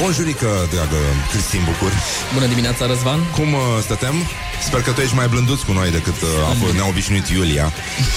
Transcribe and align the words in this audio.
Bonjurică, 0.00 0.46
dragă 0.74 0.96
Cristin 1.32 1.60
Bucur. 1.64 1.92
Bună 2.34 2.46
dimineața, 2.46 2.86
Răzvan. 2.86 3.20
Cum 3.36 3.52
uh, 3.52 3.60
stătem? 3.82 4.14
Sper 4.66 4.80
că 4.82 4.90
tu 4.90 5.00
ești 5.00 5.14
mai 5.14 5.28
blânduț 5.28 5.60
cu 5.60 5.72
noi 5.72 5.90
decât 5.90 6.20
uh, 6.22 6.28
a 6.50 6.54
fost, 6.62 6.72
ne-a 6.72 6.86
obișnuit 6.88 7.28
Iulia. 7.28 7.72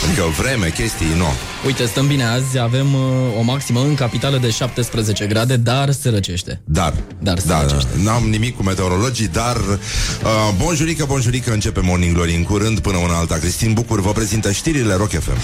Adică 0.05 0.23
vreme, 0.41 0.67
chestii, 0.70 1.13
nu. 1.17 1.25
Uite, 1.65 1.86
stăm 1.86 2.07
bine 2.07 2.23
azi, 2.25 2.59
avem 2.59 2.94
uh, 2.94 3.02
o 3.39 3.41
maximă 3.41 3.79
în 3.79 3.96
capitală 3.96 4.38
de 4.38 4.49
17 4.49 5.25
grade, 5.25 5.55
dar 5.57 5.91
se 5.91 6.09
răcește. 6.09 6.62
Dar, 6.65 6.94
Dar 7.20 7.39
se 7.39 7.47
da, 7.47 7.62
răcește. 7.62 7.89
n-am 8.03 8.23
nimic 8.29 8.55
cu 8.55 8.63
meteorologii, 8.63 9.27
dar 9.27 9.55
uh, 9.57 10.53
bonjurică, 10.57 11.05
bonjurică, 11.05 11.51
începe 11.51 11.79
Morning 11.83 12.13
Glory 12.15 12.35
în 12.35 12.43
curând 12.43 12.79
Până 12.79 12.97
una 12.97 13.17
alta, 13.17 13.35
Cristin 13.35 13.73
Bucur 13.73 14.01
vă 14.01 14.11
prezintă 14.11 14.51
știrile 14.51 14.93
Rock 14.93 15.09
FM 15.09 15.37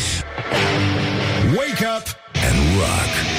Wake 1.57 1.85
up 1.97 2.05
and 2.49 2.57
rock. 2.75 3.36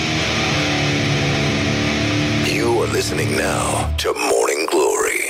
You 2.89 2.95
are 2.95 2.97
listening 2.97 3.31
now 3.37 3.95
to 3.97 4.09
Morning 4.33 4.69
Glory. 4.73 5.23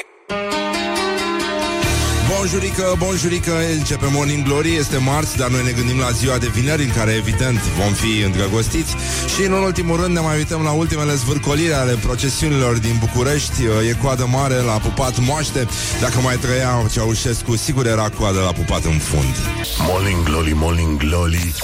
Bonjurică, 2.34 2.94
bonjurică, 2.98 3.52
începe 3.78 4.06
Morning 4.12 4.44
Glory, 4.44 4.74
este 4.74 4.96
marți, 4.96 5.36
dar 5.36 5.48
noi 5.48 5.64
ne 5.64 5.70
gândim 5.70 5.98
la 5.98 6.10
ziua 6.10 6.38
de 6.38 6.46
vineri, 6.46 6.82
în 6.82 6.92
care 6.92 7.12
evident 7.12 7.60
vom 7.60 7.92
fi 7.92 8.20
îndrăgostiți 8.24 8.94
și 9.34 9.42
în 9.46 9.52
ultimul 9.52 10.00
rând 10.00 10.14
ne 10.14 10.20
mai 10.20 10.36
uităm 10.36 10.62
la 10.62 10.70
ultimele 10.70 11.14
zvârcoliri 11.14 11.72
ale 11.72 11.92
procesiunilor 11.92 12.78
din 12.78 12.96
București, 13.00 13.62
e 13.88 13.96
coadă 14.02 14.26
mare 14.32 14.54
la 14.54 14.72
pupat 14.72 15.18
moaște, 15.18 15.66
dacă 16.00 16.20
mai 16.20 16.36
trăia 16.36 16.86
Ceaușescu, 16.92 17.56
sigur 17.56 17.86
era 17.86 18.08
coadă 18.08 18.40
la 18.40 18.52
pupat 18.52 18.84
în 18.84 18.98
fund. 18.98 19.34
Morning 19.78 20.22
Glory, 20.22 20.52
Morning 20.54 20.96
Glory. 20.96 21.54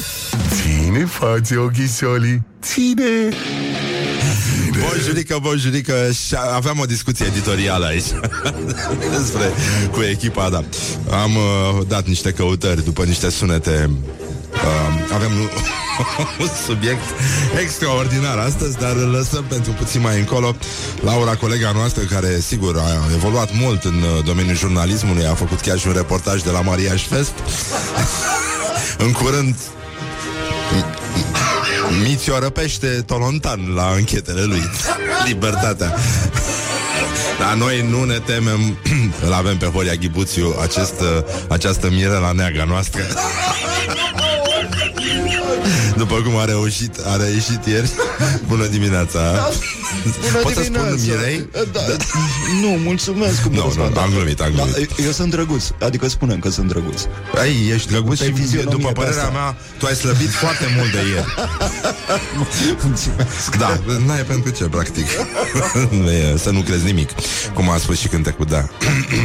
Ține 0.50 1.04
față 1.04 1.60
ochișolii. 1.60 2.42
Ține. 2.62 3.28
Bonjurică, 4.88 5.38
bonjurică 5.40 6.10
Și 6.26 6.34
aveam 6.54 6.78
o 6.78 6.84
discuție 6.84 7.26
editorială 7.26 7.86
aici. 7.86 8.04
Despre 9.18 9.52
cu 9.90 10.02
echipa, 10.02 10.48
da. 10.48 10.64
Am 11.22 11.36
uh, 11.36 11.86
dat 11.88 12.06
niște 12.06 12.30
căutări 12.30 12.84
După 12.84 13.04
niște 13.04 13.30
sunete. 13.30 13.90
Uh, 14.52 15.12
Avem 15.14 15.30
un 16.40 16.48
subiect 16.66 17.04
extraordinar 17.62 18.38
astăzi 18.38 18.78
Dar 18.78 18.96
îl 18.96 19.08
lăsăm 19.08 19.44
pentru 19.44 19.72
puțin 19.72 20.00
mai 20.00 20.18
încolo. 20.18 20.56
Laura, 21.00 21.34
colega 21.34 21.72
noastră 21.74 22.02
Care, 22.02 22.40
sigur, 22.40 22.76
a 22.78 23.12
evoluat 23.14 23.50
mult 23.54 23.84
În 23.84 23.94
uh, 23.94 24.24
domeniul 24.24 24.56
jurnalismului 24.56 25.26
A 25.26 25.34
făcut 25.34 25.60
chiar 25.60 25.78
și 25.78 25.86
un 25.86 25.92
reportaj 25.92 26.42
de 26.42 26.50
la 26.50 26.60
Mariaș 26.60 27.06
Fest. 27.06 27.32
În 29.04 29.12
curând 29.12 29.54
Miți 32.02 32.30
o 32.30 32.38
răpește 32.38 32.86
Tolontan 32.86 33.72
la 33.74 33.92
închetele 33.96 34.42
lui. 34.42 34.70
Libertatea. 35.26 35.94
Dar 37.38 37.54
noi 37.54 37.86
nu 37.90 38.04
ne 38.04 38.18
temem. 38.18 38.78
Îl 39.26 39.32
avem 39.32 39.56
pe 39.56 39.66
Horia 39.66 39.94
Ghibuțiu 39.94 40.54
acest, 40.62 40.94
Această 41.48 41.90
Mirela 41.90 42.32
neaga 42.32 42.64
noastră. 42.64 43.02
După 45.96 46.14
cum 46.14 46.36
a 46.36 46.44
reușit 46.44 46.98
A 47.06 47.16
reieșit 47.16 47.66
ieri. 47.66 47.90
Bună 48.48 48.66
dimineața 48.66 49.50
Bună 50.04 50.42
Poți 50.42 50.54
să 50.54 50.62
spun 50.62 50.94
dimineața. 50.96 51.20
Mirei? 51.20 51.48
Da, 51.72 51.80
Nu, 52.62 52.68
mulțumesc 52.68 53.42
cum 53.42 53.52
Nu, 53.52 53.62
răspund. 53.64 53.94
nu, 53.94 54.00
am 54.00 54.10
glumit, 54.10 54.40
am 54.40 54.50
glumit. 54.54 54.74
Da, 54.96 55.02
eu 55.04 55.10
sunt 55.10 55.30
drăguț, 55.30 55.64
adică 55.80 56.08
spunem 56.08 56.38
că 56.38 56.50
sunt 56.50 56.68
drăguț. 56.68 57.02
Ai, 57.40 57.68
ești 57.74 57.88
drăguț 57.88 58.18
Pe 58.18 58.24
și 58.24 58.32
fizionomie 58.32 58.70
după 58.76 58.86
de 58.86 58.92
părerea 58.92 59.22
asta. 59.22 59.32
mea 59.32 59.56
Tu 59.78 59.86
ai 59.86 59.94
slăbit 59.94 60.30
foarte 60.30 60.64
mult 60.76 60.90
de 60.92 60.98
ieri 60.98 61.34
Mulțumesc. 62.84 63.56
Da, 63.58 63.80
n-ai 64.06 64.22
pentru 64.22 64.50
ce, 64.50 64.64
practic 64.64 65.06
Nu 66.02 66.10
e, 66.10 66.36
Să 66.36 66.50
nu 66.50 66.60
crezi 66.60 66.84
nimic 66.84 67.08
Cum 67.54 67.68
a 67.70 67.76
spus 67.78 67.98
și 67.98 68.08
cântecul, 68.08 68.44
da 68.48 68.68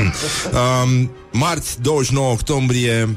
um, 0.84 1.12
Marți, 1.32 1.82
29 1.82 2.32
octombrie 2.32 3.16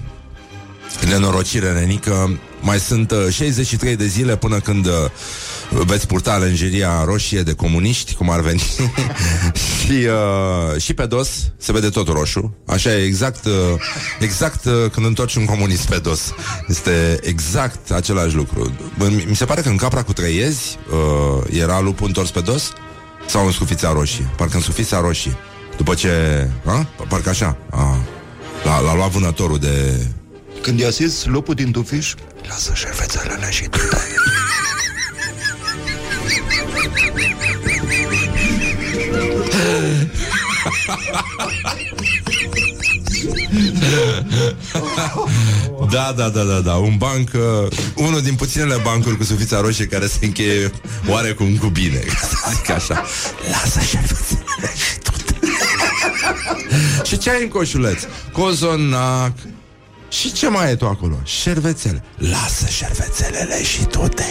Nenorocire 1.08 1.72
nenică 1.72 2.38
Mai 2.60 2.78
sunt 2.78 3.10
uh, 3.10 3.28
63 3.30 3.96
de 3.96 4.06
zile 4.06 4.36
până 4.36 4.60
când 4.60 4.86
uh, 4.86 4.92
Veți 5.74 6.06
purta 6.06 6.36
lenjeria 6.36 7.04
roșie 7.04 7.42
de 7.42 7.52
comuniști 7.52 8.14
Cum 8.14 8.30
ar 8.30 8.40
veni. 8.40 8.62
Și, 9.80 10.06
uh, 10.06 10.80
și 10.80 10.94
pe 10.94 11.06
dos 11.06 11.28
Se 11.56 11.72
vede 11.72 11.88
tot 11.88 12.08
roșu. 12.08 12.56
Așa 12.66 12.90
e 12.90 13.04
exact 13.04 13.44
uh, 13.44 13.52
Exact 14.20 14.64
uh, 14.64 14.72
când 14.92 15.06
întorci 15.06 15.34
un 15.34 15.44
comunist 15.44 15.88
pe 15.88 15.98
dos. 15.98 16.32
Este 16.68 17.18
exact 17.22 17.90
același 17.90 18.34
lucru. 18.34 18.72
Mi 18.98 19.24
mi 19.28 19.36
se 19.36 19.44
pare 19.44 19.60
că 19.60 19.68
în 19.68 19.76
capra 19.76 20.02
cu 20.02 20.12
treiezi 20.12 20.78
uh, 20.90 21.60
Era 21.60 21.80
lupul 21.80 22.06
întors 22.06 22.30
pe 22.30 22.40
dos? 22.40 22.72
Sau 23.26 23.46
în 23.46 23.52
scufița 23.52 23.92
roșie? 23.92 24.30
Parcă 24.36 24.56
în 24.56 24.62
scufița 24.62 25.00
roșie. 25.00 25.36
După 25.76 25.94
ce... 25.94 26.10
A? 26.64 26.86
Parcă 27.08 27.28
așa 27.28 27.56
a, 27.70 27.98
l-a, 28.64 28.80
l-a 28.80 28.94
luat 28.94 29.10
vânătorul 29.10 29.58
de... 29.58 30.06
Când 30.62 30.80
i-a 30.80 30.88
zis 30.88 31.24
lupul 31.24 31.54
din 31.54 31.70
tufiș, 31.70 32.14
lasă 32.48 32.72
șervețelele 32.74 33.50
și 33.50 33.68
tu. 33.68 33.78
Da, 45.90 46.12
da, 46.16 46.28
da, 46.28 46.42
da, 46.42 46.60
da. 46.60 46.74
Un 46.74 46.96
banc, 46.96 47.30
uh, 47.34 47.40
unul 47.94 48.20
din 48.20 48.34
puținele 48.34 48.76
bancuri 48.82 49.16
cu 49.16 49.24
sufița 49.24 49.60
roșie 49.60 49.86
Care 49.86 50.06
se 50.06 50.18
încheie 50.20 50.70
oarecum 51.06 51.56
cu 51.56 51.66
bine. 51.66 51.98
Ca 52.08 52.26
să 52.26 52.36
Zic 52.54 52.70
așa. 52.70 53.04
Lasă 53.50 53.80
șervețelele 53.80 54.72
și 54.74 54.98
tu 54.98 55.12
Și 57.04 57.18
ce 57.18 57.30
ai 57.30 57.42
în 57.42 57.48
coșuleț? 57.48 58.02
Cozonac. 58.32 59.32
Și 60.08 60.32
ce 60.32 60.48
mai 60.48 60.70
e 60.70 60.74
tu 60.74 60.86
acolo? 60.86 61.18
Șervețele. 61.24 62.04
Lasă 62.16 62.66
șervețelele 62.68 63.62
și 63.62 63.84
tu 63.84 64.08
te 64.08 64.22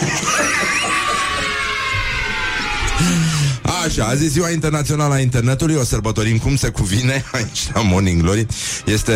Așa, 3.86 4.04
azi 4.04 4.24
e 4.24 4.28
ziua 4.28 4.50
internațională 4.50 5.14
a 5.14 5.18
internetului 5.18 5.74
O 5.74 5.84
sărbătorim 5.84 6.38
cum 6.38 6.56
se 6.56 6.68
cuvine 6.68 7.24
Aici 7.32 7.70
la 7.74 7.80
Morning 7.80 8.22
Glory 8.22 8.46
Este 8.86 9.12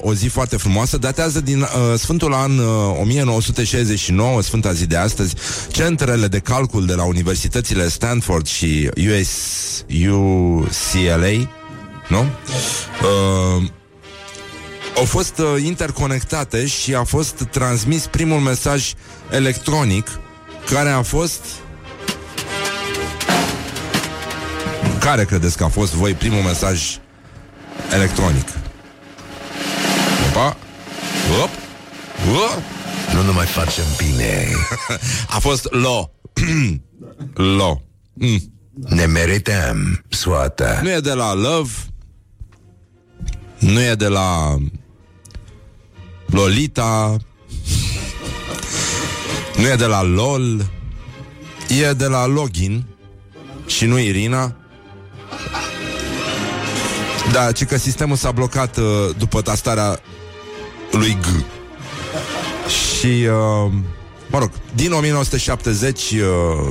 o 0.00 0.14
zi 0.14 0.26
foarte 0.26 0.56
frumoasă 0.56 0.96
Datează 0.96 1.40
din 1.40 1.60
uh, 1.60 1.68
Sfântul 1.98 2.34
an 2.34 2.58
uh, 2.58 2.98
1969 3.00 4.42
Sfânta 4.42 4.72
zi 4.72 4.86
de 4.86 4.96
astăzi 4.96 5.34
Centrele 5.68 6.26
de 6.26 6.38
calcul 6.38 6.86
de 6.86 6.94
la 6.94 7.04
universitățile 7.04 7.88
Stanford 7.88 8.46
și 8.46 8.90
US, 8.96 9.84
UCLA 10.08 11.50
Nu? 12.08 12.20
Uh, 12.20 13.64
au 14.96 15.04
fost 15.04 15.38
uh, 15.38 15.62
interconectate 15.64 16.66
și 16.66 16.94
a 16.94 17.02
fost 17.02 17.46
transmis 17.50 18.06
primul 18.06 18.38
mesaj 18.38 18.92
electronic 19.30 20.08
care 20.70 20.88
a 20.88 21.02
fost 21.02 21.40
Care 25.08 25.24
credeți 25.24 25.56
că 25.56 25.64
a 25.64 25.68
fost 25.68 25.92
voi 25.92 26.14
primul 26.14 26.42
mesaj 26.42 26.98
electronic? 27.92 28.48
Opa! 30.28 30.56
Op! 31.42 31.50
Op! 32.34 32.62
Nu 33.14 33.22
ne 33.22 33.30
mai 33.30 33.46
facem 33.46 33.84
bine. 33.96 34.48
A 35.36 35.38
fost 35.38 35.68
lo. 35.70 36.10
lo. 37.56 37.80
Mm. 38.12 38.52
Ne 38.88 39.06
merităm 39.06 40.04
soata. 40.08 40.80
Nu 40.82 40.90
e 40.90 41.00
de 41.00 41.12
la 41.12 41.34
love. 41.34 41.70
Nu 43.58 43.80
e 43.80 43.94
de 43.94 44.08
la 44.08 44.56
Lolita. 46.26 47.16
Nu 49.56 49.68
e 49.68 49.74
de 49.74 49.86
la 49.86 50.02
LOL. 50.02 50.70
E 51.68 51.92
de 51.92 52.06
la 52.06 52.26
login. 52.26 52.84
Și 53.66 53.84
nu 53.86 53.98
Irina. 53.98 54.56
Da, 57.32 57.52
ci 57.52 57.64
că 57.64 57.76
sistemul 57.76 58.16
s-a 58.16 58.30
blocat 58.30 58.76
uh, 58.76 58.84
după 59.18 59.42
tastarea 59.42 60.00
lui 60.90 61.18
G. 61.20 61.44
Și, 62.68 63.26
uh, 63.26 63.72
mă 64.30 64.38
rog, 64.38 64.50
din 64.74 64.92
1970 64.92 66.00
uh, 66.10 66.18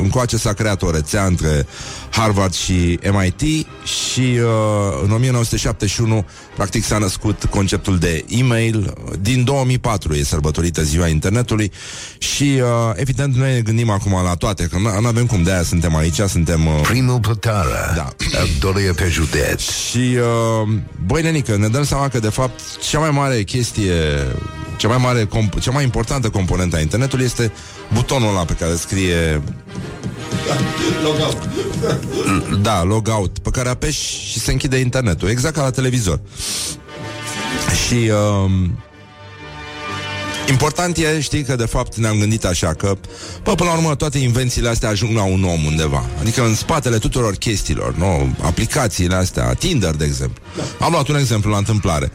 încoace 0.01 0.37
s-a 0.37 0.53
creat 0.53 0.81
o 0.81 0.91
rețea 0.91 1.25
între 1.25 1.65
Harvard 2.09 2.53
și 2.53 2.99
MIT 3.11 3.41
și 3.83 4.19
uh, 4.19 5.01
în 5.03 5.11
1971 5.11 6.25
practic 6.55 6.83
s-a 6.83 6.97
născut 6.97 7.45
conceptul 7.45 7.97
de 7.97 8.25
e-mail. 8.27 8.93
Din 9.19 9.43
2004 9.43 10.13
e 10.13 10.23
sărbătorită 10.23 10.83
ziua 10.83 11.07
internetului 11.07 11.71
și 12.17 12.43
uh, 12.61 12.67
evident 12.95 13.35
noi 13.35 13.53
ne 13.53 13.61
gândim 13.61 13.89
acum 13.89 14.11
la 14.23 14.33
toate, 14.33 14.63
că 14.63 14.77
nu 14.77 15.07
avem 15.07 15.25
cum 15.25 15.43
de 15.43 15.51
aia 15.51 15.63
suntem 15.63 15.95
aici, 15.95 16.19
suntem... 16.19 16.65
Uh, 16.65 16.81
Primul 16.81 17.19
plătară. 17.19 17.93
Da. 17.95 18.13
Dolie 18.59 18.91
pe 18.91 19.07
județ. 19.09 19.61
și, 19.61 20.17
uh, 20.17 20.69
băi, 21.05 21.21
nenică, 21.21 21.57
ne 21.57 21.67
dăm 21.67 21.83
seama 21.83 22.07
că, 22.07 22.19
de 22.19 22.29
fapt, 22.29 22.59
cea 22.89 22.99
mai 22.99 23.11
mare 23.11 23.43
chestie, 23.43 23.93
cea 24.77 24.87
mai 24.87 24.97
mare, 24.97 25.25
comp- 25.25 25.59
cea 25.61 25.71
mai 25.71 25.83
importantă 25.83 26.29
componentă 26.29 26.75
a 26.75 26.79
internetului 26.79 27.25
este 27.25 27.51
butonul 27.93 28.29
ăla 28.29 28.45
pe 28.45 28.53
care 28.53 28.75
scrie 28.75 29.41
Da, 32.61 32.83
logout, 32.83 33.39
pe 33.39 33.49
care 33.49 33.69
apeși 33.69 34.29
și 34.29 34.39
se 34.39 34.51
închide 34.51 34.77
internetul, 34.77 35.29
exact 35.29 35.55
ca 35.55 35.61
la 35.61 35.69
televizor. 35.69 36.19
Și 37.85 37.93
uh, 37.93 38.51
important 40.49 40.97
e, 40.97 41.19
știi, 41.21 41.43
că 41.43 41.55
de 41.55 41.65
fapt 41.65 41.95
ne-am 41.95 42.19
gândit 42.19 42.45
așa 42.45 42.73
că, 42.73 42.97
bă, 43.43 43.55
până 43.55 43.69
la 43.69 43.75
urmă, 43.75 43.95
toate 43.95 44.17
invențiile 44.17 44.69
astea 44.69 44.89
ajung 44.89 45.15
la 45.15 45.23
un 45.23 45.43
om 45.43 45.65
undeva. 45.65 46.05
Adică 46.19 46.43
în 46.43 46.55
spatele 46.55 46.97
tuturor 46.97 47.35
chestiilor, 47.35 47.95
nu? 47.95 48.35
Aplicațiile 48.41 49.15
astea, 49.15 49.53
Tinder, 49.53 49.95
de 49.95 50.05
exemplu. 50.05 50.43
Am 50.79 50.91
luat 50.91 51.07
un 51.07 51.15
exemplu 51.17 51.51
la 51.51 51.57
întâmplare. 51.57 52.11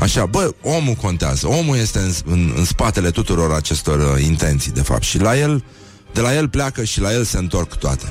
Așa, 0.00 0.26
bă, 0.26 0.54
omul 0.62 0.94
contează. 0.94 1.46
Omul 1.48 1.76
este 1.76 1.98
în, 1.98 2.12
în, 2.24 2.52
în 2.56 2.64
spatele 2.64 3.10
tuturor 3.10 3.52
acestor 3.52 4.14
uh, 4.14 4.24
intenții, 4.24 4.72
de 4.72 4.82
fapt. 4.82 5.02
Și 5.02 5.18
la 5.18 5.38
el, 5.38 5.64
de 6.12 6.20
la 6.20 6.34
el 6.34 6.48
pleacă 6.48 6.84
și 6.84 7.00
la 7.00 7.12
el 7.12 7.24
se 7.24 7.38
întorc 7.38 7.74
toate. 7.74 8.04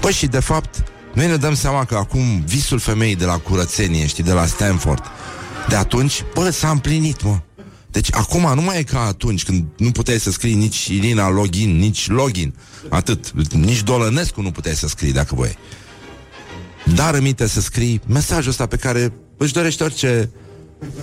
Păi 0.00 0.12
și, 0.12 0.26
de 0.26 0.40
fapt, 0.40 0.84
noi 1.14 1.26
ne 1.26 1.36
dăm 1.36 1.54
seama 1.54 1.84
că 1.84 1.94
acum 1.94 2.44
visul 2.46 2.78
femeii 2.78 3.16
de 3.16 3.24
la 3.24 3.38
curățenie, 3.38 4.06
știi, 4.06 4.24
de 4.24 4.32
la 4.32 4.46
Stanford, 4.46 5.02
de 5.68 5.74
atunci, 5.74 6.24
bă, 6.34 6.50
s-a 6.50 6.70
împlinit, 6.70 7.22
mă. 7.22 7.38
Deci 7.90 8.08
acum 8.14 8.54
nu 8.54 8.62
mai 8.62 8.78
e 8.78 8.82
ca 8.82 9.00
atunci 9.00 9.44
când 9.44 9.64
nu 9.76 9.90
puteai 9.90 10.20
să 10.20 10.30
scrii 10.30 10.54
nici 10.54 10.86
Irina 10.86 11.30
login, 11.30 11.78
nici 11.78 12.08
login. 12.08 12.54
Atât. 12.88 13.30
Nici 13.52 13.82
Dolănescu 13.82 14.42
nu 14.42 14.50
puteai 14.50 14.74
să 14.74 14.88
scrii 14.88 15.12
dacă 15.12 15.34
voi. 15.34 15.58
Dar 16.94 17.14
aminte 17.14 17.46
să 17.46 17.60
scrii 17.60 18.00
mesajul 18.06 18.50
ăsta 18.50 18.66
pe 18.66 18.76
care 18.76 19.12
își 19.36 19.52
dorește 19.52 19.84
orice 19.84 20.30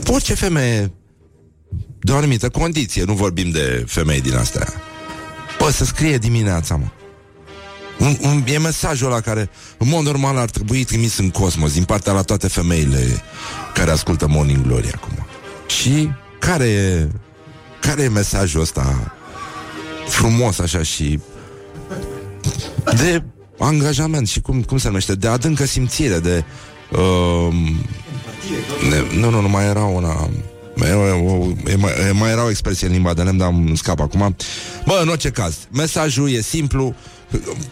orice 0.07 0.33
femeie 0.33 0.92
de 2.00 2.12
o 2.12 2.16
anumită 2.16 2.50
condiție, 2.50 3.04
nu 3.04 3.13
vorbim 3.13 3.50
de 3.50 3.83
femei 3.88 4.22
din 4.22 4.36
astea. 4.36 4.74
Bă, 5.60 5.72
să 5.72 5.86
scrie 5.86 6.18
dimineața, 6.18 6.75
mă. 6.75 6.88
Un, 8.00 8.18
un, 8.22 8.44
e 8.45 8.57
mesajul 8.57 9.07
ăla 9.07 9.19
care, 9.19 9.50
în 9.78 9.88
mod 9.89 10.04
normal, 10.06 10.38
ar 10.38 10.50
trebui 10.50 10.83
trimis 10.83 11.18
în 11.18 11.30
cosmos 11.30 11.74
din 11.74 11.83
partea 11.83 12.13
la 12.13 12.22
toate 12.22 12.48
femeile 12.48 13.22
care 13.74 13.92
ascultă 13.92 14.28
Morning 14.28 14.66
Glory 14.66 14.92
acum. 14.94 15.25
Și 15.68 16.10
care 16.39 16.66
e, 16.66 17.07
care 17.80 18.01
e 18.01 18.10
mesajul 18.10 18.62
ăsta 18.62 19.13
frumos 20.07 20.60
așa 20.60 20.83
și 20.83 21.19
de 22.83 23.24
angajament 23.60 24.28
și 24.28 24.42
cum, 24.42 24.63
cum 24.63 24.78
se 24.78 24.88
numește, 24.88 25.16
de 25.16 25.28
adâncă 25.28 25.66
simțire, 25.66 26.19
de 26.19 26.44
uh, 26.92 27.54
ne, 28.90 29.20
nu, 29.20 29.30
nu, 29.30 29.42
nu 29.42 29.50
mai 29.50 29.66
era 29.66 29.84
una 29.84 30.30
e, 30.76 31.72
e, 31.72 31.76
mai, 31.76 31.92
e, 32.08 32.12
mai 32.12 32.32
era 32.32 32.46
o 32.46 32.50
expresie 32.50 32.88
în 32.88 32.94
limba 32.94 33.14
de 33.14 33.22
lemn, 33.22 33.38
dar 33.38 33.48
îmi 33.48 33.78
scap 33.78 34.00
acum. 34.00 34.36
Bă, 34.86 35.00
în 35.02 35.08
orice 35.08 35.30
caz, 35.30 35.56
mesajul 35.72 36.30
e 36.30 36.42
simplu, 36.42 36.96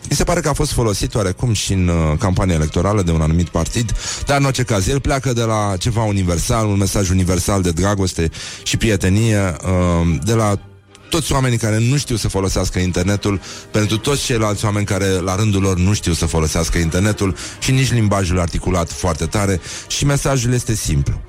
mi 0.10 0.16
se 0.16 0.24
pare 0.24 0.40
că 0.40 0.50
a 0.50 0.54
fost 0.54 0.72
folosit 0.72 1.16
oarecum 1.16 1.54
și 1.54 1.74
în 1.74 1.88
uh, 1.88 2.18
campania 2.20 2.56
electorală 2.56 3.02
de 3.02 3.12
un 3.12 3.22
anumit 3.22 3.48
partid, 3.48 3.92
dar 4.26 4.40
în 4.40 4.46
orice 4.46 4.64
caz, 4.64 4.88
el 4.88 5.00
pleacă 5.00 5.34
de 5.34 5.42
la 5.42 5.74
ceva 5.80 6.04
universal, 6.04 6.68
un 6.68 6.78
mesaj 6.78 7.10
universal 7.10 7.62
de 7.62 7.72
dragoste 7.72 8.30
și 8.64 8.78
prietenie, 8.78 9.56
uh, 9.64 10.20
de 10.24 10.34
la 10.34 10.60
toți 11.10 11.32
oamenii 11.32 11.58
care 11.58 11.78
nu 11.78 11.98
știu 11.98 12.16
să 12.16 12.28
folosească 12.28 12.80
internetul, 12.80 13.42
pentru 13.72 13.98
toți 13.98 14.24
ceilalți 14.24 14.66
oameni 14.66 14.86
care 14.86 15.08
la 15.08 15.36
rândul 15.36 15.62
lor 15.62 15.78
nu 15.78 15.94
știu 15.94 16.14
să 16.14 16.26
folosească 16.26 16.78
internetul 16.78 17.36
și 17.60 17.72
nici 17.72 17.92
limbajul 17.92 18.40
articulat 18.40 18.92
foarte 18.92 19.26
tare 19.26 19.62
și 19.88 20.06
mesajul 20.06 20.54
este 20.54 20.74
simplu. 20.74 21.22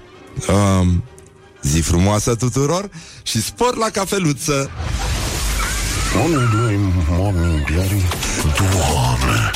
Uh, 0.48 0.86
zi 1.62 1.80
frumoasă 1.80 2.34
tuturor 2.34 2.90
și 3.22 3.42
spor 3.42 3.76
la 3.76 3.88
cafeluță! 3.92 4.70
Morning 6.14 6.48
Glory, 6.50 6.78
Morning 7.08 7.64
Glory 7.64 8.04
Doamne 8.42 9.50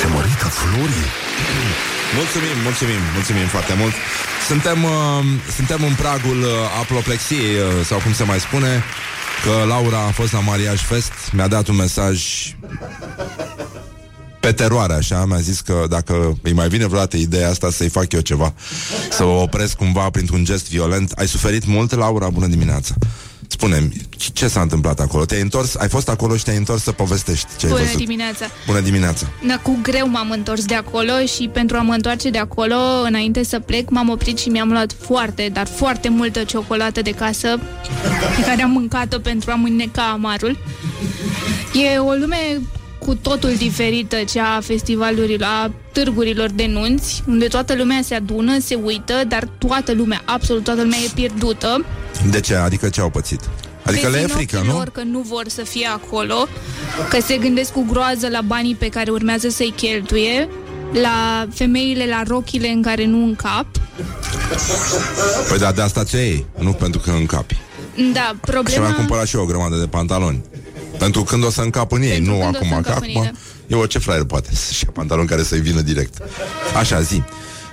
Se 0.00 0.06
mărită 0.06 0.44
florii 0.44 1.06
Mulțumim, 2.14 2.56
mulțumim, 2.62 3.02
mulțumim 3.14 3.46
foarte 3.46 3.74
mult 3.74 3.92
Suntem, 4.48 4.84
uh, 4.84 4.90
suntem 5.56 5.84
în 5.84 5.94
pragul 5.94 6.40
uh, 6.40 6.48
apoplexiei 6.80 7.54
uh, 7.54 7.84
Sau 7.84 7.98
cum 7.98 8.12
se 8.12 8.24
mai 8.24 8.40
spune 8.40 8.82
Că 9.44 9.64
Laura 9.66 9.98
a 9.98 10.10
fost 10.10 10.32
la 10.32 10.40
Mariaj 10.40 10.80
Fest 10.80 11.12
Mi-a 11.32 11.48
dat 11.48 11.68
un 11.68 11.76
mesaj 11.76 12.18
pe 14.40 14.52
teroare, 14.52 14.92
așa, 14.92 15.24
mi-a 15.24 15.38
zis 15.38 15.60
că 15.60 15.84
dacă 15.88 16.38
îi 16.42 16.52
mai 16.52 16.68
vine 16.68 16.86
vreodată 16.86 17.16
ideea 17.16 17.48
asta 17.48 17.70
să-i 17.70 17.88
fac 17.88 18.12
eu 18.12 18.20
ceva, 18.20 18.54
să 19.10 19.24
o 19.24 19.42
opresc 19.42 19.76
cumva 19.76 20.10
printr-un 20.10 20.44
gest 20.44 20.68
violent. 20.70 21.12
Ai 21.12 21.28
suferit 21.28 21.66
mult, 21.66 21.94
Laura? 21.94 22.30
Bună 22.30 22.46
dimineața! 22.46 22.94
Spune-mi, 23.52 23.92
ce 24.32 24.48
s-a 24.48 24.60
întâmplat 24.60 25.00
acolo? 25.00 25.24
Te-ai 25.24 25.40
întors? 25.40 25.74
Ai 25.74 25.88
fost 25.88 26.08
acolo 26.08 26.36
și 26.36 26.44
te-ai 26.44 26.56
întors 26.56 26.82
să 26.82 26.92
povestești 26.92 27.46
ce 27.58 27.66
Bună 27.66 27.78
ai 27.78 27.84
văzut. 27.84 27.98
dimineața! 28.00 28.46
Bună 28.66 28.80
dimineața! 28.80 29.26
Da, 29.46 29.58
cu 29.58 29.78
greu 29.82 30.08
m-am 30.08 30.30
întors 30.30 30.64
de 30.64 30.74
acolo 30.74 31.12
și 31.36 31.48
pentru 31.52 31.76
a 31.76 31.80
mă 31.80 31.92
întoarce 31.92 32.30
de 32.30 32.38
acolo, 32.38 32.74
înainte 33.06 33.44
să 33.44 33.58
plec, 33.58 33.90
m-am 33.90 34.08
oprit 34.08 34.38
și 34.38 34.48
mi-am 34.48 34.68
luat 34.70 34.94
foarte, 35.00 35.50
dar 35.52 35.66
foarte 35.66 36.08
multă 36.08 36.44
ciocolată 36.44 37.02
de 37.02 37.10
casă 37.10 37.58
pe 38.36 38.42
care 38.46 38.62
am 38.62 38.70
mâncat-o 38.70 39.18
pentru 39.18 39.50
a 39.50 39.54
mâneca 39.54 40.02
amarul. 40.02 40.58
E 41.94 41.98
o 41.98 42.12
lume 42.12 42.60
cu 43.06 43.14
totul 43.14 43.54
diferită 43.56 44.16
cea 44.16 44.54
a 44.56 44.60
festivalurilor, 44.60 45.48
a 45.48 45.70
târgurilor 45.92 46.50
de 46.50 46.66
nunți, 46.66 47.22
unde 47.26 47.46
toată 47.46 47.74
lumea 47.74 48.00
se 48.04 48.14
adună, 48.14 48.58
se 48.60 48.74
uită, 48.74 49.14
dar 49.28 49.48
toată 49.58 49.92
lumea, 49.92 50.22
absolut 50.24 50.64
toată 50.64 50.82
lumea 50.82 50.98
e 50.98 51.10
pierdută. 51.14 51.84
De 52.30 52.40
ce? 52.40 52.54
Adică 52.54 52.88
ce 52.88 53.00
au 53.00 53.10
pățit? 53.10 53.40
Adică 53.82 54.08
le 54.08 54.16
e 54.16 54.20
Vezi 54.20 54.32
în 54.32 54.36
frică, 54.36 54.56
ochii 54.56 54.70
nu? 54.70 54.76
lor 54.76 54.88
că 54.90 55.02
nu 55.02 55.18
vor 55.18 55.48
să 55.48 55.62
fie 55.62 55.86
acolo, 55.86 56.48
că 57.08 57.20
se 57.26 57.36
gândesc 57.36 57.72
cu 57.72 57.86
groază 57.90 58.28
la 58.28 58.40
banii 58.40 58.74
pe 58.74 58.88
care 58.88 59.10
urmează 59.10 59.48
să-i 59.48 59.72
cheltuie, 59.76 60.48
la 60.92 61.46
femeile, 61.54 62.06
la 62.06 62.22
rochile 62.26 62.68
în 62.68 62.82
care 62.82 63.06
nu 63.06 63.24
încap. 63.24 63.66
Păi 65.48 65.58
da, 65.58 65.72
de 65.72 65.82
asta 65.82 66.04
ți 66.04 66.16
ei, 66.16 66.46
nu 66.58 66.72
pentru 66.72 67.00
că 67.00 67.10
încapi. 67.10 67.56
Da, 68.12 68.20
Așa 68.20 68.36
problema... 68.40 68.80
mi-am 68.80 68.94
cumpărat 68.96 69.26
și 69.26 69.36
eu 69.36 69.42
o 69.42 69.46
grămadă 69.46 69.76
de 69.76 69.86
pantaloni. 69.86 70.42
Pentru 71.02 71.22
când 71.22 71.44
o 71.44 71.50
să 71.50 71.60
încap 71.60 71.92
în 71.92 72.02
ei, 72.02 72.10
Pentru 72.10 72.32
nu 72.32 72.38
când 72.38 72.48
o 72.48 72.52
să 72.52 72.56
acum, 72.56 72.68
că 72.68 72.74
încap 72.76 73.02
în 73.02 73.08
ei, 73.08 73.16
acum 73.16 73.38
e 73.66 73.74
orice 73.74 73.98
fraier 73.98 74.24
poate 74.24 74.48
să-și 74.52 74.84
ia 74.84 74.90
pantaloni 74.94 75.28
care 75.28 75.42
să-i 75.42 75.60
vină 75.60 75.80
direct. 75.80 76.14
Așa, 76.78 77.00
zi. 77.00 77.22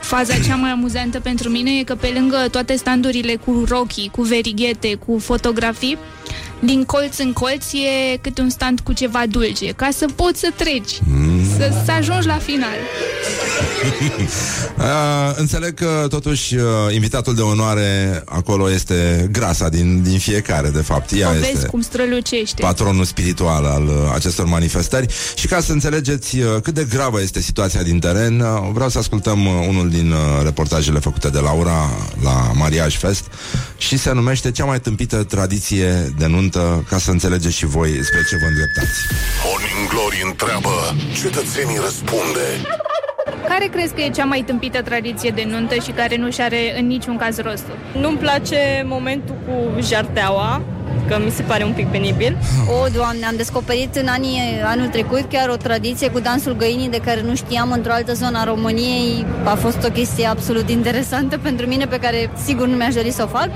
Faza 0.02 0.34
cea 0.48 0.56
mai 0.56 0.70
amuzantă 0.70 1.20
pentru 1.20 1.50
mine 1.50 1.72
e 1.80 1.84
că 1.84 1.96
pe 1.96 2.12
lângă 2.14 2.38
toate 2.52 2.76
standurile 2.76 3.36
cu 3.36 3.64
rochii, 3.68 4.12
cu 4.16 4.22
verighete, 4.22 4.94
cu 5.06 5.20
fotografii, 5.20 5.98
din 6.60 6.84
colț 6.84 7.18
în 7.18 7.34
colț 7.34 7.66
e 7.74 8.18
câte 8.22 8.42
un 8.42 8.50
stand 8.50 8.80
cu 8.80 8.94
ceva 8.94 9.24
dulce, 9.30 9.66
ca 9.72 9.90
să 9.92 10.06
poți 10.16 10.40
să 10.40 10.52
treci, 10.56 11.00
Mm. 11.08 11.29
Să, 11.60 11.82
să 11.86 11.92
ajungi 11.92 12.28
la 12.28 12.38
final. 12.38 12.78
Uh, 14.78 14.86
înțeleg 15.36 15.74
că 15.74 16.06
totuși 16.10 16.56
uh, 16.56 16.62
invitatul 16.94 17.36
de 17.36 17.42
onoare 17.42 18.22
acolo 18.26 18.72
este 18.72 19.28
grasa 19.32 19.70
din, 19.70 20.04
din 20.04 20.20
fiecare, 20.20 20.70
de 20.70 20.82
fapt. 20.82 21.12
Ea 21.12 21.30
O 21.30 21.32
vezi 21.32 21.52
este 21.52 21.68
cum 21.68 21.82
strălucește. 21.82 22.62
patronul 22.62 23.04
spiritual 23.04 23.66
al 23.66 23.84
uh, 23.88 23.94
acestor 24.14 24.46
manifestări 24.46 25.14
și 25.36 25.48
ca 25.48 25.60
să 25.60 25.72
înțelegeți 25.72 26.38
uh, 26.40 26.46
cât 26.64 26.74
de 26.74 26.88
gravă 26.90 27.22
este 27.22 27.42
situația 27.42 27.82
din 27.82 28.00
teren, 28.00 28.40
uh, 28.40 28.48
vreau 28.74 28.90
să 28.90 28.98
ascultăm 28.98 29.46
uh, 29.46 29.66
unul 29.68 29.90
din 29.90 30.12
uh, 30.12 30.18
reportajele 30.44 31.00
făcute 31.00 31.30
de 31.30 31.40
Laura 31.40 31.90
la 32.24 32.52
Mariaj 32.54 32.98
Fest 32.98 33.24
și 33.78 33.98
se 33.98 34.12
numește 34.12 34.52
cea 34.52 34.66
mai 34.66 34.80
tâmpită 34.80 35.24
tradiție 35.24 36.14
de 36.18 36.26
nuntă, 36.28 36.86
ca 36.90 36.98
să 36.98 37.12
înțelegeți 37.12 37.56
și 37.56 37.66
voi 37.66 37.90
spre 38.04 38.20
ce 38.30 38.36
vă 38.42 38.46
îndreptați. 38.46 39.00
Morning 39.46 39.90
Glory 39.90 40.22
întreabă 40.26 40.96
Cetățenii 41.14 41.49
răspunde 41.82 42.48
Care 43.50 43.66
crezi 43.66 43.94
că 43.94 44.02
e 44.02 44.10
cea 44.10 44.26
mai 44.26 44.44
tâmpită 44.46 44.82
tradiție 44.82 45.32
de 45.36 45.48
nuntă 45.50 45.76
și 45.76 45.92
care 45.92 46.18
nu 46.18 46.32
și 46.32 46.42
are 46.42 46.80
în 46.80 46.88
niciun 46.88 47.18
caz 47.18 47.38
rostul? 47.38 47.78
Nu-mi 48.02 48.18
place 48.18 48.84
momentul 48.86 49.36
cu 49.46 49.82
jarteaua, 49.82 50.62
că 51.08 51.20
mi 51.26 51.32
se 51.32 51.42
pare 51.42 51.64
un 51.64 51.72
pic 51.72 51.88
penibil. 51.88 52.38
O, 52.68 52.88
Doamne, 52.96 53.26
am 53.26 53.36
descoperit 53.36 53.96
în 53.96 54.08
anii, 54.08 54.40
anul 54.64 54.88
trecut 54.88 55.26
chiar 55.30 55.50
o 55.50 55.56
tradiție 55.56 56.10
cu 56.10 56.20
dansul 56.20 56.56
găinii 56.56 56.90
de 56.90 57.02
care 57.06 57.22
nu 57.22 57.36
știam 57.36 57.72
într-o 57.72 57.92
altă 57.92 58.14
zonă 58.14 58.38
a 58.40 58.44
României. 58.44 59.26
A 59.44 59.56
fost 59.56 59.84
o 59.88 59.92
chestie 59.92 60.26
absolut 60.26 60.70
interesantă 60.70 61.38
pentru 61.38 61.66
mine 61.68 61.86
pe 61.86 62.00
care 62.00 62.30
sigur 62.46 62.68
nu 62.68 62.76
mi-aș 62.76 62.94
dori 62.94 63.12
să 63.12 63.24
o 63.24 63.28
fac. 63.38 63.50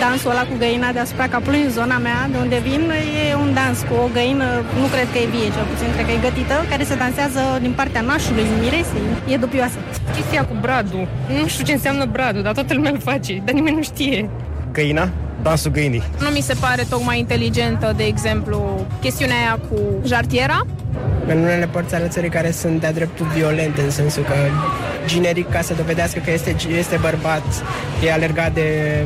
Dansul 0.00 0.30
ăla 0.30 0.44
cu 0.50 0.54
găina 0.58 0.92
deasupra 0.92 1.28
capului 1.28 1.62
în 1.62 1.70
zona 1.70 1.98
mea, 1.98 2.28
de 2.30 2.38
unde 2.44 2.58
vin, 2.68 2.82
e 3.30 3.34
un 3.44 3.50
dans 3.54 3.78
cu 3.88 3.94
o 4.04 4.08
găină, 4.12 4.46
nu 4.80 4.86
cred 4.94 5.08
că 5.12 5.18
e 5.18 5.26
vie, 5.34 5.48
cel 5.54 5.66
puțin, 5.72 5.88
cred 5.94 6.06
că 6.06 6.12
e 6.12 6.26
gătită, 6.28 6.56
care 6.70 6.84
se 6.90 6.94
dansează 7.04 7.40
din 7.64 7.72
partea 7.80 8.00
nașului, 8.10 8.46
miresei. 8.62 9.06
E 9.32 9.36
dubioasă. 9.36 9.78
chestia 10.14 10.44
cu 10.44 10.56
bradul. 10.60 11.08
Nu 11.40 11.46
știu 11.46 11.64
ce 11.64 11.72
înseamnă 11.72 12.04
bradul, 12.04 12.42
dar 12.42 12.52
toată 12.52 12.74
lumea 12.74 12.90
îl 12.90 12.98
face, 12.98 13.42
dar 13.44 13.54
nimeni 13.54 13.76
nu 13.76 13.82
știe. 13.82 14.28
Găina? 14.72 15.08
Dansul 15.42 15.70
găinii. 15.70 16.02
Nu 16.20 16.28
mi 16.28 16.40
se 16.40 16.54
pare 16.60 16.84
tocmai 16.88 17.18
inteligentă, 17.18 17.92
de 17.96 18.04
exemplu, 18.04 18.86
chestiunea 19.00 19.36
aia 19.36 19.58
cu 19.70 19.78
jartiera. 20.06 20.66
în 21.26 21.38
unele 21.38 21.66
părți 21.66 21.94
ale 21.94 22.08
țării 22.08 22.30
care 22.30 22.50
sunt 22.50 22.80
de-a 22.80 22.92
dreptul 22.92 23.26
violente, 23.34 23.80
în 23.80 23.90
sensul 23.90 24.22
că 24.22 24.34
generic, 25.06 25.50
ca 25.50 25.60
să 25.60 25.74
dovedească 25.74 26.20
că 26.24 26.30
este, 26.30 26.56
este 26.78 26.98
bărbat, 27.00 27.42
e 28.04 28.12
alergat 28.12 28.52
de, 28.54 28.98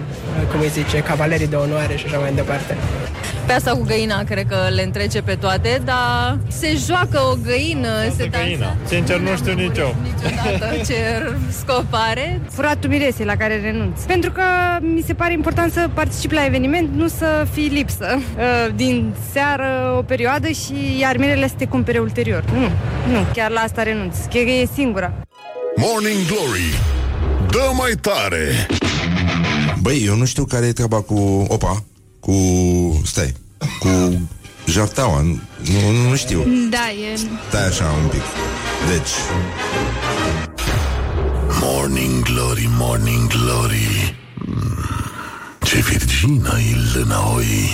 cum 0.50 0.60
îi 0.60 0.68
zice, 0.68 0.98
cavalerii 0.98 1.46
de 1.46 1.56
onoare 1.56 1.96
și 1.96 2.04
așa 2.06 2.18
mai 2.18 2.32
departe. 2.34 2.76
Pe 3.46 3.52
asta 3.52 3.70
cu 3.70 3.82
găina 3.86 4.22
cred 4.24 4.46
că 4.48 4.56
le 4.74 4.82
întrece 4.82 5.22
pe 5.22 5.34
toate, 5.34 5.80
dar 5.84 6.38
se 6.48 6.76
joacă 6.86 7.20
o 7.32 7.36
găină, 7.44 7.88
se 8.16 8.26
Găina. 8.28 8.74
Sincer, 8.86 9.18
nu 9.18 9.36
știu 9.36 9.52
nici 9.52 9.78
eu. 9.78 9.94
dansează 10.20 10.74
ce 10.88 10.94
scop 11.60 11.84
are. 11.90 12.40
Furatul 12.50 12.88
miresei 12.90 13.24
la 13.26 13.36
care 13.36 13.60
renunț. 13.60 14.00
Pentru 14.02 14.30
că 14.30 14.42
mi 14.80 15.02
se 15.06 15.14
pare 15.14 15.32
important 15.32 15.72
să 15.72 15.88
particip 15.94 16.25
la 16.30 16.44
eveniment, 16.44 16.88
nu 16.94 17.08
să 17.08 17.46
fii 17.52 17.68
lipsă 17.68 18.18
uh, 18.18 18.74
din 18.74 19.14
seară 19.32 19.94
o 19.98 20.02
perioadă 20.02 20.48
și 20.48 20.98
iar 20.98 21.16
mirele 21.16 21.48
să 21.48 21.54
te 21.58 21.66
cumpere 21.66 21.98
ulterior. 21.98 22.44
Nu, 22.52 22.68
nu, 23.12 23.26
chiar 23.32 23.50
la 23.50 23.60
asta 23.60 23.82
renunț. 23.82 24.16
Cred 24.30 24.44
că 24.44 24.50
e 24.50 24.68
singura. 24.74 25.12
Morning 25.76 26.26
Glory 26.26 26.80
Dă 27.50 27.70
mai 27.72 27.92
tare 28.00 28.66
Băi, 29.80 30.02
eu 30.06 30.14
nu 30.14 30.24
știu 30.24 30.44
care 30.44 30.66
e 30.66 30.72
treaba 30.72 31.00
cu... 31.00 31.44
Opa, 31.48 31.84
cu... 32.20 32.32
Stai, 33.04 33.32
cu 33.78 33.88
jarteaua, 34.66 35.20
nu, 35.20 35.40
nu, 35.92 36.08
nu 36.08 36.16
știu. 36.16 36.44
Da, 36.70 36.90
e... 37.12 37.16
Stai 37.48 37.66
așa 37.66 37.84
un 38.02 38.08
pic. 38.08 38.22
Deci, 38.88 39.10
Morning 41.60 42.22
Glory, 42.22 42.68
Morning 42.78 43.26
Glory 43.28 44.16
Mm, 44.46 45.05
Ce 45.66 45.78
virgină 45.80 46.58
e 46.58 46.98
înapoi 46.98 47.68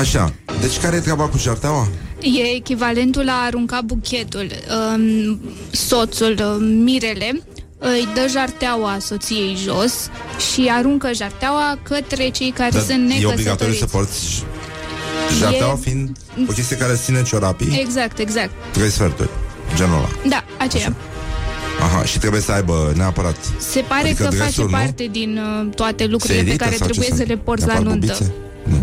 așa. 0.00 0.32
Deci 0.60 0.78
care 0.78 0.96
e 0.96 1.00
treaba 1.00 1.28
cu 1.28 1.38
jarteaua? 1.38 1.88
E 2.20 2.54
echivalentul 2.56 3.24
la 3.24 3.32
a 3.32 3.44
arunca 3.44 3.80
buchetul. 3.84 4.50
Um, 4.94 5.40
soțul, 5.70 6.36
um, 6.56 6.64
mirele, 6.64 7.40
îi 7.78 8.08
dă 8.14 8.26
jarteaua 8.30 8.96
soției 9.00 9.56
jos 9.64 9.92
și 10.52 10.68
aruncă 10.70 11.10
jarteaua 11.14 11.78
către 11.82 12.28
cei 12.28 12.50
care 12.50 12.70
Dar 12.70 12.82
sunt 12.82 13.10
e 13.20 13.26
obligatoriu 13.26 13.72
necăsătoriți. 13.72 13.78
să 13.78 13.86
porți 13.86 14.44
jarteaua 15.38 15.72
E- 15.78 15.82
fiind 15.82 16.16
o 16.48 16.52
chestie 16.52 16.76
care 16.76 16.92
îți 16.92 17.02
ține 17.02 17.22
ciorapii 17.22 17.78
Exact, 17.80 18.18
exact. 18.18 18.50
Trei 18.72 18.90
sferturi, 18.90 19.28
genul 19.76 19.94
ăla 19.96 20.08
Da, 20.28 20.44
aceea. 20.58 20.94
Aha, 21.82 22.04
și 22.04 22.18
trebuie 22.18 22.40
să 22.40 22.52
aibă 22.52 22.92
neapărat 22.96 23.36
Se 23.58 23.80
pare 23.80 24.08
Adică 24.08 24.22
că 24.22 24.28
face 24.28 24.36
dresul, 24.42 24.64
nu? 24.64 24.70
parte 24.70 25.08
din 25.10 25.38
uh, 25.38 25.74
toate 25.74 26.02
Se 26.04 26.08
lucrurile 26.10 26.40
pe 26.42 26.48
irită 26.48 26.64
care 26.64 26.76
sau 26.76 26.86
ce 26.86 26.92
trebuie 26.92 27.16
se- 27.18 27.24
să 27.24 27.28
le 27.32 27.36
porți 27.44 27.66
la 27.66 27.72
neapărat 27.72 27.98
nuntă. 27.98 28.06
bubițe? 28.16 28.32
Nu. 28.64 28.76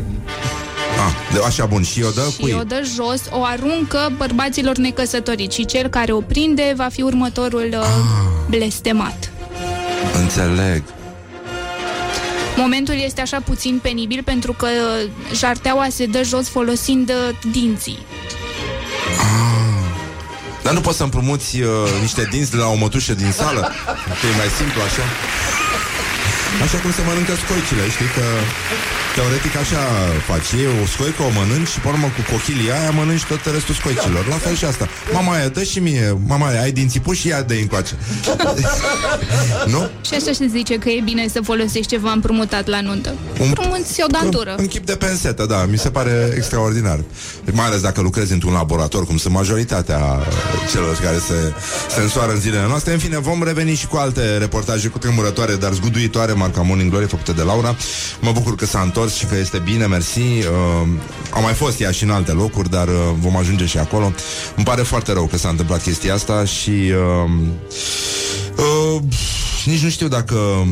Ah, 1.07 1.13
de, 1.33 1.39
așa 1.45 1.65
bun, 1.65 1.83
și 1.83 2.03
o 2.03 2.09
dă 2.09 2.27
Și 2.31 2.37
cui? 2.39 2.53
o 2.53 2.63
dă 2.63 2.81
jos, 2.95 3.21
o 3.29 3.43
aruncă 3.43 4.11
bărbaților 4.17 4.77
necăsătoriți 4.77 5.55
și 5.55 5.65
cel 5.65 5.87
care 5.87 6.11
o 6.11 6.19
prinde 6.21 6.73
va 6.75 6.87
fi 6.91 7.01
următorul 7.01 7.67
uh, 7.71 7.79
Ah. 7.79 7.87
blestemat. 8.49 9.31
Înțeleg 10.21 10.83
Momentul 12.57 12.95
este 13.05 13.21
așa 13.21 13.39
puțin 13.45 13.79
penibil 13.81 14.21
pentru 14.25 14.53
că 14.53 14.65
uh, 14.65 15.09
jarteaua 15.35 15.87
se 15.89 16.05
dă 16.05 16.21
jos 16.23 16.47
folosind 16.47 17.09
uh, 17.09 17.37
dinții. 17.51 17.97
Dar 20.67 20.75
nu 20.75 20.81
poți 20.81 20.97
să 20.97 21.03
împrumuți 21.03 21.61
uh, 21.61 21.69
niște 22.01 22.27
dinți 22.31 22.51
de 22.51 22.57
la 22.57 22.67
o 22.67 22.75
mătușă 22.75 23.13
din 23.13 23.31
sală? 23.31 23.61
Că 24.19 24.25
e 24.33 24.37
mai 24.37 24.47
simplu 24.57 24.81
așa? 24.81 25.03
Așa 26.65 26.77
cum 26.83 26.91
se 26.97 27.01
mănâncă 27.07 27.33
scoicile, 27.43 27.83
știi 27.95 28.09
că 28.17 28.25
teoretic 29.15 29.53
așa 29.63 29.81
faci. 30.29 30.49
E 30.63 30.67
o 30.83 30.85
scoică, 30.93 31.21
o 31.29 31.31
mănânci 31.39 31.71
și 31.73 31.79
pe 31.83 31.87
urmă 31.93 32.07
cu 32.15 32.21
cochilii 32.31 32.71
aia 32.77 32.91
mănânci 32.99 33.25
tot 33.31 33.41
restul 33.55 33.75
scoicilor. 33.81 34.23
La 34.33 34.37
fel 34.45 34.55
și 34.61 34.65
asta. 34.71 34.85
Mama 35.17 35.31
aia, 35.37 35.47
dă 35.57 35.63
și 35.71 35.79
mie, 35.87 36.07
mama 36.31 36.47
aia, 36.51 36.61
ai 36.65 36.71
dinții 36.79 36.99
puși 37.07 37.21
și 37.21 37.27
ia 37.27 37.41
de 37.51 37.55
încoace. 37.63 37.93
nu? 39.73 39.81
Și 40.07 40.13
așa 40.19 40.31
se 40.39 40.45
zice 40.57 40.75
că 40.83 40.89
e 40.89 41.01
bine 41.11 41.23
să 41.35 41.39
folosești 41.49 41.91
ceva 41.93 42.11
împrumutat 42.11 42.65
la 42.67 42.79
nuntă. 42.81 43.11
Un- 43.39 43.45
Împrumuți 43.47 44.01
o 44.05 44.07
dantură. 44.19 44.53
În 44.57 44.67
chip 44.67 44.85
de 44.85 44.95
pensetă, 44.95 45.45
da, 45.45 45.65
mi 45.65 45.77
se 45.77 45.89
pare 45.89 46.33
extraordinar. 46.35 46.99
Mai 47.51 47.65
ales 47.65 47.81
dacă 47.81 48.01
lucrezi 48.01 48.31
într-un 48.33 48.53
laborator, 48.53 49.05
cum 49.05 49.17
sunt 49.17 49.33
majoritatea 49.33 49.99
celor 50.71 50.95
care 51.03 51.17
se, 51.27 51.53
se 51.95 52.01
însoară 52.01 52.31
în 52.31 52.39
zilele 52.39 52.67
noastre. 52.67 52.91
În 52.93 52.99
fine, 52.99 53.17
vom 53.19 53.43
reveni 53.43 53.75
și 53.75 53.87
cu 53.87 53.97
alte 53.97 54.37
reportaje 54.37 54.87
cu 54.87 54.97
tremurătoare, 54.97 55.55
dar 55.55 55.71
zguduitoare, 55.73 56.31
marca 56.47 56.61
Morning 56.61 56.89
Glory, 56.89 57.07
făcute 57.07 57.31
de 57.31 57.41
Laura. 57.41 57.75
Mă 58.19 58.31
bucur 58.31 58.55
că 58.55 58.65
s-a 58.65 58.81
întors 58.81 59.15
și 59.15 59.25
că 59.25 59.35
este 59.35 59.57
bine, 59.57 59.85
mersi. 59.85 60.19
Uh, 60.19 60.87
a 61.31 61.39
mai 61.39 61.53
fost 61.53 61.79
ea 61.79 61.91
și 61.91 62.03
în 62.03 62.09
alte 62.09 62.31
locuri, 62.31 62.69
dar 62.69 62.87
uh, 62.87 62.93
vom 63.19 63.37
ajunge 63.37 63.65
și 63.65 63.77
acolo. 63.77 64.13
Îmi 64.55 64.65
pare 64.65 64.81
foarte 64.81 65.13
rău 65.13 65.25
că 65.25 65.37
s-a 65.37 65.49
întâmplat 65.49 65.81
chestia 65.81 66.13
asta 66.13 66.45
și... 66.45 66.69
Uh, 66.69 67.31
uh, 68.57 69.01
nici 69.65 69.83
nu 69.83 69.89
știu 69.89 70.07
dacă 70.07 70.35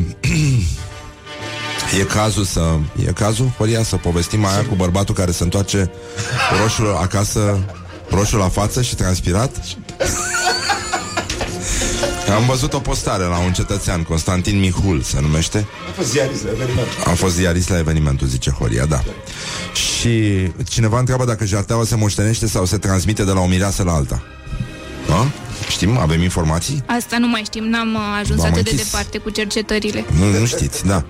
E 2.00 2.02
cazul 2.02 2.44
să... 2.44 2.60
E 3.06 3.12
cazul, 3.12 3.52
Horia, 3.56 3.82
să 3.82 3.96
povestim 3.96 4.44
aia 4.44 4.64
cu 4.68 4.74
bărbatul 4.74 5.14
care 5.14 5.30
se 5.30 5.42
întoarce 5.42 5.90
roșul 6.62 6.96
acasă, 7.00 7.58
roșul 8.10 8.38
la 8.38 8.48
față 8.48 8.82
și 8.82 8.94
transpirat? 8.94 9.50
Am 12.34 12.46
văzut 12.46 12.72
o 12.72 12.78
postare 12.78 13.24
la 13.24 13.38
un 13.38 13.52
cetățean, 13.52 14.02
Constantin 14.02 14.58
Mihul 14.58 15.00
se 15.02 15.20
numește. 15.20 15.66
A 15.88 15.92
fost 15.94 16.10
ziarist 16.10 16.44
la 16.44 16.50
eveniment. 16.50 16.86
A 17.04 17.10
fost 17.10 17.34
ziarist 17.34 17.68
la 17.68 17.78
evenimentul, 17.78 18.26
zice 18.26 18.50
Horia, 18.50 18.84
da. 18.86 19.02
Și 19.72 20.10
cineva 20.68 20.98
întreabă 20.98 21.24
dacă 21.24 21.44
jarteaua 21.44 21.84
se 21.84 21.96
moștenește 21.96 22.46
sau 22.46 22.64
se 22.64 22.78
transmite 22.78 23.24
de 23.24 23.30
la 23.30 23.40
o 23.40 23.46
mireasă 23.46 23.82
la 23.82 23.92
alta. 23.92 24.22
Da? 25.06 25.26
Știm? 25.70 25.98
Avem 25.98 26.22
informații? 26.22 26.82
Asta 26.86 27.18
nu 27.18 27.28
mai 27.28 27.42
știm, 27.44 27.64
n-am 27.64 27.94
uh, 27.94 28.00
ajuns 28.20 28.40
V-am 28.40 28.50
atât 28.50 28.64
de 28.64 28.70
închis. 28.70 28.84
departe 28.90 29.18
cu 29.18 29.30
cercetările. 29.30 30.04
Nu, 30.18 30.38
nu 30.38 30.46
știți, 30.46 30.86
da. 30.86 31.04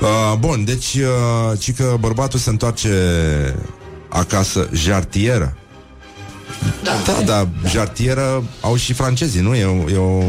Uh, 0.00 0.38
bun, 0.38 0.64
deci, 0.64 0.94
uh, 0.94 1.58
ci 1.58 1.74
că 1.74 1.96
bărbatul 2.00 2.38
se 2.38 2.50
întoarce 2.50 2.90
acasă 4.08 4.68
jartieră. 4.72 5.56
Da, 6.82 6.92
da, 7.06 7.22
da 7.24 7.48
jartieră 7.68 8.42
au 8.60 8.76
și 8.76 8.92
francezii, 8.92 9.40
nu? 9.40 9.54
E 9.54 9.64
o, 9.64 9.90
e 9.90 9.96
o, 9.96 10.22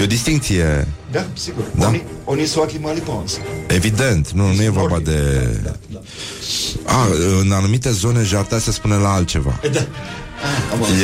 e 0.00 0.02
o 0.02 0.06
distinție. 0.06 0.88
Da, 1.10 1.26
sigur. 1.32 1.64
Da. 1.74 1.86
Oni, 1.86 2.02
oni 2.24 2.46
so 2.46 2.60
qui 2.60 2.78
mal 2.80 2.96
y 2.96 3.00
pense. 3.00 3.38
Evident, 3.66 4.30
nu, 4.30 4.52
nu 4.52 4.62
e 4.62 4.68
vorba 4.68 4.98
de... 4.98 5.48
A, 6.84 7.06
în 7.40 7.52
anumite 7.52 7.90
zone 7.90 8.22
jartea 8.22 8.58
se 8.58 8.72
spune 8.72 8.94
la 8.94 9.12
altceva. 9.12 9.60
Da. 9.72 9.86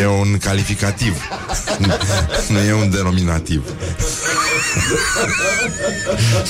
E 0.01 0.07
un 0.07 0.39
calificativ. 0.39 1.23
nu 2.53 2.59
e 2.59 2.73
un 2.73 2.91
denominativ. 2.91 3.63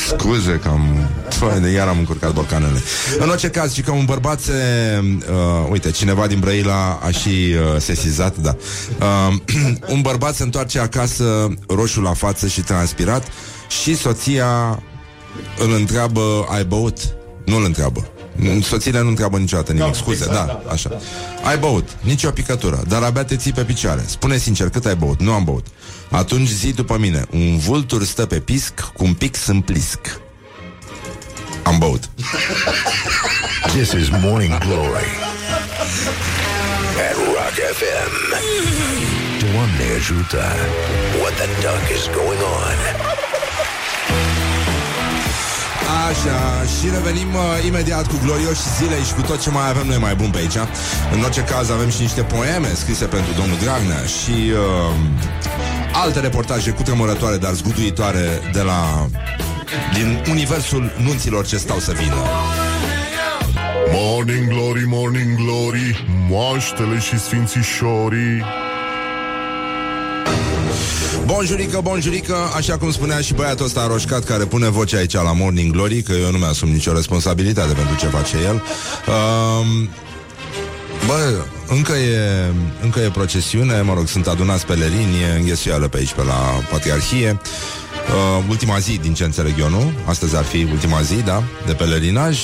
Scuze 0.08 0.60
că 0.62 0.68
am... 0.68 1.08
Păi, 1.38 1.60
de 1.60 1.68
iar 1.68 1.88
am 1.88 1.98
încurcat 1.98 2.32
borcanele. 2.32 2.82
În 3.18 3.28
orice 3.28 3.48
caz, 3.48 3.72
și 3.72 3.80
că 3.80 3.90
un 3.90 4.04
bărbat 4.04 4.40
se... 4.40 4.52
Uh, 5.02 5.68
uite, 5.70 5.90
cineva 5.90 6.26
din 6.26 6.38
Brăila 6.38 6.98
a 7.02 7.10
și 7.10 7.28
uh, 7.28 7.80
sesizat, 7.80 8.36
da. 8.36 8.56
Uh, 9.00 9.34
un 9.94 10.00
bărbat 10.00 10.34
se 10.34 10.42
întoarce 10.42 10.78
acasă 10.78 11.48
roșu 11.68 12.00
la 12.00 12.07
față 12.12 12.46
și 12.46 12.60
transpirat 12.60 13.26
și 13.82 13.96
soția 13.96 14.82
îl 15.58 15.72
întreabă, 15.72 16.46
ai 16.50 16.64
băut? 16.64 16.98
Nu 17.44 17.56
îl 17.56 17.64
întreabă. 17.64 18.08
Soțiile 18.62 19.00
nu 19.02 19.08
întreabă 19.08 19.38
niciodată 19.38 19.72
nimic, 19.72 19.94
scuze, 19.94 20.26
da, 20.26 20.62
așa. 20.70 20.90
Ai 21.44 21.58
băut, 21.58 21.88
nici 22.00 22.24
o 22.24 22.30
picătură, 22.30 22.82
dar 22.88 23.02
abia 23.02 23.24
te 23.24 23.36
ții 23.36 23.52
pe 23.52 23.64
picioare. 23.64 24.04
Spune 24.06 24.36
sincer, 24.36 24.68
cât 24.68 24.86
ai 24.86 24.96
băut? 24.96 25.20
Nu 25.20 25.32
am 25.32 25.44
băut. 25.44 25.66
Atunci 26.10 26.48
zi 26.48 26.72
după 26.72 26.98
mine, 26.98 27.24
un 27.30 27.58
vultur 27.58 28.04
stă 28.04 28.26
pe 28.26 28.38
pisc 28.38 28.80
cu 28.80 29.04
un 29.04 29.14
pic 29.14 29.36
în 29.46 29.60
plisc. 29.60 30.20
Am 31.62 31.78
băut. 31.78 32.08
This 33.74 33.92
is 33.92 34.08
Morning 34.20 34.58
Glory 34.58 35.10
At 36.98 37.16
Rock 37.16 37.56
FM 37.78 39.27
Doamne 39.38 39.84
ajută 39.96 40.42
What 41.20 41.34
the 41.40 41.48
duck 41.64 41.84
is 41.96 42.04
going 42.18 42.42
on 42.62 42.78
Așa, 46.08 46.40
și 46.74 46.86
revenim 46.96 47.34
uh, 47.34 47.66
imediat 47.66 48.06
cu 48.06 48.18
glorioși 48.24 48.60
zile 48.78 49.02
și 49.06 49.12
cu 49.14 49.20
tot 49.20 49.40
ce 49.40 49.50
mai 49.50 49.68
avem 49.68 49.86
noi 49.86 49.98
mai 49.98 50.14
bun 50.14 50.30
pe 50.30 50.38
aici. 50.38 50.56
În 51.12 51.22
orice 51.22 51.40
caz 51.40 51.70
avem 51.70 51.90
și 51.90 52.00
niște 52.00 52.22
poeme 52.22 52.68
scrise 52.74 53.04
pentru 53.04 53.32
domnul 53.32 53.58
Dragnea 53.58 54.02
și 54.04 54.36
uh, 54.50 54.94
alte 55.92 56.20
reportaje 56.20 56.70
cu 56.70 56.82
tremurătoare, 56.82 57.36
dar 57.36 57.52
zguduitoare 57.52 58.40
de 58.52 58.62
la 58.62 59.06
din 59.94 60.24
universul 60.30 60.92
nunților 61.02 61.46
ce 61.46 61.56
stau 61.56 61.78
să 61.78 61.92
vină. 61.92 62.22
Morning 63.92 64.48
Glory, 64.48 64.84
Morning 64.86 65.36
Glory 65.36 66.06
Moaștele 66.28 66.98
și 66.98 67.18
sfințișorii 67.18 68.44
Bonjurică, 71.28 71.80
bonjurică, 71.82 72.36
așa 72.56 72.78
cum 72.78 72.90
spunea 72.90 73.20
și 73.20 73.34
băiatul 73.34 73.64
ăsta 73.64 73.86
roșcat 73.86 74.24
care 74.24 74.44
pune 74.44 74.68
vocea 74.68 74.96
aici 74.96 75.12
la 75.12 75.32
Morning 75.32 75.72
Glory, 75.72 76.02
că 76.02 76.12
eu 76.12 76.30
nu 76.30 76.38
mi-asum 76.38 76.68
nicio 76.68 76.92
responsabilitate 76.92 77.72
pentru 77.72 77.96
ce 77.96 78.06
face 78.06 78.36
el. 78.36 78.54
Um, 78.54 79.88
Bă, 81.06 81.44
încă 81.66 81.92
e, 81.92 82.52
încă 82.82 83.00
e 83.00 83.10
procesiune, 83.10 83.80
mă 83.80 83.94
rog, 83.94 84.08
sunt 84.08 84.26
adunați 84.26 84.66
pelerini, 84.66 85.22
e 85.22 85.38
înghesuială 85.38 85.88
pe 85.88 85.96
aici, 85.96 86.12
pe 86.12 86.22
la 86.22 86.62
Patriarhie. 86.70 87.40
Uh, 87.40 88.44
ultima 88.48 88.78
zi, 88.78 88.98
din 89.02 89.14
ce 89.14 89.24
înțeleg 89.24 89.58
eu, 89.58 89.68
nu? 89.68 89.92
Astăzi 90.04 90.36
ar 90.36 90.44
fi 90.44 90.68
ultima 90.70 91.02
zi, 91.02 91.14
da? 91.14 91.42
De 91.66 91.72
pelerinaj 91.72 92.38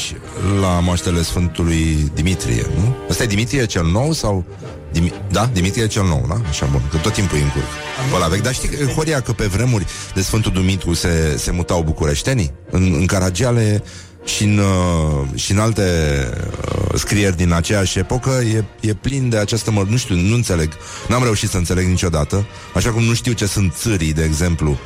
la 0.60 0.80
moaștele 0.80 1.22
Sfântului 1.22 2.10
Dimitrie, 2.14 2.66
nu? 2.74 2.96
Ăsta 3.10 3.22
e 3.22 3.26
Dimitrie 3.26 3.66
cel 3.66 3.84
nou 3.84 4.12
sau... 4.12 4.44
Dim- 4.94 5.12
da? 5.30 5.50
Dimitrie 5.52 5.86
cel 5.86 6.04
nou, 6.04 6.24
da? 6.28 6.40
Așa 6.48 6.66
bun, 6.66 6.82
că 6.90 6.96
tot 6.96 7.12
timpul 7.12 7.38
e 7.38 7.42
în 7.42 7.48
curc. 7.48 7.64
Pe 8.12 8.18
la 8.18 8.26
vechi. 8.26 8.42
Dar 8.42 8.54
știi, 8.54 8.68
Horia, 8.94 9.20
că 9.20 9.32
pe 9.32 9.46
vremuri 9.46 9.86
de 10.14 10.22
Sfântul 10.22 10.52
Dumitru 10.52 10.92
se, 10.92 11.36
se 11.38 11.50
mutau 11.50 11.82
bucureștenii? 11.82 12.52
În, 12.70 12.94
în 12.98 13.06
Caragiale 13.06 13.82
și 14.24 14.44
în, 14.44 14.58
uh, 14.58 15.26
și 15.34 15.52
în 15.52 15.58
alte 15.58 15.82
uh, 16.60 16.94
scrieri 16.94 17.36
din 17.36 17.52
aceeași 17.52 17.98
epocă 17.98 18.30
e, 18.30 18.64
e 18.80 18.94
plin 18.94 19.28
de 19.28 19.36
această 19.36 19.70
măr... 19.70 19.86
Nu 19.86 19.96
știu, 19.96 20.14
nu 20.14 20.34
înțeleg. 20.34 20.72
N-am 21.08 21.22
reușit 21.22 21.50
să 21.50 21.56
înțeleg 21.56 21.86
niciodată. 21.86 22.46
Așa 22.74 22.90
cum 22.90 23.02
nu 23.02 23.14
știu 23.14 23.32
ce 23.32 23.46
sunt 23.46 23.74
țării, 23.74 24.12
de 24.12 24.22
exemplu. 24.24 24.78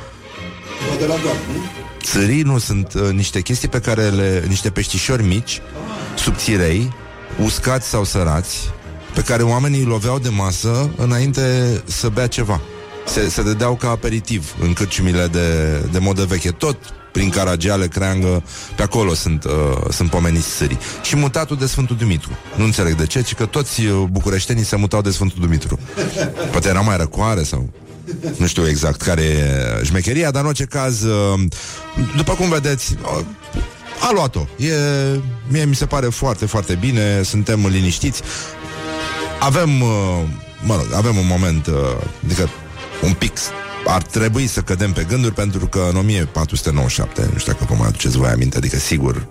De 0.99 1.05
la 1.05 1.15
doar, 1.23 1.35
nu? 1.53 1.61
Țării 2.03 2.41
nu 2.41 2.57
sunt 2.57 2.93
uh, 2.93 3.09
niște 3.11 3.41
chestii 3.41 3.67
pe 3.67 3.79
care 3.79 4.09
le... 4.09 4.43
niște 4.47 4.69
peștișori 4.69 5.23
mici, 5.23 5.61
subțirei, 6.15 6.93
uscați 7.43 7.87
sau 7.87 8.03
sărați, 8.03 8.69
pe 9.13 9.21
care 9.21 9.43
oamenii 9.43 9.79
îi 9.79 9.85
loveau 9.85 10.19
de 10.19 10.29
masă 10.29 10.89
înainte 10.95 11.41
să 11.85 12.09
bea 12.09 12.27
ceva. 12.27 12.61
Se, 13.05 13.29
se 13.29 13.43
dădeau 13.43 13.75
ca 13.75 13.89
aperitiv 13.89 14.55
în 14.61 14.73
cârciumile 14.73 15.27
de, 15.27 15.77
de 15.91 15.99
modă 15.99 16.25
veche. 16.25 16.49
Tot 16.49 16.77
prin 17.11 17.29
Caragiale, 17.29 17.87
Creangă, 17.87 18.43
pe 18.75 18.83
acolo 18.83 19.13
sunt, 19.13 19.43
uh, 19.43 19.51
sunt 19.89 20.09
pomeniți 20.09 20.47
sârii. 20.47 20.77
Și 21.01 21.15
mutatul 21.15 21.57
de 21.57 21.65
Sfântul 21.65 21.95
Dumitru. 21.95 22.29
Nu 22.55 22.63
înțeleg 22.63 22.95
de 22.95 23.05
ce, 23.05 23.21
ci 23.21 23.33
că 23.33 23.45
toți 23.45 23.85
uh, 23.85 24.07
bucureștenii 24.11 24.63
se 24.63 24.75
mutau 24.75 25.01
de 25.01 25.11
Sfântul 25.11 25.37
Dumitru. 25.41 25.79
Poate 26.51 26.67
era 26.67 26.81
mai 26.81 26.97
răcoare 26.97 27.43
sau... 27.43 27.69
Nu 28.37 28.47
știu 28.47 28.67
exact 28.67 29.01
care 29.01 29.21
e 29.21 29.83
șmecheria, 29.83 30.31
dar 30.31 30.41
în 30.41 30.47
orice 30.47 30.63
caz, 30.63 31.03
uh, 31.03 31.39
după 32.15 32.33
cum 32.33 32.49
vedeți, 32.49 32.95
uh, 33.01 33.25
a 34.01 34.11
luat-o. 34.13 34.47
E, 34.57 34.73
mie 35.47 35.65
mi 35.65 35.75
se 35.75 35.85
pare 35.85 36.05
foarte, 36.05 36.45
foarte 36.45 36.77
bine, 36.79 37.21
suntem 37.23 37.67
liniștiți. 37.67 38.21
Avem, 39.39 39.81
uh, 39.81 39.89
mă 40.65 40.75
rog, 40.75 40.93
avem 40.93 41.17
un 41.17 41.27
moment, 41.27 41.67
uh, 41.67 41.73
adică 42.25 42.49
un 43.03 43.13
pic. 43.13 43.37
Ar 43.85 44.01
trebui 44.01 44.47
să 44.47 44.61
cădem 44.61 44.91
pe 44.91 45.05
gânduri 45.09 45.33
pentru 45.33 45.67
că 45.67 45.87
în 45.89 45.95
1497, 45.95 47.29
nu 47.33 47.39
știu 47.39 47.51
dacă 47.51 47.65
vă 47.69 47.75
mai 47.77 47.87
aduceți 47.87 48.17
voi 48.17 48.29
aminte, 48.29 48.57
adică 48.57 48.77
sigur 48.77 49.27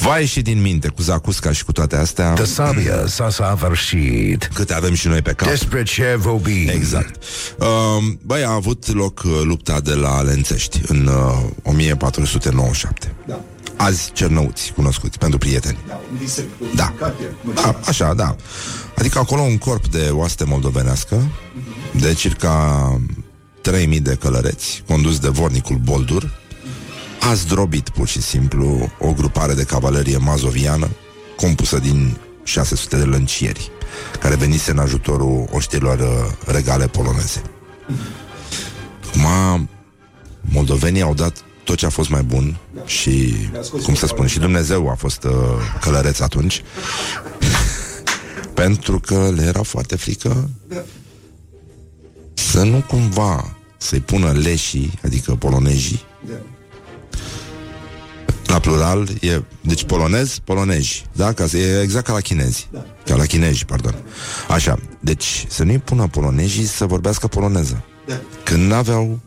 Va 0.00 0.18
ieși 0.18 0.42
din 0.42 0.60
minte 0.60 0.88
cu 0.88 1.02
Zacusca 1.02 1.52
și 1.52 1.64
cu 1.64 1.72
toate 1.72 1.96
astea. 1.96 2.34
De 2.34 2.44
sabia 2.44 3.06
s-a 3.06 3.30
săvârșit. 3.30 4.50
Câte 4.54 4.74
avem 4.74 4.94
și 4.94 5.08
noi 5.08 5.22
pe 5.22 5.32
cap. 5.32 5.48
Despre 5.48 5.82
ce 5.82 6.14
vorbim? 6.18 6.68
Exact. 6.68 7.22
Uh, 7.58 7.66
Băi, 8.22 8.44
a 8.44 8.52
avut 8.52 8.94
loc 8.94 9.22
uh, 9.24 9.40
lupta 9.42 9.80
de 9.80 9.94
la 9.94 10.22
Lențești 10.22 10.80
În 10.86 11.06
uh, 11.06 11.50
1497 11.62 13.14
Da. 13.26 13.40
Azi 13.76 14.12
cernăuți 14.12 14.72
cunoscuți 14.72 15.18
pentru 15.18 15.38
prieteni. 15.38 15.78
Da, 15.86 16.00
un 16.12 16.18
disec. 16.18 16.44
Da. 16.74 16.94
A, 17.54 17.76
Așa, 17.86 18.14
da. 18.14 18.36
Adică 18.98 19.18
acolo 19.18 19.40
un 19.40 19.58
corp 19.58 19.86
de 19.86 20.08
oaste 20.12 20.44
moldovenească 20.44 21.22
De 22.00 22.14
circa 22.14 23.00
3000 23.60 24.00
de 24.00 24.14
călăreți 24.14 24.82
Condus 24.86 25.18
de 25.18 25.28
vornicul 25.28 25.76
Boldur 25.76 26.38
A 27.20 27.34
zdrobit 27.34 27.88
pur 27.88 28.08
și 28.08 28.22
simplu 28.22 28.92
O 28.98 29.12
grupare 29.12 29.54
de 29.54 29.64
cavalerie 29.64 30.16
mazoviană 30.16 30.88
Compusă 31.36 31.78
din 31.78 32.16
600 32.44 32.96
de 32.96 33.04
lăncieri 33.04 33.70
Care 34.20 34.34
venise 34.34 34.70
în 34.70 34.78
ajutorul 34.78 35.48
oștilor 35.52 35.98
uh, 35.98 36.52
regale 36.52 36.86
poloneze. 36.86 37.42
Acum 39.08 39.68
Moldovenii 40.40 41.02
au 41.02 41.14
dat 41.14 41.44
tot 41.66 41.76
ce 41.76 41.86
a 41.86 41.88
fost 41.88 42.08
mai 42.08 42.22
bun 42.22 42.56
Și, 42.84 43.34
cum 43.82 43.94
să 43.94 44.06
spun, 44.06 44.26
și 44.26 44.38
Dumnezeu 44.38 44.88
a 44.88 44.94
fost 44.94 45.24
uh, 45.24 45.32
călăreț 45.80 46.18
atunci. 46.18 46.62
Pentru 48.54 49.00
că 49.00 49.30
le 49.34 49.42
era 49.42 49.62
foarte 49.62 49.96
frică 49.96 50.50
Să 52.34 52.62
nu 52.62 52.84
cumva 52.88 53.56
Să-i 53.76 54.00
pună 54.00 54.32
leșii 54.32 54.98
Adică 55.04 55.34
polonezii 55.34 56.04
La 58.46 58.58
plural 58.58 59.08
e, 59.20 59.42
Deci 59.60 59.84
polonez, 59.84 60.38
polonezi 60.44 61.06
Da? 61.12 61.32
Ca 61.32 61.46
să, 61.46 61.56
e 61.56 61.80
exact 61.82 62.06
ca 62.06 62.12
la 62.12 62.20
chinezi 62.20 62.68
Ca 63.04 63.14
la 63.16 63.24
chinezi, 63.24 63.64
pardon. 63.64 63.94
Așa, 64.48 64.78
deci 65.00 65.46
să 65.48 65.64
nu-i 65.64 65.78
pună 65.78 66.06
polonezii 66.06 66.64
Să 66.64 66.86
vorbească 66.86 67.26
poloneză. 67.26 67.84
Când 68.44 68.70
n-aveau 68.70 69.18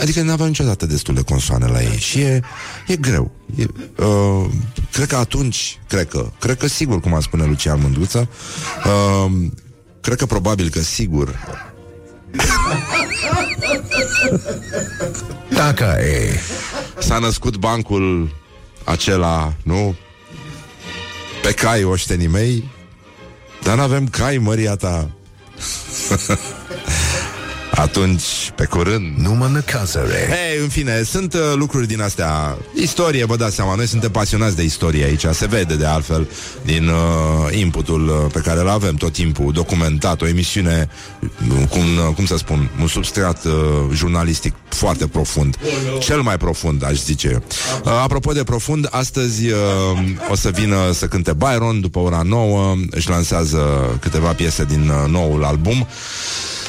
Adică 0.00 0.22
n-aveau 0.22 0.48
niciodată 0.48 0.86
destule 0.86 1.22
consoane 1.22 1.66
la 1.66 1.82
ei 1.82 1.98
Și 1.98 2.20
e, 2.20 2.40
e 2.86 2.96
greu. 2.96 3.30
E, 3.56 3.64
uh, 4.04 4.50
Cred 4.92 5.06
că 5.06 5.16
atunci 5.16 5.78
Cred 5.88 6.08
că, 6.08 6.30
cred 6.38 6.56
că 6.56 6.66
sigur, 6.66 7.00
cum 7.00 7.14
a 7.14 7.20
spune 7.20 7.44
Lucian 7.44 7.80
Mândruță 7.80 8.28
uh, 8.84 9.32
Cred 10.00 10.16
că 10.16 10.26
probabil 10.26 10.68
că 10.68 10.80
sigur. 10.80 11.38
Dacă 15.54 15.84
e. 15.84 16.40
S-a 16.98 17.18
născut 17.18 17.56
bancul 17.56 18.34
acela, 18.84 19.54
nu? 19.62 19.94
Pe 21.42 21.52
cai 21.52 21.84
oștenii 21.84 22.26
mei 22.26 22.70
Dar 23.62 23.76
n-avem 23.76 24.08
cai, 24.08 24.38
măria 24.38 24.76
ta 24.76 25.10
Atunci, 27.74 28.22
pe 28.54 28.64
curând. 28.64 29.16
Nu 29.16 29.34
mă 29.34 29.46
năcazăre 29.52 30.28
Ei, 30.30 30.62
în 30.62 30.68
fine, 30.68 31.02
sunt 31.02 31.34
uh, 31.34 31.40
lucruri 31.54 31.86
din 31.86 32.00
astea. 32.00 32.56
Istorie, 32.74 33.24
vă 33.24 33.36
dați 33.36 33.54
seama, 33.54 33.74
noi 33.74 33.86
suntem 33.86 34.10
pasionați 34.10 34.56
de 34.56 34.62
istorie 34.62 35.04
aici. 35.04 35.24
Se 35.32 35.46
vede 35.46 35.74
de 35.74 35.86
altfel 35.86 36.28
din 36.64 36.88
uh, 36.88 37.58
inputul 37.58 38.08
uh, 38.08 38.32
pe 38.32 38.40
care 38.40 38.60
îl 38.60 38.68
avem 38.68 38.94
tot 38.94 39.12
timpul 39.12 39.52
Documentat, 39.52 40.22
o 40.22 40.26
emisiune 40.26 40.88
uh, 41.20 41.68
cum, 41.68 41.80
uh, 41.80 42.14
cum 42.14 42.26
să 42.26 42.36
spun, 42.36 42.70
un 42.80 42.86
substrat 42.86 43.44
uh, 43.44 43.52
jurnalistic 43.92 44.54
foarte 44.68 45.06
profund. 45.06 45.56
Cel 45.98 46.20
mai 46.20 46.36
profund, 46.36 46.84
aș 46.84 46.96
zice. 46.96 47.28
Eu 47.28 47.42
uh, 47.84 47.92
Apropo 48.02 48.32
de 48.32 48.44
profund, 48.44 48.88
astăzi 48.90 49.46
uh, 49.48 49.58
o 50.30 50.34
să 50.34 50.50
vină 50.50 50.76
să 50.92 51.06
cânte 51.06 51.32
Byron 51.32 51.80
După 51.80 51.98
ora 51.98 52.22
9 52.24 52.74
își 52.90 53.08
lansează 53.08 53.58
câteva 54.00 54.32
piese 54.32 54.64
din 54.64 54.88
uh, 54.88 55.10
noul 55.10 55.44
album 55.44 55.86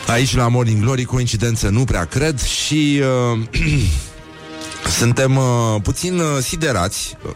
Aici 0.07 0.35
la 0.35 0.47
Morning 0.47 0.81
Glory, 0.81 1.03
coincidență 1.03 1.69
nu 1.69 1.83
prea 1.83 2.05
cred 2.05 2.41
și 2.41 3.01
uh, 3.33 3.39
suntem 4.99 5.37
uh, 5.37 5.81
puțin 5.83 6.19
uh, 6.19 6.25
siderați. 6.41 7.17
Uh, 7.25 7.31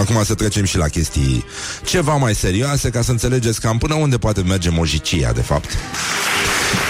acum 0.00 0.24
să 0.24 0.34
trecem 0.34 0.64
și 0.64 0.76
la 0.76 0.88
chestii 0.88 1.44
ceva 1.84 2.16
mai 2.16 2.34
serioase 2.34 2.90
ca 2.90 3.02
să 3.02 3.10
înțelegeți 3.10 3.60
cam 3.60 3.78
până 3.78 3.94
unde 3.94 4.18
poate 4.18 4.42
merge 4.42 4.70
mojicia, 4.70 5.32
de 5.32 5.40
fapt. 5.42 5.70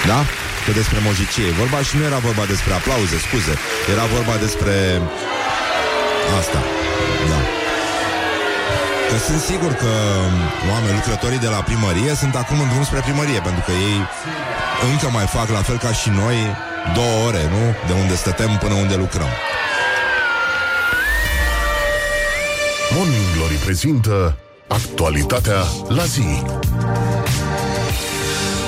Da? 0.06 0.24
Că 0.66 0.72
despre 0.72 0.98
mojicie 1.04 1.44
e 1.44 1.58
vorba 1.58 1.82
și 1.82 1.96
nu 1.96 2.04
era 2.04 2.18
vorba 2.18 2.44
despre 2.46 2.72
aplauze, 2.72 3.18
scuze. 3.18 3.54
Era 3.92 4.04
vorba 4.04 4.36
despre 4.36 5.00
asta. 6.38 6.62
Da. 7.28 7.61
Că 9.12 9.18
sunt 9.18 9.40
sigur 9.40 9.72
că 9.72 9.92
oameni, 10.72 10.94
lucrătorii 10.94 11.38
de 11.38 11.48
la 11.48 11.62
primărie 11.62 12.14
sunt 12.14 12.34
acum 12.34 12.60
în 12.60 12.68
drum 12.68 12.84
spre 12.84 13.00
primărie, 13.00 13.40
pentru 13.40 13.62
că 13.66 13.72
ei 13.88 13.98
încă 14.90 15.08
mai 15.12 15.26
fac 15.26 15.48
la 15.48 15.62
fel 15.68 15.78
ca 15.78 15.92
și 15.92 16.08
noi 16.08 16.36
două 16.94 17.26
ore, 17.26 17.42
nu? 17.54 17.64
De 17.86 17.92
unde 18.02 18.14
stătem 18.14 18.56
până 18.60 18.74
unde 18.74 18.94
lucrăm. 18.94 19.32
Morning 22.94 23.26
Glory 23.34 23.54
prezintă 23.54 24.36
Actualitatea 24.66 25.60
la 25.88 26.04
zi 26.04 26.42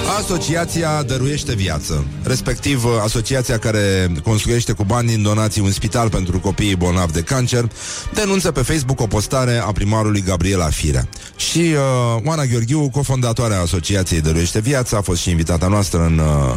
Asociația 0.08 1.02
Dăruiește 1.02 1.54
Viață, 1.54 2.04
respectiv 2.22 2.84
asociația 3.02 3.58
care 3.58 4.12
construiește 4.22 4.72
cu 4.72 4.84
bani 4.84 5.08
din 5.08 5.22
donații 5.22 5.62
un 5.62 5.70
spital 5.70 6.08
pentru 6.08 6.40
copiii 6.40 6.76
bolnavi 6.76 7.12
de 7.12 7.20
cancer, 7.20 7.68
denunță 8.14 8.50
pe 8.50 8.60
Facebook 8.60 9.00
o 9.00 9.06
postare 9.06 9.56
a 9.56 9.72
primarului 9.72 10.22
Gabriela 10.22 10.68
Firea. 10.68 11.08
Și 11.36 11.58
uh, 11.58 12.22
Oana 12.24 12.44
Gheorghiu, 12.44 12.88
cofondatoarea 12.88 13.60
Asociației 13.60 14.20
Dăruiește 14.20 14.60
Viață, 14.60 14.96
a 14.96 15.00
fost 15.00 15.20
și 15.20 15.30
invitata 15.30 15.66
noastră 15.66 16.04
în, 16.04 16.18
uh, 16.18 16.56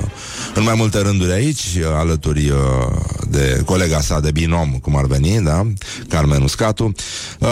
în 0.56 0.64
mai 0.64 0.74
multe 0.78 1.00
rânduri 1.00 1.32
aici, 1.32 1.64
uh, 1.78 1.84
alături 1.96 2.50
uh, 2.50 2.58
de 3.30 3.62
colega 3.66 4.02
sa 4.02 4.20
de 4.20 4.32
binom, 4.32 4.72
cum 4.82 4.96
ar 4.96 5.06
veni, 5.06 5.42
da? 5.42 5.68
Carmen 6.10 6.42
Uscatu. 6.42 6.92
Uh, 7.40 7.50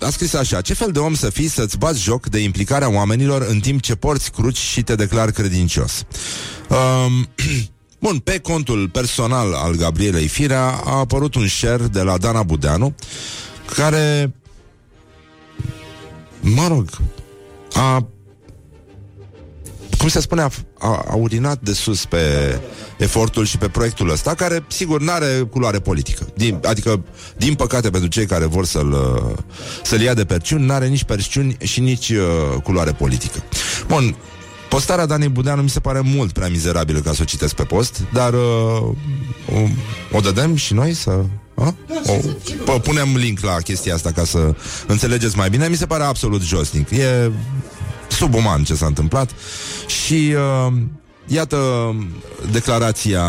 a 0.00 0.10
scris 0.10 0.34
așa, 0.34 0.60
ce 0.60 0.74
fel 0.74 0.90
de 0.92 0.98
om 0.98 1.14
să 1.14 1.30
fii 1.30 1.48
să-ți 1.48 1.78
bați 1.78 2.02
joc 2.02 2.26
de 2.26 2.38
implicarea 2.38 2.92
oamenilor 2.92 3.46
în 3.48 3.60
timp 3.60 3.80
ce 3.80 3.94
porți 3.94 4.30
cruci 4.30 4.58
și 4.58 4.82
te 4.82 4.94
declar 5.00 5.30
credincios. 5.30 6.04
Um, 6.68 7.28
Bun, 8.00 8.18
pe 8.18 8.38
contul 8.38 8.88
personal 8.88 9.52
al 9.54 9.74
Gabrielei 9.74 10.28
Firea 10.28 10.80
a 10.84 10.98
apărut 10.98 11.34
un 11.34 11.46
share 11.48 11.86
de 11.86 12.02
la 12.02 12.18
Dana 12.18 12.42
Budeanu 12.42 12.94
care, 13.76 14.34
mă 16.40 16.66
rog, 16.68 16.88
a 17.72 18.06
cum 19.98 20.08
se 20.08 20.20
spune, 20.20 20.42
a, 20.42 20.48
a, 20.78 21.04
a 21.10 21.14
urinat 21.14 21.60
de 21.60 21.72
sus 21.72 22.04
pe 22.04 22.18
efortul 22.98 23.44
și 23.44 23.58
pe 23.58 23.68
proiectul 23.68 24.10
ăsta, 24.10 24.34
care, 24.34 24.64
sigur, 24.68 25.00
nu 25.00 25.10
are 25.10 25.46
culoare 25.50 25.78
politică. 25.78 26.26
Din, 26.34 26.60
adică, 26.64 27.04
din 27.36 27.54
păcate, 27.54 27.90
pentru 27.90 28.08
cei 28.08 28.26
care 28.26 28.44
vor 28.44 28.64
să-l, 28.64 28.92
uh, 28.92 29.36
să-l 29.82 30.00
ia 30.00 30.14
de 30.14 30.24
perciuni, 30.24 30.64
nu 30.64 30.72
are 30.72 30.86
nici 30.86 31.04
perciuni 31.04 31.56
și 31.62 31.80
nici 31.80 32.08
uh, 32.08 32.62
culoare 32.62 32.92
politică. 32.92 33.42
Bun, 33.86 34.16
Postarea 34.70 35.06
Danei 35.06 35.28
Budeanu 35.28 35.62
mi 35.62 35.68
se 35.68 35.80
pare 35.80 36.00
mult 36.00 36.32
prea 36.32 36.48
mizerabilă 36.48 36.98
ca 36.98 37.12
să 37.12 37.18
o 37.22 37.24
citesc 37.24 37.54
pe 37.54 37.62
post, 37.62 38.00
dar 38.12 38.32
uh, 38.32 38.40
o, 39.52 39.66
o 40.12 40.20
dădem 40.20 40.54
și 40.56 40.74
noi 40.74 40.94
să... 40.94 41.10
A? 41.54 41.74
O, 42.06 42.12
p- 42.78 42.82
punem 42.82 43.16
link 43.16 43.40
la 43.40 43.56
chestia 43.56 43.94
asta 43.94 44.12
ca 44.12 44.24
să 44.24 44.54
înțelegeți 44.86 45.36
mai 45.36 45.50
bine. 45.50 45.68
Mi 45.68 45.76
se 45.76 45.86
pare 45.86 46.02
absolut 46.02 46.42
josnic. 46.42 46.90
E 46.90 47.30
subuman 48.08 48.64
ce 48.64 48.74
s-a 48.74 48.86
întâmplat 48.86 49.30
și 49.86 50.34
uh, 50.66 50.72
iată 51.32 51.58
declarația 52.52 53.22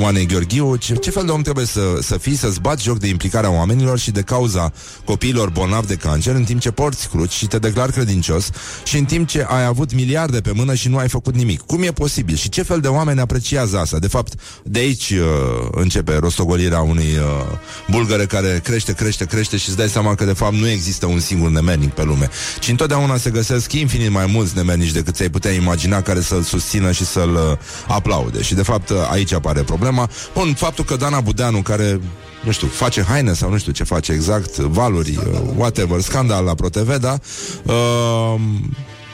Oanei 0.00 0.26
Gheorghiu 0.26 0.76
ce, 0.76 0.94
ce 0.94 1.10
fel 1.10 1.24
de 1.24 1.30
om 1.30 1.42
trebuie 1.42 1.64
să, 1.64 1.98
să 2.00 2.18
fii 2.18 2.36
să-ți 2.36 2.60
bați 2.60 2.82
joc 2.82 2.98
de 2.98 3.08
implicarea 3.08 3.50
oamenilor 3.50 3.98
și 3.98 4.10
de 4.10 4.20
cauza 4.20 4.72
copiilor 5.04 5.50
bolnavi 5.50 5.86
de 5.86 5.94
cancer 5.94 6.34
în 6.34 6.44
timp 6.44 6.60
ce 6.60 6.70
porți 6.70 7.08
cruci 7.08 7.32
și 7.32 7.46
te 7.46 7.58
declar 7.58 7.90
credincios 7.90 8.50
și 8.84 8.98
în 8.98 9.04
timp 9.04 9.28
ce 9.28 9.46
ai 9.48 9.64
avut 9.64 9.94
miliarde 9.94 10.40
pe 10.40 10.52
mână 10.54 10.74
și 10.74 10.88
nu 10.88 10.96
ai 10.96 11.08
făcut 11.08 11.34
nimic. 11.34 11.60
Cum 11.60 11.82
e 11.82 11.92
posibil? 11.92 12.36
Și 12.36 12.48
ce 12.48 12.62
fel 12.62 12.80
de 12.80 12.88
oameni 12.88 13.20
apreciază 13.20 13.78
asta? 13.78 13.98
De 13.98 14.08
fapt, 14.08 14.32
de 14.62 14.78
aici 14.78 15.10
uh, 15.10 15.68
începe 15.70 16.16
rostogolirea 16.16 16.80
unui 16.80 17.16
uh, 17.16 17.58
bulgăre 17.90 18.26
care 18.26 18.60
crește, 18.64 18.92
crește, 18.92 19.24
crește 19.24 19.56
și 19.56 19.68
îți 19.68 19.76
dai 19.78 19.88
seama 19.88 20.14
că 20.14 20.24
de 20.24 20.32
fapt 20.32 20.54
nu 20.54 20.68
există 20.68 21.06
un 21.06 21.20
singur 21.20 21.50
nemernic 21.50 21.90
pe 21.90 22.02
lume, 22.02 22.28
ci 22.60 22.68
întotdeauna 22.68 23.16
se 23.16 23.30
găsesc 23.30 23.72
infinit 23.72 24.10
mai 24.10 24.26
mulți 24.26 24.56
nemernici 24.56 24.92
decât 24.92 25.14
ți-ai 25.14 25.30
putea 25.30 25.50
imagina 25.50 26.02
care 26.02 26.20
să-l 26.20 26.42
susțină 26.42 26.92
și 26.92 27.04
să-l 27.08 27.34
uh, 27.34 27.58
aplaude. 27.88 28.42
Și 28.42 28.54
de 28.54 28.62
fapt 28.62 28.88
uh, 28.88 28.96
aici 29.10 29.32
apare 29.32 29.62
problema. 29.62 30.08
Bun, 30.34 30.54
faptul 30.54 30.84
că 30.84 30.96
Dana 30.96 31.20
Budeanu, 31.20 31.62
care 31.62 32.00
nu 32.44 32.50
știu, 32.50 32.66
face 32.66 33.02
haine 33.02 33.32
sau 33.32 33.50
nu 33.50 33.58
știu 33.58 33.72
ce 33.72 33.84
face 33.84 34.12
exact, 34.12 34.56
valuri, 34.56 35.16
uh, 35.16 35.40
whatever, 35.56 36.00
scandal 36.00 36.44
la 36.44 36.54
ProTV, 36.54 36.96
da? 36.96 37.18
Uh, 37.62 38.40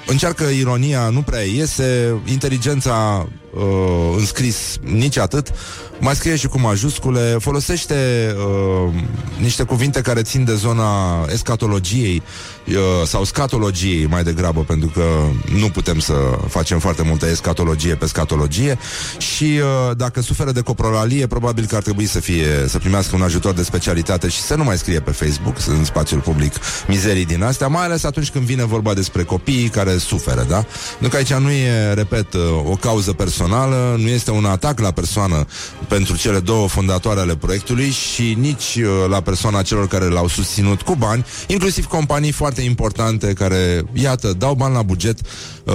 încearcă 0.06 0.44
ironia, 0.44 1.08
nu 1.08 1.22
prea 1.22 1.40
iese, 1.40 2.14
inteligența 2.24 3.28
uh, 3.54 4.14
înscris 4.16 4.76
nici 4.80 5.18
atât, 5.18 5.52
mai 5.98 6.14
scrie 6.14 6.36
și 6.36 6.48
cu 6.48 6.58
majuscule, 6.60 7.36
folosește 7.40 7.94
uh, 8.36 8.94
niște 9.40 9.62
cuvinte 9.62 10.00
care 10.00 10.22
țin 10.22 10.44
de 10.44 10.54
zona 10.54 11.24
escatologiei 11.32 12.16
uh, 12.16 12.53
sau 13.04 13.24
scatologiei 13.24 14.06
mai 14.06 14.22
degrabă, 14.22 14.60
pentru 14.60 14.88
că 14.88 15.02
nu 15.58 15.68
putem 15.68 15.98
să 15.98 16.14
facem 16.48 16.78
foarte 16.78 17.02
multă 17.02 17.26
escatologie 17.26 17.94
pe 17.94 18.06
scatologie 18.06 18.78
și 19.18 19.44
uh, 19.44 19.96
dacă 19.96 20.20
suferă 20.20 20.52
de 20.52 20.60
coprolalie, 20.60 21.26
probabil 21.26 21.66
că 21.66 21.76
ar 21.76 21.82
trebui 21.82 22.06
să 22.06 22.20
fie 22.20 22.64
să 22.68 22.78
primească 22.78 23.16
un 23.16 23.22
ajutor 23.22 23.54
de 23.54 23.62
specialitate 23.62 24.28
și 24.28 24.40
să 24.40 24.54
nu 24.54 24.64
mai 24.64 24.78
scrie 24.78 25.00
pe 25.00 25.10
Facebook, 25.10 25.56
în 25.66 25.84
spațiul 25.84 26.20
public, 26.20 26.54
mizerii 26.88 27.24
din 27.24 27.42
astea, 27.42 27.66
mai 27.66 27.84
ales 27.84 28.04
atunci 28.04 28.30
când 28.30 28.44
vine 28.44 28.64
vorba 28.64 28.94
despre 28.94 29.22
copiii 29.22 29.68
care 29.68 29.96
suferă, 29.96 30.44
da? 30.48 30.64
Pentru 30.90 31.08
că 31.08 31.16
aici 31.16 31.32
nu 31.32 31.50
e, 31.50 31.92
repet, 31.92 32.34
uh, 32.34 32.40
o 32.70 32.76
cauză 32.76 33.12
personală, 33.12 33.96
nu 33.98 34.08
este 34.08 34.30
un 34.30 34.44
atac 34.44 34.80
la 34.80 34.90
persoană 34.90 35.46
pentru 35.88 36.16
cele 36.16 36.38
două 36.38 36.68
fondatoare 36.68 37.20
ale 37.20 37.36
proiectului 37.36 37.90
și 37.90 38.36
nici 38.40 38.74
uh, 38.76 39.08
la 39.08 39.20
persoana 39.20 39.62
celor 39.62 39.88
care 39.88 40.04
l-au 40.04 40.28
susținut 40.28 40.82
cu 40.82 40.94
bani, 40.94 41.24
inclusiv 41.46 41.86
companii 41.86 42.32
foarte 42.32 42.53
importante 42.62 43.32
care, 43.32 43.84
iată, 43.92 44.32
dau 44.38 44.54
bani 44.54 44.74
la 44.74 44.82
buget, 44.82 45.18
uh, 45.64 45.74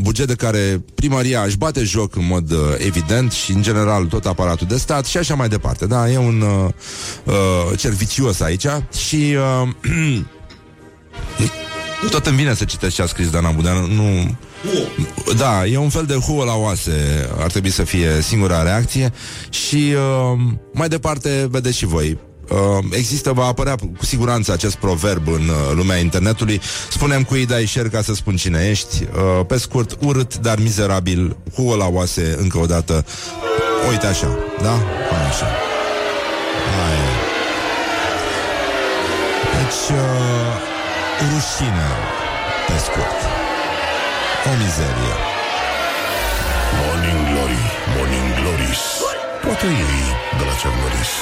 buget 0.00 0.26
de 0.26 0.34
care 0.34 0.84
primăria 0.94 1.42
își 1.42 1.56
bate 1.56 1.82
joc 1.82 2.16
în 2.16 2.26
mod 2.26 2.50
uh, 2.50 2.58
evident 2.78 3.32
și, 3.32 3.52
în 3.52 3.62
general, 3.62 4.04
tot 4.04 4.26
aparatul 4.26 4.66
de 4.66 4.76
stat 4.76 5.06
și 5.06 5.16
așa 5.16 5.34
mai 5.34 5.48
departe. 5.48 5.86
Da, 5.86 6.10
e 6.10 6.18
un 6.18 6.40
uh, 6.40 6.70
uh, 7.24 7.78
cer 7.78 7.90
vicios 7.90 8.40
aici 8.40 8.66
și... 9.06 9.36
Uh, 9.62 9.68
tot 12.10 12.26
îmi 12.26 12.36
vine 12.36 12.54
să 12.54 12.64
citesc 12.64 12.94
ce 12.94 13.02
a 13.02 13.06
scris 13.06 13.30
Dana 13.30 13.50
Budeanu, 13.50 13.86
nu... 13.86 14.36
Da, 15.36 15.66
e 15.66 15.76
un 15.76 15.88
fel 15.88 16.04
de 16.04 16.14
huă 16.14 16.44
la 16.44 16.54
oase, 16.54 17.28
ar 17.38 17.50
trebui 17.50 17.70
să 17.70 17.82
fie 17.82 18.20
singura 18.20 18.62
reacție 18.62 19.12
și 19.50 19.94
uh, 19.94 20.38
mai 20.72 20.88
departe 20.88 21.46
vedeți 21.50 21.76
și 21.76 21.86
voi. 21.86 22.18
Uh, 22.50 22.84
există, 22.90 23.32
va 23.32 23.44
apărea 23.44 23.74
cu 23.74 24.04
siguranță 24.04 24.52
acest 24.52 24.76
proverb 24.76 25.28
în 25.28 25.48
uh, 25.48 25.74
lumea 25.74 25.96
internetului. 25.96 26.60
Spunem 26.90 27.22
cu 27.22 27.36
ei 27.36 27.46
dai 27.46 27.66
share 27.66 27.88
ca 27.88 28.02
să 28.02 28.14
spun 28.14 28.36
cine 28.36 28.68
ești. 28.70 29.02
Uh, 29.02 29.46
Pe 29.46 29.58
scurt, 29.58 29.96
urât, 30.00 30.36
dar 30.36 30.58
mizerabil 30.58 31.36
Huă 31.54 31.74
la 31.76 31.86
oase, 31.88 32.36
încă 32.38 32.58
o 32.58 32.66
dată. 32.66 33.04
Uite 33.90 34.06
așa, 34.06 34.38
da? 34.62 34.74
Cam 35.08 35.26
așa. 35.28 35.48
Aia. 36.86 37.12
Deci, 39.56 39.96
uh, 39.96 40.04
rușine, 41.18 41.88
pe 42.66 42.76
scurt. 42.86 43.20
O 44.48 44.52
mizerie. 44.62 45.16
Morning 46.78 47.20
Glory, 47.28 47.62
Morning 47.96 48.28
Glories. 48.40 48.82
Poate 49.42 49.66
ei 49.66 50.04
de 50.38 50.44
la 50.48 50.54
Cernoris 50.60 51.12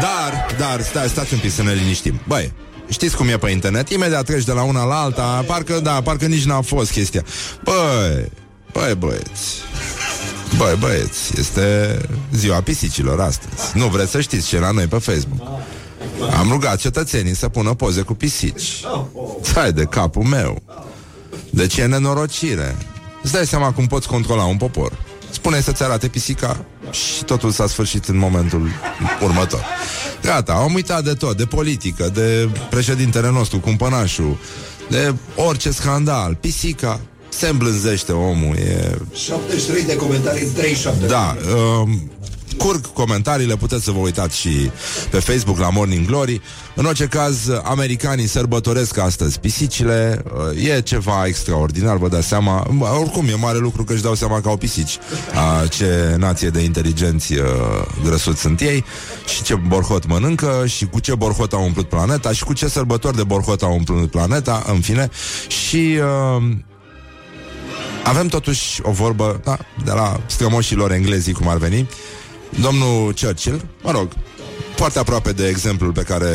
Dar, 0.00 0.56
dar, 0.58 0.80
stai, 0.82 1.08
stați 1.08 1.34
un 1.34 1.38
pic 1.38 1.52
să 1.52 1.62
ne 1.62 1.72
liniștim. 1.72 2.20
Băi, 2.26 2.52
Știți 2.90 3.16
cum 3.16 3.28
e 3.28 3.36
pe 3.36 3.50
internet? 3.50 3.88
Imediat 3.88 4.24
treci 4.24 4.44
de 4.44 4.52
la 4.52 4.62
una 4.62 4.84
la 4.84 5.00
alta 5.00 5.44
Parcă, 5.46 5.80
da, 5.80 6.00
parcă 6.00 6.26
nici 6.26 6.44
n-a 6.44 6.60
fost 6.60 6.90
chestia. 6.90 7.24
Băi, 7.64 8.30
băi 8.72 8.94
băieți. 8.94 9.54
Băi 10.56 10.76
băieți 10.78 11.38
Este 11.38 11.96
ziua 12.32 12.60
pisicilor 12.60 13.20
astăzi. 13.20 13.78
Nu 13.78 13.86
vreți 13.86 14.10
să 14.10 14.20
știți 14.20 14.46
ce 14.46 14.56
e 14.56 14.60
la 14.60 14.70
noi 14.70 14.86
pe 14.86 14.98
Facebook? 14.98 15.48
Am 16.38 16.48
rugat 16.50 16.78
cetățenii 16.78 17.34
să 17.34 17.48
pună 17.48 17.74
poze 17.74 18.00
cu 18.00 18.14
pisici. 18.14 18.84
Stai 19.42 19.72
de 19.72 19.84
capul 19.84 20.22
meu. 20.22 20.62
De 21.50 21.66
ce 21.66 21.80
e 21.80 21.86
nenorocire. 21.86 22.76
Îți 23.22 23.32
dai 23.32 23.46
seama 23.46 23.72
cum 23.72 23.86
poți 23.86 24.08
controla 24.08 24.44
un 24.44 24.56
popor. 24.56 24.92
Spune 25.30 25.60
să-ți 25.60 25.82
arate 25.82 26.08
pisica 26.08 26.64
Și 26.90 27.24
totul 27.24 27.50
s-a 27.50 27.66
sfârșit 27.66 28.04
în 28.04 28.16
momentul 28.16 28.68
următor. 29.22 29.64
Gata, 30.22 30.52
am 30.52 30.74
uitat 30.74 31.04
de 31.04 31.14
tot 31.14 31.36
De 31.36 31.44
politică, 31.44 32.10
de 32.14 32.48
președintele 32.70 33.30
nostru 33.30 33.58
Cumpănașul 33.58 34.36
De 34.88 35.14
orice 35.36 35.70
scandal 35.70 36.34
Pisica 36.34 37.00
se 37.28 37.48
îmblânzește 37.48 38.12
omul 38.12 38.54
e... 38.56 38.98
73 39.14 39.84
de 39.84 39.96
comentarii, 39.96 40.46
37 40.46 41.06
Da, 41.06 41.36
um, 41.80 42.10
curg 42.64 42.92
comentariile, 42.92 43.56
puteți 43.56 43.84
să 43.84 43.90
vă 43.90 43.98
uitați 43.98 44.38
și 44.38 44.70
pe 45.10 45.18
Facebook 45.18 45.58
la 45.58 45.70
Morning 45.70 46.06
Glory. 46.06 46.40
În 46.74 46.84
orice 46.84 47.06
caz, 47.06 47.48
americanii 47.62 48.26
sărbătoresc 48.26 48.98
astăzi 48.98 49.40
pisicile, 49.40 50.22
uh, 50.54 50.68
e 50.68 50.80
ceva 50.80 51.24
extraordinar, 51.26 51.96
vă 51.96 52.08
dați 52.08 52.26
seama. 52.26 52.66
Oricum, 53.00 53.26
e 53.28 53.34
mare 53.34 53.58
lucru 53.58 53.84
că 53.84 53.92
își 53.92 54.02
dau 54.02 54.14
seama 54.14 54.40
că 54.40 54.48
au 54.48 54.56
pisici. 54.56 54.98
A, 55.34 55.66
ce 55.66 56.16
nație 56.18 56.48
de 56.48 56.60
inteligenți 56.60 57.34
uh, 57.34 57.44
grăsuți 58.04 58.40
sunt 58.40 58.60
ei 58.60 58.84
și 59.26 59.42
ce 59.42 59.54
borhot 59.54 60.06
mănâncă 60.06 60.64
și 60.66 60.86
cu 60.86 61.00
ce 61.00 61.14
borhot 61.14 61.52
au 61.52 61.64
umplut 61.64 61.88
planeta 61.88 62.32
și 62.32 62.44
cu 62.44 62.52
ce 62.52 62.68
sărbători 62.68 63.16
de 63.16 63.24
borhot 63.24 63.62
au 63.62 63.74
umplut 63.74 64.10
planeta, 64.10 64.64
în 64.66 64.80
fine. 64.80 65.10
Și... 65.48 65.98
Uh, 66.36 66.42
avem 68.04 68.26
totuși 68.26 68.80
o 68.82 68.90
vorbă 68.90 69.40
da, 69.44 69.58
de 69.84 69.90
la 69.90 70.20
strămoșilor 70.26 70.92
englezii, 70.92 71.32
cum 71.32 71.48
ar 71.48 71.56
veni. 71.56 71.88
Domnul 72.60 73.14
Churchill, 73.20 73.66
mă 73.82 73.90
rog, 73.90 74.08
foarte 74.76 74.98
aproape 74.98 75.32
de 75.32 75.48
exemplul 75.48 75.92
pe 75.92 76.02
care 76.02 76.28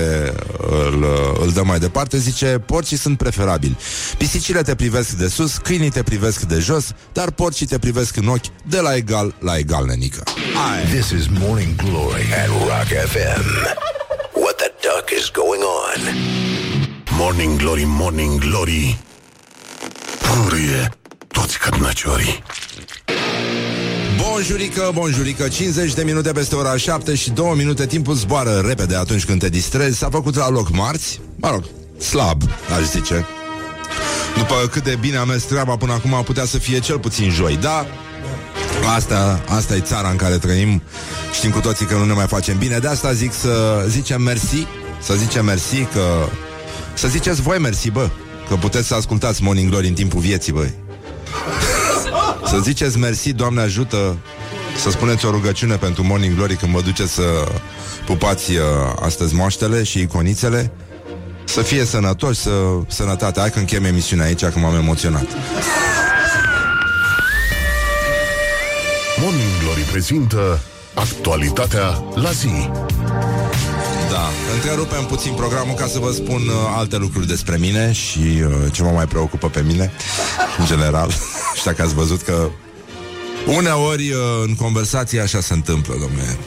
îl, 0.67 1.05
îl 1.41 1.51
dăm 1.51 1.67
mai 1.67 1.79
departe, 1.79 2.17
zice, 2.17 2.45
porcii 2.65 2.97
sunt 2.97 3.17
preferabili. 3.17 3.77
Pisicile 4.17 4.61
te 4.61 4.75
privesc 4.75 5.09
de 5.09 5.27
sus, 5.27 5.57
câinii 5.57 5.89
te 5.89 6.03
privesc 6.03 6.41
de 6.41 6.59
jos, 6.59 6.91
dar 7.13 7.31
porcii 7.31 7.65
te 7.65 7.79
privesc 7.79 8.15
în 8.15 8.27
ochi 8.27 8.45
de 8.67 8.79
la 8.79 8.95
egal 8.95 9.35
la 9.39 9.57
egal, 9.57 9.85
nenică. 9.85 10.23
This 10.89 11.09
is 11.09 11.25
Morning 11.39 11.75
Glory 11.75 12.25
at 12.43 12.47
Rock 12.47 13.07
FM. 13.07 13.45
What 14.33 14.55
the 14.55 14.71
duck 14.81 15.09
is 15.19 15.31
going 15.31 15.61
on? 15.61 16.15
Morning 17.17 17.57
Glory, 17.59 17.83
Morning 17.85 18.39
Glory 18.39 18.97
Purie 20.19 20.89
toți 21.27 21.59
cărnăciorii 21.59 22.43
Bonjurică, 24.35 24.91
bonjurică, 24.93 25.47
50 25.47 25.93
de 25.93 26.03
minute 26.03 26.31
peste 26.31 26.55
ora 26.55 26.77
7 26.77 27.15
și 27.15 27.29
2 27.29 27.53
minute 27.55 27.85
timpul 27.85 28.13
zboară 28.13 28.63
repede 28.67 28.95
atunci 28.95 29.25
când 29.25 29.39
te 29.39 29.49
distrezi. 29.49 29.97
S-a 29.97 30.09
făcut 30.11 30.35
la 30.35 30.49
loc 30.49 30.71
marți, 30.71 31.19
mă 31.35 31.49
rog, 31.49 31.63
slab, 31.97 32.41
aș 32.77 32.85
zice. 32.85 33.25
După 34.37 34.55
cât 34.71 34.83
de 34.83 34.97
bine 34.99 35.17
am 35.17 35.27
mers 35.27 35.43
treaba 35.43 35.75
până 35.75 35.93
acum, 35.93 36.23
putea 36.23 36.45
să 36.45 36.57
fie 36.57 36.79
cel 36.79 36.99
puțin 36.99 37.29
joi, 37.29 37.57
da? 37.61 37.85
Asta, 38.95 39.43
asta 39.47 39.75
e 39.75 39.79
țara 39.79 40.09
în 40.09 40.15
care 40.15 40.37
trăim 40.37 40.81
Știm 41.33 41.51
cu 41.51 41.59
toții 41.59 41.85
că 41.85 41.95
nu 41.95 42.05
ne 42.05 42.13
mai 42.13 42.27
facem 42.27 42.57
bine 42.57 42.77
De 42.77 42.87
asta 42.87 43.13
zic 43.13 43.33
să 43.33 43.85
zicem 43.87 44.21
mersi 44.21 44.67
Să 45.01 45.13
zicem 45.13 45.45
mersi 45.45 45.83
că 45.93 46.29
Să 46.93 47.07
ziceți 47.07 47.41
voi 47.41 47.57
mersi, 47.59 47.89
bă 47.89 48.09
Că 48.49 48.55
puteți 48.55 48.87
să 48.87 48.95
ascultați 48.95 49.43
Morning 49.43 49.69
Glory 49.69 49.87
în 49.87 49.93
timpul 49.93 50.19
vieții, 50.19 50.51
băi 50.51 50.73
Să 52.45 52.59
ziceți 52.61 52.97
mersi, 52.97 53.33
Doamne 53.33 53.61
ajută 53.61 54.17
Să 54.77 54.89
spuneți 54.89 55.25
o 55.25 55.29
rugăciune 55.29 55.75
pentru 55.75 56.03
Morning 56.03 56.35
Glory 56.35 56.55
Când 56.55 56.71
vă 56.71 56.81
duceți 56.81 57.13
să 57.13 57.23
pupați 58.05 58.51
uh, 58.51 58.63
astăzi 59.01 59.35
moaștele 59.35 59.83
și 59.83 59.99
iconițele. 59.99 60.71
Să 61.43 61.61
fie 61.61 61.85
sănătoși, 61.85 62.39
să, 62.39 62.51
sănătate. 62.87 63.39
Hai 63.39 63.49
că 63.49 63.59
închem 63.59 63.83
emisiunea 63.83 64.25
aici, 64.25 64.45
că 64.45 64.59
m-am 64.59 64.75
emoționat. 64.75 65.27
Morning 69.21 69.49
Glory 69.63 69.81
prezintă 69.81 70.59
actualitatea 70.93 72.03
la 72.15 72.31
zi. 72.31 72.69
Da, 74.45 74.53
întrerupem 74.53 75.05
puțin 75.05 75.33
programul 75.33 75.73
ca 75.73 75.87
să 75.87 75.99
vă 75.99 76.11
spun 76.11 76.41
uh, 76.47 76.53
alte 76.75 76.97
lucruri 76.97 77.27
despre 77.27 77.57
mine 77.57 77.91
și 77.91 78.19
uh, 78.19 78.71
ce 78.71 78.83
mă 78.83 78.89
mai 78.89 79.05
preocupă 79.07 79.49
pe 79.49 79.61
mine, 79.61 79.91
în 80.59 80.65
general. 80.65 81.09
și 81.57 81.63
dacă 81.63 81.81
ați 81.81 81.93
văzut 81.93 82.21
că 82.21 82.49
uneori 83.57 84.11
uh, 84.11 84.17
în 84.47 84.55
conversație 84.55 85.19
așa 85.21 85.39
se 85.39 85.53
întâmplă, 85.53 85.93
domnule. 85.99 86.37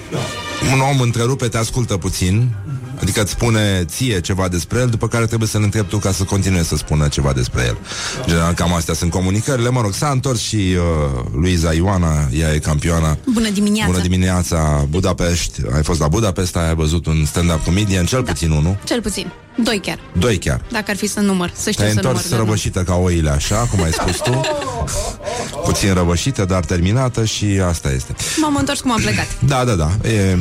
Un 0.72 0.80
om 0.80 1.00
întrerupe, 1.00 1.48
te 1.48 1.58
ascultă 1.58 1.96
puțin, 1.96 2.56
adică 3.00 3.20
îți 3.22 3.30
spune 3.30 3.84
ție 3.88 4.20
ceva 4.20 4.48
despre 4.48 4.78
el, 4.78 4.88
după 4.88 5.08
care 5.08 5.26
trebuie 5.26 5.48
să-l 5.48 5.62
întrebi 5.62 5.88
tu 5.88 5.98
ca 5.98 6.12
să 6.12 6.24
continue 6.24 6.62
să 6.62 6.76
spună 6.76 7.08
ceva 7.08 7.32
despre 7.32 7.62
el. 7.66 7.78
În 8.18 8.26
general, 8.26 8.52
cam 8.52 8.74
astea 8.74 8.94
sunt 8.94 9.10
comunicările. 9.10 9.68
Mă 9.68 9.80
rog, 9.80 9.92
s-a 9.94 10.08
întors 10.08 10.40
și 10.40 10.56
uh, 10.56 11.24
Luiza 11.34 11.72
Ioana, 11.72 12.28
ea 12.32 12.54
e 12.54 12.58
campioana. 12.58 13.16
Bună 13.32 13.48
dimineața! 13.48 13.90
Bună 13.90 14.02
dimineața, 14.02 14.86
Budapest. 14.88 15.60
Ai 15.74 15.82
fost 15.82 16.00
la 16.00 16.08
Budapest, 16.08 16.56
ai 16.56 16.74
văzut 16.74 17.06
un 17.06 17.24
stand-up 17.24 17.64
comedian, 17.64 18.06
cel 18.06 18.22
da. 18.22 18.30
puțin 18.32 18.50
unul. 18.50 18.78
Cel 18.84 19.00
puțin. 19.02 19.32
Doi 19.64 19.78
chiar. 19.80 19.98
Doi 20.18 20.38
chiar. 20.38 20.60
Dacă 20.70 20.84
ar 20.90 20.96
fi 20.96 21.06
să 21.06 21.20
număr, 21.20 21.52
să 21.54 21.70
știu 21.70 21.82
Te-ai 21.82 21.88
să 21.94 22.00
număr. 22.00 22.10
întors 22.10 22.28
dar 22.30 22.38
nu. 22.38 22.44
răvășită 22.44 22.82
ca 22.82 22.94
oile 22.94 23.30
așa, 23.30 23.56
cum 23.56 23.82
ai 23.82 23.92
spus 23.92 24.16
tu 24.16 24.40
Puțin 25.64 25.94
răvășită, 25.94 26.44
dar 26.44 26.64
terminată 26.64 27.24
Și 27.24 27.44
asta 27.68 27.90
este 27.92 28.14
M-am 28.40 28.56
întors 28.56 28.80
cum 28.80 28.90
am 28.90 29.00
plecat. 29.00 29.26
Da, 29.46 29.64
da, 29.64 29.74
da 29.74 30.08
e, 30.08 30.38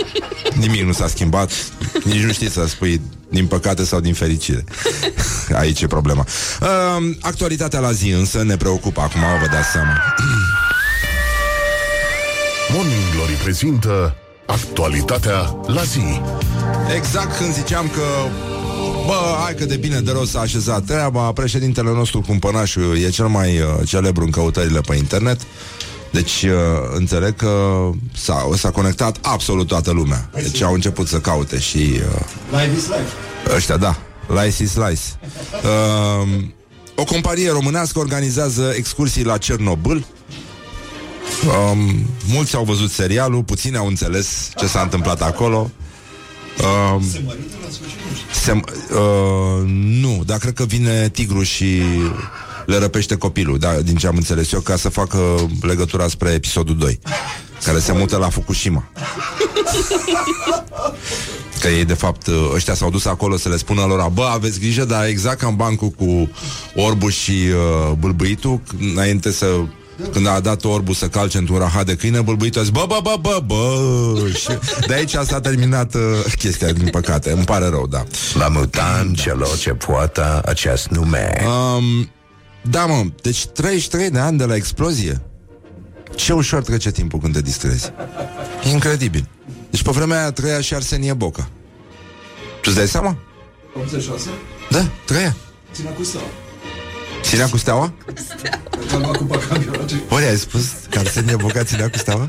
Nimic 0.60 0.82
nu 0.82 0.92
s-a 0.92 1.06
schimbat 1.08 1.50
Nici 2.04 2.22
nu 2.22 2.32
știi 2.32 2.50
să 2.50 2.66
spui 2.66 3.00
din 3.28 3.46
păcate 3.46 3.84
sau 3.84 4.00
din 4.00 4.14
fericire. 4.14 4.64
Aici 5.60 5.80
e 5.80 5.86
problema. 5.86 6.26
Uh, 6.60 7.16
Actualitatea 7.20 7.78
la 7.78 7.92
zi 7.92 8.10
însă 8.10 8.42
ne 8.42 8.56
preocupă. 8.56 9.00
Acum 9.00 9.20
vă 9.20 9.46
dați 9.50 9.68
seama. 9.68 10.02
Morning 12.72 13.02
Glory 13.14 13.32
prezintă 13.32 14.16
actualitatea 14.46 15.56
la 15.66 15.82
zi. 15.82 16.20
Exact 16.96 17.36
când 17.36 17.54
ziceam 17.54 17.88
că 17.94 18.02
Bă, 19.06 19.36
hai 19.42 19.54
că 19.54 19.64
de 19.64 19.76
bine 19.76 20.00
de 20.00 20.10
rău 20.10 20.24
s-a 20.24 20.40
așezat 20.40 20.84
treaba 20.84 21.32
Președintele 21.32 21.90
nostru 21.90 22.20
cumpănașul 22.20 22.98
E 22.98 23.08
cel 23.08 23.26
mai 23.26 23.60
uh, 23.60 23.66
celebru 23.86 24.24
în 24.24 24.30
căutările 24.30 24.80
pe 24.80 24.94
internet 24.94 25.40
Deci 26.16 26.42
uh, 26.42 26.50
înțeleg 26.94 27.36
că 27.36 27.90
s-a, 28.14 28.48
s-a 28.56 28.70
conectat 28.70 29.18
absolut 29.22 29.66
toată 29.66 29.90
lumea. 29.90 30.30
Deci 30.32 30.62
au 30.62 30.72
început 30.72 31.08
să 31.08 31.20
caute 31.20 31.58
și 31.58 31.76
uh, 31.76 32.20
Live 32.50 32.76
is 32.76 32.84
live. 32.84 33.54
ăștia, 33.54 33.76
da. 33.76 33.96
Lice 34.26 34.62
is 34.62 34.74
lice 34.74 35.00
uh, 35.62 36.28
O 36.94 37.04
companie 37.04 37.50
românească 37.50 37.98
organizează 37.98 38.72
excursii 38.76 39.24
la 39.24 39.38
Cernobâl. 39.38 40.06
Um, 41.46 42.06
Mulți 42.26 42.56
au 42.56 42.64
văzut 42.64 42.90
serialul 42.90 43.42
Puțini 43.42 43.76
au 43.76 43.86
înțeles 43.86 44.50
ce 44.56 44.66
s-a 44.66 44.80
întâmplat 44.80 45.22
acolo. 45.22 45.70
Um, 46.94 47.02
se, 48.32 48.52
uh, 48.52 49.62
nu, 49.74 50.22
dar 50.26 50.38
cred 50.38 50.52
că 50.52 50.64
vine 50.64 51.08
tigru 51.08 51.42
și 51.42 51.82
le 52.66 52.78
răpește 52.78 53.16
copilul, 53.16 53.58
da, 53.58 53.72
din 53.72 53.96
ce 53.96 54.06
am 54.06 54.16
înțeles 54.16 54.52
eu, 54.52 54.60
ca 54.60 54.76
să 54.76 54.88
facă 54.88 55.18
legătura 55.60 56.08
spre 56.08 56.30
episodul 56.30 56.76
2, 56.76 56.98
care 57.64 57.78
se 57.78 57.92
mută 57.92 58.16
la 58.16 58.28
Fukushima. 58.28 58.88
Că 61.60 61.68
ei, 61.68 61.84
de 61.84 61.94
fapt, 61.94 62.26
ăștia 62.54 62.74
s-au 62.74 62.90
dus 62.90 63.04
acolo 63.04 63.36
să 63.36 63.48
le 63.48 63.56
spună 63.56 63.82
lor 63.82 64.10
Bă, 64.12 64.24
aveți 64.32 64.60
grijă, 64.60 64.84
dar 64.84 65.06
exact 65.06 65.38
ca 65.38 65.46
în 65.46 65.56
bancul 65.56 65.88
cu 65.88 66.30
orbul 66.74 67.10
și 67.10 67.30
uh, 67.30 67.92
bâlbâitul 67.98 68.60
Înainte 68.92 69.32
să... 69.32 69.46
Când 70.12 70.26
a 70.26 70.40
dat 70.40 70.64
orbul 70.64 70.94
să 70.94 71.06
calce 71.08 71.38
într-un 71.38 71.58
rahat 71.58 71.86
de 71.86 71.94
câine 71.94 72.20
Bâlbâitul 72.20 72.60
a 72.60 72.64
zis, 72.64 72.72
bă, 72.72 72.84
bă, 72.88 72.98
bă, 73.02 73.16
bă, 73.20 73.42
bă 73.46 74.28
Și 74.42 74.48
de 74.86 74.94
aici 74.94 75.10
s-a 75.10 75.40
terminat 75.40 75.94
uh, 75.94 76.00
chestia, 76.38 76.72
din 76.72 76.88
păcate 76.88 77.30
Îmi 77.30 77.44
pare 77.44 77.68
rău, 77.68 77.86
da 77.86 78.04
La 78.34 78.48
mutant 78.48 79.16
celor 79.16 79.58
ce 79.58 79.70
poartă 79.70 80.42
acest 80.44 80.88
nume. 80.88 81.42
um, 81.46 82.10
Da, 82.70 82.86
mă, 82.86 83.04
deci 83.22 83.46
33 83.46 84.10
de 84.10 84.18
ani 84.18 84.38
de 84.38 84.44
la 84.44 84.54
explozie 84.54 85.20
Ce 86.14 86.32
ușor 86.32 86.62
trece 86.62 86.90
timpul 86.90 87.18
când 87.20 87.34
te 87.34 87.40
distrezi 87.40 87.92
E 88.64 88.68
incredibil 88.68 89.28
Deci 89.70 89.82
pe 89.82 89.90
vremea 89.90 90.18
aia 90.18 90.32
trăia 90.32 90.60
și 90.60 90.74
Arsenie 90.74 91.12
Boca 91.12 91.48
Tu 92.60 92.62
îți 92.64 92.74
dai 92.74 92.88
seama? 92.88 93.16
86? 93.76 94.28
Da, 94.70 94.86
trăia 95.04 95.36
Ținea 95.72 95.92
cu 95.92 96.04
steaua. 96.04 96.26
Ținea 97.22 97.48
cu 97.48 97.56
steaua? 97.56 97.92
Că 98.88 98.94
a 98.94 98.98
luat 98.98 99.16
cupa 99.16 99.38
campionatului. 99.38 100.02
Ori 100.08 100.24
ai 100.24 100.36
spus 100.36 100.64
că 100.90 100.98
Arsenie 100.98 101.36
Boca 101.36 101.64
ținea 101.64 101.90
cu 101.90 101.98
steaua? 101.98 102.26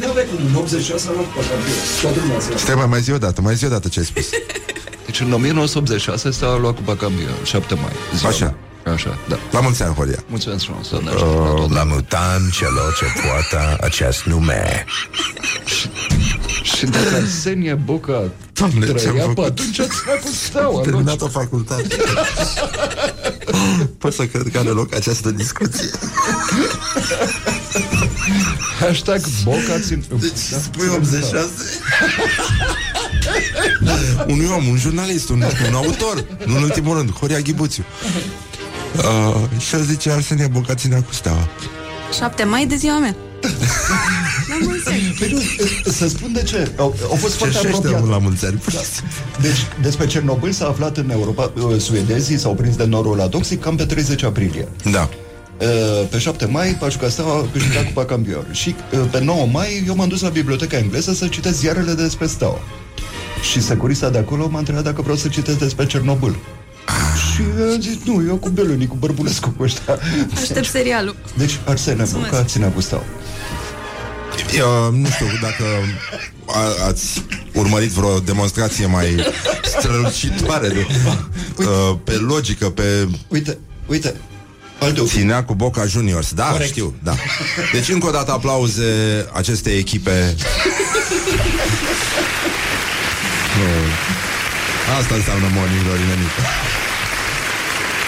Nu 0.00 0.08
aveai 0.08 0.26
cum, 0.26 0.46
în 0.46 0.54
86 0.54 1.08
a 1.08 1.12
luat 1.12 1.24
cupa 1.26 1.40
campionatului. 1.40 2.00
Toată 2.00 2.18
lumea 2.20 2.40
se 2.40 2.56
Stai 2.56 2.74
mai, 2.74 2.86
mai 2.86 3.00
zi 3.00 3.12
o 3.12 3.18
dată, 3.18 3.40
mai 3.40 3.54
zi 3.54 3.64
o 3.64 3.68
dată 3.68 3.88
ce 3.88 3.98
ai 3.98 4.04
spus 4.04 4.26
Deci 5.06 5.20
în 5.20 5.32
1986 5.32 6.30
s-a 6.30 6.56
luat 6.56 6.74
Cupa 6.74 6.96
Campion, 6.96 7.44
7 7.44 7.74
mai. 7.74 7.92
ziua 8.16 8.30
Așa. 8.30 8.54
Mea. 8.86 8.94
Așa, 8.94 9.18
da. 9.28 9.38
La 9.50 9.60
mulți 9.60 9.82
ani, 9.82 9.94
Horia 9.94 10.24
Mulțumesc 10.28 10.64
frumos, 10.64 10.88
doamne 10.88 11.10
Uh, 11.10 11.16
ajută. 11.54 11.74
la 11.74 11.84
mutant 11.84 12.52
celor 12.52 12.94
ce 12.98 13.04
poartă 13.26 13.76
acest 13.84 14.22
nume. 14.22 14.84
Și 16.62 16.84
dacă 16.86 17.14
Arsenie 17.14 17.74
Boca 17.74 18.22
Doamne, 18.52 18.84
ce-am 18.86 18.96
trăia, 18.96 19.20
făcut? 19.20 19.34
pe 19.34 19.40
atunci 19.44 19.78
ați 19.78 20.02
cu 20.04 20.28
steaua. 20.46 20.80
terminat 20.80 21.20
o 21.20 21.28
facultate 21.28 21.96
Pot 23.98 24.12
să 24.12 24.26
cred 24.26 24.48
că 24.52 24.58
are 24.58 24.68
loc 24.68 24.94
această 24.94 25.30
discuție 25.30 25.90
Hashtag 28.80 29.20
Boca 29.44 29.78
țin... 29.80 30.04
Deci 30.20 30.36
spui 30.62 30.88
86 30.88 31.48
Unui 34.32 34.46
om, 34.56 34.66
un 34.68 34.76
jurnalist, 34.76 35.28
un, 35.28 35.42
un 35.68 35.74
autor 35.74 36.24
Nu 36.44 36.56
în 36.56 36.62
ultimul 36.62 36.96
rând, 36.96 37.10
Horia 37.12 37.38
Ghibuțiu 37.40 37.84
uh, 38.96 39.60
Și 39.60 39.74
el 39.74 39.82
zice 39.82 40.10
Arsenie 40.10 40.46
Boca 40.46 40.74
ținea 40.74 41.02
cu 41.02 41.12
steaua 41.12 41.48
7 42.18 42.44
mai 42.44 42.66
de 42.66 42.74
ziua 42.76 42.98
mea. 42.98 43.16
La 44.48 44.56
mulți 44.62 44.88
ani. 44.88 45.16
Păi 45.18 45.30
nu, 45.32 45.40
să 45.92 46.08
spun 46.08 46.32
de 46.32 46.42
ce. 46.42 46.70
Au, 46.76 46.94
au 47.10 47.16
fost 47.16 47.34
foarte 47.34 47.54
Cerșește 47.54 47.76
apropiate. 47.76 47.96
omul 48.02 48.10
la 48.10 48.18
mulți 48.18 48.46
ani 48.46 48.60
Da. 48.72 48.80
Deci, 49.40 49.66
despre 49.80 50.06
Cernobâl 50.06 50.52
s-a 50.52 50.66
aflat 50.66 50.96
în 50.96 51.10
Europa, 51.10 51.52
uh, 51.62 51.80
suedezii 51.80 52.38
s-au 52.38 52.54
prins 52.54 52.76
de 52.76 52.84
norul 52.84 53.16
la 53.16 53.28
toxic 53.28 53.60
cam 53.60 53.76
pe 53.76 53.84
30 53.84 54.22
aprilie. 54.22 54.68
Da 54.90 55.08
Uh, 55.60 56.06
Pe 56.10 56.18
7 56.18 56.46
mai, 56.46 56.76
Pașuca 56.80 57.08
Steaua 57.08 57.32
a 57.38 57.44
câștigat 57.52 57.84
Cupa 57.84 58.04
Campion. 58.04 58.46
Și 58.52 58.74
uh, 58.92 59.00
pe 59.10 59.20
9 59.20 59.46
mai, 59.52 59.84
eu 59.86 59.94
m-am 59.94 60.08
dus 60.08 60.20
la 60.20 60.28
biblioteca 60.28 60.76
engleză 60.76 61.12
să 61.12 61.26
citesc 61.26 61.58
ziarele 61.58 61.92
despre 61.92 62.26
Steaua. 62.26 62.58
Și 63.50 63.62
securista 63.62 64.08
de 64.10 64.18
acolo 64.18 64.48
m-a 64.50 64.58
întrebat 64.58 64.82
dacă 64.82 65.02
vreau 65.02 65.16
să 65.16 65.28
citesc 65.28 65.58
despre 65.58 65.86
Cernobâl. 65.86 66.36
Și 67.34 67.42
am 67.72 67.80
zis, 67.80 67.96
nu, 68.04 68.22
eu 68.26 68.36
cu 68.36 68.48
Beluni, 68.48 68.86
cu 68.86 68.96
Bărbulescu, 68.98 69.48
cu 69.56 69.62
ăștia. 69.62 69.98
Aștept 70.34 70.66
serialul. 70.66 71.16
Deci, 71.36 71.58
Arsene 71.64 71.96
Mulțumesc. 71.96 72.30
Boca 72.30 72.44
ținea 72.44 72.68
cu 72.68 72.80
Steaua. 72.80 73.04
Eu, 74.56 74.90
nu 74.90 75.08
știu 75.08 75.26
dacă 75.40 75.64
a, 76.46 76.86
ați 76.86 77.24
urmărit 77.54 77.90
vreo 77.90 78.18
demonstrație 78.18 78.86
mai 78.86 79.24
strălucitoare 79.62 80.68
de, 80.68 80.86
uh, 81.56 81.96
pe 82.04 82.12
logică, 82.12 82.70
pe... 82.70 83.08
Uite, 83.28 83.58
uite, 83.86 84.14
Ținea 85.04 85.44
cu 85.44 85.54
Boca 85.54 85.86
Juniors, 85.86 86.32
da, 86.32 86.44
Corect. 86.44 86.70
știu, 86.70 86.94
da. 87.02 87.14
Deci 87.72 87.88
încă 87.88 88.06
o 88.06 88.10
dată 88.10 88.32
aplauze 88.32 88.84
acestei 89.32 89.78
echipe. 89.78 90.34
nu. 93.58 93.64
Asta 94.98 95.14
înseamnă 95.14 95.46
Morning 95.54 95.82
Glory, 95.82 96.04
nenică. 96.10 96.42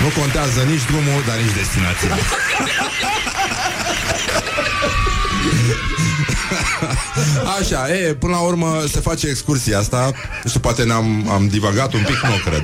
Nu 0.02 0.08
contează 0.20 0.60
nici 0.70 0.84
drumul, 0.90 1.20
dar 1.26 1.36
nici 1.36 1.54
destinația. 1.60 2.10
Așa, 7.60 7.94
e, 7.94 8.14
până 8.14 8.32
la 8.32 8.38
urmă 8.38 8.84
se 8.92 9.00
face 9.00 9.26
excursia 9.28 9.78
asta 9.78 10.10
Nu 10.42 10.48
știu, 10.48 10.60
poate 10.60 10.82
ne-am 10.84 11.28
am 11.30 11.48
divagat 11.48 11.92
un 11.92 12.00
pic, 12.06 12.20
nu 12.22 12.50
cred 12.50 12.62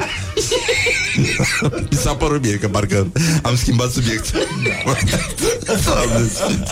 Mi 1.90 1.96
s-a 2.02 2.14
părut 2.14 2.42
mie 2.42 2.58
că 2.58 2.68
parcă 2.68 3.06
am 3.42 3.56
schimbat 3.56 3.90
subiectul 3.90 4.48
Doamne 5.84 6.28
Sfinte. 6.34 6.70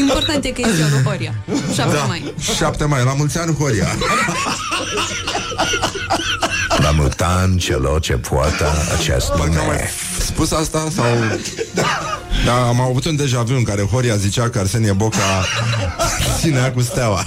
Important 0.00 0.44
e 0.44 0.50
că 0.50 0.60
e 0.60 0.72
ziua 0.74 0.88
lui 0.90 1.02
Horia. 1.02 1.34
7 1.74 1.92
Da, 1.92 2.04
mai. 2.04 2.34
7 2.56 2.84
mai, 2.84 3.04
la 3.04 3.14
mulți 3.14 3.38
ani, 3.38 3.54
Horia 3.54 3.96
La 6.76 6.90
mutant 6.90 7.60
celor 7.60 8.00
ce 8.00 8.12
poartă 8.12 8.66
acest 8.98 9.32
nume. 9.36 9.90
Spus 10.18 10.52
asta 10.52 10.88
sau... 10.94 11.04
Da, 12.44 12.66
am 12.66 12.80
avut 12.80 13.04
un 13.04 13.16
deja 13.16 13.42
vu 13.42 13.54
în 13.54 13.62
care 13.62 13.82
Horia 13.82 14.16
zicea 14.16 14.48
că 14.48 14.58
Arsenie 14.58 14.92
Boca 14.92 15.44
ținea 16.38 16.72
cu 16.72 16.80
steaua. 16.80 17.22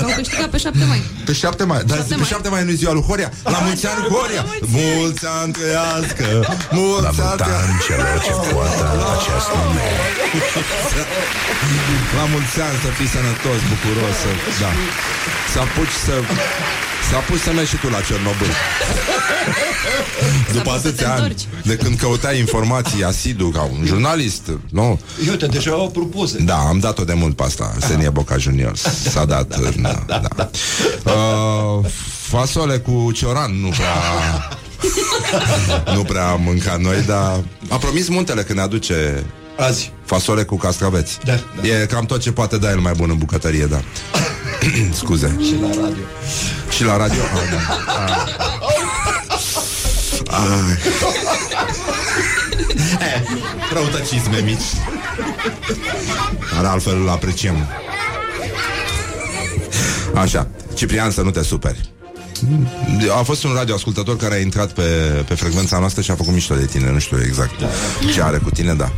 Că 0.00 0.06
au 0.10 0.16
câștigat 0.16 0.48
pe 0.54 0.58
7 0.58 0.84
mai. 0.92 1.00
Pe 1.24 1.32
7 1.32 1.64
mai, 1.64 1.82
dar 1.90 1.96
7 1.96 2.08
pe 2.12 2.16
mai. 2.20 2.28
7 2.28 2.48
mai 2.48 2.64
nu 2.64 2.70
ziua 2.70 2.92
lui 2.92 3.04
Horia. 3.08 3.30
La 3.54 3.58
mulți 3.66 3.86
ani, 3.86 4.02
Horia! 4.14 4.44
Mulți 4.78 5.24
ani 5.40 5.52
trăiască! 5.58 6.26
Mulți 6.70 7.20
ani 7.28 7.38
trăiască! 7.42 7.78
celor 7.86 8.16
ce 8.26 8.32
poartă 8.52 8.84
acest 9.14 9.48
nume. 9.56 9.88
La 12.18 12.24
mulți 12.32 12.60
ani 12.66 12.78
să 12.84 12.90
fii 12.98 13.10
sănătos, 13.16 13.58
bucuros, 13.70 14.16
să, 14.22 14.30
da. 14.62 14.70
Să 15.52 15.58
apuci 15.66 15.96
să... 16.06 16.14
Să 17.08 17.16
apuci 17.16 17.40
să 17.46 17.50
mergi 17.52 17.70
și 17.70 17.76
tu 17.82 17.88
la 17.88 18.00
Cernobâl. 18.08 18.52
După 20.56 20.70
apuci 20.70 20.82
să 20.82 20.90
te 20.90 21.04
atâția 21.04 21.12
ani, 21.12 21.22
întorci. 21.22 21.46
de 21.64 21.76
când 21.76 21.98
căutai 21.98 22.38
informații 22.38 23.04
asidu 23.04 23.48
ca 23.48 23.62
un 23.62 23.84
jurnalist, 23.86 24.42
nu? 24.70 25.00
Uite, 25.30 25.46
deja 25.46 25.70
au 25.70 25.90
propuse. 25.90 26.38
Da, 26.42 26.56
am 26.56 26.78
dat-o 26.78 27.04
de 27.04 27.14
mult 27.14 27.36
pe 27.36 27.42
asta, 27.42 27.74
Senie 27.78 28.08
Boca 28.08 28.36
Junior. 28.36 28.76
S-a 29.10 29.24
dat, 29.24 29.46
da, 29.60 29.70
da. 29.80 29.89
Uh, 31.04 31.86
fasole 32.28 32.78
cu 32.78 33.10
cioran, 33.12 33.60
nu 33.60 33.68
prea... 33.68 33.92
nu 35.94 36.02
prea 36.02 36.28
am 36.28 36.40
mâncat 36.42 36.78
noi, 36.80 37.02
dar 37.06 37.40
a 37.68 37.76
promis 37.76 38.08
muntele 38.08 38.42
când 38.42 38.58
ne 38.58 38.64
aduce 38.64 39.24
Azi. 39.56 39.92
fasole 40.04 40.42
cu 40.42 40.56
castraveți. 40.56 41.18
Da, 41.24 41.32
E 41.68 41.86
cam 41.86 42.04
tot 42.04 42.20
ce 42.20 42.32
poate 42.32 42.58
da 42.58 42.70
el 42.70 42.78
mai 42.78 42.92
bun 42.96 43.10
în 43.10 43.18
bucătărie, 43.18 43.64
da. 43.66 43.80
Scuze. 45.00 45.36
Și 45.42 45.54
la 45.60 45.68
radio. 45.68 46.02
Și 46.70 46.84
la 46.84 46.96
radio. 46.96 47.20
Ah, 47.22 47.50
da. 47.50 47.58
Ah. 47.94 48.28
Ai. 50.26 50.78
Eh, 53.00 53.22
Răutăcisme 53.72 54.38
mici. 54.44 54.62
Dar 56.54 56.64
altfel 56.64 57.00
îl 57.00 57.08
apreciem. 57.08 57.66
Așa, 60.14 60.48
Ciprian, 60.74 61.10
să 61.10 61.22
nu 61.22 61.30
te 61.30 61.42
superi. 61.42 61.90
A 63.18 63.22
fost 63.22 63.44
un 63.44 63.52
radioascultător 63.54 64.16
care 64.16 64.34
a 64.34 64.38
intrat 64.38 64.72
pe, 64.72 64.82
pe 65.28 65.34
frecvența 65.34 65.78
noastră 65.78 66.02
și 66.02 66.10
a 66.10 66.14
făcut 66.14 66.32
mișto 66.32 66.54
de 66.54 66.66
tine, 66.66 66.90
nu 66.90 66.98
știu 66.98 67.22
exact 67.22 67.54
ce 68.14 68.22
are 68.22 68.38
cu 68.38 68.50
tine, 68.50 68.74
da. 68.74 68.92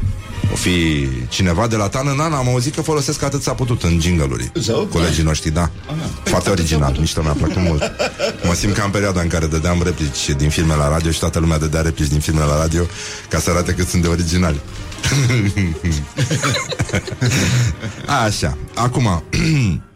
O 0.52 0.54
fi 0.54 1.08
cineva 1.28 1.66
de 1.66 1.76
la 1.76 1.88
Tan 1.88 2.08
în 2.08 2.20
an, 2.20 2.32
am 2.32 2.48
auzit 2.48 2.74
că 2.74 2.82
folosesc 2.82 3.22
atât 3.22 3.42
s-a 3.42 3.52
putut 3.52 3.82
în 3.82 4.00
jingle-uri. 4.00 4.50
Zău? 4.54 4.84
Colegii 4.84 5.22
noștri, 5.22 5.50
da. 5.50 5.70
Foarte 6.22 6.50
original, 6.50 6.96
mișto, 6.98 7.22
mi-a 7.22 7.32
plăcut 7.32 7.62
mult. 7.62 7.92
Mă 8.44 8.54
simt 8.54 8.74
ca 8.74 8.84
în 8.84 8.90
perioada 8.90 9.20
în 9.20 9.28
care 9.28 9.46
dădeam 9.46 9.82
replici 9.84 10.30
din 10.36 10.48
filme 10.48 10.74
la 10.74 10.88
radio 10.88 11.10
și 11.10 11.18
toată 11.18 11.38
lumea 11.38 11.58
dădea 11.58 11.80
replici 11.80 12.08
din 12.08 12.20
filme 12.20 12.44
la 12.44 12.58
radio 12.60 12.82
ca 13.28 13.38
să 13.38 13.50
arate 13.50 13.72
cât 13.72 13.88
sunt 13.88 14.02
de 14.02 14.08
originali. 14.08 14.60
Așa, 18.24 18.58
acum 18.74 19.22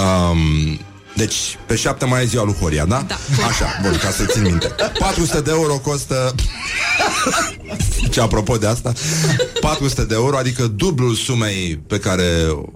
um, 0.00 0.78
Deci, 1.18 1.58
pe 1.66 1.76
7 1.76 2.04
mai 2.04 2.22
e 2.22 2.26
ziua 2.26 2.44
lui 2.44 2.54
Horia, 2.60 2.84
da? 2.84 3.04
Da. 3.06 3.16
Așa, 3.48 3.66
bun, 3.82 3.98
ca 4.02 4.10
să 4.10 4.24
țin 4.24 4.42
minte 4.42 4.74
400 4.98 5.40
de 5.40 5.50
euro 5.50 5.72
costă 5.72 6.34
Ce 8.10 8.20
apropo 8.20 8.56
de 8.56 8.66
asta 8.66 8.92
400 9.60 10.04
de 10.04 10.14
euro, 10.14 10.36
adică 10.36 10.66
dublul 10.66 11.14
sumei 11.14 11.80
Pe 11.86 11.98
care 11.98 12.24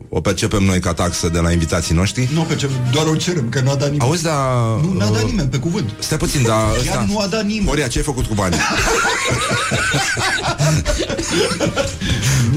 o 0.09 0.21
percepem 0.21 0.63
noi 0.63 0.81
ca 0.81 0.93
taxă 0.93 1.29
De 1.29 1.39
la 1.39 1.51
invitații 1.53 1.95
noștri 1.95 2.29
Nu, 2.33 2.41
pe 2.41 2.55
ce 2.55 2.71
doar 2.93 3.07
o 3.07 3.17
cerem, 3.17 3.49
că 3.49 3.61
nu 3.61 3.71
a 3.71 3.75
dat 3.75 3.91
nimeni. 3.91 4.01
Auzi, 4.01 4.23
dar... 4.23 4.35
Nu, 4.83 4.93
n-a 4.99 5.11
dat 5.11 5.25
nimeni, 5.25 5.49
pe 5.49 5.59
cuvânt. 5.59 5.91
Stai 5.99 6.19
puțin, 6.19 6.43
dar 6.43 6.71
Chiar 6.71 6.79
ăsta... 6.79 7.05
nu 7.09 7.19
a 7.19 7.27
dat 7.27 7.45
nimeni. 7.45 7.67
Horia, 7.67 7.89
ce 7.89 7.99
ai 7.99 8.05
făcut 8.05 8.27
cu 8.27 8.35
banii? 8.35 8.59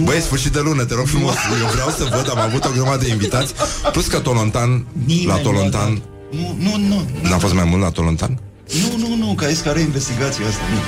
Băi, 0.04 0.22
sfârșit 0.22 0.52
de 0.52 0.60
lună, 0.60 0.84
te 0.84 0.94
rog 0.94 1.08
frumos 1.08 1.34
Eu 1.62 1.68
vreau 1.68 1.90
să 1.90 2.04
văd, 2.16 2.30
am 2.30 2.40
avut 2.40 2.66
o 2.66 2.70
grămadă 2.74 3.04
de 3.04 3.10
invitați 3.10 3.54
Plus 3.92 4.08
că 4.08 4.20
Tolontan 4.20 4.86
Nimeni 5.06 5.26
La 5.26 5.34
nu 5.34 5.40
a 5.40 5.42
Tolontan 5.42 6.02
Nu, 6.32 6.56
nu, 6.60 6.78
nu. 6.78 7.08
N-a 7.30 7.38
fost 7.38 7.54
mai 7.54 7.64
mult 7.64 7.82
la 7.82 7.90
Tolontan? 7.90 8.40
Nu, 8.82 9.08
nu, 9.08 9.16
nu, 9.16 9.34
că 9.34 9.46
aici 9.46 9.60
care 9.60 9.80
investigația 9.80 10.46
asta, 10.48 10.62
nu. 10.74 10.80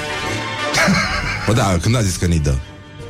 Bă, 1.48 1.54
da, 1.54 1.78
când 1.82 1.96
a 1.96 2.02
zis 2.02 2.16
că 2.16 2.26
ni 2.26 2.40
dă? 2.40 2.54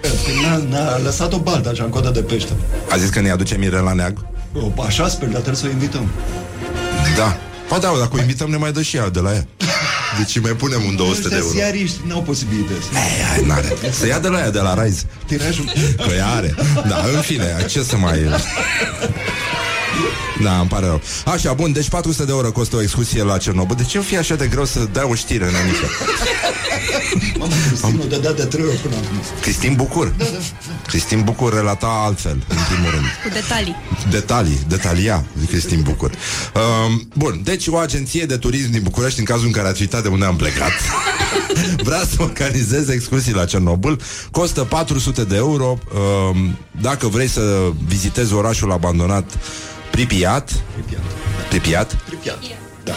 Când 0.02 0.70
n-a, 0.70 0.78
n-a 0.80 0.98
lăsat 0.98 1.34
o 1.34 1.38
baltă 1.38 1.70
așa 1.70 1.84
în 1.84 1.90
coada 1.90 2.12
de 2.12 2.22
pește. 2.22 2.52
A 2.90 2.98
zis 2.98 3.10
că 3.10 3.20
ne 3.20 3.32
aduce 3.32 3.58
Mirela 3.58 3.94
Neag? 3.94 4.26
O, 4.54 4.82
așa 4.82 5.08
sper, 5.08 5.28
dar 5.28 5.42
trebuie 5.42 5.62
să 5.62 5.66
o 5.68 5.70
invităm. 5.70 6.10
Da 7.18 7.38
Ba 7.70 7.78
da, 7.78 7.92
dacă 8.00 8.12
o 8.14 8.20
invităm 8.20 8.50
ne 8.50 8.58
mai 8.58 8.72
dă 8.72 8.82
și 8.82 8.96
ea 8.96 9.10
de 9.10 9.20
la 9.20 9.34
ea 9.34 9.48
Deci 10.17 10.36
îi 10.36 10.41
mai 10.41 10.51
punem 10.51 10.84
un 10.84 10.95
200 10.95 11.21
de 11.21 11.25
Ăștia 11.25 11.38
euro 11.38 11.51
ziariști 11.51 11.97
n-au 12.08 12.21
posibilități. 12.21 12.88
Ei, 12.93 13.23
hai, 13.30 13.45
n-are. 13.45 13.73
Să 13.91 14.08
ia 14.08 14.19
de 14.19 14.27
la 14.27 14.39
ea, 14.39 14.51
de 14.51 14.60
la 14.60 14.84
Rise 14.84 15.03
Tirajul... 15.25 15.65
Că 16.08 16.13
ea 16.15 16.27
are 16.27 16.56
Da, 16.88 17.03
în 17.15 17.21
fine, 17.21 17.65
ce 17.67 17.84
să 17.84 17.97
mai... 17.97 18.19
Da, 20.43 20.60
îmi 20.60 20.69
pare 20.69 20.86
rău. 20.86 21.02
Așa, 21.26 21.54
bun, 21.54 21.71
deci 21.71 21.89
400 21.89 22.26
de 22.26 22.32
euro 22.32 22.52
costă 22.52 22.76
o 22.76 22.82
excursie 22.82 23.23
la 23.23 23.38
Cernobâl. 23.38 23.76
De 23.76 23.84
ce 23.84 23.97
o 23.97 24.02
fi 24.02 24.17
așa 24.17 24.36
de 24.36 24.47
greu 24.47 24.65
să 24.65 24.88
dai 24.91 25.08
o 25.10 25.15
știre 25.15 25.47
în 25.47 25.56
anică? 25.56 25.86
Mamă, 27.39 27.54
Cristin 27.67 28.00
o 28.00 28.06
dădea 28.06 28.34
de 28.34 28.43
trei 28.43 28.65
ori 28.65 28.78
până 28.78 28.95
acum. 28.95 29.17
Cristin 29.41 29.73
Bucur. 29.73 30.13
Cristin 30.88 31.21
Bucur 31.21 31.54
relata 31.54 31.88
altfel, 32.06 32.43
în 32.47 32.58
primul 32.69 32.91
rând. 32.91 33.06
Cu 33.23 33.30
detalii. 33.34 33.76
Detalii, 34.10 34.60
detalia, 34.67 35.26
zic 35.39 35.50
Cristin 35.50 35.82
Bucur. 35.82 36.12
Um, 36.12 37.08
bun, 37.13 37.41
deci 37.43 37.67
o 37.67 37.78
agenție 37.78 38.26
de 38.26 38.38
turism 38.38 38.71
din 38.71 38.82
București, 38.84 39.19
în 39.19 39.26
cazul 39.26 39.45
în 39.45 39.52
care 39.52 39.67
ați 39.67 39.82
uitat 39.82 40.02
de 40.02 40.08
unde 40.08 40.26
am 40.26 40.36
plecat, 40.36 40.71
vrea 41.88 42.02
să 42.10 42.15
organizeze 42.19 42.93
excursii 42.93 43.34
la 43.34 43.45
Cernobâl, 43.45 44.02
costă 44.32 44.62
400 44.62 45.23
de 45.23 45.36
euro. 45.36 45.78
Um, 46.32 46.58
dacă 46.82 47.08
vrei 47.08 47.28
să 47.28 47.71
vizitezi 47.88 48.34
orașul 48.34 48.71
abandonat 48.71 49.38
Pripyat, 49.91 50.52
Pripyat, 51.50 51.95
Pripyat. 52.06 52.39
Da. 52.84 52.93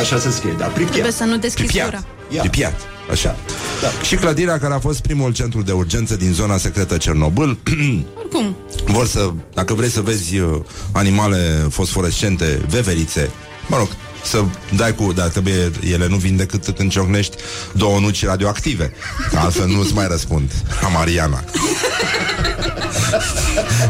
Așa 0.00 0.18
se 0.18 0.30
scrie, 0.30 0.54
da, 0.58 0.64
Pripyat. 0.64 0.90
Trebuie 0.90 1.12
să 1.12 1.24
nu 1.24 1.36
deschizi 1.36 1.66
Pripyat, 1.66 1.90
gura. 1.90 2.04
Ia. 2.30 2.40
Pripyat, 2.40 2.80
așa. 3.10 3.36
Da. 3.80 3.88
Și 4.06 4.14
clădirea 4.14 4.58
care 4.58 4.74
a 4.74 4.78
fost 4.78 5.00
primul 5.00 5.32
centru 5.32 5.62
de 5.62 5.72
urgență 5.72 6.16
din 6.16 6.32
zona 6.32 6.56
secretă 6.56 6.96
Cernobâl 6.96 7.58
Oricum, 8.18 8.56
vor 8.84 9.06
să, 9.06 9.30
dacă 9.54 9.74
vrei 9.74 9.88
să 9.88 10.00
vezi 10.00 10.38
uh, 10.38 10.60
animale 10.92 11.66
fosforescente, 11.70 12.60
veverițe, 12.68 13.30
mă 13.68 13.76
rog, 13.76 13.88
să 14.24 14.44
dai 14.76 14.94
cu, 14.94 15.12
dar 15.12 15.28
trebuie, 15.28 15.70
ele 15.90 16.06
nu 16.08 16.16
vin 16.16 16.36
decât 16.36 16.68
când 16.76 16.90
ciocnești 16.90 17.36
două 17.72 17.98
nuci 18.00 18.24
radioactive, 18.24 18.92
că 19.30 19.38
altfel 19.38 19.66
nu-ți 19.66 19.94
mai 19.94 20.06
răspund. 20.06 20.52
Ca 20.80 20.86
Mariana. 20.88 21.44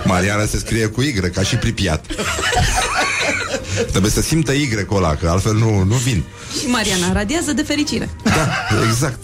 Mariana 0.04 0.46
se 0.46 0.58
scrie 0.58 0.86
cu 0.86 1.02
Y, 1.02 1.12
ca 1.12 1.42
și 1.42 1.56
Pripiat. 1.56 2.06
Trebuie 3.90 4.10
să 4.10 4.20
simtă 4.22 4.52
Y-ul 4.52 4.86
ăla, 4.96 5.14
că 5.14 5.28
altfel 5.28 5.54
nu, 5.54 5.82
nu 5.82 5.94
vin. 5.94 6.22
și 6.60 6.66
Mariana 6.66 7.12
radiază 7.12 7.52
de 7.52 7.62
fericire. 7.62 8.10
Da, 8.24 8.48
exact. 8.88 9.18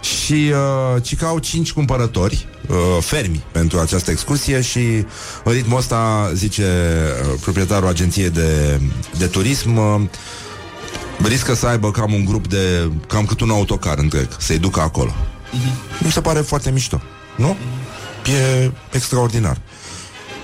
Și 0.00 0.52
uh, 0.52 1.02
ci 1.02 1.16
că 1.16 1.24
au 1.24 1.38
cinci 1.38 1.72
cumpărători 1.72 2.46
uh, 2.68 2.76
fermi 3.00 3.44
pentru 3.52 3.78
această 3.78 4.10
excursie 4.10 4.60
și 4.60 4.78
în 5.44 5.52
ritmul 5.52 5.78
ăsta, 5.78 6.30
zice 6.34 6.62
uh, 6.62 7.38
proprietarul 7.40 7.88
agenției 7.88 8.30
de, 8.30 8.80
de 9.18 9.26
turism, 9.26 9.76
uh, 9.76 10.00
riscă 11.22 11.54
să 11.54 11.66
aibă 11.66 11.90
cam 11.90 12.12
un 12.12 12.24
grup 12.24 12.48
de, 12.48 12.90
cam 13.08 13.24
cât 13.24 13.40
un 13.40 13.50
autocar 13.50 13.98
întreg, 13.98 14.28
să-i 14.38 14.58
ducă 14.58 14.80
acolo. 14.80 15.14
Mi 16.04 16.10
se 16.10 16.20
pare 16.20 16.40
foarte 16.40 16.70
mișto, 16.70 17.02
nu? 17.36 17.56
E 18.26 18.70
extraordinar. 18.92 19.56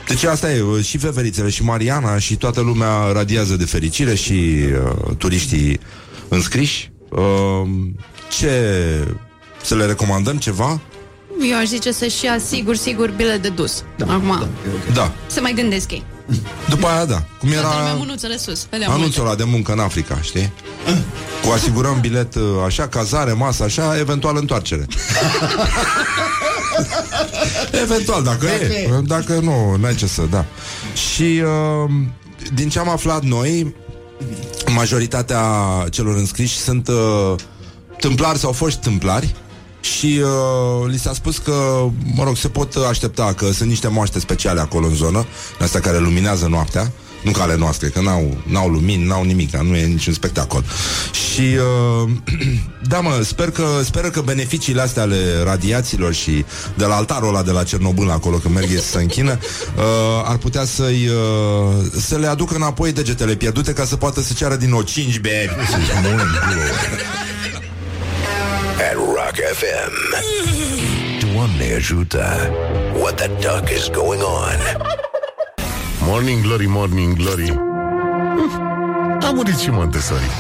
Deci 0.08 0.22
asta 0.24 0.52
e, 0.52 0.60
uh, 0.60 0.84
și 0.84 0.96
veverițele 0.96 1.48
și 1.50 1.62
Mariana 1.62 2.18
și 2.18 2.36
toată 2.36 2.60
lumea 2.60 3.12
radiază 3.12 3.56
de 3.56 3.64
fericire 3.64 4.14
și 4.14 4.32
uh, 4.32 5.16
turiștii 5.18 5.80
înscriși. 6.28 6.90
Uh, 7.08 7.68
ce... 8.38 8.50
Să 9.62 9.74
le 9.74 9.84
recomandăm 9.86 10.36
ceva? 10.36 10.80
Eu 11.50 11.56
aș 11.58 11.64
zice 11.66 11.92
să-și 11.92 12.24
ia 12.24 12.38
sigur, 12.46 12.76
sigur 12.76 13.10
bilet 13.10 13.42
de 13.42 13.48
dus. 13.48 13.84
Da, 13.96 14.04
Acum, 14.12 14.38
da. 14.40 14.48
Da. 14.92 15.12
se 15.26 15.40
mai 15.40 15.52
gândesc 15.52 15.90
ei. 15.90 16.04
După 16.68 16.86
aia, 16.86 17.04
da. 17.04 17.22
Cum 17.38 17.50
Toată 17.50 17.66
lumea 17.66 17.86
era 17.86 17.94
mânuțele 17.98 18.36
sus. 18.36 18.66
Alea 18.70 18.86
multe. 18.86 19.00
anunțul 19.00 19.24
ăla 19.26 19.34
de 19.34 19.44
muncă 19.44 19.72
în 19.72 19.78
Africa, 19.78 20.18
știi? 20.22 20.52
Cu 21.44 21.50
asigurăm 21.50 22.00
bilet 22.00 22.34
uh, 22.34 22.42
așa, 22.66 22.88
cazare, 22.88 23.32
masă, 23.32 23.62
așa, 23.62 23.98
eventual 23.98 24.36
întoarcere. 24.36 24.86
eventual, 27.82 28.22
dacă, 28.22 28.46
Dacă 28.46 28.64
e. 28.64 28.90
e. 28.96 29.00
Dacă 29.04 29.32
nu, 29.42 29.76
n-ai 29.76 29.94
ce 29.94 30.06
să, 30.06 30.22
da. 30.30 30.44
Și 30.94 31.42
uh, 31.42 31.90
din 32.54 32.68
ce 32.68 32.78
am 32.78 32.88
aflat 32.88 33.22
noi, 33.22 33.74
majoritatea 34.66 35.42
celor 35.90 36.16
înscriși 36.16 36.56
sunt 36.56 36.88
uh, 36.88 37.34
tâmplari 37.98 38.38
sau 38.38 38.52
foști 38.52 38.80
tâmplari 38.80 39.34
și 39.80 40.20
uh, 40.22 40.88
li 40.88 40.98
s-a 40.98 41.12
spus 41.12 41.38
că, 41.38 41.86
mă 42.14 42.24
rog, 42.24 42.36
se 42.36 42.48
pot 42.48 42.74
aștepta 42.74 43.32
că 43.36 43.52
sunt 43.52 43.68
niște 43.68 43.88
moaște 43.88 44.18
speciale 44.18 44.60
acolo 44.60 44.86
în 44.86 44.94
zonă, 44.94 45.26
astea 45.60 45.80
care 45.80 45.98
luminează 45.98 46.46
noaptea, 46.46 46.92
Nu 47.22 47.30
ca 47.30 47.42
ale 47.42 47.56
noastre, 47.56 47.88
că 47.88 48.00
n-au, 48.00 48.36
n-au 48.46 48.68
lumini, 48.68 49.06
n-au 49.06 49.24
nimic, 49.24 49.56
nu 49.56 49.76
e 49.76 49.86
niciun 49.86 50.12
spectacol. 50.12 50.64
Și 51.12 51.40
uh, 51.40 52.10
da, 52.92 53.00
mă, 53.00 53.20
sper 53.22 53.50
că, 53.50 53.64
sper 53.84 54.10
că 54.10 54.20
beneficiile 54.20 54.80
astea 54.80 55.02
ale 55.02 55.42
radiațiilor 55.44 56.14
și 56.14 56.44
de 56.74 56.84
la 56.84 56.94
altarul 56.94 57.28
ăla 57.28 57.42
de 57.42 57.50
la 57.50 57.62
Cernobâl 57.62 58.10
acolo, 58.10 58.36
când 58.36 58.54
merg 58.54 58.68
să 58.68 58.90
se 58.90 58.98
închină, 59.00 59.38
uh, 59.76 59.84
ar 60.24 60.36
putea 60.36 60.64
să-i 60.64 61.08
uh, 61.08 61.86
să 62.00 62.16
le 62.16 62.26
aducă 62.26 62.54
înapoi 62.54 62.92
degetele 62.92 63.34
pierdute 63.34 63.72
ca 63.72 63.84
să 63.84 63.96
poată 63.96 64.20
să 64.20 64.32
ceară 64.36 64.56
din 64.56 64.68
nou 64.68 64.82
5 64.82 65.18
beri. 65.18 65.56
At 68.90 68.94
Rock 68.94 69.36
FM. 69.52 69.92
Doamne 71.32 71.74
ajută. 71.76 72.50
What 73.00 73.14
the 73.14 73.26
duck 73.26 73.70
is 73.76 73.88
going 73.88 74.22
on? 74.22 75.08
Morning 76.12 76.42
Glory, 76.42 76.66
Morning 76.66 77.16
Glory 77.16 77.50
Uf, 77.50 78.54
Am 79.26 79.34
murit 79.34 79.56
și 79.56 79.70
Montessori 79.70 80.30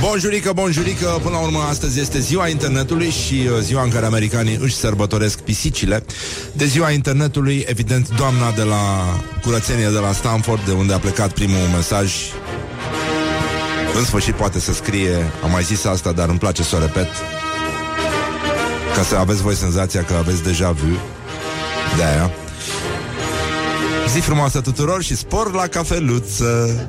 Bonjurică, 0.00 0.52
bonjurică, 0.52 1.18
până 1.22 1.36
la 1.36 1.42
urmă 1.42 1.58
astăzi 1.58 2.00
este 2.00 2.18
ziua 2.18 2.48
internetului 2.48 3.10
și 3.10 3.34
uh, 3.34 3.58
ziua 3.60 3.82
în 3.82 3.90
care 3.90 4.06
americanii 4.06 4.58
își 4.60 4.74
sărbătoresc 4.74 5.40
pisicile. 5.40 6.04
De 6.52 6.64
ziua 6.64 6.90
internetului, 6.90 7.64
evident, 7.68 8.08
doamna 8.16 8.50
de 8.50 8.62
la 8.62 9.04
curățenie 9.42 9.88
de 9.88 9.98
la 9.98 10.12
Stanford, 10.12 10.64
de 10.64 10.72
unde 10.72 10.92
a 10.92 10.98
plecat 10.98 11.32
primul 11.32 11.68
mesaj, 11.76 12.12
în 13.96 14.04
sfârșit 14.04 14.34
poate 14.34 14.60
să 14.60 14.72
scrie, 14.72 15.16
am 15.42 15.50
mai 15.50 15.62
zis 15.62 15.84
asta, 15.84 16.12
dar 16.12 16.28
îmi 16.28 16.38
place 16.38 16.62
să 16.62 16.76
o 16.76 16.78
repet, 16.78 17.08
ca 18.94 19.02
să 19.02 19.16
aveți 19.16 19.42
voi 19.42 19.54
senzația 19.54 20.04
că 20.04 20.14
aveți 20.14 20.42
deja 20.42 20.70
vu 20.70 20.98
de 21.96 22.04
aia. 22.04 22.30
Zi 24.08 24.20
frumoasă 24.20 24.60
tuturor 24.60 25.02
și 25.02 25.16
spor 25.16 25.52
la 25.52 25.66
cafeluță! 25.66 26.86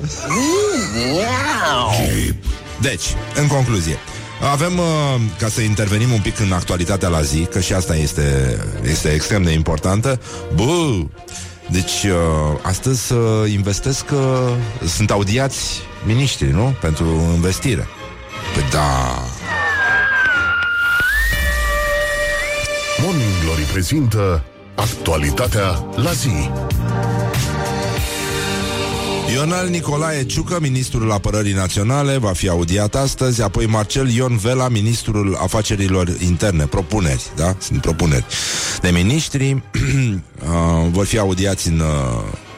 Deci, 2.80 3.04
în 3.34 3.46
concluzie, 3.46 3.96
avem, 4.52 4.78
uh, 4.78 4.84
ca 5.38 5.48
să 5.48 5.60
intervenim 5.60 6.12
un 6.12 6.20
pic 6.20 6.38
în 6.38 6.52
actualitatea 6.52 7.08
la 7.08 7.22
zi, 7.22 7.46
că 7.50 7.60
și 7.60 7.72
asta 7.72 7.96
este, 7.96 8.58
este 8.82 9.08
extrem 9.08 9.42
de 9.42 9.50
importantă, 9.50 10.20
bă, 10.54 11.04
deci 11.70 12.04
uh, 12.04 12.58
astăzi 12.62 13.06
să 13.06 13.44
investesc, 13.48 14.04
uh, 14.12 14.52
sunt 14.86 15.10
audiați 15.10 15.80
miniștri, 16.06 16.50
nu? 16.50 16.76
Pentru 16.80 17.04
investire. 17.34 17.86
Păi 18.54 18.64
da, 18.70 19.18
Morning 23.02 23.30
Glory 23.44 23.62
prezintă 23.62 24.44
Actualitatea 24.76 25.84
la 25.94 26.12
zi 26.12 26.50
Ionel 29.32 29.68
Nicolae 29.68 30.24
Ciucă, 30.24 30.58
ministrul 30.60 31.12
apărării 31.12 31.52
naționale, 31.52 32.16
va 32.16 32.32
fi 32.32 32.48
audiat 32.48 32.94
astăzi, 32.94 33.42
apoi 33.42 33.66
Marcel 33.66 34.08
Ion 34.08 34.36
Vela, 34.36 34.68
ministrul 34.68 35.36
afacerilor 35.40 36.08
interne, 36.18 36.66
propuneri, 36.66 37.30
da? 37.36 37.56
Sunt 37.58 37.80
propuneri 37.80 38.24
de 38.80 38.90
miniștri, 38.90 39.52
uh, 39.52 40.88
vor 40.90 41.06
fi 41.06 41.18
audiați 41.18 41.68
în 41.68 41.78
uh, 41.78 41.86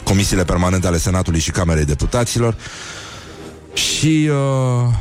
comisiile 0.02 0.44
permanente 0.44 0.86
ale 0.86 0.98
Senatului 0.98 1.40
și 1.40 1.50
Camerei 1.50 1.84
Deputaților 1.84 2.56
și 3.72 4.30
uh, 4.30 4.94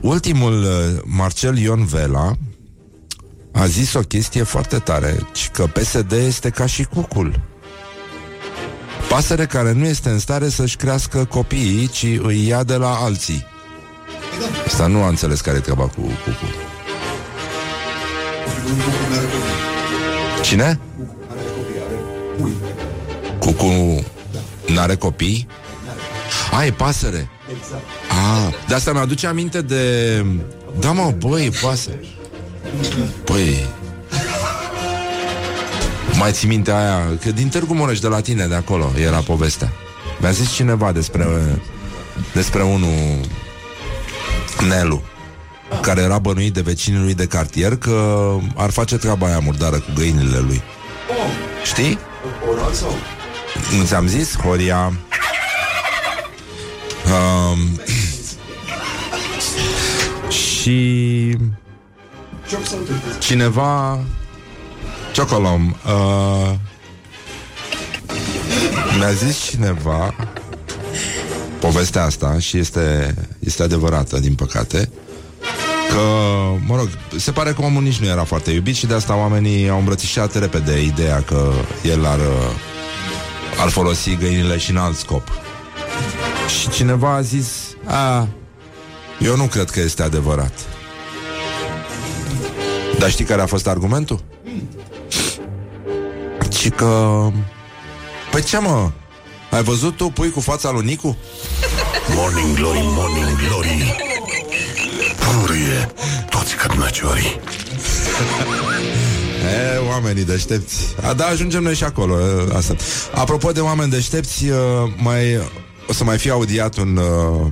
ultimul 0.00 0.62
uh, 0.62 1.02
Marcel 1.04 1.58
Ion 1.58 1.84
Vela 1.84 2.32
a 3.52 3.66
zis 3.66 3.94
o 3.94 4.00
chestie 4.00 4.42
foarte 4.42 4.78
tare, 4.78 5.16
ci 5.32 5.48
că 5.48 5.66
PSD 5.66 6.12
este 6.12 6.50
ca 6.50 6.66
și 6.66 6.84
cucul. 6.84 7.40
Pasăre 9.14 9.46
care 9.46 9.72
nu 9.72 9.84
este 9.84 10.08
în 10.08 10.18
stare 10.18 10.48
să-și 10.48 10.76
crească 10.76 11.24
copiii, 11.24 11.88
ci 11.88 12.06
îi 12.22 12.46
ia 12.46 12.62
de 12.62 12.74
la 12.74 12.94
alții. 12.94 13.46
Asta 14.66 14.86
nu 14.86 15.02
a 15.02 15.08
înțeles 15.08 15.40
care 15.40 15.56
e 15.56 15.60
treaba 15.60 15.82
cu 15.82 16.00
cucul. 16.00 16.54
Cine? 20.42 20.80
Cucu 23.38 24.04
n-are 24.66 24.96
copii? 24.96 25.46
A, 26.52 26.64
e 26.64 26.70
pasăre. 26.70 27.28
A, 28.08 28.52
de 28.68 28.74
asta 28.74 28.92
mi-aduce 28.92 29.26
aminte 29.26 29.62
de... 29.62 30.24
Da, 30.80 30.92
mă, 30.92 31.14
băi, 31.18 31.52
pasăre. 31.62 32.00
Păi 33.24 33.66
Mai 36.18 36.32
ții 36.32 36.48
minte 36.48 36.70
aia 36.70 37.18
Că 37.22 37.30
din 37.30 37.48
Târgu 37.48 37.74
Mureș 37.74 37.98
de 37.98 38.06
la 38.06 38.20
tine 38.20 38.46
de 38.46 38.54
acolo 38.54 38.90
Era 38.98 39.18
povestea 39.18 39.72
Mi-a 40.20 40.30
zis 40.30 40.52
cineva 40.52 40.92
despre 40.92 41.26
Despre 42.32 42.62
unul 42.62 43.20
Nelu 44.68 45.02
Care 45.80 46.00
era 46.00 46.18
bănuit 46.18 46.52
de 46.52 46.60
vecinii 46.60 47.00
lui 47.00 47.14
de 47.14 47.26
cartier 47.26 47.76
Că 47.76 48.28
ar 48.56 48.70
face 48.70 48.96
treaba 48.96 49.26
aia 49.26 49.38
murdară 49.38 49.76
Cu 49.76 49.90
găinile 49.94 50.38
lui 50.38 50.62
Știi? 51.64 51.98
Nu 53.78 53.84
ți-am 53.84 54.06
zis? 54.06 54.36
Horia 54.36 54.92
um, 57.06 57.80
Și 60.30 61.38
Cineva 63.18 64.00
Ciocolom. 65.14 65.74
Uh, 65.86 66.54
Mi-a 68.98 69.10
zis 69.10 69.38
cineva 69.38 70.14
Povestea 71.60 72.04
asta 72.04 72.38
Și 72.38 72.58
este, 72.58 73.14
este 73.38 73.62
adevărată 73.62 74.18
din 74.20 74.34
păcate 74.34 74.90
Că, 75.88 76.00
mă 76.66 76.76
rog, 76.76 76.88
se 77.16 77.30
pare 77.30 77.52
că 77.52 77.62
omul 77.62 77.82
nici 77.82 77.98
nu 77.98 78.06
era 78.06 78.24
foarte 78.24 78.50
iubit 78.50 78.74
Și 78.74 78.86
de 78.86 78.94
asta 78.94 79.16
oamenii 79.16 79.68
au 79.68 79.78
îmbrățișat 79.78 80.38
repede 80.38 80.82
Ideea 80.82 81.22
că 81.22 81.52
el 81.82 82.06
ar 82.06 82.20
Ar 83.60 83.68
folosi 83.68 84.16
găinile 84.16 84.58
și 84.58 84.70
în 84.70 84.76
alt 84.76 84.96
scop. 84.96 85.28
Și 86.60 86.68
cineva 86.68 87.14
a 87.14 87.20
zis 87.20 87.46
A, 87.84 88.28
eu 89.20 89.36
nu 89.36 89.44
cred 89.44 89.70
că 89.70 89.80
este 89.80 90.02
adevărat. 90.02 90.52
Dar 92.98 93.10
știi 93.10 93.24
care 93.24 93.42
a 93.42 93.46
fost 93.46 93.66
argumentul? 93.66 94.20
Și 96.64 96.70
că... 96.70 97.30
Păi 98.30 98.42
ce 98.42 98.58
mă? 98.58 98.90
Ai 99.50 99.62
văzut 99.62 99.96
tu 99.96 100.04
pui 100.04 100.30
cu 100.30 100.40
fața 100.40 100.70
lui 100.70 100.84
Nicu? 100.84 101.16
Morning 102.14 102.56
Glory, 102.56 102.78
Morning 102.82 103.38
Glory 103.46 103.96
Purie 105.16 105.92
toți 106.30 106.54
cărnăciorii 106.54 107.40
E, 109.74 109.88
oamenii 109.88 110.24
deștepți 110.24 110.94
a, 111.02 111.12
Da, 111.12 111.24
ajungem 111.24 111.62
noi 111.62 111.74
și 111.74 111.84
acolo 111.84 112.20
e, 112.20 112.56
asta. 112.56 112.76
Apropo 113.14 113.52
de 113.52 113.60
oameni 113.60 113.90
deștepți 113.90 114.48
uh, 114.48 114.58
mai, 114.96 115.40
O 115.88 115.92
să 115.92 116.04
mai 116.04 116.18
fie 116.18 116.30
audiat 116.30 116.76
un 116.76 116.96
uh, 116.96 117.46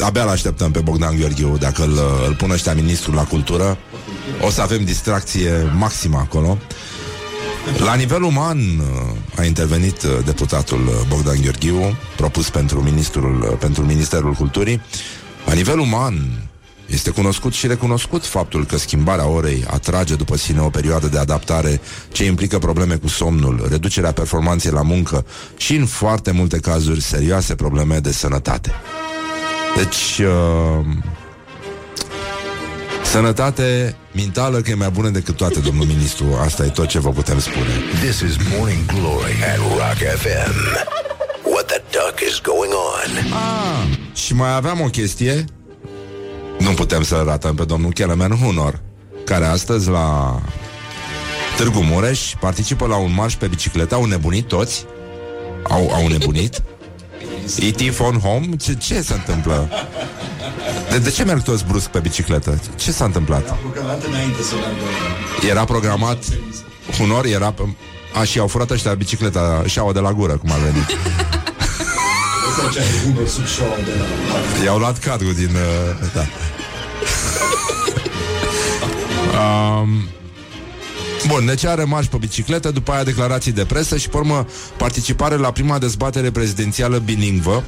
Abia 0.00 0.24
l-așteptăm 0.24 0.70
pe 0.70 0.80
Bogdan 0.80 1.16
Gheorghiu 1.16 1.56
Dacă 1.58 1.82
îl, 1.82 1.98
îl 2.26 2.34
pun 2.34 2.50
ăștia 2.50 2.74
ministrul 2.74 3.14
la 3.14 3.24
cultură 3.24 3.78
O 4.46 4.50
să 4.50 4.60
avem 4.60 4.84
distracție 4.84 5.72
maximă 5.76 6.18
acolo 6.18 6.58
la 7.84 7.94
nivel 7.94 8.22
uman 8.22 8.58
a 9.36 9.44
intervenit 9.44 10.02
uh, 10.02 10.10
deputatul 10.24 10.86
uh, 10.86 10.94
Bogdan 11.08 11.40
Gheorghiu, 11.42 11.96
propus 12.16 12.50
pentru, 12.50 12.82
ministrul, 12.82 13.46
uh, 13.50 13.56
pentru 13.58 13.82
Ministerul 13.82 14.32
Culturii. 14.32 14.80
La 15.46 15.52
nivel 15.52 15.78
uman 15.78 16.48
este 16.86 17.10
cunoscut 17.10 17.52
și 17.52 17.66
recunoscut 17.66 18.26
faptul 18.26 18.64
că 18.64 18.78
schimbarea 18.78 19.26
orei 19.26 19.64
atrage 19.70 20.14
după 20.14 20.36
sine 20.36 20.60
o 20.60 20.68
perioadă 20.68 21.06
de 21.06 21.18
adaptare 21.18 21.80
ce 22.12 22.24
implică 22.24 22.58
probleme 22.58 22.94
cu 22.94 23.08
somnul, 23.08 23.66
reducerea 23.70 24.12
performanței 24.12 24.70
la 24.70 24.82
muncă 24.82 25.26
și, 25.56 25.74
în 25.74 25.86
foarte 25.86 26.30
multe 26.30 26.58
cazuri, 26.58 27.02
serioase 27.02 27.54
probleme 27.54 27.98
de 27.98 28.12
sănătate. 28.12 28.72
Deci, 29.76 30.18
uh, 30.18 30.86
sănătate 33.08 33.96
mentală 34.14 34.60
că 34.60 34.70
e 34.70 34.74
mai 34.74 34.90
bună 34.90 35.08
decât 35.08 35.36
toate, 35.36 35.58
domnul 35.60 35.84
ministru. 35.86 36.24
Asta 36.44 36.64
e 36.64 36.68
tot 36.68 36.86
ce 36.86 36.98
vă 36.98 37.10
putem 37.10 37.38
spune. 37.40 37.68
This 38.00 38.20
is 38.20 38.36
Morning 38.56 38.86
Glory 38.86 39.32
at 39.52 39.56
Rock 39.56 39.98
FM 40.16 40.54
What 41.52 41.66
the 41.66 41.82
duck 41.90 42.20
is 42.28 42.40
going 42.40 42.72
on? 42.72 43.32
Ah, 43.32 43.98
și 44.14 44.34
mai 44.34 44.54
aveam 44.54 44.80
o 44.80 44.86
chestie 44.86 45.44
Nu 46.58 46.70
putem 46.70 47.02
să 47.02 47.22
ratăm 47.26 47.54
pe 47.54 47.64
domnul 47.64 47.92
Kelemen 47.92 48.30
Hunor 48.30 48.80
Care 49.24 49.44
astăzi 49.44 49.88
la 49.88 50.40
Târgu 51.56 51.80
Mureș 51.80 52.32
Participă 52.40 52.86
la 52.86 52.96
un 52.96 53.14
marș 53.14 53.34
pe 53.34 53.46
bicicletă 53.46 53.94
Au 53.94 54.04
nebunit 54.04 54.46
toți 54.46 54.84
Au, 55.62 55.90
au 55.94 56.06
nebunit 56.06 56.62
E.T. 57.56 57.94
Phone 57.94 58.18
Home? 58.18 58.46
Ce, 58.56 58.74
ce 58.74 59.00
se 59.02 59.14
întâmplă? 59.14 59.68
De, 60.90 60.98
de 60.98 61.10
ce 61.10 61.24
merg 61.24 61.42
toți 61.42 61.64
brusc 61.64 61.86
pe 61.86 61.98
bicicletă? 61.98 62.60
Ce 62.76 62.92
s-a 62.92 63.04
întâmplat? 63.04 63.44
Era 63.44 63.54
programat 63.54 64.04
înainte 64.04 64.42
să 64.42 64.54
meargă. 64.54 65.46
Era 65.48 65.64
programat 65.64 66.24
Hunor 66.98 67.24
era 67.24 67.50
pe... 67.52 67.62
A, 68.14 68.24
și 68.24 68.38
au 68.38 68.46
furat 68.46 68.70
ăștia 68.70 68.94
bicicleta 68.94 69.62
și-au 69.66 69.92
de 69.92 69.98
la 69.98 70.12
gură, 70.12 70.36
cum 70.36 70.50
a 70.50 70.56
venit. 70.56 70.86
Făcea 72.56 72.82
humor 73.04 73.28
sub 73.28 73.46
show 73.46 73.76
de 73.84 73.90
la... 74.58 74.64
I-au 74.64 74.78
luat 74.78 74.98
cadrul 74.98 75.34
din... 75.34 75.50
Uh, 75.54 76.10
da. 76.14 76.24
Bun, 81.38 81.46
deci 81.46 81.64
are 81.64 81.84
marș 81.84 82.06
pe 82.06 82.16
bicicletă, 82.16 82.70
după 82.70 82.92
aia 82.92 83.04
declarații 83.04 83.52
de 83.52 83.64
presă 83.64 83.96
și, 83.96 84.08
pe 84.08 84.16
urmă, 84.16 84.46
participare 84.76 85.36
la 85.36 85.52
prima 85.52 85.78
dezbatere 85.78 86.30
prezidențială 86.30 86.98
bilingvă. 86.98 87.64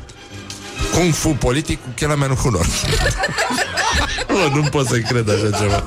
Kung 0.95 1.13
Fu 1.13 1.29
politic 1.29 1.83
cu 1.83 1.89
Kelemen 1.95 2.35
Hunor 2.35 2.67
Bă, 4.33 4.51
nu 4.55 4.63
pot 4.63 4.87
să 4.87 4.99
cred 4.99 5.29
așa 5.29 5.59
ceva 5.59 5.85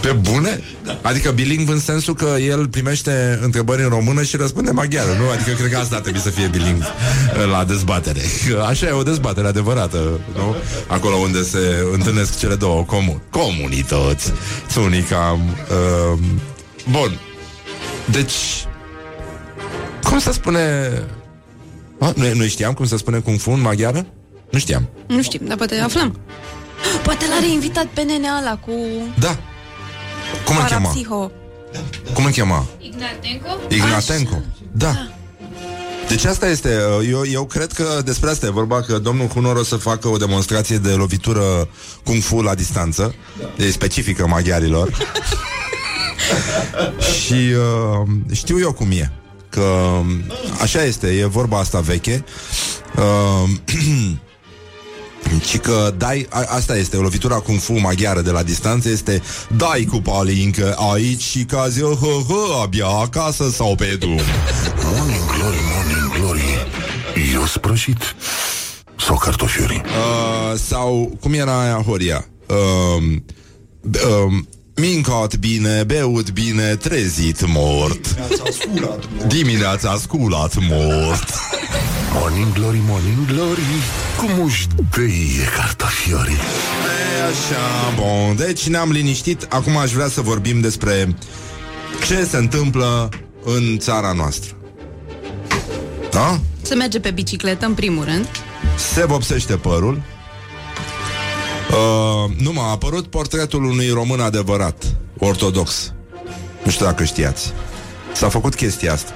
Pe 0.00 0.12
bune? 0.12 0.62
Adică 1.02 1.30
bilingv 1.30 1.68
în 1.68 1.80
sensul 1.80 2.14
că 2.14 2.36
el 2.40 2.68
primește 2.68 3.38
întrebări 3.42 3.82
în 3.82 3.88
română 3.88 4.22
și 4.22 4.36
răspunde 4.36 4.70
maghiară, 4.70 5.10
nu? 5.18 5.30
Adică 5.30 5.50
cred 5.50 5.70
că 5.70 5.78
asta 5.78 6.00
trebuie 6.00 6.22
să 6.22 6.30
fie 6.30 6.46
bilingv 6.46 6.84
la 7.50 7.64
dezbatere 7.64 8.20
Așa 8.68 8.86
e 8.86 8.90
o 8.90 9.02
dezbatere 9.02 9.46
adevărată, 9.46 10.20
nu? 10.34 10.56
Acolo 10.86 11.14
unde 11.16 11.42
se 11.42 11.84
întâlnesc 11.92 12.38
cele 12.38 12.54
două 12.54 12.82
comun 12.82 13.22
comunități 13.30 14.32
Țunica 14.68 15.38
uh, 15.70 16.18
Bun 16.90 17.20
Deci 18.10 18.34
Cum 20.02 20.18
se 20.18 20.32
spune 20.32 20.90
a, 22.00 22.12
noi, 22.16 22.32
noi 22.32 22.48
știam 22.48 22.72
cum 22.72 22.86
se 22.86 22.96
spune 22.96 23.18
Kung 23.18 23.38
Fu 23.38 23.50
în 23.50 23.60
maghiară? 23.60 24.06
Nu 24.50 24.58
știam. 24.58 24.88
Nu 25.06 25.22
știm, 25.22 25.40
dar 25.44 25.56
poate 25.56 25.78
aflăm. 25.78 26.20
Poate 27.02 27.24
l-are 27.26 27.48
invitat 27.48 27.86
pe 27.86 28.02
nenea 28.02 28.38
ăla 28.40 28.56
cu... 28.56 28.72
Da. 29.18 29.38
Cum 30.44 30.56
îl 30.56 30.62
chema? 30.62 30.80
Parapsiho. 30.80 31.30
Cum 32.14 32.24
îl 32.24 32.30
chema? 32.30 32.66
Ignatenco? 32.78 33.48
Ignatenco. 33.68 34.42
Da. 34.72 35.08
Deci 36.08 36.24
asta 36.24 36.48
este, 36.48 36.78
eu, 37.08 37.26
eu 37.26 37.44
cred 37.44 37.72
că 37.72 38.00
despre 38.04 38.30
asta 38.30 38.46
e 38.46 38.50
vorba, 38.50 38.82
că 38.82 38.98
domnul 38.98 39.26
Hunor 39.26 39.56
o 39.56 39.62
să 39.62 39.76
facă 39.76 40.08
o 40.08 40.16
demonstrație 40.16 40.78
de 40.78 40.90
lovitură 40.90 41.68
Kung 42.04 42.22
Fu 42.22 42.40
la 42.40 42.54
distanță, 42.54 43.14
e 43.56 43.70
specifică 43.70 44.26
maghiarilor. 44.26 44.90
Și 47.24 47.32
uh, 47.32 48.08
știu 48.32 48.58
eu 48.58 48.72
cum 48.72 48.90
e 48.90 49.12
Că 49.48 50.00
așa 50.62 50.82
este, 50.82 51.06
e 51.06 51.24
vorba 51.24 51.58
asta 51.58 51.80
veche 51.80 52.24
uh, 52.96 53.50
Și 55.48 55.58
că 55.58 55.94
dai, 55.96 56.26
a, 56.30 56.44
asta 56.48 56.76
este, 56.76 56.96
o 56.96 57.00
lovitura 57.00 57.34
kung 57.34 57.60
fu 57.60 57.72
maghiară 57.72 58.20
de 58.20 58.30
la 58.30 58.42
distanță 58.42 58.88
este 58.88 59.22
Dai 59.56 59.84
cu 59.90 59.96
palincă 60.00 60.76
aici 60.92 61.22
și 61.22 61.44
cazi 61.44 61.80
hă, 61.80 62.24
hă, 62.28 62.60
abia 62.62 62.86
acasă 62.86 63.50
sau 63.50 63.74
pe 63.74 63.96
drum. 63.98 64.20
Morning 64.84 65.24
glory, 65.26 65.56
morning 65.74 66.18
glory. 66.18 66.66
Eu 67.34 67.46
sprășit. 67.46 68.14
Sau 69.06 69.16
cartofiuri 69.16 69.82
uh, 69.84 70.58
Sau, 70.58 71.16
cum 71.20 71.32
era 71.32 71.60
aia, 71.60 71.82
Horia? 71.86 72.28
Uh, 72.46 73.16
uh, 73.82 74.32
Mincat 74.74 75.36
bine, 75.36 75.82
beut 75.84 76.30
bine, 76.30 76.76
trezit 76.76 77.46
mort. 77.46 78.16
Dimineața 79.26 79.96
sculat 80.00 80.54
mort 80.68 81.57
Morning 82.20 82.52
glory, 82.52 82.80
morning 82.86 83.26
glory 83.26 83.60
Cum 84.16 84.44
își 84.44 84.66
dăie 84.90 85.44
cartofiorii 85.56 86.34
E 86.34 87.22
așa, 87.22 87.94
bun 87.96 88.36
Deci 88.36 88.68
ne-am 88.68 88.90
liniștit. 88.90 89.46
Acum 89.48 89.76
aș 89.76 89.92
vrea 89.92 90.08
să 90.08 90.20
vorbim 90.20 90.60
despre 90.60 91.14
Ce 92.06 92.24
se 92.24 92.36
întâmplă 92.36 93.08
în 93.44 93.78
țara 93.78 94.12
noastră. 94.12 94.54
Da? 96.10 96.40
Se 96.62 96.74
merge 96.74 97.00
pe 97.00 97.10
bicicletă, 97.10 97.66
în 97.66 97.74
primul 97.74 98.04
rând. 98.04 98.28
Se 98.76 99.06
vopsește 99.06 99.56
părul. 99.56 100.02
Uh, 101.70 102.36
Nu 102.38 102.52
m-a 102.52 102.70
apărut 102.70 103.06
portretul 103.06 103.64
unui 103.64 103.88
român 103.90 104.20
adevărat 104.20 104.84
Ortodox. 105.18 105.92
Nu 106.64 106.70
știu 106.70 106.84
dacă 106.84 107.04
știați. 107.04 107.52
S-a 108.12 108.28
făcut 108.28 108.54
chestia 108.54 108.92
asta. 108.92 109.12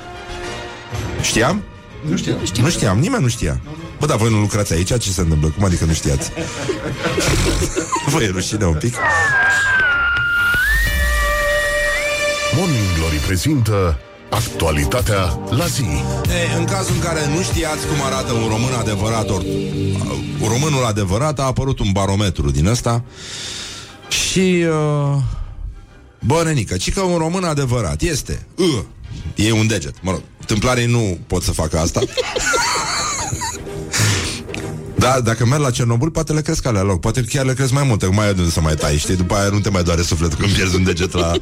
Știam? 1.22 1.62
Nu 2.08 2.16
știam. 2.16 2.38
Nu 2.62 2.70
știam, 2.70 2.98
nimeni 2.98 3.22
nu 3.22 3.28
știa 3.28 3.60
Bă, 3.98 4.06
dar 4.06 4.16
voi 4.16 4.30
nu 4.30 4.40
lucrați 4.40 4.72
aici? 4.72 4.98
Ce 4.98 5.10
se 5.10 5.20
întâmplă? 5.20 5.48
Cum 5.48 5.64
adică 5.64 5.84
nu 5.84 5.92
știați? 5.92 6.30
Vă 8.12 8.22
e 8.22 8.28
rușine 8.28 8.64
un 8.64 8.74
pic? 8.74 8.94
Morning 12.56 12.98
Glory 12.98 13.16
prezintă 13.16 13.98
Actualitatea 14.30 15.38
la 15.50 15.66
zi 15.66 15.82
E, 15.82 16.58
în 16.58 16.64
cazul 16.64 16.94
în 16.94 17.00
care 17.00 17.20
nu 17.34 17.42
știați 17.42 17.86
cum 17.86 18.02
arată 18.04 18.32
un 18.32 18.48
român 18.48 18.72
adevărat 18.72 19.30
or, 19.30 19.40
uh, 19.40 20.48
Românul 20.48 20.84
adevărat 20.84 21.40
a 21.40 21.42
apărut 21.42 21.78
un 21.78 21.92
barometru 21.92 22.50
din 22.50 22.66
ăsta 22.66 23.04
Și 24.08 24.64
uh, 24.68 25.18
Bă, 26.20 26.42
nenică, 26.44 26.76
ci 26.76 26.92
că 26.92 27.00
un 27.00 27.18
român 27.18 27.44
adevărat 27.44 28.02
este 28.02 28.46
uh, 28.56 28.84
E 29.34 29.52
un 29.52 29.66
deget, 29.66 29.94
mă 30.02 30.10
rog 30.10 30.22
Tâmplarii 30.46 30.86
nu 30.86 31.18
pot 31.26 31.42
să 31.42 31.52
facă 31.52 31.78
asta. 31.78 32.00
Da, 35.02 35.20
dacă 35.20 35.46
merg 35.46 35.62
la 35.62 35.70
Cernobâl, 35.70 36.10
poate 36.10 36.32
le 36.32 36.40
cresc 36.40 36.66
alea 36.66 36.82
loc. 36.82 37.00
Poate 37.00 37.22
chiar 37.22 37.44
le 37.44 37.54
cresc 37.54 37.72
mai 37.72 37.82
multe, 37.86 38.06
că 38.06 38.12
mai 38.12 38.26
ai 38.26 38.34
de 38.34 38.40
unde 38.40 38.52
să 38.52 38.60
mai 38.60 38.74
tai 38.74 38.96
Știi, 38.96 39.16
după 39.16 39.34
aia 39.34 39.48
nu 39.48 39.60
te 39.60 39.70
mai 39.70 39.82
doare 39.82 40.02
sufletul 40.02 40.38
când 40.38 40.52
pierzi 40.52 40.74
un 40.74 40.84
deget 40.84 41.12
la, 41.12 41.32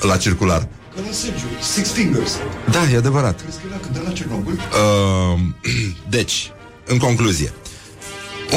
la 0.00 0.16
circular. 0.16 0.68
Ca 0.94 1.00
la 1.06 1.12
Sergiu, 1.12 1.46
Six 1.72 1.90
Fingers. 1.90 2.32
Da, 2.70 2.90
e 2.92 2.96
adevărat. 2.96 3.40
Crezi 3.40 3.56
că 3.56 3.62
era 3.68 3.78
când 3.80 3.94
de 3.94 4.00
la 4.04 4.12
Cernobâl? 4.12 4.52
Uh, 4.52 5.40
deci, 6.08 6.50
în 6.86 6.98
concluzie, 6.98 7.52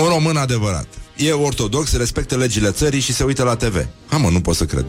un 0.01 0.07
român 0.07 0.37
adevărat. 0.37 0.87
E 1.15 1.31
ortodox, 1.31 1.97
respectă 1.97 2.35
legile 2.35 2.71
țării 2.71 2.99
și 2.99 3.13
se 3.13 3.23
uită 3.23 3.43
la 3.43 3.55
TV. 3.55 3.85
Ha, 4.09 4.17
mă, 4.17 4.29
nu 4.29 4.41
pot 4.41 4.55
să 4.55 4.65
cred. 4.65 4.85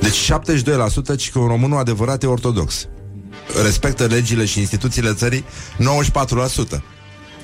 Deci 0.00 0.30
72% 1.12 1.16
ci 1.16 1.30
că 1.30 1.38
un 1.38 1.46
român 1.46 1.72
adevărat 1.72 2.22
e 2.22 2.26
ortodox. 2.26 2.86
Respectă 3.62 4.04
legile 4.04 4.44
și 4.44 4.58
instituțiile 4.58 5.12
țării 5.12 5.44
94%. 6.76 6.80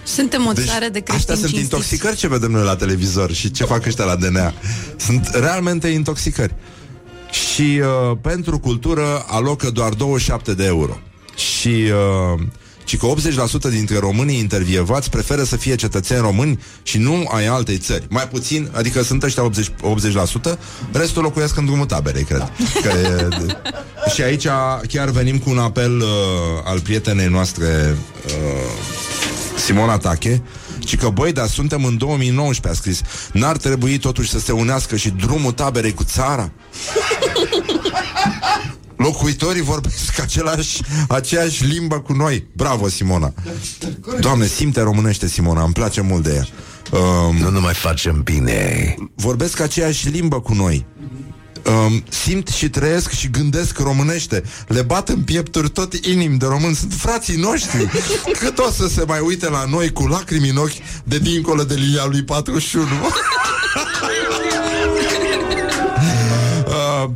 Suntem 0.05 0.46
o 0.46 0.52
Deci, 0.52 0.64
țară 0.64 0.88
de 0.88 0.98
astea 0.98 1.14
creștini 1.14 1.24
sunt 1.24 1.38
cinstiți. 1.38 1.62
intoxicări 1.62 2.16
ce 2.16 2.28
vedem 2.28 2.50
noi 2.50 2.64
la 2.64 2.76
televizor 2.76 3.32
și 3.32 3.50
ce 3.50 3.64
fac 3.64 3.86
ăștia 3.86 4.05
la 4.05 4.16
DNA. 4.16 4.52
Sunt 4.96 5.30
realmente 5.32 5.88
intoxicări. 5.88 6.55
Și 7.30 7.80
uh, 7.80 8.16
pentru 8.20 8.59
cultură 8.59 9.24
alocă 9.26 9.70
doar 9.70 9.92
27 9.92 10.55
de 10.55 10.64
euro. 10.64 10.98
Și 11.36 11.68
uh, 11.68 12.40
ci 12.85 12.97
că 12.97 13.07
80% 13.68 13.70
dintre 13.70 13.99
românii 13.99 14.39
intervievați 14.39 15.11
preferă 15.11 15.45
să 15.45 15.57
fie 15.57 15.74
cetățeni 15.74 16.20
români 16.20 16.61
și 16.82 16.99
nu 16.99 17.28
ai 17.32 17.47
altei 17.47 17.78
țări. 17.78 18.07
Mai 18.09 18.28
puțin, 18.28 18.68
adică 18.72 19.03
sunt 19.03 19.22
ăștia 19.22 19.45
80, 19.45 19.70
80% 20.53 20.59
restul 20.93 21.22
locuiesc 21.22 21.57
în 21.57 21.64
drumul 21.64 21.87
taberei, 21.87 22.24
cred. 22.24 22.53
Că 22.82 22.89
e, 22.89 23.28
și 24.14 24.22
aici 24.22 24.47
chiar 24.89 25.11
venim 25.11 25.39
cu 25.39 25.51
un 25.51 25.59
apel 25.59 25.97
uh, 25.97 26.07
al 26.64 26.80
prietenei 26.80 27.28
noastre 27.28 27.97
uh, 28.26 28.32
Simona 29.57 29.99
Tache 29.99 30.43
și 30.87 30.97
că, 30.97 31.09
băi, 31.09 31.32
dar 31.32 31.47
suntem 31.47 31.85
în 31.85 31.97
2019, 31.97 32.68
a 32.68 32.82
scris 32.82 33.01
N-ar 33.32 33.57
trebui 33.57 33.99
totuși 33.99 34.30
să 34.30 34.39
se 34.39 34.53
unească 34.53 34.97
și 34.97 35.11
drumul 35.11 35.53
taberei 35.53 35.95
cu 35.95 36.05
țara? 36.05 36.51
Locuitorii 39.05 39.62
vorbesc 39.62 40.20
același, 40.20 40.80
aceeași 41.09 41.64
limbă 41.64 42.00
cu 42.00 42.12
noi. 42.12 42.46
Bravo, 42.52 42.88
Simona. 42.88 43.32
Doamne, 44.20 44.46
simte 44.46 44.80
românește, 44.80 45.28
Simona, 45.28 45.62
îmi 45.62 45.72
place 45.72 46.00
mult 46.00 46.22
de 46.22 46.34
ea. 46.34 46.46
Um, 46.98 47.36
Nu 47.36 47.50
ne 47.50 47.59
mai 47.59 47.74
facem 47.74 48.22
bine. 48.22 48.94
Vorbesc 49.14 49.61
aceeași 49.61 50.09
limbă 50.09 50.40
cu 50.40 50.55
noi. 50.55 50.86
Um, 51.66 52.05
Simt 52.09 52.48
și 52.48 52.68
trăiesc 52.68 53.11
și 53.11 53.30
gândesc 53.30 53.78
românește. 53.78 54.42
Le 54.66 54.82
bat 54.82 55.09
în 55.09 55.22
piepturi 55.22 55.70
tot 55.70 55.94
inim 55.94 56.36
de 56.36 56.46
român 56.46 56.74
Sunt 56.74 56.92
frații 56.92 57.36
noștri. 57.36 57.88
Cât 58.40 58.59
o 58.59 58.70
să 58.70 58.88
se 58.88 59.05
mai 59.07 59.20
uite 59.20 59.48
la 59.48 59.64
noi 59.64 59.92
cu 59.92 60.07
lacrimi 60.07 60.48
în 60.48 60.57
ochi 60.57 61.05
De 61.05 61.18
dincolo 61.18 61.62
de 61.62 61.74
linia 61.74 62.05
lui 62.05 62.22
41 62.24 62.84
Uh, 62.84 62.90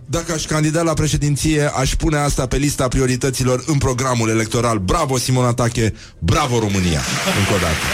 Dacă 0.07 0.33
aș 0.33 0.45
candida 0.45 0.83
la 0.83 0.93
președinție, 0.93 1.71
aș 1.75 1.95
pune 1.95 2.17
asta 2.17 2.47
pe 2.47 2.57
lista 2.57 2.89
priorităților 2.89 3.63
în 3.67 3.79
programul 3.79 4.29
electoral. 4.29 4.79
Bravo, 4.79 5.19
Simona 5.19 5.53
Tache! 5.53 5.95
Bravo, 6.19 6.59
România! 6.59 7.01
Încă 7.39 7.53
o 7.55 7.59
dată. 7.61 7.85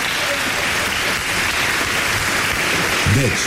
Deci, 3.20 3.44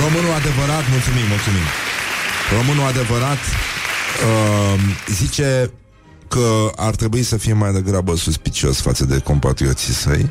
românul 0.00 0.32
adevărat, 0.34 0.84
mulțumim, 0.90 1.26
mulțumim. 1.28 1.66
Românul 2.56 2.86
adevărat 2.86 3.38
uh, 3.38 4.80
zice 5.06 5.70
că 6.28 6.70
ar 6.76 6.94
trebui 6.94 7.22
să 7.22 7.36
fie 7.36 7.52
mai 7.52 7.72
degrabă 7.72 8.16
suspicios 8.16 8.80
față 8.80 9.04
de 9.04 9.18
compatrioții 9.18 9.92
săi. 9.92 10.30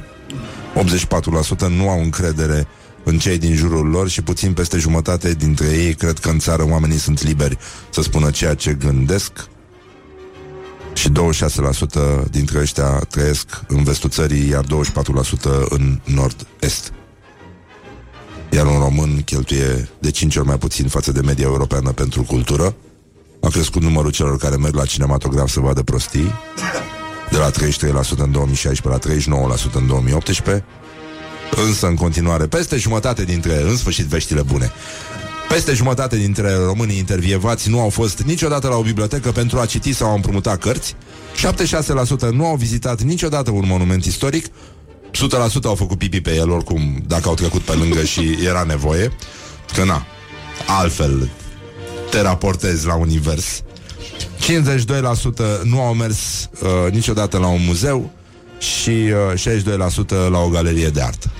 84% 1.65 1.67
nu 1.67 1.89
au 1.89 2.01
încredere 2.01 2.67
în 3.03 3.19
cei 3.19 3.37
din 3.37 3.55
jurul 3.55 3.87
lor 3.87 4.09
și 4.09 4.21
puțin 4.21 4.53
peste 4.53 4.77
jumătate 4.77 5.33
dintre 5.33 5.67
ei 5.67 5.93
cred 5.93 6.19
că 6.19 6.29
în 6.29 6.39
țară 6.39 6.65
oamenii 6.69 6.97
sunt 6.97 7.23
liberi 7.23 7.57
să 7.89 8.01
spună 8.01 8.29
ceea 8.31 8.53
ce 8.53 8.73
gândesc. 8.73 9.31
și 10.93 11.09
26% 11.09 12.29
dintre 12.29 12.59
ăștia 12.59 12.89
trăiesc 12.89 13.47
în 13.67 13.83
vestul 13.83 14.09
țării, 14.09 14.49
iar 14.49 14.63
24% 14.63 14.67
în 15.69 15.99
nord-est. 16.03 16.93
Iar 18.49 18.65
un 18.65 18.79
român 18.79 19.21
cheltuie 19.25 19.89
de 19.99 20.11
5 20.11 20.35
ori 20.35 20.47
mai 20.47 20.57
puțin 20.57 20.87
față 20.87 21.11
de 21.11 21.21
media 21.21 21.45
europeană 21.45 21.91
pentru 21.91 22.23
cultură. 22.23 22.75
A 23.41 23.47
crescut 23.47 23.81
numărul 23.81 24.11
celor 24.11 24.37
care 24.37 24.55
merg 24.55 24.75
la 24.75 24.85
cinematograf 24.85 25.49
să 25.49 25.59
vadă 25.59 25.81
prostii, 25.81 26.31
de 27.31 27.37
la 27.37 27.49
33% 27.49 27.53
în 28.17 28.31
2016 28.31 29.09
la 29.09 29.15
39% 29.71 29.73
în 29.73 29.87
2018. 29.87 30.65
Însă, 31.55 31.87
în 31.87 31.95
continuare, 31.95 32.47
peste 32.47 32.77
jumătate 32.77 33.23
dintre, 33.23 33.61
în 33.61 33.77
sfârșit, 33.77 34.05
veștile 34.05 34.41
bune, 34.41 34.71
peste 35.49 35.73
jumătate 35.73 36.17
dintre 36.17 36.55
românii 36.55 36.97
intervievați 36.97 37.69
nu 37.69 37.79
au 37.79 37.89
fost 37.89 38.21
niciodată 38.21 38.67
la 38.67 38.75
o 38.75 38.81
bibliotecă 38.81 39.31
pentru 39.31 39.59
a 39.59 39.65
citi 39.65 39.93
sau 39.93 40.09
a 40.09 40.13
împrumuta 40.13 40.57
cărți, 40.57 40.95
76% 42.27 42.29
nu 42.31 42.45
au 42.45 42.55
vizitat 42.55 43.01
niciodată 43.01 43.51
un 43.51 43.63
monument 43.67 44.05
istoric, 44.05 44.45
100% 44.47 44.51
au 45.63 45.75
făcut 45.75 45.97
pipi 45.97 46.21
pe 46.21 46.35
el 46.35 46.49
oricum 46.49 47.03
dacă 47.07 47.27
au 47.27 47.33
trecut 47.33 47.61
pe 47.61 47.73
lângă 47.73 48.03
și 48.03 48.37
era 48.45 48.63
nevoie, 48.63 49.11
că 49.73 49.83
na, 49.83 50.05
altfel 50.67 51.29
te 52.09 52.21
raportezi 52.21 52.85
la 52.85 52.95
univers. 52.95 53.61
52% 54.41 55.61
nu 55.63 55.81
au 55.81 55.93
mers 55.93 56.49
uh, 56.61 56.91
niciodată 56.91 57.37
la 57.37 57.47
un 57.47 57.63
muzeu 57.65 58.11
și 58.61 59.13
uh, 59.33 60.27
62% 60.27 60.29
la 60.29 60.39
o 60.39 60.47
galerie 60.47 60.87
de 60.87 61.01
artă. 61.01 61.31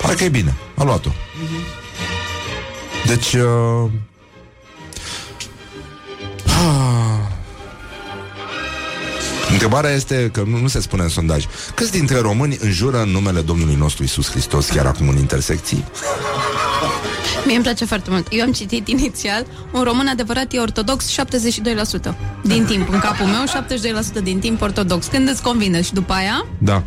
Pare 0.00 0.14
că 0.14 0.24
e 0.24 0.28
bine, 0.28 0.56
a 0.76 0.84
luat-o. 0.84 1.10
Deci... 3.06 3.32
Uh... 3.32 3.90
Ah. 6.46 6.60
Întrebarea 9.52 9.90
este 9.90 10.30
că 10.32 10.42
nu, 10.46 10.56
nu 10.56 10.68
se 10.68 10.80
spune 10.80 11.02
în 11.02 11.08
sondaj. 11.08 11.44
Câți 11.74 11.90
dintre 11.90 12.18
români 12.18 12.58
înjură 12.60 13.00
în 13.00 13.08
numele 13.08 13.40
Domnului 13.40 13.74
nostru 13.74 14.02
Isus 14.02 14.30
Hristos 14.30 14.66
chiar 14.66 14.86
acum 14.86 15.08
în 15.08 15.16
intersecții? 15.16 15.84
Mie 17.46 17.54
îmi 17.54 17.64
place 17.64 17.84
foarte 17.84 18.10
mult. 18.10 18.26
Eu 18.30 18.42
am 18.42 18.52
citit 18.52 18.88
inițial, 18.88 19.46
un 19.72 19.82
român 19.82 20.06
adevărat 20.06 20.52
e 20.52 20.58
ortodox 20.58 21.14
72% 22.10 22.14
din 22.42 22.64
timp. 22.64 22.88
În 22.92 22.98
capul 22.98 23.26
meu, 23.26 23.44
72% 24.20 24.22
din 24.22 24.38
timp 24.38 24.60
ortodox. 24.60 25.06
Când 25.06 25.28
îți 25.28 25.42
convine 25.42 25.82
și 25.82 25.92
după 25.92 26.12
aia... 26.12 26.46
Da. 26.58 26.82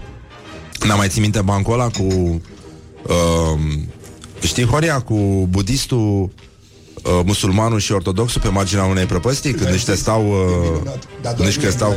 N-am 0.87 0.97
mai 0.97 1.07
țin 1.07 1.21
minte 1.21 1.41
bancul 1.41 1.73
ăla 1.73 1.87
cu... 1.89 2.03
Uh, 2.03 3.59
știi, 4.41 4.65
Horia, 4.65 4.99
cu 4.99 5.47
budistul, 5.49 6.29
uh, 7.03 7.19
musulmanul 7.25 7.79
și 7.79 7.91
ortodoxul 7.91 8.41
pe 8.41 8.47
marginea 8.47 8.83
unei 8.83 9.05
prăpăstii, 9.05 9.53
când 9.53 9.73
își 9.73 9.85
testau, 9.85 10.29
uh, 10.29 10.91
când 11.35 11.47
își 11.47 11.59
testau 11.59 11.95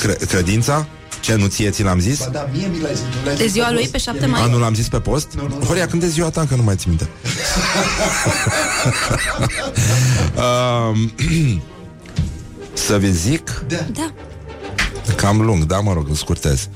cre- 0.00 0.18
credința? 0.26 0.86
Ce, 1.20 1.34
nu 1.34 1.46
ție 1.46 1.70
ți 1.70 1.82
l-am 1.82 1.98
zis? 1.98 2.18
Ba 2.18 2.26
da, 2.32 2.48
mie 2.52 2.66
mi 2.66 2.80
l-ai 2.80 2.94
zis. 2.94 3.04
nu 3.04 3.24
l-ai 3.24 3.36
De 3.36 3.42
zis 3.42 3.52
ziua 3.52 3.66
pe 3.66 3.72
lui 3.72 3.80
post. 3.80 3.92
pe 3.92 3.98
7 3.98 4.26
mai? 4.26 4.40
A, 4.40 4.46
nu 4.46 4.58
l-am 4.58 4.74
zis 4.74 4.88
pe 4.88 5.00
post? 5.00 5.28
Horia, 5.66 5.86
când 5.86 6.02
e 6.02 6.06
ziua 6.06 6.30
ta, 6.30 6.46
că 6.48 6.54
nu 6.54 6.62
mai 6.62 6.76
ți 6.76 6.88
minte. 6.88 7.08
uh, 10.36 10.98
să 12.86 12.98
vi 12.98 13.12
zic 13.12 13.64
Da. 13.68 14.12
Cam 15.16 15.40
lung, 15.40 15.64
da, 15.64 15.80
mă 15.80 15.92
rog, 15.92 16.08
îl 16.08 16.14
scurtez. 16.14 16.68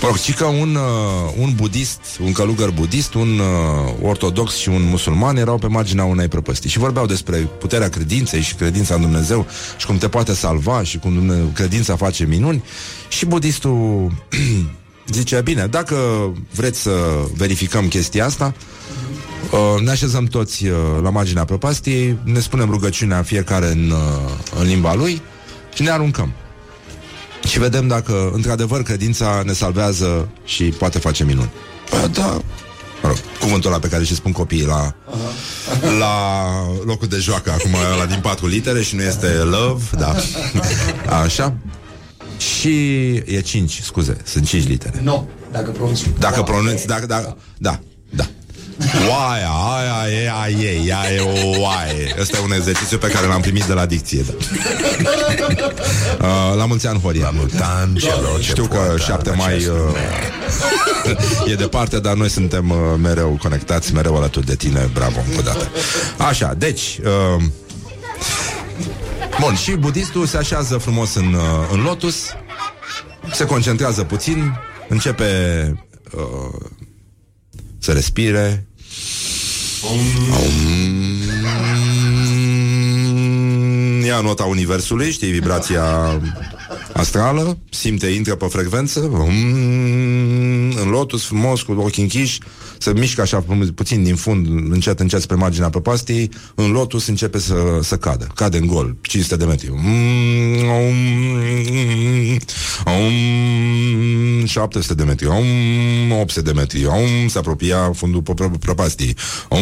Mă 0.00 0.06
rog, 0.08 0.18
ci 0.18 0.34
că 0.34 0.44
un, 0.44 0.74
uh, 0.74 1.32
un 1.38 1.52
budist 1.54 2.00
Un 2.24 2.32
călugăr 2.32 2.70
budist, 2.70 3.14
un 3.14 3.38
uh, 3.38 4.08
ortodox 4.08 4.56
și 4.56 4.68
un 4.68 4.82
musulman 4.82 5.36
Erau 5.36 5.58
pe 5.58 5.66
marginea 5.66 6.04
unei 6.04 6.28
prăpăstii. 6.28 6.70
Și 6.70 6.78
vorbeau 6.78 7.06
despre 7.06 7.36
puterea 7.36 7.88
credinței 7.88 8.40
Și 8.40 8.54
credința 8.54 8.94
în 8.94 9.00
Dumnezeu 9.00 9.46
Și 9.76 9.86
cum 9.86 9.98
te 9.98 10.08
poate 10.08 10.34
salva 10.34 10.82
Și 10.82 10.98
cum 10.98 11.12
Dumne- 11.12 11.50
credința 11.54 11.96
face 11.96 12.24
minuni. 12.24 12.64
Și 13.08 13.26
budistul 13.26 14.10
zice 15.18 15.40
Bine, 15.44 15.66
dacă 15.66 15.96
vreți 16.54 16.80
să 16.80 16.90
verificăm 17.36 17.88
chestia 17.88 18.24
asta 18.24 18.54
Uh, 19.50 19.80
ne 19.80 19.90
așezăm 19.90 20.24
toți 20.24 20.66
uh, 20.66 20.76
la 21.02 21.10
marginea 21.10 21.44
prăpastiei, 21.44 22.18
ne 22.24 22.40
spunem 22.40 22.70
rugăciunea 22.70 23.22
fiecare 23.22 23.66
în, 23.66 23.90
uh, 23.90 24.60
în 24.60 24.66
limba 24.66 24.94
lui 24.94 25.22
și 25.74 25.82
ne 25.82 25.90
aruncăm. 25.90 26.32
Și 27.48 27.58
vedem 27.58 27.88
dacă, 27.88 28.30
într-adevăr, 28.32 28.82
credința 28.82 29.42
ne 29.44 29.52
salvează 29.52 30.28
și 30.44 30.64
poate 30.64 30.98
face 30.98 31.24
minuni. 31.24 31.50
Bă, 31.90 32.08
da. 32.12 32.40
Mă 33.02 33.08
rog, 33.08 33.16
cuvântul 33.40 33.70
ăla 33.70 33.78
pe 33.78 33.88
care 33.88 34.04
și 34.04 34.14
spun 34.14 34.32
copiii 34.32 34.64
la, 34.64 34.94
la 35.98 36.14
locul 36.84 37.08
de 37.08 37.16
joacă, 37.16 37.50
acum 37.50 37.70
ăla 37.94 38.06
din 38.06 38.18
patru 38.22 38.46
litere 38.46 38.82
și 38.82 38.94
nu 38.94 39.02
este 39.02 39.26
love, 39.26 39.84
da. 39.98 40.14
Așa. 41.22 41.54
Și 42.36 43.08
e 43.14 43.40
cinci, 43.40 43.80
scuze, 43.82 44.16
sunt 44.24 44.46
cinci 44.46 44.66
litere. 44.66 45.00
Nu, 45.02 45.28
dacă 45.52 45.70
pronunți. 45.70 46.10
Dacă 46.18 46.42
pronunți, 46.42 46.86
dacă, 46.86 47.06
da, 47.06 47.20
da, 47.20 47.36
da. 47.58 47.80
Oaia, 49.08 49.48
aia 49.48 50.22
e, 50.22 50.30
aia 50.30 50.70
e, 50.70 50.86
ea 50.86 51.12
e 51.12 51.20
o 51.20 51.60
oaie. 51.60 52.14
Ăsta 52.20 52.36
e 52.36 52.40
un 52.40 52.52
exercițiu 52.52 52.98
pe 52.98 53.06
care 53.08 53.26
l-am 53.26 53.40
primit 53.40 53.64
de 53.64 53.72
la 53.72 53.86
dicție. 53.86 54.24
Da. 54.26 54.34
Uh, 56.22 56.56
la 56.56 56.66
mulți 56.66 56.86
ani, 56.86 57.00
Horia. 57.00 57.22
La 57.22 57.30
mulți 57.30 57.62
ani, 57.62 57.98
celor 57.98 58.40
ce 58.40 58.48
Știu 58.48 58.64
că 58.64 58.76
poartă 58.76 59.02
7 59.02 59.30
în 59.30 59.36
mai 59.36 59.52
acest 59.52 59.68
uh, 59.68 61.50
e 61.52 61.54
departe, 61.54 62.00
dar 62.00 62.14
noi 62.14 62.28
suntem 62.28 62.70
uh, 62.70 62.76
mereu 63.00 63.38
conectați, 63.42 63.94
mereu 63.94 64.16
alături 64.16 64.46
de 64.46 64.56
tine. 64.56 64.90
Bravo, 64.92 65.18
încă 65.28 65.38
o 65.38 65.42
dată. 65.42 65.70
Așa, 66.18 66.54
deci... 66.58 67.00
Uh, 67.36 67.42
Bun, 69.40 69.54
și 69.54 69.72
budistul 69.72 70.26
se 70.26 70.36
așează 70.36 70.76
frumos 70.76 71.14
în, 71.14 71.34
uh, 71.34 71.68
în 71.72 71.82
lotus, 71.82 72.16
se 73.32 73.44
concentrează 73.44 74.02
puțin, 74.02 74.58
începe 74.88 75.24
uh, 76.12 76.60
să 77.82 77.92
respire. 77.92 78.66
Om. 79.82 80.00
Ia 84.04 84.20
nota 84.20 84.44
universului, 84.44 85.10
știi, 85.10 85.30
vibrația 85.30 86.20
astrală, 86.92 87.58
simte, 87.70 88.06
intră 88.06 88.34
pe 88.34 88.46
frecvență, 88.46 89.00
Om. 89.00 89.34
în 90.82 90.88
lotus, 90.90 91.24
frumos, 91.24 91.62
cu 91.62 91.72
ochii 91.72 92.02
închiși, 92.02 92.38
se 92.78 92.92
mișcă 92.92 93.20
așa 93.20 93.40
pu- 93.40 93.72
puțin 93.74 94.02
din 94.02 94.14
fund, 94.16 94.46
încet, 94.72 95.00
încet 95.00 95.20
spre 95.20 95.36
marginea 95.36 95.70
prăpastiei, 95.70 96.30
în 96.54 96.70
lotus 96.70 97.06
începe 97.06 97.38
să, 97.38 97.54
să 97.82 97.96
cadă, 97.96 98.26
cade 98.34 98.56
în 98.58 98.66
gol, 98.66 98.96
500 99.00 99.36
de 99.36 99.44
metri. 99.44 99.70
Om, 99.70 99.78
om, 100.68 100.94
om, 102.84 104.44
700 104.46 104.94
de 104.94 105.04
metri, 105.04 105.26
om, 105.26 106.12
800 106.12 106.40
de 106.40 106.52
metri, 106.52 106.84
om, 106.86 107.28
se 107.28 107.38
apropia 107.38 107.90
fundul 107.94 108.22
pră- 108.22 108.44
pră- 108.46 108.58
prăpastiei, 108.60 109.16
om, 109.48 109.60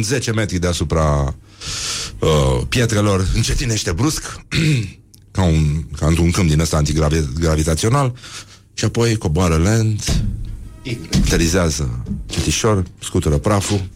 10 0.00 0.32
metri 0.32 0.58
deasupra 0.58 1.34
uh, 2.18 2.60
pietrelor, 2.68 3.26
încetinește 3.34 3.92
brusc, 3.92 4.22
ca, 5.34 5.42
un, 5.42 5.84
ca 5.98 6.06
într-un 6.06 6.30
câmp 6.30 6.48
din 6.48 6.60
ăsta 6.60 6.76
antigravitațional 6.76 8.12
și 8.74 8.84
apoi 8.84 9.16
coboară 9.16 9.56
lent, 9.56 10.22
aterizează 11.24 12.04
cetișor, 12.26 12.82
scutură 13.02 13.38
praful, 13.38 13.88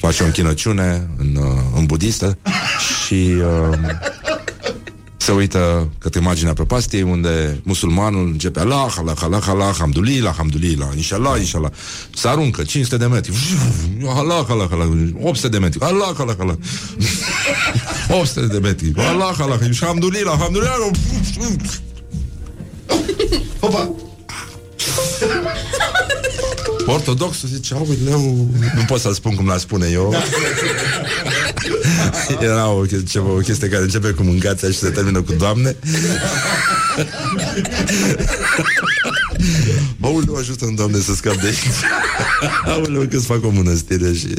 face 0.00 0.22
o 0.22 0.26
închinăciune 0.26 1.10
în, 1.16 1.36
uh, 1.36 1.60
în 1.76 1.84
budistă 1.84 2.38
și 3.04 3.14
uh, 3.14 3.78
se 5.24 5.32
uită 5.32 5.88
către 5.98 6.20
imaginea 6.20 6.52
prăpastiei 6.52 7.02
unde 7.02 7.60
musulmanul 7.62 8.26
începe 8.26 8.60
Allah, 8.60 8.94
Allah, 8.98 9.16
Allah, 9.22 9.42
Allah, 9.46 9.66
Alhamdulillah, 9.66 10.30
Alhamdulillah, 10.30 10.88
Inshallah, 10.96 11.38
Inshallah. 11.38 11.70
Se 12.14 12.28
aruncă 12.28 12.62
500 12.62 12.96
de 12.96 13.06
metri. 13.06 13.32
Allah, 14.06 14.44
Allah, 14.48 14.68
Allah, 14.70 14.88
800 15.20 15.48
de 15.48 15.58
metri. 15.58 15.80
Allah, 15.80 16.14
Allah, 16.18 16.36
Allah. 16.38 16.56
800 18.08 18.50
de 18.54 18.58
metri. 18.58 18.92
Allah, 18.96 19.36
Allah, 19.38 19.58
Alhamdulillah, 19.80 20.32
Alhamdulillah. 20.32 20.90
Opa! 23.60 23.90
Ortodoxul 26.86 27.48
zice, 27.48 27.74
aoleu, 27.74 28.48
nu 28.74 28.84
pot 28.86 29.00
să-l 29.00 29.12
spun 29.12 29.34
cum 29.34 29.48
l 29.48 29.58
spune 29.58 29.88
eu. 29.92 30.14
Era 32.40 32.68
o, 32.68 32.80
chestie, 32.80 33.02
ceva, 33.02 33.28
o 33.28 33.38
chestie 33.38 33.68
care 33.68 33.82
începe 33.82 34.10
cu 34.10 34.22
mâncația 34.22 34.68
și 34.68 34.78
se 34.78 34.90
termină 34.90 35.22
cu 35.22 35.32
doamne. 35.32 35.76
Aoleu, 40.00 40.36
ajută-mi, 40.36 40.76
Doamne, 40.76 40.98
să 40.98 41.14
scap 41.14 41.34
de 41.34 41.46
aici. 41.46 41.58
Aoleu, 42.72 43.06
că 43.10 43.18
fac 43.18 43.44
o 43.44 43.50
mănăstire 43.50 44.12
și 44.12 44.34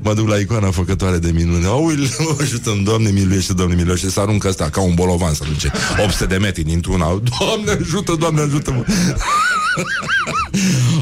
mă 0.00 0.14
duc 0.14 0.28
la 0.28 0.36
icoana 0.36 0.70
făcătoare 0.70 1.18
de 1.18 1.30
minune. 1.30 1.66
Aoleu, 1.66 2.36
ajută-mi, 2.40 2.84
Doamne, 2.84 3.10
miluiește, 3.10 3.52
Doamne, 3.52 3.74
miluiește. 3.74 4.06
Și 4.06 4.12
să 4.12 4.20
aruncă 4.20 4.48
ăsta 4.48 4.68
ca 4.70 4.80
un 4.80 4.94
bolovan 4.94 5.34
să 5.34 5.44
duce 5.52 5.72
800 6.02 6.26
de 6.26 6.36
metri 6.36 6.62
dintr-una. 6.62 7.20
Doamne, 7.38 7.70
ajută, 7.80 8.14
Doamne, 8.18 8.40
ajută-mă. 8.40 8.84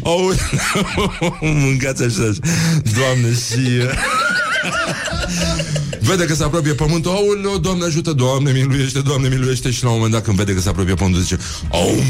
Aoleu, 0.03 0.37
mâncați 1.41 2.03
așa, 2.03 2.33
Doamne, 2.97 3.33
și... 3.33 3.87
Vede 6.01 6.25
că 6.25 6.35
se 6.35 6.45
apropie 6.45 6.73
pământul. 6.73 7.11
Aoleu, 7.11 7.59
Doamne 7.59 7.85
ajută, 7.85 8.13
Doamne 8.13 8.53
miluiește, 8.53 9.01
Doamne 9.01 9.29
miluiește. 9.29 9.71
Și 9.71 9.83
la 9.83 9.89
un 9.89 9.95
moment 9.95 10.13
dat 10.13 10.25
când 10.25 10.37
vede 10.37 10.55
că 10.55 10.61
se 10.61 10.69
apropie 10.69 10.95
pământul 10.95 11.21
Zice 11.23 11.39
Aum 11.71 12.05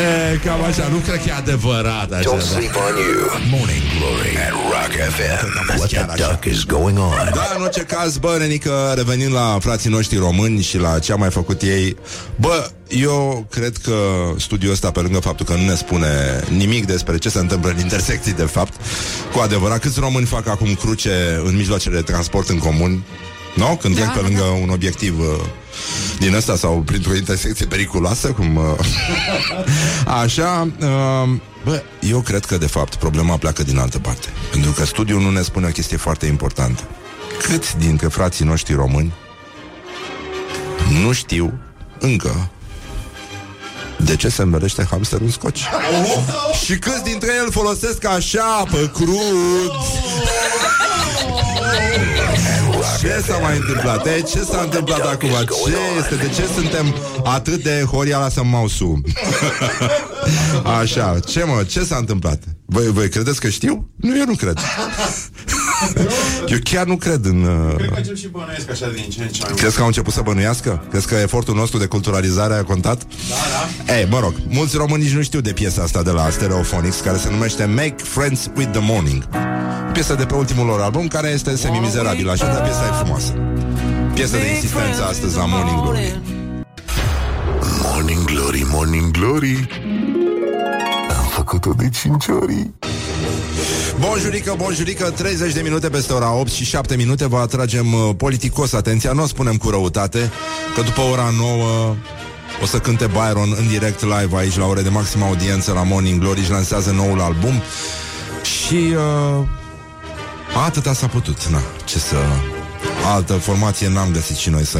E, 0.00 0.36
cam 0.44 0.62
așa, 0.62 0.88
nu 0.88 0.96
cred 0.96 1.22
că 1.22 1.28
e 1.28 1.32
adevărat 1.32 2.12
așa, 2.12 2.36
Don't 2.36 2.40
sleep 2.40 2.74
on 2.74 2.94
you. 3.06 3.18
Morning 3.50 3.82
Glory 3.98 4.36
at 4.46 4.54
Rock 4.72 4.92
FM. 5.16 5.76
What 5.78 5.88
the 5.88 6.26
duck 6.28 6.44
is 6.44 6.64
going 6.64 6.98
on? 6.98 7.30
Da, 7.34 7.52
în 7.56 7.62
orice 7.62 7.80
caz, 7.80 8.16
bă, 8.16 8.36
Renică, 8.38 8.92
revenind 8.96 9.32
la 9.32 9.58
frații 9.60 9.90
noștri 9.90 10.18
români 10.18 10.62
și 10.62 10.78
la 10.78 10.98
ce 10.98 11.12
a 11.12 11.16
mai 11.16 11.30
făcut 11.30 11.62
ei, 11.62 11.96
bă, 12.36 12.70
eu 12.88 13.46
cred 13.50 13.76
că 13.76 13.94
studiul 14.38 14.72
ăsta, 14.72 14.90
pe 14.90 15.00
lângă 15.00 15.18
faptul 15.18 15.46
că 15.46 15.54
nu 15.54 15.64
ne 15.64 15.74
spune 15.74 16.40
nimic 16.48 16.86
despre 16.86 17.18
ce 17.18 17.28
se 17.28 17.38
întâmplă 17.38 17.70
în 17.70 17.78
intersecții, 17.78 18.32
de 18.32 18.42
fapt, 18.42 18.72
cu 19.32 19.38
adevărat, 19.38 19.78
câți 19.78 20.00
români 20.00 20.26
fac 20.26 20.48
acum 20.48 20.74
cruce 20.74 21.40
în 21.44 21.56
mijloacele 21.56 21.94
de 21.94 22.02
transport 22.02 22.48
în 22.48 22.58
comun, 22.58 23.02
nu? 23.54 23.78
Când 23.80 23.94
Da, 23.94 24.00
trec 24.00 24.14
pe 24.14 24.20
da, 24.20 24.26
lângă 24.26 24.42
un 24.62 24.68
obiectiv 24.68 25.18
uh, 25.18 25.26
din 26.18 26.34
ăsta 26.34 26.56
sau 26.56 26.82
printr-o 26.86 27.14
intersecție 27.14 27.66
periculoasă, 27.66 28.28
cum... 28.28 28.56
Uh, 28.56 28.64
așa, 30.22 30.68
uh, 30.80 31.38
bă, 31.64 31.82
eu 32.00 32.20
cred 32.20 32.44
că, 32.44 32.56
de 32.56 32.66
fapt, 32.66 32.94
problema 32.94 33.36
pleacă 33.36 33.62
din 33.62 33.78
altă 33.78 33.98
parte. 33.98 34.28
Pentru 34.50 34.70
că 34.70 34.84
studiul 34.84 35.20
nu 35.20 35.30
ne 35.30 35.42
spune 35.42 35.66
o 35.66 35.70
chestie 35.70 35.96
foarte 35.96 36.26
importantă. 36.26 36.82
Câți 37.42 37.76
dintre 37.78 38.08
frații 38.08 38.44
noștri 38.44 38.74
români 38.74 39.12
nu 41.02 41.12
știu 41.12 41.58
încă 41.98 42.50
de 43.96 44.16
ce 44.16 44.28
se 44.28 44.42
învelește 44.42 44.86
hamsterul 44.90 45.26
în 45.26 45.32
scoci? 45.32 45.64
Și 46.64 46.78
câți 46.78 47.02
dintre 47.02 47.30
el 47.44 47.50
folosesc 47.50 48.04
așa 48.04 48.64
pe 48.70 48.90
crud? 48.94 49.72
Ce 53.06 53.22
s-a 53.26 53.38
mai 53.38 53.56
întâmplat? 53.56 54.06
E, 54.06 54.20
ce 54.20 54.42
s-a 54.42 54.60
întâmplat 54.60 55.00
acum? 55.00 55.28
Ce 55.28 55.76
este? 55.98 56.14
De 56.14 56.28
ce 56.28 56.46
suntem 56.54 56.94
atât 57.24 57.62
de 57.62 57.84
horia 57.90 58.18
la 58.18 58.42
mausu? 58.42 59.00
Așa, 60.80 61.18
ce 61.26 61.44
mă, 61.44 61.64
ce 61.68 61.84
s-a 61.84 61.96
întâmplat? 61.96 62.42
Voi, 62.64 62.86
voi 62.92 63.08
credeți 63.08 63.40
că 63.40 63.48
știu? 63.48 63.90
Nu, 63.96 64.18
eu 64.18 64.24
nu 64.24 64.34
cred. 64.34 64.58
Eu 66.52 66.58
chiar 66.62 66.86
nu 66.86 66.96
cred 66.96 67.24
în... 67.24 67.42
Uh... 67.42 67.74
Cred 67.76 67.88
că 67.88 67.94
încep 67.96 68.16
și 68.16 68.28
bănuiesc 68.28 68.70
așa 68.70 68.90
din 68.94 69.08
ce 69.08 69.22
în 69.22 69.28
ce 69.28 69.40
mai 69.40 69.48
mult. 69.48 69.60
Crezi 69.60 69.74
că 69.74 69.80
au 69.80 69.86
început 69.86 70.12
să 70.12 70.20
bănuiască? 70.20 70.84
Crezi 70.90 71.06
că 71.06 71.14
efortul 71.14 71.54
nostru 71.54 71.78
de 71.78 71.86
culturalizare 71.86 72.54
a 72.54 72.62
contat? 72.62 73.02
Da, 73.02 73.34
da. 73.86 73.94
Ei, 73.94 74.06
mă 74.10 74.18
rog, 74.20 74.34
mulți 74.48 74.76
români 74.76 75.02
nici 75.02 75.12
nu 75.12 75.22
știu 75.22 75.40
de 75.40 75.52
piesa 75.52 75.82
asta 75.82 76.02
de 76.02 76.10
la 76.10 76.30
Stereophonics, 76.30 77.00
care 77.00 77.16
se 77.16 77.30
numește 77.30 77.64
Make 77.64 77.94
Friends 77.96 78.50
with 78.56 78.70
the 78.70 78.80
Morning. 78.82 79.28
Piesă 79.92 80.14
de 80.14 80.24
pe 80.24 80.34
ultimul 80.34 80.66
lor 80.66 80.80
album, 80.80 81.08
care 81.08 81.28
este 81.28 81.56
semi-mizerabilă, 81.56 82.30
așa, 82.30 82.46
dar 82.46 82.62
piesa 82.62 82.86
e 82.86 82.96
frumoasă. 82.98 83.32
Piesă 84.14 84.36
de 84.36 84.48
insistență 84.54 85.04
astăzi 85.04 85.36
la 85.36 85.44
Morning 85.44 85.80
Glory. 85.80 86.20
Morning 87.82 88.24
Glory, 88.24 88.66
Morning 88.70 89.10
Glory 89.10 89.68
Am 91.18 91.26
făcut-o 91.30 91.72
de 91.72 91.88
5 91.88 92.26
ori 92.28 92.70
Bonjurică, 94.00 94.54
bonjurică, 94.56 95.10
30 95.10 95.52
de 95.52 95.60
minute 95.60 95.88
peste 95.88 96.12
ora 96.12 96.32
8 96.32 96.50
și 96.50 96.64
7 96.64 96.96
minute. 96.96 97.26
Vă 97.26 97.38
atragem 97.38 97.92
uh, 97.92 98.10
politicos 98.16 98.72
atenția, 98.72 99.12
nu 99.12 99.22
o 99.22 99.26
spunem 99.26 99.56
cu 99.56 99.70
răutate, 99.70 100.30
că 100.74 100.82
după 100.82 101.00
ora 101.00 101.32
9 101.38 101.94
o 102.62 102.66
să 102.66 102.78
cânte 102.78 103.06
Byron 103.06 103.54
în 103.58 103.68
direct 103.68 104.02
live 104.02 104.36
aici 104.36 104.56
la 104.56 104.66
ore 104.66 104.82
de 104.82 104.88
maximă 104.88 105.24
audiență 105.24 105.72
la 105.72 105.82
Morning 105.82 106.20
Glory. 106.20 106.44
Și 106.44 106.50
lansează 106.50 106.90
noul 106.90 107.20
album. 107.20 107.62
Și 108.42 108.74
uh, 108.74 109.46
atâta 110.66 110.92
s-a 110.92 111.06
putut, 111.06 111.46
na, 111.46 111.60
ce 111.84 111.98
să 111.98 112.16
altă 113.04 113.32
formație 113.32 113.88
n-am 113.88 114.10
găsit 114.12 114.36
și 114.36 114.50
noi 114.50 114.64
să 114.64 114.78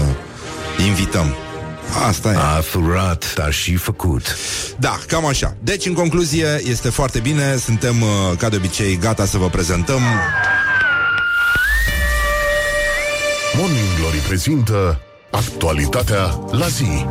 invităm. 0.86 1.45
Asta 2.06 2.32
e. 2.32 2.36
A 2.36 2.60
furat, 2.60 3.34
dar 3.34 3.52
și 3.52 3.76
făcut. 3.76 4.36
Da, 4.78 4.98
cam 5.06 5.26
așa. 5.26 5.56
Deci, 5.60 5.86
în 5.86 5.92
concluzie, 5.92 6.60
este 6.64 6.88
foarte 6.88 7.18
bine. 7.18 7.56
Suntem, 7.56 8.02
uh, 8.02 8.08
ca 8.38 8.48
de 8.48 8.56
obicei, 8.56 8.96
gata 8.96 9.24
să 9.24 9.38
vă 9.38 9.48
prezentăm. 9.48 10.00
Morning 13.56 13.98
Glory 13.98 14.16
prezintă 14.16 15.00
Actualitatea 15.30 16.38
la 16.50 16.66
zi 16.66 17.06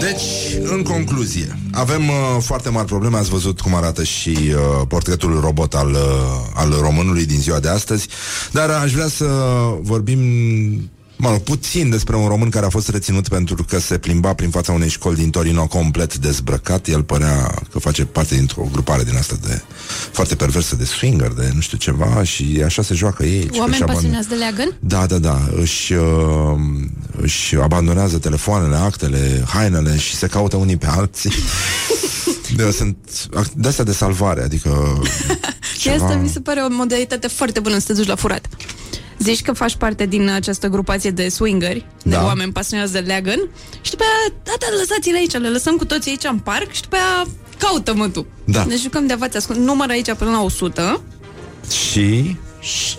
Deci, 0.00 0.22
în 0.62 0.82
concluzie, 0.82 1.58
avem 1.72 2.08
uh, 2.08 2.14
foarte 2.40 2.68
mari 2.68 2.86
probleme. 2.86 3.16
Ați 3.16 3.30
văzut 3.30 3.60
cum 3.60 3.74
arată 3.74 4.04
și 4.04 4.28
uh, 4.28 4.86
portretul 4.88 5.40
robot 5.40 5.74
al, 5.74 5.90
uh, 5.90 5.98
al 6.54 6.74
românului 6.80 7.26
din 7.26 7.40
ziua 7.40 7.60
de 7.60 7.68
astăzi. 7.68 8.08
Dar 8.52 8.70
aș 8.70 8.92
vrea 8.92 9.08
să 9.08 9.26
vorbim 9.80 10.20
mă 11.22 11.30
rog, 11.30 11.38
puțin 11.40 11.90
despre 11.90 12.16
un 12.16 12.26
român 12.26 12.48
care 12.48 12.66
a 12.66 12.68
fost 12.68 12.88
reținut 12.88 13.28
pentru 13.28 13.64
că 13.68 13.78
se 13.80 13.98
plimba 13.98 14.34
prin 14.34 14.50
fața 14.50 14.72
unei 14.72 14.88
școli 14.88 15.16
din 15.16 15.30
Torino 15.30 15.66
complet 15.66 16.16
dezbrăcat. 16.16 16.86
El 16.88 17.02
părea 17.02 17.54
că 17.70 17.78
face 17.78 18.04
parte 18.04 18.34
dintr-o 18.34 18.68
grupare 18.72 19.02
din 19.04 19.16
asta 19.16 19.36
de 19.46 19.62
foarte 20.12 20.34
perversă 20.34 20.76
de 20.76 20.84
swinger, 20.84 21.28
de 21.28 21.50
nu 21.54 21.60
știu 21.60 21.78
ceva 21.78 22.22
și 22.22 22.62
așa 22.64 22.82
se 22.82 22.94
joacă 22.94 23.24
ei. 23.24 23.44
Ci 23.44 23.48
că 23.50 23.56
Oameni 23.58 23.72
își 23.74 23.82
abandon- 23.82 23.94
pasionați 23.94 24.28
de 24.28 24.34
leagăn? 24.34 24.76
Da, 24.80 25.06
da, 25.06 25.18
da. 25.18 25.48
Își, 25.60 25.92
uh, 25.92 26.58
își 27.20 27.56
abandonează 27.56 28.18
telefoanele, 28.18 28.76
actele, 28.76 29.44
hainele 29.46 29.96
și 29.98 30.14
se 30.16 30.26
caută 30.26 30.56
unii 30.56 30.76
pe 30.76 30.86
alții. 30.86 31.32
de, 32.56 32.70
sunt 32.70 32.96
ac- 33.40 33.52
de 33.54 33.68
astea 33.68 33.84
de 33.84 33.92
salvare, 33.92 34.42
adică 34.42 35.00
Și 35.78 35.88
asta 35.88 36.14
mi 36.14 36.28
se 36.28 36.40
pare 36.40 36.60
o 36.60 36.66
modalitate 36.70 37.26
foarte 37.28 37.60
bună 37.60 37.78
să 37.78 37.86
te 37.86 37.92
duci 37.92 38.06
la 38.06 38.14
furat. 38.16 38.48
Zici 39.22 39.42
că 39.42 39.52
faci 39.52 39.74
parte 39.76 40.06
din 40.06 40.28
această 40.28 40.66
grupație 40.68 41.10
de 41.10 41.28
swingeri, 41.28 41.86
de 42.02 42.10
Da. 42.10 42.24
oameni 42.24 42.52
pasionați 42.52 42.92
de 42.92 42.98
leagăn 42.98 43.48
și 43.80 43.90
după 43.90 44.02
aia, 44.02 44.34
da, 44.42 44.52
da, 44.58 44.66
lăsați-le 44.78 45.16
aici, 45.18 45.32
le 45.32 45.48
lăsăm 45.48 45.76
cu 45.76 45.84
toții 45.84 46.10
aici 46.10 46.24
în 46.24 46.38
parc 46.38 46.72
și 46.72 46.82
după 46.82 46.96
aia 46.96 47.26
caută-mă 47.58 48.08
tu. 48.08 48.26
Da. 48.44 48.64
Ne 48.64 48.76
jucăm 48.76 49.06
de 49.06 49.12
avați 49.12 49.36
ascund. 49.36 49.58
Număr 49.66 49.90
aici 49.90 50.12
până 50.12 50.30
la 50.30 50.42
100 50.42 51.00
și 51.70 52.36
și 52.60 52.96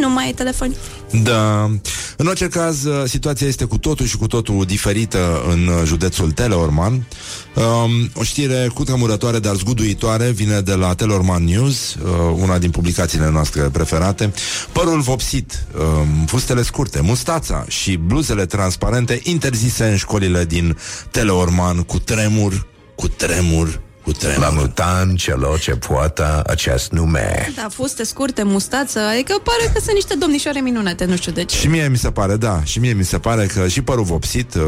nu 0.00 0.10
mai 0.10 0.24
ai 0.24 0.32
telefon. 0.32 0.74
Da. 1.10 1.70
În 2.16 2.26
orice 2.26 2.48
caz, 2.48 2.84
uh, 2.84 3.02
situația 3.04 3.46
este 3.46 3.64
cu 3.64 3.78
totul 3.78 4.06
și 4.06 4.16
cu 4.16 4.26
totul 4.26 4.64
diferită 4.64 5.42
în 5.48 5.66
uh, 5.66 5.82
județul 5.84 6.30
Teleorman. 6.30 6.92
Um, 6.92 8.10
o 8.14 8.22
știre 8.22 8.70
cu 8.74 8.84
tremurătoare, 8.84 9.38
dar 9.38 9.54
zguduitoare, 9.54 10.30
vine 10.30 10.60
de 10.60 10.74
la 10.74 10.94
Teleorman 10.94 11.44
News, 11.44 11.94
uh, 11.94 12.10
una 12.34 12.58
din 12.58 12.70
publicațiile 12.70 13.30
noastre 13.30 13.62
preferate. 13.62 14.32
Părul 14.72 15.00
vopsit, 15.00 15.64
um, 15.78 16.26
fustele 16.26 16.62
scurte, 16.62 17.00
mustața 17.00 17.64
și 17.68 17.96
bluzele 17.96 18.46
transparente 18.46 19.20
interzise 19.22 19.84
în 19.84 19.96
școlile 19.96 20.44
din 20.44 20.76
Teleorman 21.10 21.82
cu 21.82 21.98
tremur, 21.98 22.66
cu 22.94 23.08
tremur, 23.08 23.80
cu 24.06 24.12
tremur. 24.12 24.38
La 24.38 24.48
mutan 24.48 25.16
celor 25.16 25.58
ce 25.58 25.70
poată 25.70 26.42
acest 26.46 26.90
nume. 26.90 27.52
Da, 27.56 27.66
fuste 27.70 28.04
scurte, 28.04 28.42
mustață, 28.42 28.98
adică 28.98 29.34
pare 29.42 29.70
că 29.72 29.80
sunt 29.80 29.94
niște 29.94 30.14
domnișoare 30.14 30.60
minunate, 30.60 31.04
nu 31.04 31.16
știu 31.16 31.32
de 31.32 31.44
ce. 31.44 31.56
Și 31.56 31.66
mie 31.66 31.88
mi 31.88 31.96
se 31.96 32.10
pare, 32.10 32.36
da, 32.36 32.64
și 32.64 32.78
mie 32.78 32.92
mi 32.92 33.04
se 33.04 33.18
pare 33.18 33.46
că 33.46 33.68
și 33.68 33.82
părul 33.82 34.04
vopsit, 34.04 34.54
uh, 34.54 34.62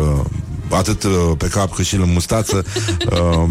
atât 0.70 1.02
uh, 1.02 1.12
pe 1.38 1.48
cap 1.48 1.74
cât 1.74 1.84
și 1.84 1.94
în 1.94 2.12
mustață, 2.12 2.64
uh, 3.12 3.48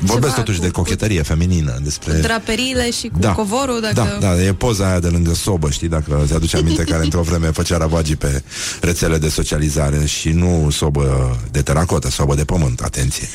vorbesc 0.00 0.32
Ceva 0.32 0.42
totuși 0.42 0.58
cu- 0.58 0.64
de 0.64 0.70
cochetărie 0.70 1.22
feminină, 1.22 1.78
despre... 1.82 2.12
Draperiile 2.12 2.90
și 2.90 3.08
cu 3.08 3.18
da, 3.18 3.32
covorul, 3.32 3.80
dacă... 3.80 4.18
da, 4.20 4.34
da, 4.34 4.42
e 4.42 4.52
poza 4.52 4.86
aia 4.88 5.00
de 5.00 5.08
lângă 5.08 5.34
sobă, 5.34 5.70
știi, 5.70 5.88
dacă 5.88 6.22
ți 6.26 6.34
aduce 6.34 6.56
aminte 6.56 6.84
care 6.84 7.02
într-o 7.08 7.22
vreme 7.22 7.46
făcea 7.46 7.76
ravagii 7.76 8.16
pe 8.16 8.42
rețele 8.80 9.18
de 9.18 9.28
socializare 9.28 10.06
și 10.06 10.28
nu 10.28 10.70
sobă 10.70 11.36
de 11.50 11.62
teracotă, 11.62 12.10
sobă 12.10 12.34
de 12.34 12.44
pământ, 12.44 12.80
atenție. 12.80 13.28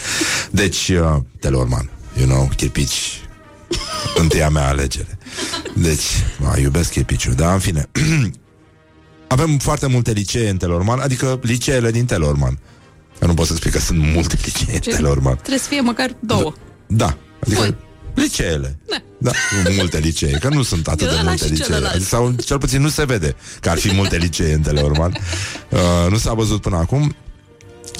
Deci, 0.51 0.89
uh, 0.89 1.21
Teleorman, 1.39 1.89
you 2.17 2.27
know, 2.27 2.49
chirpici, 2.55 3.21
întâia 4.21 4.49
mea 4.49 4.67
alegere. 4.67 5.17
Deci, 5.75 6.25
a, 6.51 6.57
iubesc 6.57 6.91
chirpiciul, 6.91 7.33
dar 7.33 7.53
în 7.53 7.59
fine. 7.59 7.89
Avem 9.27 9.57
foarte 9.57 9.87
multe 9.87 10.11
licee 10.11 10.49
în 10.49 10.57
Telorman, 10.57 10.99
adică 10.99 11.39
liceele 11.41 11.91
din 11.91 12.05
Telorman. 12.05 12.59
Eu 13.21 13.27
nu 13.27 13.33
pot 13.33 13.45
să 13.45 13.51
explic 13.51 13.73
că 13.73 13.79
sunt 13.79 13.99
multe 14.13 14.37
licee 14.43 14.73
în 14.73 14.79
Ce- 14.79 14.89
Telorman. 14.91 15.35
Trebuie 15.35 15.59
să 15.59 15.67
fie 15.67 15.81
măcar 15.81 16.15
două. 16.19 16.53
Da, 16.87 17.17
adică 17.45 17.75
liceele. 18.13 18.79
Da. 18.89 18.95
Da, 19.17 19.31
multe 19.77 19.97
licee, 19.99 20.31
că 20.31 20.49
nu 20.49 20.63
sunt 20.63 20.87
atât 20.87 21.07
de 21.07 21.13
Ăla 21.13 21.21
multe 21.21 21.45
și 21.45 21.51
licee. 21.51 21.65
celălalt. 21.65 21.93
Adică, 21.93 22.09
sau 22.09 22.35
cel 22.45 22.57
puțin 22.57 22.81
nu 22.81 22.89
se 22.89 23.05
vede 23.05 23.35
că 23.59 23.69
ar 23.69 23.77
fi 23.77 23.93
multe 23.93 24.17
licee 24.17 24.53
în 24.53 24.61
Teleorman. 24.61 25.17
Uh, 25.69 25.79
nu 26.09 26.17
s-a 26.17 26.33
văzut 26.33 26.61
până 26.61 26.75
acum. 26.77 27.15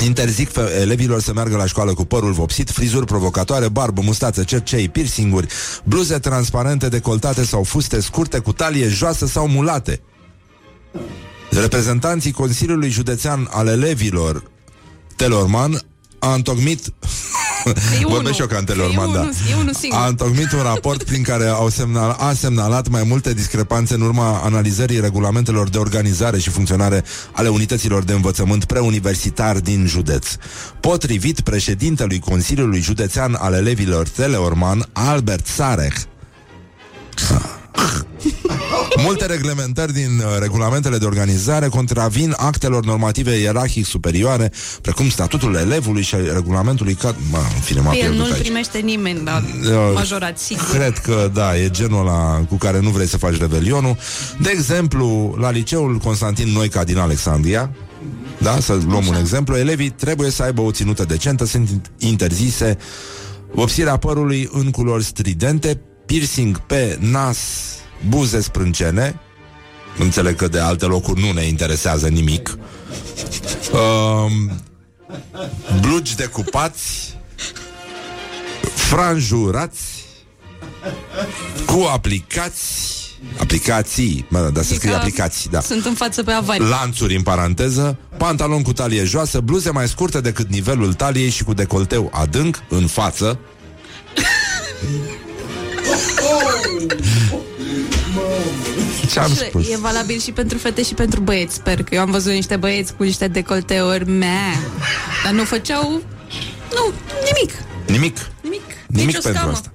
Interzic 0.03 0.51
fe- 0.51 0.80
elevilor 0.80 1.22
să 1.22 1.34
meargă 1.34 1.55
la 1.57 1.66
școală 1.66 1.93
cu 1.93 2.05
părul 2.05 2.32
vopsit, 2.32 2.70
frizuri 2.70 3.05
provocatoare, 3.05 3.70
barbă, 3.70 4.01
mustață, 4.01 4.43
cercei, 4.43 4.89
piercinguri, 4.89 5.47
bluze 5.84 6.20
transparente, 6.20 6.89
decoltate 6.89 7.45
sau 7.45 7.63
fuste 7.63 8.01
scurte 8.01 8.39
cu 8.39 8.51
talie 8.53 8.88
joasă 8.88 9.26
sau 9.26 9.47
mulate. 9.47 10.01
reprezentanții 11.51 12.32
Consiliului 12.32 12.89
Județean 12.89 13.47
al 13.51 13.68
Elevilor 13.68 14.43
Telorman 15.16 15.80
a 16.20 16.34
întocmit 16.34 16.93
Vorbesc 18.07 18.34
și 18.36 18.41
eu 18.41 18.47
ca 18.47 18.57
în 18.57 18.66
Teleorman, 18.66 19.11
da. 19.13 19.20
unul- 19.20 19.34
e 19.51 19.55
unul 19.59 19.74
singur. 19.74 19.99
A 19.99 20.07
întocmit 20.07 20.51
un 20.51 20.61
raport 20.61 21.03
prin 21.03 21.24
care 21.24 21.47
au 21.47 21.70
semnal, 21.70 22.16
a 22.20 22.34
semnalat 22.34 22.88
mai 22.88 23.03
multe 23.03 23.34
discrepanțe 23.34 23.93
în 23.93 24.01
urma 24.01 24.39
analizării 24.43 24.99
regulamentelor 24.99 25.70
de 25.70 25.78
organizare 25.78 26.39
și 26.39 26.49
funcționare 26.49 27.03
ale 27.32 27.47
unităților 27.49 28.03
de 28.03 28.13
învățământ 28.13 28.66
preuniversitar 28.66 29.59
din 29.59 29.86
județ. 29.88 30.28
Potrivit 30.80 31.39
președintelui 31.41 32.20
Consiliului 32.20 32.80
Județean 32.82 33.36
al 33.39 33.53
Elevilor 33.53 34.07
Teleorman, 34.09 34.89
Albert 34.93 35.47
Sarech, 35.47 35.97
Multe 39.05 39.26
reglementări 39.26 39.93
din 39.93 40.17
uh, 40.17 40.23
regulamentele 40.39 40.97
de 40.97 41.05
organizare 41.05 41.67
contravin 41.67 42.34
actelor 42.38 42.86
normative 42.86 43.36
ierarhic 43.36 43.86
superioare, 43.86 44.51
precum 44.82 45.09
statutul 45.09 45.55
elevului 45.55 46.01
și 46.01 46.15
regulamentului 46.34 46.93
ca... 46.93 47.15
Mă, 47.32 47.38
în 47.38 47.61
fine, 47.61 47.80
m-a 47.80 47.89
Pe 47.89 47.95
el 47.95 48.01
pierdut 48.01 48.19
nu-l 48.19 48.32
aici. 48.32 48.41
primește 48.41 48.78
nimeni 48.78 49.23
la 49.23 49.43
Uh, 49.65 49.91
majorat, 49.93 50.39
sigur. 50.39 50.65
Cred 50.69 50.97
că 50.97 51.30
da, 51.34 51.57
e 51.57 51.69
genul 51.69 51.99
ăla 51.99 52.45
cu 52.49 52.55
care 52.55 52.80
nu 52.80 52.89
vrei 52.89 53.07
să 53.07 53.17
faci 53.17 53.38
revelionul. 53.38 53.97
De 54.41 54.49
exemplu, 54.49 55.36
la 55.39 55.51
liceul 55.51 55.97
Constantin 55.97 56.47
Noica 56.47 56.84
din 56.84 56.97
Alexandria, 56.97 57.71
da, 58.38 58.59
să 58.59 58.80
luăm 58.88 59.07
un 59.07 59.15
exemplu, 59.15 59.55
elevii 59.55 59.89
trebuie 59.89 60.30
să 60.30 60.43
aibă 60.43 60.61
o 60.61 60.71
ținută 60.71 61.03
decentă, 61.03 61.45
sunt 61.45 61.91
interzise 61.97 62.78
vopsirea 63.51 63.97
părului 63.97 64.49
în 64.51 64.71
culori 64.71 65.03
stridente, 65.03 65.82
piercing 66.06 66.60
pe 66.60 66.97
nas, 67.01 67.38
buze 68.08 68.41
sprâncene, 68.41 69.20
înțeleg 69.97 70.36
că 70.36 70.47
de 70.47 70.60
alte 70.60 70.86
locuri 70.86 71.22
nu 71.22 71.32
ne 71.32 71.43
interesează 71.43 72.08
nimic, 72.08 72.58
um, 73.72 74.51
blugi 75.82 76.16
decupați, 76.16 77.18
franjurați, 78.74 80.06
cu 81.66 81.89
aplicați, 81.93 82.93
aplicații, 83.38 84.26
mă, 84.30 84.49
dar 84.53 84.64
să 84.64 84.74
scrie 84.74 84.91
Adică 84.91 85.06
aplicații, 85.06 85.49
da. 85.49 85.60
Sunt 85.60 85.86
în 85.86 85.93
față 85.93 86.24
pe 86.24 86.32
avarii. 86.32 86.68
Lanțuri 86.68 87.16
în 87.16 87.22
paranteză, 87.22 87.97
pantalon 88.18 88.62
cu 88.62 88.74
talie 88.74 89.03
joasă, 89.03 89.39
bluze 89.39 89.70
mai 89.70 89.88
scurte 89.88 90.22
decât 90.22 90.49
nivelul 90.49 90.93
taliei 90.93 91.30
și 91.30 91.43
cu 91.43 91.53
decolteu 91.53 92.12
adânc 92.14 92.64
în 92.70 92.88
față. 92.88 93.39
Ce 99.12 99.20
am 99.20 99.30
Și 99.30 99.36
spus? 99.36 99.70
E 99.70 99.78
valabil 99.78 100.20
și 100.20 100.32
pentru 100.32 100.58
fete 100.58 100.84
și 100.84 100.93
pentru 100.93 101.20
băieți, 101.20 101.56
sper 101.56 101.84
că 101.84 101.95
eu 101.95 102.01
am 102.01 102.12
văzut 102.12 102.32
niște 102.32 102.56
băieți 102.56 102.93
cu 102.95 103.03
niște 103.03 103.28
decolteuri 103.28 104.10
mea, 104.10 104.53
dar 105.24 105.34
nu 105.34 105.43
făceau 105.43 106.01
nu, 106.76 106.93
nimic. 107.34 107.53
Nimic. 107.88 108.32
Nimic. 108.41 108.62
Nimic 108.88 109.06
Nici 109.06 109.16
o 109.16 109.20
pentru 109.22 109.41
scamă. 109.41 109.51
asta. 109.51 109.72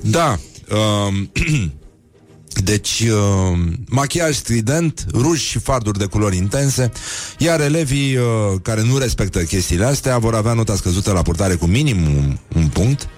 Da. 0.00 0.38
Um, 0.76 1.30
deci, 2.70 3.00
um, 3.00 3.76
machiaj 3.88 4.36
strident, 4.36 5.06
ruj 5.12 5.40
și 5.40 5.58
farduri 5.58 5.98
de 5.98 6.04
culori 6.04 6.36
intense, 6.36 6.92
iar 7.38 7.60
elevii 7.60 8.16
uh, 8.16 8.24
care 8.62 8.82
nu 8.82 8.98
respectă 8.98 9.42
chestiile 9.42 9.84
astea 9.84 10.18
vor 10.18 10.34
avea 10.34 10.52
nota 10.52 10.76
scăzută 10.76 11.12
la 11.12 11.22
purtare 11.22 11.54
cu 11.54 11.66
minim 11.66 12.02
un, 12.02 12.38
un 12.54 12.66
punct 12.66 13.08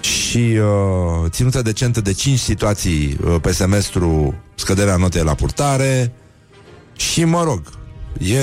și 0.00 0.38
uh, 0.58 1.30
ținută 1.30 1.62
decentă 1.62 2.00
de 2.00 2.12
5 2.12 2.38
situații 2.38 3.16
uh, 3.26 3.36
pe 3.42 3.52
semestru, 3.52 4.34
scăderea 4.54 4.96
notei 4.96 5.22
la 5.22 5.34
purtare 5.34 6.12
și, 6.96 7.24
mă 7.24 7.42
rog, 7.42 7.62
e, 8.18 8.40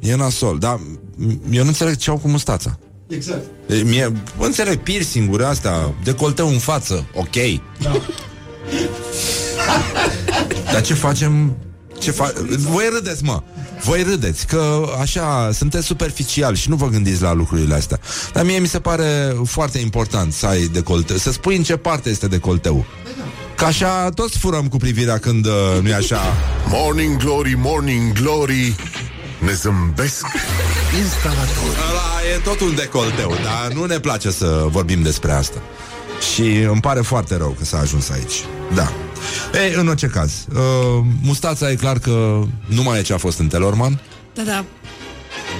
e 0.00 0.14
nasol. 0.16 0.58
Dar 0.58 0.76
m- 0.78 1.38
eu 1.50 1.62
nu 1.62 1.68
înțeleg 1.68 1.96
ce 1.96 2.10
au 2.10 2.18
cu 2.18 2.28
mustața. 2.28 2.78
Exact. 3.08 3.44
E, 3.68 3.74
Mie, 3.74 4.12
înțeleg 4.38 4.78
piercing-uri 4.78 5.44
astea, 5.44 5.94
decolteu 6.04 6.48
în 6.48 6.58
față, 6.58 7.06
ok. 7.14 7.34
Da. 7.82 7.92
Dar 10.72 10.82
ce 10.82 10.94
facem? 10.94 11.56
Ce 11.98 12.10
fa- 12.12 12.32
Voi 12.58 12.84
râdeți, 12.92 13.24
mă. 13.24 13.42
Voi 13.84 14.02
râdeți, 14.02 14.46
că 14.46 14.92
așa 15.00 15.50
sunteți 15.52 15.86
superficial 15.86 16.54
și 16.54 16.68
nu 16.68 16.76
vă 16.76 16.88
gândiți 16.88 17.22
la 17.22 17.32
lucrurile 17.32 17.74
astea. 17.74 18.00
Dar 18.32 18.44
mie 18.44 18.58
mi 18.58 18.66
se 18.66 18.80
pare 18.80 19.36
foarte 19.44 19.78
important 19.78 20.32
să 20.32 20.46
ai 20.46 20.66
decolteu, 20.66 21.16
să 21.16 21.32
spui 21.32 21.56
în 21.56 21.62
ce 21.62 21.76
parte 21.76 22.10
este 22.10 22.28
decolteu. 22.28 22.84
Că 23.56 23.64
așa 23.64 24.08
toți 24.10 24.38
furăm 24.38 24.68
cu 24.68 24.76
privirea 24.76 25.18
când 25.18 25.46
uh, 25.46 25.52
nu 25.82 25.88
e 25.88 25.94
așa. 25.94 26.20
Morning 26.68 27.16
Glory, 27.16 27.54
Morning 27.56 28.12
Glory 28.12 28.74
Ne 29.38 29.52
zâmbesc 29.52 30.26
instalatorii 31.02 31.82
Ăla 31.90 32.34
e 32.34 32.38
tot 32.44 32.60
un 32.60 32.74
decolteu, 32.74 33.34
dar 33.44 33.72
nu 33.72 33.84
ne 33.84 33.98
place 33.98 34.30
să 34.30 34.66
vorbim 34.68 35.02
despre 35.02 35.32
asta. 35.32 35.62
Și 36.32 36.42
îmi 36.70 36.80
pare 36.80 37.00
foarte 37.00 37.36
rău 37.36 37.54
că 37.58 37.64
s-a 37.64 37.78
ajuns 37.78 38.10
aici. 38.10 38.44
Da. 38.74 38.92
Ei, 39.54 39.74
în 39.76 39.88
orice 39.88 40.06
caz, 40.06 40.46
uh, 40.54 41.04
mustața 41.22 41.70
e 41.70 41.74
clar 41.74 41.98
că 41.98 42.42
nu 42.66 42.82
mai 42.82 42.98
e 42.98 43.02
ce 43.02 43.12
a 43.12 43.16
fost 43.16 43.38
în 43.38 43.46
Telorman. 43.46 44.00
Da, 44.34 44.42
da. 44.42 44.64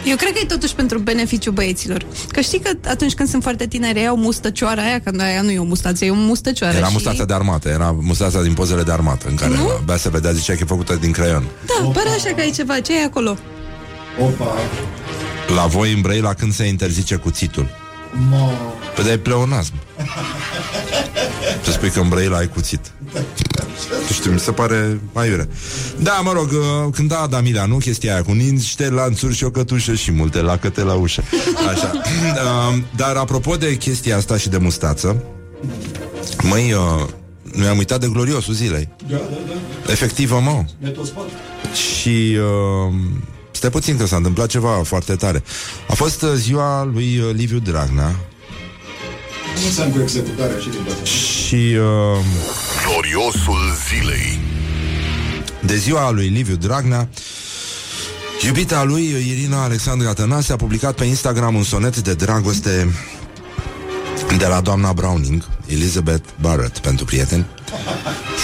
Eu 0.04 0.16
cred 0.16 0.32
că 0.32 0.38
e 0.42 0.46
totuși 0.46 0.74
pentru 0.74 0.98
beneficiul 0.98 1.52
băieților. 1.52 2.06
Că 2.28 2.40
știi 2.40 2.60
că 2.60 2.70
atunci 2.88 3.14
când 3.14 3.28
sunt 3.28 3.42
foarte 3.42 3.66
tineri, 3.66 4.06
au 4.06 4.16
mustăcioara 4.16 4.82
aia, 4.82 5.00
că 5.00 5.12
aia 5.22 5.42
nu 5.42 5.50
e 5.50 5.58
o 5.58 5.64
mustață, 5.64 6.04
e 6.04 6.10
o 6.10 6.14
mustăcioară. 6.14 6.76
Era 6.76 6.86
și... 6.86 6.92
mustața 6.92 7.24
de 7.24 7.34
armată, 7.34 7.68
era 7.68 7.96
mustața 8.00 8.42
din 8.42 8.54
pozele 8.54 8.82
de 8.82 8.92
armată, 8.92 9.28
în 9.28 9.34
care 9.34 9.54
Nu? 9.54 9.68
abia 9.80 9.96
se 9.96 10.08
vedea, 10.08 10.32
zicea 10.32 10.52
că 10.52 10.58
e 10.62 10.66
făcută 10.66 10.94
din 10.94 11.12
creion. 11.12 11.44
Da, 11.66 11.88
pare 11.88 12.08
așa 12.08 12.28
că 12.34 12.40
ai 12.40 12.50
ceva. 12.50 12.80
Ce 12.80 13.00
e 13.00 13.04
acolo? 13.04 13.36
Opa. 14.20 14.54
La 15.54 15.66
voi 15.66 15.92
în 15.92 16.00
Brăila 16.00 16.34
când 16.34 16.52
se 16.52 16.64
interzice 16.64 17.14
cuțitul. 17.14 17.66
Mă. 18.30 18.50
Păi 18.94 19.04
de 19.04 19.18
pleonasm. 19.18 19.72
Să 21.64 21.70
spui 21.70 21.90
că 21.90 22.00
în 22.00 22.08
Brăila 22.08 22.36
ai 22.36 22.48
cuțit. 22.48 22.80
Nu 24.08 24.12
știu, 24.12 24.32
mi 24.32 24.40
se 24.40 24.52
pare 24.52 25.00
mai 25.12 25.28
iure. 25.28 25.48
Da, 25.98 26.20
mă 26.24 26.32
rog, 26.32 26.50
uh, 26.50 26.92
cânta 26.92 27.18
Adamila, 27.18 27.66
nu? 27.66 27.76
Chestia 27.76 28.12
aia 28.12 28.22
cu 28.22 28.32
niște 28.32 28.90
lanțuri 28.90 29.34
și 29.34 29.44
o 29.44 29.50
cătușă 29.50 29.94
și 29.94 30.10
multe 30.10 30.40
lacăte 30.40 30.82
la 30.82 30.94
ușă. 30.94 31.22
Așa. 31.68 31.90
Uh, 31.94 32.82
Dar 32.96 33.16
apropo 33.16 33.56
de 33.56 33.76
chestia 33.76 34.16
asta 34.16 34.36
și 34.36 34.48
de 34.48 34.56
mustață, 34.58 35.22
măi, 36.42 36.72
uh, 36.72 37.08
noi 37.42 37.66
am 37.68 37.78
uitat 37.78 38.00
de 38.00 38.08
gloriosul 38.12 38.54
zilei. 38.54 38.88
Da, 39.08 39.16
da, 39.16 39.38
da. 39.86 39.92
Efectiv, 39.92 40.30
mă. 40.30 40.64
Ne 40.78 40.88
tot 40.88 41.06
spate. 41.06 41.30
Și 41.74 42.36
uh, 42.88 42.94
stai 43.50 43.70
puțin 43.70 43.96
că 43.96 44.06
s-a 44.06 44.16
întâmplat 44.16 44.48
ceva 44.48 44.80
foarte 44.84 45.14
tare. 45.14 45.42
A 45.88 45.94
fost 45.94 46.22
uh, 46.22 46.30
ziua 46.34 46.84
lui 46.84 47.18
uh, 47.18 47.34
Liviu 47.34 47.58
Dragnea 47.58 48.16
Nu 49.60 49.66
înseamnă 49.66 49.94
cu 49.94 50.00
executarea 50.00 50.58
și 50.58 50.68
din 50.68 50.82
toate. 50.84 51.04
și 51.04 51.54
uh, 51.54 52.24
Gloriosul 52.86 53.60
zilei 53.88 54.40
de 55.60 55.76
ziua 55.76 56.10
lui 56.10 56.28
Liviu 56.28 56.56
Dragnea 56.56 57.08
Iubita 58.46 58.82
lui, 58.84 59.04
Irina 59.04 59.62
Alexandra 59.62 60.12
Tănase, 60.12 60.52
a 60.52 60.56
publicat 60.56 60.94
pe 60.94 61.04
Instagram 61.04 61.54
un 61.54 61.62
sonet 61.62 61.98
de 61.98 62.14
dragoste 62.14 62.92
de 64.38 64.46
la 64.46 64.60
doamna 64.60 64.92
Browning, 64.92 65.44
Elizabeth 65.66 66.28
Barrett, 66.40 66.78
pentru 66.78 67.04
prieteni. 67.04 67.46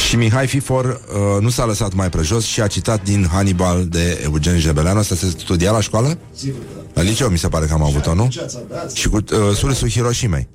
Și 0.06 0.16
Mihai 0.16 0.46
Fifor 0.46 0.84
uh, 0.84 1.42
nu 1.42 1.48
s-a 1.48 1.64
lăsat 1.64 1.94
mai 1.94 2.08
prejos 2.08 2.44
și 2.44 2.60
a 2.60 2.66
citat 2.66 3.02
din 3.02 3.28
Hannibal 3.32 3.86
de 3.86 4.20
Eugen 4.22 4.58
Jebeleanu. 4.58 4.98
Asta 4.98 5.14
se 5.14 5.34
studia 5.38 5.70
la 5.70 5.80
școală? 5.80 6.18
Sigur, 6.34 6.60
da. 6.74 6.77
La 6.98 7.04
liceu 7.04 7.28
mi 7.28 7.38
se 7.38 7.48
pare 7.48 7.66
că 7.66 7.72
am 7.72 7.82
avut-o, 7.82 8.14
nu? 8.14 8.28
Ceața, 8.30 8.58
da. 8.68 8.86
Și 8.94 9.08
cu 9.08 9.16
uh, 9.16 9.56
surusul 9.56 9.90
Hiroshimei. 9.90 10.48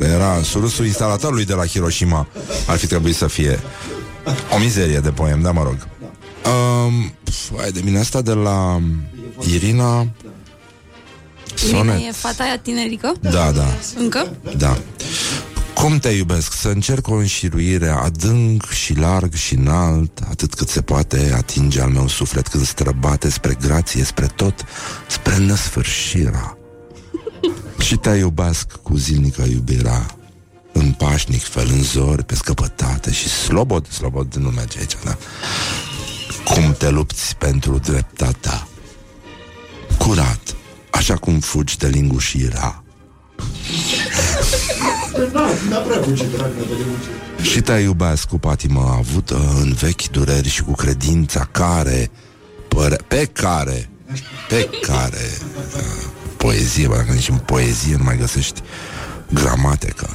Era 0.00 0.42
surusul 0.42 0.86
instalatorului 0.86 1.44
de 1.44 1.54
la 1.54 1.66
Hiroshima. 1.66 2.28
Ar 2.66 2.76
fi 2.76 2.86
trebuit 2.86 3.14
să 3.14 3.26
fie 3.26 3.60
o 4.54 4.58
mizerie 4.58 4.98
de 4.98 5.10
poem, 5.10 5.40
da, 5.42 5.50
mă 5.50 5.62
rog. 5.62 5.76
Um, 5.76 7.12
pf, 7.24 7.50
hai 7.60 7.70
de 7.70 7.80
mine 7.84 7.98
asta 7.98 8.22
de 8.22 8.32
la 8.32 8.80
Irina 9.52 10.06
Irina 11.64 11.78
Sonet. 11.78 12.00
e 12.08 12.12
fata 12.12 12.42
aia 12.42 12.58
tinerică? 12.58 13.12
Da, 13.20 13.52
da, 13.52 13.66
Încă? 13.98 14.36
da. 14.56 14.78
Cum 15.76 15.98
te 15.98 16.08
iubesc? 16.08 16.52
Să 16.52 16.68
încerc 16.68 17.08
o 17.08 17.14
înșiruire 17.14 17.88
adânc 17.88 18.68
și 18.68 18.94
larg 18.94 19.34
și 19.34 19.54
înalt, 19.54 20.20
atât 20.30 20.54
cât 20.54 20.68
se 20.68 20.82
poate 20.82 21.32
atinge 21.36 21.80
al 21.80 21.88
meu 21.90 22.08
suflet 22.08 22.48
când 22.48 22.66
străbate 22.66 23.30
spre 23.30 23.56
grație, 23.60 24.04
spre 24.04 24.26
tot, 24.26 24.64
spre 25.06 25.36
nesfârșirea. 25.36 26.58
și 27.86 27.96
te 27.96 28.10
iubesc 28.10 28.72
cu 28.72 28.96
zilnică 28.96 29.42
iubirea, 29.42 30.06
în 30.72 30.92
pașnic 30.92 31.42
fel, 31.42 31.68
în 31.70 31.82
zori, 31.82 32.24
pe 32.24 32.34
scăpătate 32.34 33.12
și 33.12 33.28
slobod, 33.28 33.88
slobod 33.92 34.34
nu 34.34 34.48
merge 34.48 34.78
aici, 34.78 34.96
da? 35.04 35.16
Cum 36.44 36.74
te 36.78 36.90
lupți 36.90 37.36
pentru 37.36 37.78
dreptatea, 37.78 38.68
curat, 39.98 40.56
așa 40.90 41.16
cum 41.16 41.40
fugi 41.40 41.78
de 41.78 41.88
lingușirea. 41.88 42.82
N-a 45.70 45.78
prea 45.78 46.02
fugit 46.02 46.26
Dragnea 46.26 46.64
pe 46.68 46.74
de 47.38 47.42
Și 47.42 47.60
te 47.60 47.72
iubesc 47.72 48.28
cu 48.28 48.38
patimă 48.38 48.94
avută 48.96 49.54
în 49.60 49.72
vechi 49.72 50.08
dureri 50.10 50.48
și 50.48 50.62
cu 50.62 50.72
credința 50.72 51.48
care 51.52 52.10
păre, 52.68 52.96
pe 53.08 53.24
care 53.32 53.90
pe 54.48 54.70
care 54.80 55.30
uh, 55.76 55.82
poezie, 56.36 56.86
bă, 56.86 56.96
dacă 56.96 57.12
nici 57.12 57.28
în 57.28 57.36
poezie 57.36 57.96
nu 57.96 58.04
mai 58.04 58.16
găsești 58.16 58.62
gramatică. 59.32 60.08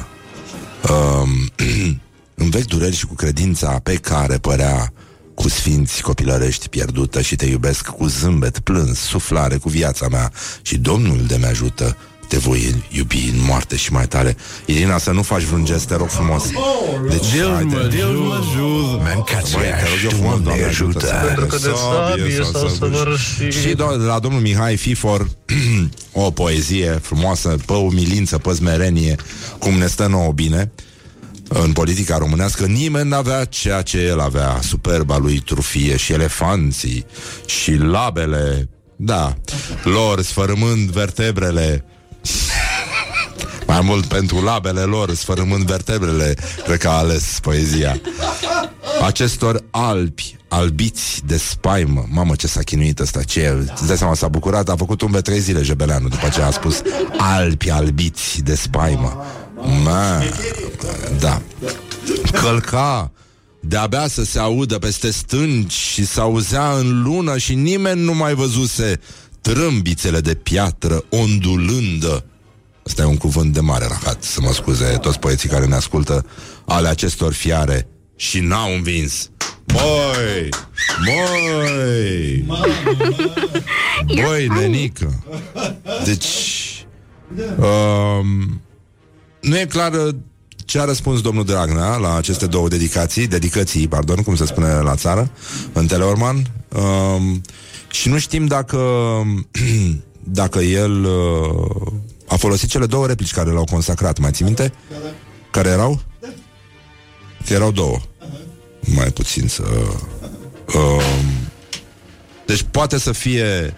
Um, 0.89 1.29
în 2.43 2.49
vechi 2.49 2.65
dureri 2.65 2.95
și 2.95 3.05
cu 3.05 3.13
credința 3.13 3.79
pe 3.83 3.95
care 3.95 4.37
părea 4.37 4.93
cu 5.33 5.49
sfinți 5.49 6.01
copilărești 6.01 6.69
pierdută 6.69 7.21
și 7.21 7.35
te 7.35 7.45
iubesc 7.45 7.87
cu 7.87 8.07
zâmbet 8.07 8.59
plâns, 8.59 8.99
suflare 8.99 9.57
cu 9.57 9.69
viața 9.69 10.07
mea 10.07 10.31
și 10.61 10.77
Domnul 10.77 11.25
de 11.25 11.35
mi 11.37 11.45
ajută 11.45 11.97
te 12.31 12.37
voi 12.37 12.83
iubi 12.89 13.29
în 13.33 13.43
moarte 13.45 13.75
și 13.75 13.91
mai 13.91 14.07
tare. 14.07 14.35
Irina, 14.65 14.97
să 14.97 15.11
nu 15.11 15.21
faci 15.21 15.41
vreun 15.41 15.65
gest, 15.65 15.87
te 15.87 15.95
rog 15.95 16.07
frumos. 16.09 16.43
Deci, 17.09 17.33
Deus 17.33 17.53
haide. 17.53 17.75
mă, 17.75 17.89
Deus 17.95 18.17
mă 18.17 18.39
ajută. 18.41 19.11
Mâncați 19.15 19.51
Băi, 19.53 19.61
te 19.63 19.87
rog 19.89 20.03
eu 20.03 20.09
frumos, 20.09 20.41
Doamne 20.41 20.63
ajută. 20.63 21.05
Pentru 21.25 21.45
că 21.45 21.57
de 21.57 21.71
sabie 21.75 22.43
sau 22.51 22.67
să 22.67 22.85
vă 22.85 23.03
răși. 23.07 23.59
Și 23.59 23.67
do- 23.73 23.97
de 23.97 24.05
la 24.05 24.19
domnul 24.19 24.41
Mihai 24.41 24.75
Fifor 24.77 25.27
O 26.11 26.31
poezie 26.31 26.99
frumoasă 27.01 27.55
Pă 27.65 27.73
umilință, 27.73 28.37
pă 28.37 28.53
smerenie 28.53 29.15
Cum 29.59 29.73
ne 29.73 29.87
stă 29.87 30.07
nouă 30.07 30.31
bine 30.31 30.71
în 31.47 31.71
politica 31.71 32.17
românească 32.17 32.65
nimeni 32.65 33.09
n-avea 33.09 33.45
ceea 33.45 33.81
ce 33.81 33.97
el 33.97 34.19
avea, 34.19 34.59
superba 34.63 35.17
lui 35.17 35.39
trufie 35.39 35.97
și 35.97 36.13
elefanții 36.13 37.05
și 37.45 37.73
labele, 37.75 38.69
da, 38.95 39.33
lor 39.83 40.21
sfărâmând 40.21 40.89
vertebrele 40.89 41.85
mai 43.67 43.81
mult 43.83 44.05
pentru 44.05 44.43
labele 44.43 44.81
lor, 44.81 45.13
sfărâmând 45.13 45.63
vertebrele, 45.63 46.35
cred 46.63 46.77
că 46.77 46.87
a 46.87 46.97
ales 46.97 47.39
poezia. 47.41 48.01
Acestor 49.05 49.63
albi, 49.69 50.37
albiți 50.47 51.21
de 51.25 51.37
spaimă. 51.37 52.05
Mamă, 52.09 52.35
ce 52.35 52.47
s-a 52.47 52.61
chinuit 52.61 52.99
ăsta 52.99 53.23
Ce, 53.23 53.67
îți 53.73 53.87
dai 53.87 53.97
seama, 53.97 54.13
s-a 54.13 54.27
bucurat 54.27 54.69
A 54.69 54.75
făcut 54.75 55.01
un 55.01 55.19
trei 55.23 55.39
zile 55.39 55.61
Jebeleanu 55.61 56.07
După 56.07 56.29
ce 56.33 56.41
a 56.41 56.51
spus 56.51 56.81
albi, 57.17 57.69
albiți 57.69 58.41
de 58.41 58.55
spaimă. 58.55 59.25
Ma, 59.83 60.21
Da. 61.19 61.41
Călca 62.31 63.11
de-abia 63.63 64.07
să 64.07 64.23
se 64.23 64.39
audă 64.39 64.77
peste 64.77 65.11
stânci 65.11 65.73
și 65.73 66.05
să 66.05 66.21
auzea 66.21 66.71
în 66.71 67.01
lună 67.03 67.37
și 67.37 67.55
nimeni 67.55 68.01
nu 68.01 68.13
mai 68.13 68.33
văzuse 68.33 68.99
trâmbițele 69.41 70.19
de 70.19 70.33
piatră 70.33 71.03
ondulândă. 71.09 72.25
Asta 72.85 73.01
e 73.01 73.05
un 73.05 73.17
cuvânt 73.17 73.53
de 73.53 73.59
mare 73.59 73.85
rahat, 73.87 74.23
să 74.23 74.41
mă 74.41 74.53
scuze 74.53 74.85
toți 74.85 75.19
poeții 75.19 75.49
care 75.49 75.65
ne 75.65 75.75
ascultă, 75.75 76.25
ale 76.65 76.87
acestor 76.87 77.33
fiare 77.33 77.87
și 78.15 78.39
n-au 78.39 78.73
învins. 78.73 79.29
Băi! 79.65 80.49
Băi! 81.05 82.45
Băi, 84.05 84.47
nenică! 84.47 85.23
Deci... 86.05 86.59
Um, 87.57 88.61
nu 89.41 89.59
e 89.59 89.65
clar 89.65 89.93
uh, 89.93 90.15
ce 90.65 90.79
a 90.79 90.85
răspuns 90.85 91.21
domnul 91.21 91.45
Dragnea 91.45 91.95
la 91.95 92.15
aceste 92.15 92.45
două 92.45 92.67
dedicații, 92.67 93.27
dedicații, 93.27 93.87
pardon, 93.87 94.15
cum 94.15 94.35
se 94.35 94.45
spune 94.45 94.73
la 94.73 94.95
țară, 94.95 95.31
în 95.73 95.87
Teleorman. 95.87 96.45
Um, 96.67 97.41
și 97.91 98.09
nu 98.09 98.19
știm 98.19 98.45
dacă 98.45 98.79
dacă 100.23 100.59
el 100.59 101.03
uh, 101.03 101.91
a 102.27 102.35
folosit 102.35 102.69
cele 102.69 102.85
două 102.85 103.07
replici 103.07 103.33
care 103.33 103.49
l-au 103.49 103.63
consacrat, 103.63 104.19
mai 104.19 104.31
ții 104.31 104.45
minte? 104.45 104.73
Care 105.51 105.69
erau? 105.69 106.01
Că 107.45 107.53
erau 107.53 107.71
două. 107.71 107.99
Mai 108.79 109.07
puțin 109.07 109.47
să... 109.47 109.63
Um, 110.75 111.49
deci 112.45 112.65
poate 112.71 112.99
să 112.99 113.11
fie... 113.11 113.73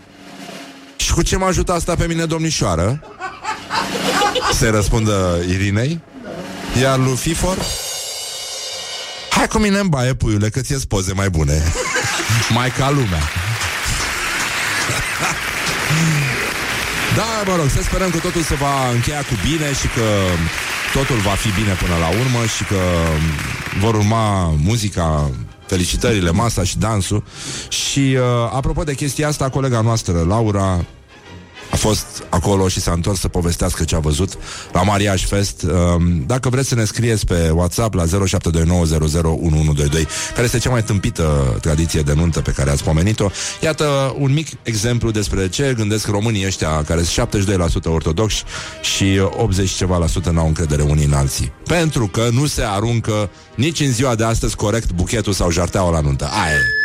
Și 0.95 1.13
cu 1.13 1.21
ce 1.21 1.37
mă 1.37 1.45
ajută 1.45 1.73
asta 1.73 1.95
pe 1.95 2.07
mine, 2.07 2.25
domnișoară? 2.25 3.01
Se 4.53 4.69
răspundă 4.69 5.43
Irinei 5.49 6.01
Iar 6.81 6.97
lui 6.97 7.15
Fifor 7.15 7.57
Hai 9.29 9.47
cu 9.47 9.57
mine 9.57 9.79
în 9.79 9.87
baie, 9.87 10.13
puiule, 10.13 10.49
că 10.49 10.61
ți-e 10.61 10.77
poze 10.87 11.13
mai 11.13 11.29
bune 11.29 11.63
Mai 12.55 12.71
ca 12.71 12.89
lumea 12.89 13.42
Da, 17.15 17.51
mă 17.51 17.55
rog, 17.55 17.69
să 17.69 17.81
sperăm 17.81 18.09
că 18.09 18.17
totul 18.17 18.41
se 18.41 18.55
va 18.55 18.89
încheia 18.93 19.19
cu 19.19 19.35
bine 19.49 19.73
și 19.73 19.87
că 19.87 20.07
totul 20.93 21.15
va 21.15 21.29
fi 21.29 21.49
bine 21.61 21.73
până 21.73 21.95
la 21.99 22.07
urmă 22.07 22.45
și 22.55 22.63
că 22.63 22.81
vor 23.79 23.95
urma 23.95 24.53
muzica, 24.63 25.31
felicitările, 25.65 26.31
masa 26.31 26.63
și 26.63 26.77
dansul. 26.77 27.23
Și 27.69 28.17
uh, 28.19 28.23
apropo 28.53 28.83
de 28.83 28.93
chestia 28.93 29.27
asta, 29.27 29.49
colega 29.49 29.81
noastră, 29.81 30.25
Laura, 30.27 30.85
a 31.73 31.75
fost 31.75 32.05
acolo 32.29 32.67
și 32.67 32.79
s-a 32.81 32.91
întors 32.91 33.19
să 33.19 33.27
povestească 33.27 33.83
ce 33.83 33.95
a 33.95 33.99
văzut 33.99 34.37
la 34.73 34.81
Mariage 34.81 35.25
Fest. 35.25 35.61
Um, 35.61 36.23
Dacă 36.25 36.49
vreți 36.49 36.67
să 36.67 36.75
ne 36.75 36.83
scrieți 36.83 37.25
pe 37.25 37.49
WhatsApp 37.53 37.93
la 37.93 38.03
0729001122, 38.05 38.07
care 40.33 40.43
este 40.43 40.57
cea 40.57 40.69
mai 40.69 40.83
tâmpită 40.83 41.57
tradiție 41.61 42.01
de 42.01 42.13
nuntă 42.13 42.41
pe 42.41 42.51
care 42.51 42.69
ați 42.69 42.83
pomenit-o, 42.83 43.29
iată 43.61 44.15
un 44.17 44.33
mic 44.33 44.47
exemplu 44.63 45.11
despre 45.11 45.49
ce 45.49 45.73
gândesc 45.77 46.07
românii 46.07 46.45
ăștia 46.45 46.83
care 46.83 47.03
sunt 47.03 47.29
72% 47.83 47.85
ortodoxi 47.85 48.43
și 48.81 49.21
80 49.29 49.69
ceva 49.69 49.97
la 49.97 50.07
sută 50.07 50.29
n-au 50.31 50.47
încredere 50.47 50.81
unii 50.81 51.05
în 51.05 51.13
alții. 51.13 51.51
Pentru 51.63 52.07
că 52.07 52.27
nu 52.31 52.45
se 52.45 52.63
aruncă 52.65 53.29
nici 53.55 53.79
în 53.79 53.91
ziua 53.91 54.15
de 54.15 54.23
astăzi 54.23 54.55
corect 54.55 54.91
buchetul 54.91 55.33
sau 55.33 55.51
jarteaua 55.51 55.91
la 55.91 55.99
nuntă. 55.99 56.25
Aia 56.43 56.53
e. 56.53 56.81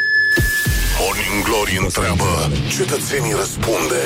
Morning 1.01 1.45
Glory 1.45 1.79
întreabă, 1.85 2.51
cetățenii 2.77 3.33
răspunde. 3.33 4.01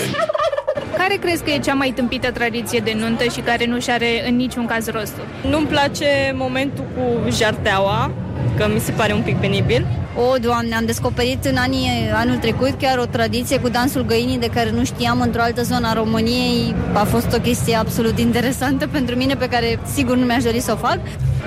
Care 0.96 1.14
crezi 1.14 1.42
că 1.42 1.50
e 1.50 1.58
cea 1.58 1.74
mai 1.74 1.92
tâmpită 1.96 2.30
tradiție 2.30 2.80
de 2.84 2.96
nuntă 2.98 3.24
și 3.24 3.40
care 3.40 3.66
nu 3.66 3.80
și 3.80 3.90
are 3.90 4.28
în 4.28 4.36
niciun 4.36 4.66
caz 4.66 4.88
rostul? 4.88 5.26
Nu-mi 5.50 5.66
place 5.66 6.32
momentul 6.34 6.84
cu 6.94 7.30
jarteaua, 7.30 8.10
că 8.56 8.68
mi 8.74 8.80
se 8.80 8.92
pare 8.92 9.12
un 9.12 9.22
pic 9.22 9.36
penibil. 9.36 9.86
O, 10.16 10.36
Doamne, 10.38 10.74
am 10.74 10.84
descoperit 10.84 11.44
în 11.44 11.56
anii 11.56 11.88
anul 12.14 12.36
trecut 12.36 12.74
chiar 12.78 12.98
o 12.98 13.04
tradiție 13.04 13.60
cu 13.60 13.68
dansul 13.68 14.04
găinii 14.04 14.38
de 14.38 14.50
care 14.54 14.70
nu 14.70 14.84
știam 14.84 15.20
într-o 15.20 15.42
altă 15.42 15.62
zonă 15.62 15.88
a 15.88 15.92
României. 15.92 16.74
A 16.92 17.04
fost 17.04 17.32
o 17.34 17.40
chestie 17.40 17.76
absolut 17.76 18.18
interesantă 18.18 18.86
pentru 18.86 19.16
mine 19.16 19.34
pe 19.34 19.48
care 19.48 19.78
sigur 19.94 20.16
nu 20.16 20.24
mi-aș 20.24 20.42
dori 20.42 20.60
să 20.60 20.72
o 20.72 20.76
fac. 20.76 20.98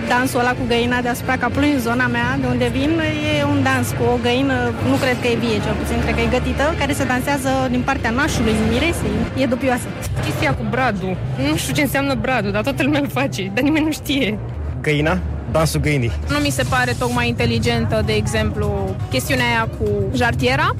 Dansul 0.08 0.40
ăla 0.40 0.52
cu 0.52 0.64
găina 0.68 1.02
deasupra 1.02 1.38
capului 1.38 1.72
în 1.72 1.80
zona 1.80 2.08
mea, 2.08 2.38
de 2.42 2.48
unde 2.48 2.68
vin, 2.68 2.92
e 3.40 3.44
un 3.44 3.64
dans 3.64 3.88
cu 3.90 4.04
o 4.14 4.18
găină, 4.22 4.58
nu 4.90 4.96
cred 4.96 5.18
că 5.22 5.28
e 5.28 5.36
vie, 5.36 5.58
cel 5.66 5.76
puțin 5.82 6.00
cred 6.02 6.16
că 6.16 6.22
e 6.22 6.38
gătită, 6.38 6.76
care 6.80 6.94
se 6.94 7.06
dansează 7.06 7.50
din 7.70 7.82
partea 7.82 8.10
nașului, 8.10 8.54
miresei. 8.70 9.18
E 9.38 9.46
dubioasă. 9.46 9.88
Chestia 10.26 10.54
cu 10.54 10.64
bradul. 10.70 11.18
Nu 11.50 11.56
știu 11.56 11.74
ce 11.74 11.82
înseamnă 11.82 12.14
bradul, 12.14 12.52
dar 12.52 12.62
toată 12.62 12.84
lumea 12.84 13.00
îl 13.00 13.10
face, 13.10 13.52
dar 13.54 13.64
nimeni 13.64 13.86
nu 13.86 13.92
știe. 13.92 14.40
Găina? 14.82 15.18
Dansul 15.52 15.80
găinii. 15.80 16.12
Nu 16.30 16.38
mi 16.38 16.50
se 16.50 16.64
pare 16.70 16.94
tocmai 17.00 17.28
inteligentă, 17.28 18.04
de 18.06 18.14
exemplu, 18.14 18.96
chestiunea 19.10 19.46
aia 19.46 19.70
cu 19.78 19.88
jartiera. 20.16 20.76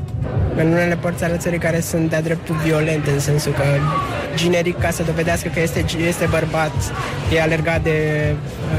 În 0.58 0.68
unele 0.72 0.96
părți 0.96 1.24
ale 1.24 1.38
țării 1.38 1.60
care 1.60 1.80
sunt 1.80 2.10
de-a 2.10 2.22
dreptul 2.22 2.56
violente, 2.64 3.10
în 3.12 3.20
sensul 3.20 3.52
că 3.52 3.64
generic, 4.36 4.80
ca 4.80 4.90
să 4.90 5.04
dovedească 5.04 5.50
că 5.54 5.60
este, 5.60 5.86
este 6.08 6.28
bărbat, 6.30 6.74
e 7.34 7.42
alergat 7.42 7.82
de, 7.84 7.98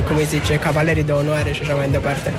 cum 0.07 0.17
îi 0.17 0.25
zice, 0.25 0.55
cavalerii 0.55 1.03
de 1.03 1.13
onoare 1.13 1.53
și 1.53 1.61
așa 1.63 1.75
mai 1.75 1.89
departe. 1.91 2.33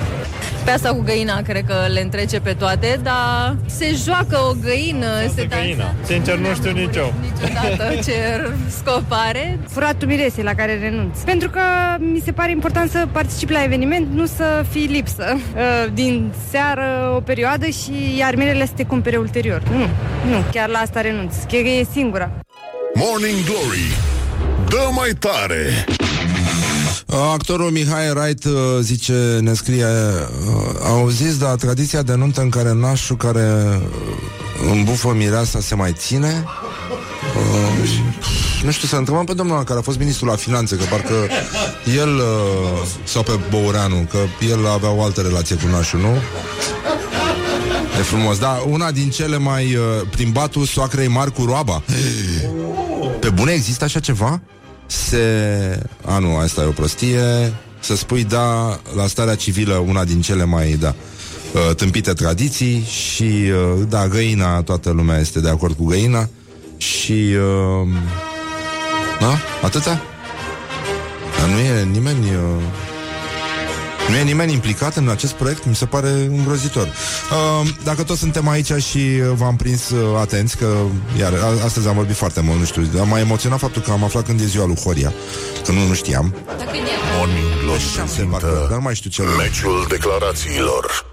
Pe 0.68 0.74
asta 0.74 0.88
cu 0.88 1.02
găina 1.02 1.42
cred 1.42 1.64
că 1.66 1.74
le 1.92 2.00
întrece 2.00 2.40
pe 2.40 2.52
toate, 2.52 3.00
dar 3.02 3.56
se 3.66 3.94
joacă 4.04 4.38
o 4.50 4.52
găină, 4.62 5.06
se 5.34 5.46
Găina. 5.46 5.94
Sincer, 6.04 6.38
nu 6.38 6.54
știu 6.54 6.70
nici 6.70 6.96
eu. 6.96 7.12
Niciodată 7.20 7.94
ce 8.06 8.12
scop 8.68 9.04
are. 9.08 9.58
Furatul 9.68 10.08
miresei 10.08 10.44
la 10.44 10.54
care 10.54 10.78
renunț. 10.78 11.18
Pentru 11.18 11.50
că 11.50 11.60
mi 11.98 12.22
se 12.24 12.32
pare 12.32 12.50
important 12.50 12.90
să 12.90 13.06
particip 13.12 13.50
la 13.50 13.62
eveniment, 13.64 14.08
nu 14.12 14.26
să 14.26 14.64
fii 14.70 14.86
lipsă 14.86 15.36
uh, 15.36 15.92
din 15.92 16.32
seară 16.50 17.12
o 17.16 17.20
perioadă 17.20 17.66
și 17.66 18.16
iar 18.18 18.34
mirele 18.34 18.66
să 18.66 18.72
te 18.76 18.84
cumpere 18.84 19.16
ulterior. 19.16 19.62
Nu, 19.70 19.86
nu, 20.30 20.44
chiar 20.52 20.68
la 20.68 20.78
asta 20.78 21.00
renunț. 21.00 21.34
Cred 21.48 21.62
că 21.62 21.68
e 21.68 21.86
singura. 21.92 22.30
Morning 22.94 23.44
Glory 23.44 23.96
Dă 24.68 24.88
mai 24.94 25.10
tare 25.18 25.84
Actorul 27.22 27.70
Mihai 27.70 28.10
Wright 28.10 28.44
uh, 28.44 28.52
zice, 28.80 29.38
ne 29.40 29.54
scrie 29.54 29.84
uh, 29.84 30.80
Au 30.84 31.08
zis, 31.08 31.38
da, 31.38 31.54
tradiția 31.54 32.02
de 32.02 32.14
nuntă 32.14 32.40
în 32.40 32.48
care 32.48 32.72
nașul 32.72 33.16
care 33.16 33.64
uh, 33.66 34.72
îmbufă 34.72 35.12
mireasa 35.16 35.60
se 35.60 35.74
mai 35.74 35.92
ține 35.92 36.44
uh, 37.36 37.88
și, 37.88 38.02
Nu 38.64 38.70
știu, 38.70 38.88
să 38.88 38.96
întrebăm 38.96 39.24
pe 39.24 39.34
domnul 39.34 39.54
ăla 39.54 39.64
care 39.64 39.78
a 39.78 39.82
fost 39.82 39.98
ministrul 39.98 40.28
la 40.28 40.36
finanțe 40.36 40.76
Că 40.76 40.84
parcă 40.90 41.14
el 41.96 42.14
uh, 42.14 42.22
Sau 43.04 43.22
pe 43.22 43.38
Băureanu 43.50 44.06
Că 44.10 44.18
el 44.50 44.66
avea 44.66 44.90
o 44.90 45.02
altă 45.02 45.20
relație 45.20 45.56
cu 45.56 45.66
nașul, 45.66 46.00
nu? 46.00 46.14
E 47.98 48.02
frumos, 48.02 48.38
da, 48.38 48.62
una 48.68 48.90
din 48.90 49.10
cele 49.10 49.36
mai 49.36 49.74
uh, 49.74 49.82
Plimbatul 50.10 50.64
soacrei 50.64 51.08
mari 51.08 51.32
cu 51.32 51.44
roaba 51.44 51.82
Pe 53.20 53.28
bune 53.30 53.52
există 53.52 53.84
așa 53.84 54.00
ceva? 54.00 54.40
Se... 54.88 55.22
A, 56.04 56.18
nu, 56.18 56.36
asta 56.36 56.62
e 56.62 56.64
o 56.64 56.70
prostie. 56.70 57.52
Să 57.80 57.96
spui 57.96 58.24
da 58.24 58.80
la 58.96 59.06
starea 59.06 59.34
civilă, 59.34 59.74
una 59.74 60.04
din 60.04 60.20
cele 60.20 60.44
mai, 60.44 60.76
da, 60.80 60.94
uh, 61.54 61.74
tâmpite 61.74 62.12
tradiții 62.12 62.84
și, 62.84 63.22
uh, 63.22 63.86
da, 63.88 64.08
găina, 64.08 64.62
toată 64.62 64.90
lumea 64.90 65.18
este 65.18 65.40
de 65.40 65.48
acord 65.48 65.76
cu 65.76 65.84
găina 65.84 66.28
și... 66.76 67.12
Uh, 67.12 67.88
da? 69.20 69.38
Atâta? 69.62 70.02
Dar 71.38 71.48
nu 71.48 71.58
e 71.58 71.84
nimeni... 71.84 72.24
Uh, 72.24 72.87
nu 74.08 74.16
e 74.16 74.22
nimeni 74.22 74.52
implicat 74.52 74.96
în 74.96 75.08
acest 75.08 75.32
proiect, 75.32 75.64
mi 75.66 75.74
se 75.76 75.84
pare 75.86 76.08
îngrozitor. 76.10 76.86
Uh, 76.86 77.68
dacă 77.84 78.02
toți 78.02 78.18
suntem 78.20 78.48
aici 78.48 78.72
și 78.72 78.98
uh, 78.98 79.30
v-am 79.34 79.56
prins 79.56 79.90
uh, 79.90 79.98
atenți, 80.20 80.56
că 80.56 80.76
iar 81.18 81.32
a- 81.32 81.64
astăzi 81.64 81.88
am 81.88 81.94
vorbit 81.94 82.16
foarte 82.16 82.40
mult, 82.40 82.58
nu 82.58 82.64
știu, 82.64 82.82
dar 82.94 83.06
m-a 83.06 83.18
emoționat 83.18 83.58
faptul 83.58 83.82
că 83.82 83.90
am 83.90 84.04
aflat 84.04 84.24
când 84.24 84.40
e 84.40 84.44
ziua 84.44 84.66
lui 84.66 84.76
Horia, 84.84 85.12
că 85.64 85.72
nu, 85.72 85.86
nu 85.86 85.94
știam. 85.94 86.34
Morning 87.16 87.46
Glory 87.64 87.82
Șase, 87.96 88.28
parcă, 88.30 88.66
dar 88.68 88.76
nu 88.76 88.82
mai 88.82 88.94
știu 88.94 89.10
ce. 89.10 89.22
Meciul 89.22 89.86
declarațiilor. 89.88 91.06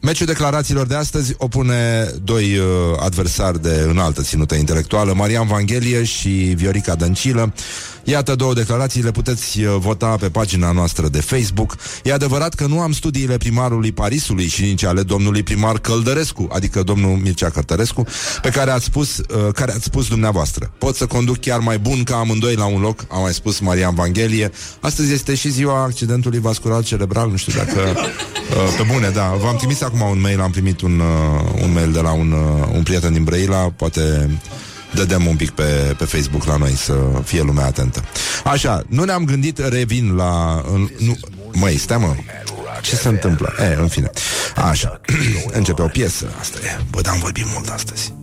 Meciul 0.00 0.26
declarațiilor 0.26 0.86
de 0.86 0.94
astăzi 0.94 1.34
opune 1.38 2.10
doi 2.22 2.56
uh, 2.58 2.64
adversari 3.00 3.62
de 3.62 3.84
înaltă 3.88 4.22
ținută 4.22 4.54
intelectuală, 4.54 5.12
Marian 5.14 5.46
Vanghelie 5.46 6.04
și 6.04 6.28
Viorica 6.56 6.94
Dăncilă. 6.94 7.52
Iată 8.04 8.34
două 8.34 8.54
declarații, 8.54 9.02
le 9.02 9.10
puteți 9.10 9.60
uh, 9.60 9.76
vota 9.78 10.16
pe 10.16 10.28
pagina 10.28 10.72
noastră 10.72 11.08
de 11.08 11.20
Facebook. 11.20 11.76
E 12.04 12.12
adevărat 12.12 12.54
că 12.54 12.66
nu 12.66 12.80
am 12.80 12.92
studiile 12.92 13.36
primarului 13.36 13.92
Parisului 13.92 14.46
și 14.46 14.62
nici 14.62 14.84
ale 14.84 15.02
domnului 15.02 15.42
primar 15.42 15.78
Căldărescu, 15.78 16.48
adică 16.52 16.82
domnul 16.82 17.16
Mircea 17.16 17.50
Cărtărescu, 17.50 18.06
pe 18.42 18.48
care 18.48 18.70
ați 18.70 18.84
spus, 18.84 19.18
uh, 19.18 19.24
care 19.54 19.72
ați 19.72 19.84
spus 19.84 20.08
dumneavoastră. 20.08 20.72
Pot 20.78 20.96
să 20.96 21.06
conduc 21.06 21.40
chiar 21.40 21.58
mai 21.58 21.78
bun 21.78 22.02
ca 22.02 22.16
amândoi 22.16 22.54
la 22.54 22.64
un 22.64 22.80
loc, 22.80 23.04
a 23.08 23.18
mai 23.18 23.34
spus 23.34 23.58
Marian 23.58 23.94
Vanghelie. 23.94 24.50
Astăzi 24.80 25.12
este 25.12 25.34
și 25.34 25.50
ziua 25.50 25.82
accidentului 25.82 26.38
vascular 26.38 26.84
cerebral, 26.84 27.30
nu 27.30 27.36
știu 27.36 27.52
dacă... 27.56 27.80
Uh, 28.52 28.74
pe 28.76 28.92
bune, 28.92 29.08
da. 29.08 29.36
V-am 29.40 29.56
trimis 29.56 29.82
acum 29.82 30.00
un 30.00 30.20
mail, 30.20 30.40
am 30.40 30.50
primit 30.50 30.80
un, 30.80 31.00
uh, 31.00 31.62
un 31.62 31.72
mail 31.72 31.92
de 31.92 32.00
la 32.00 32.12
un, 32.12 32.32
uh, 32.32 32.68
un 32.72 32.82
prieten 32.82 33.12
din 33.12 33.24
Brăila, 33.24 33.72
poate 33.76 34.30
dădem 34.94 35.26
un 35.26 35.36
pic 35.36 35.50
pe, 35.50 35.94
pe 35.98 36.04
Facebook 36.04 36.44
la 36.44 36.56
noi 36.56 36.72
să 36.72 36.94
fie 37.24 37.42
lumea 37.42 37.66
atentă. 37.66 38.04
Așa, 38.44 38.82
nu 38.88 39.04
ne-am 39.04 39.24
gândit, 39.24 39.58
revin 39.58 40.14
la... 40.14 40.62
În, 40.72 40.88
nu, 40.98 41.16
măi, 41.52 41.76
stai 41.76 41.98
mă, 41.98 42.14
ce 42.82 42.96
se 42.96 43.08
întâmplă? 43.08 43.52
E, 43.58 43.76
în 43.80 43.88
fine. 43.88 44.10
Așa, 44.56 45.00
începe 45.58 45.82
o 45.82 45.86
piesă, 45.86 46.26
asta 46.40 46.58
e. 46.62 46.82
Bă, 46.90 47.00
dar 47.00 47.12
am 47.12 47.18
vorbit 47.18 47.44
mult 47.52 47.68
astăzi. 47.68 48.14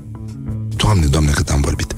Doamne, 0.76 1.05
doamne, 1.05 1.32
cât 1.32 1.49
am 1.49 1.61
vorbit. 1.61 1.93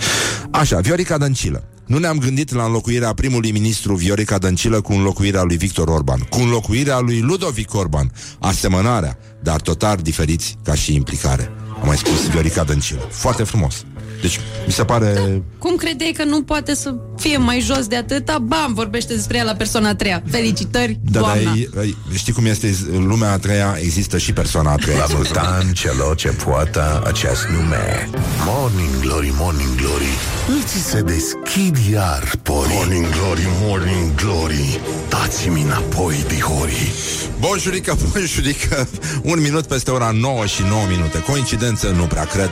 Așa, 0.51 0.79
Viorica 0.79 1.17
Dăncilă. 1.17 1.63
Nu 1.85 1.97
ne-am 1.97 2.17
gândit 2.17 2.53
la 2.53 2.63
înlocuirea 2.63 3.13
primului 3.13 3.51
ministru 3.51 3.95
Viorica 3.95 4.37
Dăncilă 4.37 4.81
cu 4.81 4.93
înlocuirea 4.93 5.41
lui 5.43 5.57
Victor 5.57 5.87
Orban, 5.87 6.19
cu 6.29 6.39
înlocuirea 6.39 6.99
lui 6.99 7.19
Ludovic 7.19 7.73
Orban, 7.73 8.11
asemănarea, 8.39 9.17
dar 9.41 9.61
total 9.61 9.97
diferiți 9.97 10.57
ca 10.63 10.75
și 10.75 10.93
implicare. 10.95 11.51
Am 11.81 11.87
mai 11.87 11.97
spus 11.97 12.29
Viorica 12.29 12.63
Dăncilă. 12.63 13.07
Foarte 13.09 13.43
frumos. 13.43 13.85
Deci, 14.21 14.39
mi 14.65 14.73
se 14.73 14.83
pare... 14.83 15.41
Cum 15.57 15.75
credeai 15.75 16.13
că 16.17 16.23
nu 16.23 16.41
poate 16.43 16.75
să 16.75 16.95
fie 17.17 17.37
mai 17.37 17.59
jos 17.59 17.87
de 17.87 17.95
atâta? 17.95 18.37
Bam, 18.39 18.73
vorbește 18.73 19.13
despre 19.13 19.37
ea 19.37 19.43
la 19.43 19.53
persoana 19.53 19.89
a 19.89 19.95
treia. 19.95 20.23
Felicitări, 20.31 20.99
Da, 21.03 21.19
dar 21.19 21.31
doamna! 21.41 21.53
e- 21.55 21.69
e- 21.87 22.17
știi 22.17 22.33
cum 22.33 22.45
este 22.45 22.75
în 22.91 23.07
lumea 23.07 23.31
a 23.31 23.37
treia, 23.37 23.75
există 23.81 24.17
și 24.17 24.33
persoana 24.33 24.71
a 24.71 24.75
treia. 24.75 24.97
La 25.09 25.15
mutan 25.17 25.71
celor 25.73 26.15
ce 26.15 26.27
poată 26.29 27.03
acest 27.05 27.45
nume. 27.51 28.09
Morning 28.45 28.99
Glory, 29.01 29.33
Morning 29.37 29.75
Glory 29.75 30.11
Nu 30.47 30.61
ți 30.65 30.89
se 30.89 31.01
deschid 31.01 31.77
iar 31.91 32.31
porii? 32.43 32.73
Morning 32.75 33.05
Glory, 33.09 33.47
Morning 33.61 34.15
Glory. 34.15 34.79
Dați-mi 35.09 35.61
înapoi, 35.61 36.23
dihori 36.27 36.91
Bonjurică, 37.39 37.97
bonjurică 38.11 38.87
Un 39.21 39.41
minut 39.41 39.65
peste 39.65 39.91
ora 39.91 40.11
9 40.13 40.45
și 40.45 40.61
9 40.69 40.85
minute. 40.89 41.19
Coincidență, 41.19 41.87
nu 41.87 42.03
prea 42.03 42.25
cred. 42.25 42.49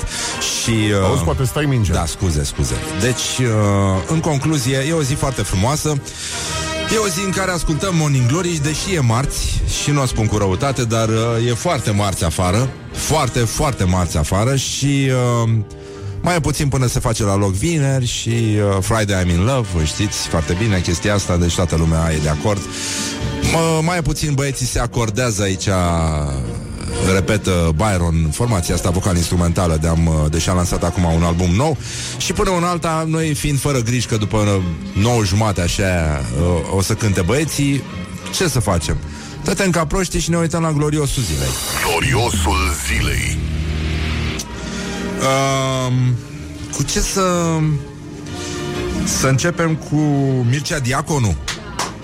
Și, 0.61 0.69
uh, 0.69 1.03
Auzi, 1.03 1.23
poate 1.23 1.43
stai 1.43 1.65
mingea. 1.65 1.93
Da, 1.93 2.05
scuze, 2.05 2.43
scuze. 2.43 2.73
Deci, 3.01 3.37
uh, 3.39 3.47
în 4.07 4.19
concluzie, 4.19 4.85
e 4.87 4.93
o 4.93 5.01
zi 5.01 5.13
foarte 5.13 5.41
frumoasă. 5.41 6.01
E 6.93 6.97
o 6.97 7.07
zi 7.07 7.25
în 7.25 7.31
care 7.31 7.51
ascultăm 7.51 7.95
Morning 7.95 8.27
Glory 8.27 8.59
Deși 8.63 8.93
e 8.93 8.99
marți 8.99 9.61
Și 9.81 9.91
nu 9.91 10.01
o 10.01 10.05
spun 10.05 10.25
cu 10.25 10.37
răutate 10.37 10.83
Dar 10.83 11.09
uh, 11.09 11.47
e 11.47 11.53
foarte 11.53 11.91
marți 11.91 12.23
afară. 12.23 12.69
Foarte, 12.91 13.39
foarte 13.39 13.83
marți 13.83 14.17
afară 14.17 14.55
Și... 14.55 15.11
Uh, 15.43 15.49
mai 16.21 16.35
e 16.35 16.39
puțin 16.39 16.67
până 16.67 16.87
se 16.87 16.99
face 16.99 17.23
la 17.23 17.35
loc 17.35 17.53
vineri 17.53 18.05
și 18.05 18.29
uh, 18.29 18.77
Friday 18.81 19.23
I'm 19.23 19.29
in 19.29 19.43
Love, 19.43 19.67
vă 19.75 19.83
știți 19.83 20.27
foarte 20.27 20.55
bine 20.59 20.79
chestia 20.79 21.13
asta, 21.13 21.37
deci 21.37 21.55
toată 21.55 21.75
lumea 21.75 22.11
e 22.13 22.17
de 22.23 22.29
acord. 22.29 22.61
M- 23.41 23.83
mai 23.83 23.97
e 23.97 24.01
puțin 24.01 24.33
băieții 24.33 24.65
se 24.65 24.79
acordează 24.79 25.41
aici 25.41 25.67
repetă 27.13 27.71
Byron, 27.75 28.29
formația 28.31 28.75
asta 28.75 28.89
vocal-instrumentală 28.89 29.77
de-am, 29.81 30.27
deși 30.31 30.49
a 30.49 30.53
lansat 30.53 30.83
acum 30.83 31.03
un 31.03 31.23
album 31.23 31.49
nou 31.49 31.77
și 32.17 32.33
până 32.33 32.51
în 32.57 32.63
alta, 32.63 33.05
noi 33.07 33.33
fiind 33.33 33.59
fără 33.59 33.79
griji 33.81 34.07
că 34.07 34.17
după 34.17 34.61
9 34.93 35.23
jumate 35.23 35.61
așa 35.61 36.21
uh, 36.39 36.75
o 36.75 36.81
să 36.81 36.93
cânte 36.93 37.21
băieții, 37.21 37.83
ce 38.35 38.47
să 38.47 38.59
facem? 38.59 38.97
Tătem 39.43 39.69
ca 39.69 39.85
proști 39.85 40.19
și 40.19 40.29
ne 40.29 40.37
uităm 40.37 40.61
la 40.61 40.71
gloriosul 40.71 41.23
zilei. 41.23 41.49
Gloriosul 41.85 42.57
zilei 42.87 43.37
Um, 45.19 46.15
cu 46.75 46.83
ce 46.83 46.99
să... 46.99 47.57
Să 49.19 49.27
începem 49.27 49.75
cu 49.75 49.95
Mircea 50.49 50.79
Diaconu? 50.79 51.35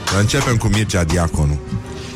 Să 0.08 0.18
începem 0.20 0.56
cu 0.56 0.68
Mircea 0.68 1.04
Diaconu. 1.04 1.60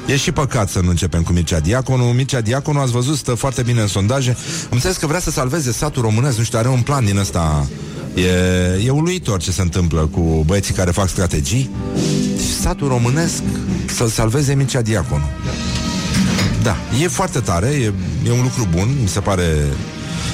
E 0.06 0.18
și 0.18 0.32
păcat 0.32 0.70
să 0.70 0.80
nu 0.80 0.90
începem 0.90 1.22
cu 1.22 1.32
Mircea 1.32 1.60
Diaconu. 1.60 2.04
Mircea 2.04 2.42
Diaconu, 2.42 2.80
ați 2.80 2.92
văzut, 2.92 3.18
stă 3.18 3.34
foarte 3.34 3.62
bine 3.62 3.82
în 3.82 3.88
sondaje. 3.88 4.30
Am 4.30 4.70
înțeles 4.70 4.98
că 4.98 5.08
vrea 5.08 5.20
să 5.20 5.32
salveze 5.32 5.72
satul 5.72 6.02
românesc, 6.02 6.38
nu 6.38 6.44
știu, 6.44 6.58
are 6.58 6.68
un 6.68 6.82
plan 6.82 7.06
din 7.06 7.18
ăsta. 7.18 7.68
E, 8.16 8.86
e 8.86 8.90
uluitor 8.90 9.40
ce 9.40 9.52
se 9.52 9.62
întâmplă 9.62 10.10
cu 10.12 10.44
băieții 10.46 10.74
care 10.74 10.92
fac 10.92 11.10
strategii. 11.10 11.70
Și 12.38 12.54
satul 12.62 12.88
românesc 12.88 13.42
să 13.86 14.08
salveze 14.08 14.54
Mircea 14.54 14.82
Diaconu. 14.82 15.24
Da, 16.64 16.76
e 17.02 17.08
foarte 17.08 17.40
tare, 17.40 17.68
e, 17.68 17.94
e 18.28 18.32
un 18.32 18.42
lucru 18.42 18.68
bun, 18.72 18.90
mi 19.02 19.08
se 19.08 19.20
pare 19.20 19.44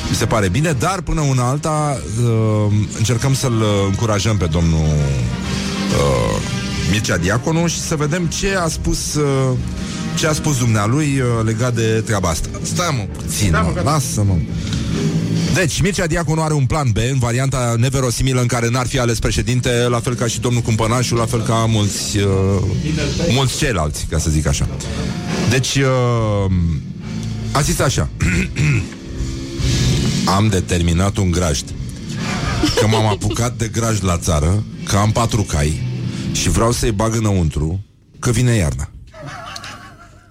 mi 0.10 0.16
se 0.16 0.26
pare 0.26 0.50
bine, 0.50 0.72
dar 0.80 1.02
până 1.02 1.22
una 1.22 1.48
alta 1.48 2.02
uh, 2.24 2.74
încercăm 2.98 3.34
să-l 3.34 3.64
încurajăm 3.88 4.38
pe 4.38 4.46
domnul 4.46 4.80
uh, 4.80 6.42
Mircea 6.92 7.18
Diaconu 7.18 7.68
și 7.68 7.80
să 7.80 7.96
vedem 7.96 8.26
ce 8.26 8.56
a 8.56 8.68
spus 8.68 9.16
uh, 9.16 9.58
ce 10.16 10.28
a 10.28 10.34
spus 10.34 10.58
dumnealui 10.58 11.20
uh, 11.20 11.46
legat 11.46 11.74
de 11.74 12.02
treaba 12.06 12.30
asta. 12.30 12.48
Stai 12.62 12.96
mă 12.98 13.22
puțin, 13.22 13.52
mă, 13.52 13.82
lasă-mă. 13.84 14.36
Deci, 15.54 15.82
Mircea 15.82 16.06
Diaconu 16.06 16.42
are 16.42 16.54
un 16.54 16.66
plan 16.66 16.90
B 16.92 16.98
în 17.12 17.20
varianta 17.20 17.76
neverosimilă 17.78 18.42
în 18.42 18.48
care 18.48 18.70
n-ar 18.70 18.88
fi 18.88 19.00
ales 19.00 19.20
președinte, 19.20 19.70
la 19.90 20.00
fel 20.00 20.14
ca 20.14 20.28
și 20.28 20.40
domnul 20.40 20.62
Cumpănașu, 20.62 21.16
la 21.16 21.26
fel 21.26 21.42
ca 21.42 21.66
mulți, 21.68 22.18
uh, 22.18 22.26
mulți 23.30 23.58
ceilalți, 23.58 24.06
ca 24.10 24.18
să 24.18 24.30
zic 24.30 24.48
așa. 24.48 24.68
Deci, 25.50 25.76
uh, 25.76 26.52
a 27.52 27.62
zis 27.62 27.80
așa. 27.80 28.10
Am 30.26 30.48
determinat 30.48 31.18
un 31.18 31.32
grajd. 31.32 31.74
Că 32.80 32.88
m-am 32.88 33.06
apucat 33.06 33.58
de 33.58 33.68
grajd 33.68 34.04
la 34.04 34.18
țară 34.18 34.64
Că 34.84 34.98
am 34.98 35.12
patru 35.12 35.42
cai 35.42 35.82
Și 36.32 36.50
vreau 36.50 36.72
să-i 36.72 36.92
bag 36.92 37.16
înăuntru 37.16 37.84
Că 38.20 38.32
vine 38.32 38.52
iarna. 38.52 38.90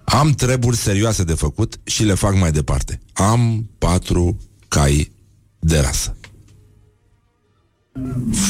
Am 0.04 0.30
treburi 0.30 0.76
serioase 0.76 1.24
de 1.24 1.34
făcut 1.34 1.80
Și 1.84 2.04
le 2.04 2.14
fac 2.14 2.38
mai 2.38 2.52
departe. 2.52 3.00
Am 3.12 3.70
patru 3.78 4.36
cai 4.68 5.12
de 5.58 5.78
rasă. 5.78 6.16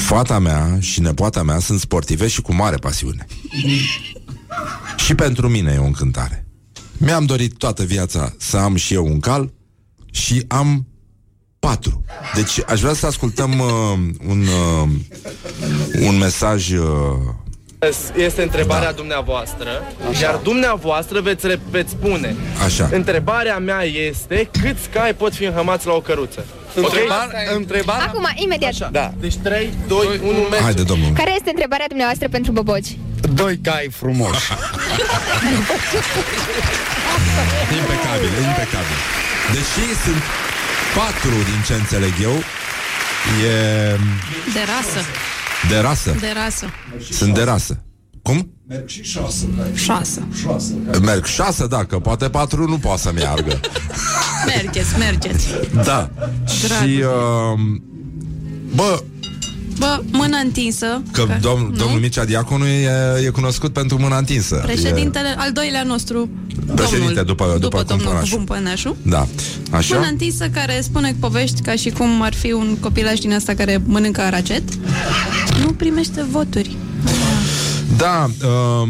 Fata 0.06 0.38
mea 0.38 0.76
și 0.80 1.00
nepoata 1.00 1.42
mea 1.42 1.58
Sunt 1.58 1.80
sportive 1.80 2.26
și 2.28 2.42
cu 2.42 2.54
mare 2.54 2.76
pasiune. 2.76 3.26
Și 4.96 5.14
pentru 5.14 5.48
mine 5.48 5.72
e 5.72 5.78
o 5.78 5.84
încântare. 5.84 6.46
Mi-am 6.98 7.24
dorit 7.24 7.56
toată 7.56 7.84
viața 7.84 8.34
Să 8.38 8.56
am 8.56 8.74
și 8.74 8.94
eu 8.94 9.06
un 9.06 9.20
cal 9.20 9.52
Și 10.10 10.44
am 10.48 10.86
patru. 11.64 12.04
Deci 12.34 12.60
aș 12.66 12.80
vrea 12.80 12.94
să 12.94 13.06
ascultăm 13.06 13.58
uh, 13.58 13.66
un, 14.28 14.40
uh, 14.40 14.88
un 16.06 16.18
mesaj 16.18 16.70
uh, 16.70 16.86
Este 18.16 18.42
întrebarea 18.42 18.90
da. 18.90 18.96
dumneavoastră 18.96 19.68
Așa. 20.10 20.24
Iar 20.24 20.34
dumneavoastră 20.34 21.20
veți, 21.20 21.46
re- 21.46 21.60
veți 21.70 21.90
spune 21.90 22.36
Așa. 22.64 22.88
Întrebarea 22.92 23.58
mea 23.58 23.82
este 23.82 24.48
Câți 24.62 24.88
cai 24.88 25.14
pot 25.14 25.34
fi 25.34 25.44
înhămați 25.44 25.86
la 25.86 25.92
o 25.92 26.00
căruță? 26.00 26.44
Întrebar- 26.74 27.54
întrebarea... 27.56 28.04
Acum, 28.04 28.26
imediat. 28.34 28.70
Așa. 28.70 28.88
Da. 28.92 29.12
Deci 29.20 29.36
3, 29.36 29.72
2, 29.88 30.20
1, 30.22 30.32
merge 30.38 30.64
Haide, 30.64 30.82
domnul 30.82 31.12
Care 31.12 31.34
este 31.34 31.50
întrebarea 31.50 31.86
dumneavoastră 31.88 32.28
pentru 32.28 32.52
boboci? 32.52 32.98
Doi 33.34 33.58
cai 33.62 33.88
frumoși. 33.90 34.52
Impecabil, 37.80 38.32
impecabil 38.48 38.98
Deși 39.52 39.84
sunt 40.04 40.22
patru 40.96 41.36
din 41.50 41.60
ce 41.66 41.74
înțeleg 41.74 42.12
eu 42.22 42.36
E... 43.44 43.96
De 44.52 44.60
rasă. 44.74 45.06
De 45.68 45.78
rasă. 45.78 46.16
De 46.20 46.32
rasă. 46.42 46.66
Sunt 47.10 47.34
de 47.34 47.42
rasă. 47.42 47.82
Cum? 48.22 48.52
Merg 48.68 48.88
și 48.88 49.02
șase. 49.02 49.48
Șasă. 49.74 50.26
Șase. 50.42 50.74
Merg 51.02 51.24
șase, 51.24 51.66
da, 51.66 51.84
că 51.84 51.98
poate 51.98 52.28
patru 52.28 52.68
nu 52.68 52.78
poate 52.78 53.00
să 53.00 53.12
meargă. 53.14 53.60
Mergeți, 54.54 54.98
mergeți. 54.98 55.46
Da. 55.84 56.10
Și, 56.46 57.02
uh, 57.02 57.60
bă, 58.74 59.02
Bă, 59.78 60.02
mână 60.10 60.36
întinsă. 60.44 61.02
că 61.12 61.26
domn, 61.40 61.74
domnul 61.76 62.00
Mircea 62.00 62.24
Diaconu 62.24 62.66
e, 62.66 62.90
e 63.24 63.28
cunoscut 63.28 63.72
pentru 63.72 63.98
mâna 63.98 64.16
întinsă. 64.16 64.54
Președintele, 64.62 65.34
al 65.38 65.52
doilea 65.52 65.82
nostru, 65.82 66.28
Președinte 66.74 67.06
domnul, 67.06 67.24
după- 67.24 67.44
după 67.44 67.58
după 67.58 67.82
domnul 67.88 68.06
Cumpănașu. 68.06 68.36
Cumpănașu. 68.36 68.88
E, 68.88 69.08
da. 69.10 69.26
Așa? 69.70 69.94
Mână 69.94 70.08
întinsă 70.10 70.48
care 70.48 70.80
spune 70.82 71.16
povești 71.20 71.60
ca 71.60 71.74
și 71.74 71.90
cum 71.90 72.22
ar 72.22 72.34
fi 72.34 72.52
un 72.52 72.76
copilaj 72.80 73.18
din 73.18 73.32
asta 73.34 73.54
care 73.54 73.82
mănâncă 73.86 74.20
aracet. 74.20 74.62
Nu 75.64 75.72
primește 75.72 76.24
voturi. 76.30 76.76
Da, 77.96 78.26
uh, 78.82 78.88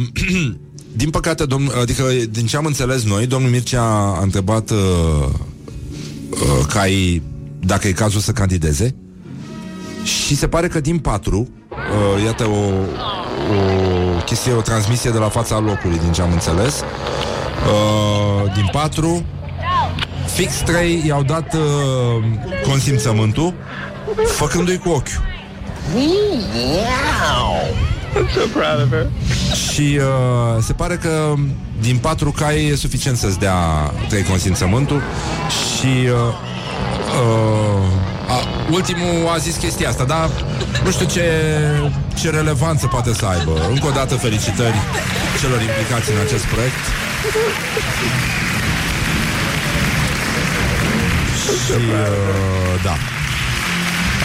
din 0.96 1.10
păcate, 1.10 1.44
domn, 1.44 1.70
adică 1.80 2.02
din 2.30 2.46
ce 2.46 2.56
am 2.56 2.64
înțeles 2.64 3.02
noi, 3.04 3.26
domnul 3.26 3.50
Mircea 3.50 3.82
a 3.82 4.18
întrebat 4.22 4.70
uh, 4.70 4.76
uh, 6.30 6.66
cai 6.72 7.22
dacă 7.60 7.88
e 7.88 7.92
cazul 7.92 8.20
să 8.20 8.32
candideze 8.32 8.94
și 10.04 10.36
se 10.36 10.48
pare 10.48 10.68
că 10.68 10.80
din 10.80 10.98
patru, 10.98 11.48
uh, 11.70 12.22
iată 12.24 12.44
o, 12.46 12.58
o 13.54 14.22
chestie, 14.24 14.52
o 14.52 14.60
transmisie 14.60 15.10
de 15.10 15.18
la 15.18 15.28
fața 15.28 15.58
locului, 15.58 15.98
din 15.98 16.12
ce 16.12 16.22
am 16.22 16.32
înțeles, 16.32 16.82
uh, 17.66 18.52
din 18.54 18.68
patru, 18.72 19.24
fix 20.26 20.54
trei 20.54 21.02
i-au 21.06 21.22
dat 21.22 21.54
uh, 21.54 22.24
consimțământul, 22.68 23.54
făcându-i 24.26 24.78
cu 24.78 24.88
ochiul. 24.88 25.32
I'm 28.14 28.28
so 28.30 28.46
proud 28.52 28.80
of 28.80 28.90
her. 28.90 29.10
Și 29.72 29.98
uh, 29.98 30.62
se 30.62 30.72
pare 30.72 30.96
că 30.96 31.34
din 31.80 31.98
patru 31.98 32.30
cai 32.30 32.64
e 32.64 32.76
suficient 32.76 33.16
să-ți 33.16 33.38
dea 33.38 33.56
trei 34.08 34.22
consimțământul 34.22 35.02
și 35.48 35.86
uh, 35.86 36.12
uh, 37.22 38.12
a, 38.12 38.13
ultimul 38.70 39.28
a 39.34 39.38
zis 39.38 39.56
chestia 39.56 39.88
asta, 39.88 40.04
dar 40.04 40.30
nu 40.84 40.90
știu 40.90 41.06
ce, 41.06 41.22
ce 42.14 42.30
relevanță 42.30 42.86
poate 42.86 43.12
să 43.14 43.26
aibă. 43.26 43.66
Încă 43.70 43.86
o 43.86 43.90
dată 43.90 44.14
felicitări 44.14 44.76
celor 45.40 45.60
implicați 45.60 46.10
în 46.10 46.18
acest 46.26 46.44
proiect. 46.44 46.82
Și 51.64 51.72
uh, 51.72 52.82
da. 52.82 52.96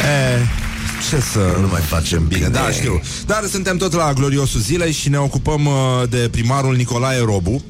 E, 0.09 0.45
ce 1.09 1.19
să 1.19 1.57
nu 1.59 1.67
mai 1.67 1.81
facem 1.81 2.27
bine, 2.27 2.47
da, 2.47 2.71
știu. 2.71 3.01
Dar 3.25 3.43
suntem 3.49 3.77
tot 3.77 3.93
la 3.93 4.13
gloriosul 4.13 4.59
zilei 4.59 4.91
și 4.91 5.09
ne 5.09 5.17
ocupăm 5.17 5.65
uh, 5.65 5.73
de 6.09 6.27
primarul 6.31 6.75
Nicolae 6.75 7.19
Robu, 7.25 7.63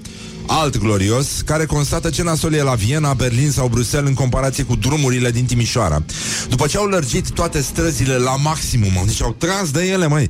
alt 0.49 0.77
glorios, 0.77 1.27
care 1.45 1.65
constată 1.65 2.09
ce 2.09 2.23
nasol 2.23 2.53
e 2.53 2.61
la 2.61 2.73
Viena, 2.73 3.13
Berlin 3.13 3.51
sau 3.51 3.67
Bruxelles 3.67 4.09
în 4.09 4.15
comparație 4.15 4.63
cu 4.63 4.75
drumurile 4.75 5.31
din 5.31 5.45
Timișoara. 5.45 6.03
După 6.49 6.67
ce 6.67 6.77
au 6.77 6.85
lărgit 6.85 7.29
toate 7.29 7.61
străzile 7.61 8.17
la 8.17 8.35
maximum, 8.35 8.91
mă, 8.91 9.01
deci 9.05 9.21
au 9.21 9.35
tras 9.37 9.71
de 9.71 9.87
ele, 9.87 10.07
mai. 10.07 10.29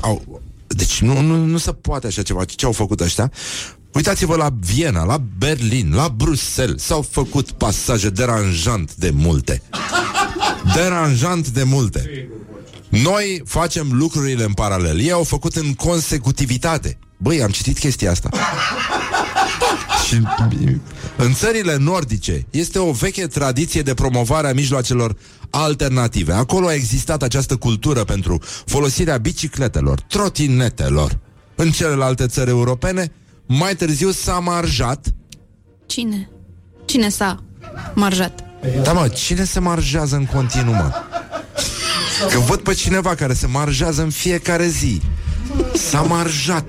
Au, 0.00 0.42
deci 0.66 1.00
nu, 1.00 1.20
nu, 1.20 1.44
nu 1.44 1.58
se 1.58 1.72
poate 1.72 2.06
așa 2.06 2.22
ceva. 2.22 2.44
Ce 2.44 2.66
au 2.66 2.72
făcut 2.72 3.00
ăștia? 3.00 3.32
Uitați-vă 3.92 4.36
la 4.36 4.48
Viena, 4.60 5.04
la 5.04 5.22
Berlin, 5.38 5.92
la 5.94 6.08
Bruxelles. 6.16 6.82
S-au 6.82 7.06
făcut 7.10 7.50
pasaje 7.50 8.10
deranjant 8.10 8.94
de 8.94 9.10
multe. 9.14 9.62
Deranjant 10.74 11.48
de 11.48 11.62
multe. 11.62 12.28
Noi 12.88 13.42
facem 13.44 13.88
lucrurile 13.92 14.44
în 14.44 14.52
paralel. 14.52 15.00
Ei 15.00 15.12
au 15.12 15.24
făcut 15.24 15.56
în 15.56 15.74
consecutivitate. 15.74 16.98
Băi, 17.16 17.42
am 17.42 17.50
citit 17.50 17.78
chestia 17.78 18.10
asta. 18.10 18.30
Și 20.08 20.22
în 21.16 21.34
țările 21.34 21.76
nordice 21.76 22.46
este 22.50 22.78
o 22.78 22.92
veche 22.92 23.26
tradiție 23.26 23.82
de 23.82 23.94
promovare 23.94 24.48
a 24.48 24.52
mijloacelor 24.52 25.16
alternative. 25.50 26.32
Acolo 26.32 26.66
a 26.66 26.74
existat 26.74 27.22
această 27.22 27.56
cultură 27.56 28.04
pentru 28.04 28.40
folosirea 28.66 29.16
bicicletelor, 29.16 30.00
trotinetelor. 30.00 31.18
În 31.54 31.70
celelalte 31.70 32.26
țări 32.26 32.50
europene, 32.50 33.12
mai 33.46 33.74
târziu 33.74 34.10
s-a 34.10 34.38
marjat. 34.38 35.14
Cine? 35.86 36.30
Cine 36.84 37.08
s-a 37.08 37.42
marjat? 37.94 38.44
Da, 38.82 38.92
mă, 38.92 39.08
cine 39.08 39.44
se 39.44 39.60
marjează 39.60 40.16
în 40.16 40.26
continuu, 40.26 40.72
mă? 40.72 40.92
Că 42.32 42.38
văd 42.38 42.60
pe 42.60 42.74
cineva 42.74 43.14
care 43.14 43.32
se 43.32 43.46
marjează 43.46 44.02
în 44.02 44.10
fiecare 44.10 44.66
zi. 44.66 45.00
S-a 45.78 46.00
marjat. 46.00 46.64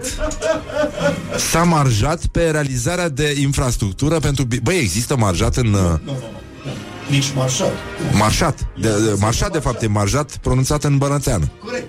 S-a 1.51 1.63
marjat 1.63 2.25
pe 2.25 2.49
realizarea 2.49 3.09
de 3.09 3.35
infrastructură 3.41 4.19
pentru... 4.19 4.43
bi- 4.43 4.59
Băi, 4.63 4.77
există 4.77 5.15
marjat 5.17 5.55
în... 5.55 5.73
uh, 5.73 6.13
Nici 7.09 7.31
marșat. 7.35 7.71
Marșat. 8.11 8.59
De, 8.79 8.87
de, 8.89 9.15
marșat, 9.19 9.51
de 9.51 9.59
fapt, 9.59 9.81
e 9.81 9.87
marjat 9.87 10.37
pronunțat 10.37 10.83
în 10.83 10.97
bănățeană. 10.97 11.51
Corect. 11.65 11.87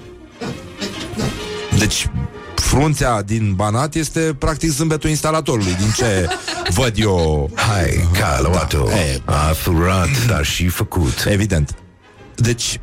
Deci, 1.79 2.07
frunțea 2.55 3.23
din 3.23 3.53
Banat 3.55 3.95
este 3.95 4.21
practic 4.39 4.71
zâmbetul 4.71 5.11
instalatorului, 5.11 5.75
din 5.79 5.91
ce 5.97 6.29
văd 6.81 6.93
eu. 6.97 7.51
Hai, 7.55 8.09
Caluato, 8.19 8.89
a 9.25 9.53
furat, 9.55 10.27
dar 10.27 10.45
și 10.45 10.69
făcut. 10.69 11.25
Evident. 11.29 11.75
Deci, 12.35 12.81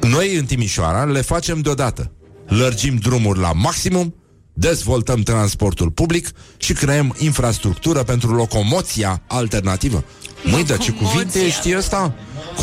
noi 0.00 0.36
în 0.36 0.44
Timișoara 0.44 1.04
le 1.04 1.20
facem 1.20 1.60
deodată. 1.60 2.10
Lărgim 2.58 2.96
drumuri 2.96 3.38
la 3.38 3.52
maximum, 3.52 4.14
dezvoltăm 4.52 5.20
transportul 5.20 5.90
public 5.90 6.28
și 6.56 6.72
creăm 6.72 7.14
infrastructură 7.18 8.02
pentru 8.02 8.34
locomoția 8.34 9.22
alternativă. 9.26 10.04
Măi, 10.44 10.64
dar 10.64 10.78
ce 10.78 10.92
cuvinte 10.92 11.50
știi 11.50 11.76
ăsta? 11.76 12.14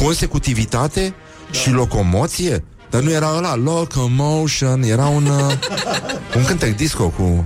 Consecutivitate 0.04 1.14
și 1.52 1.72
locomoție? 1.72 2.64
Dar 2.90 3.02
nu 3.02 3.12
era 3.12 3.34
ăla, 3.38 3.56
locomotion, 3.56 4.84
era 4.84 5.06
un, 5.06 5.26
uh, 5.26 5.54
un 6.38 6.46
cântec 6.46 6.76
disco 6.76 7.08
cu 7.10 7.46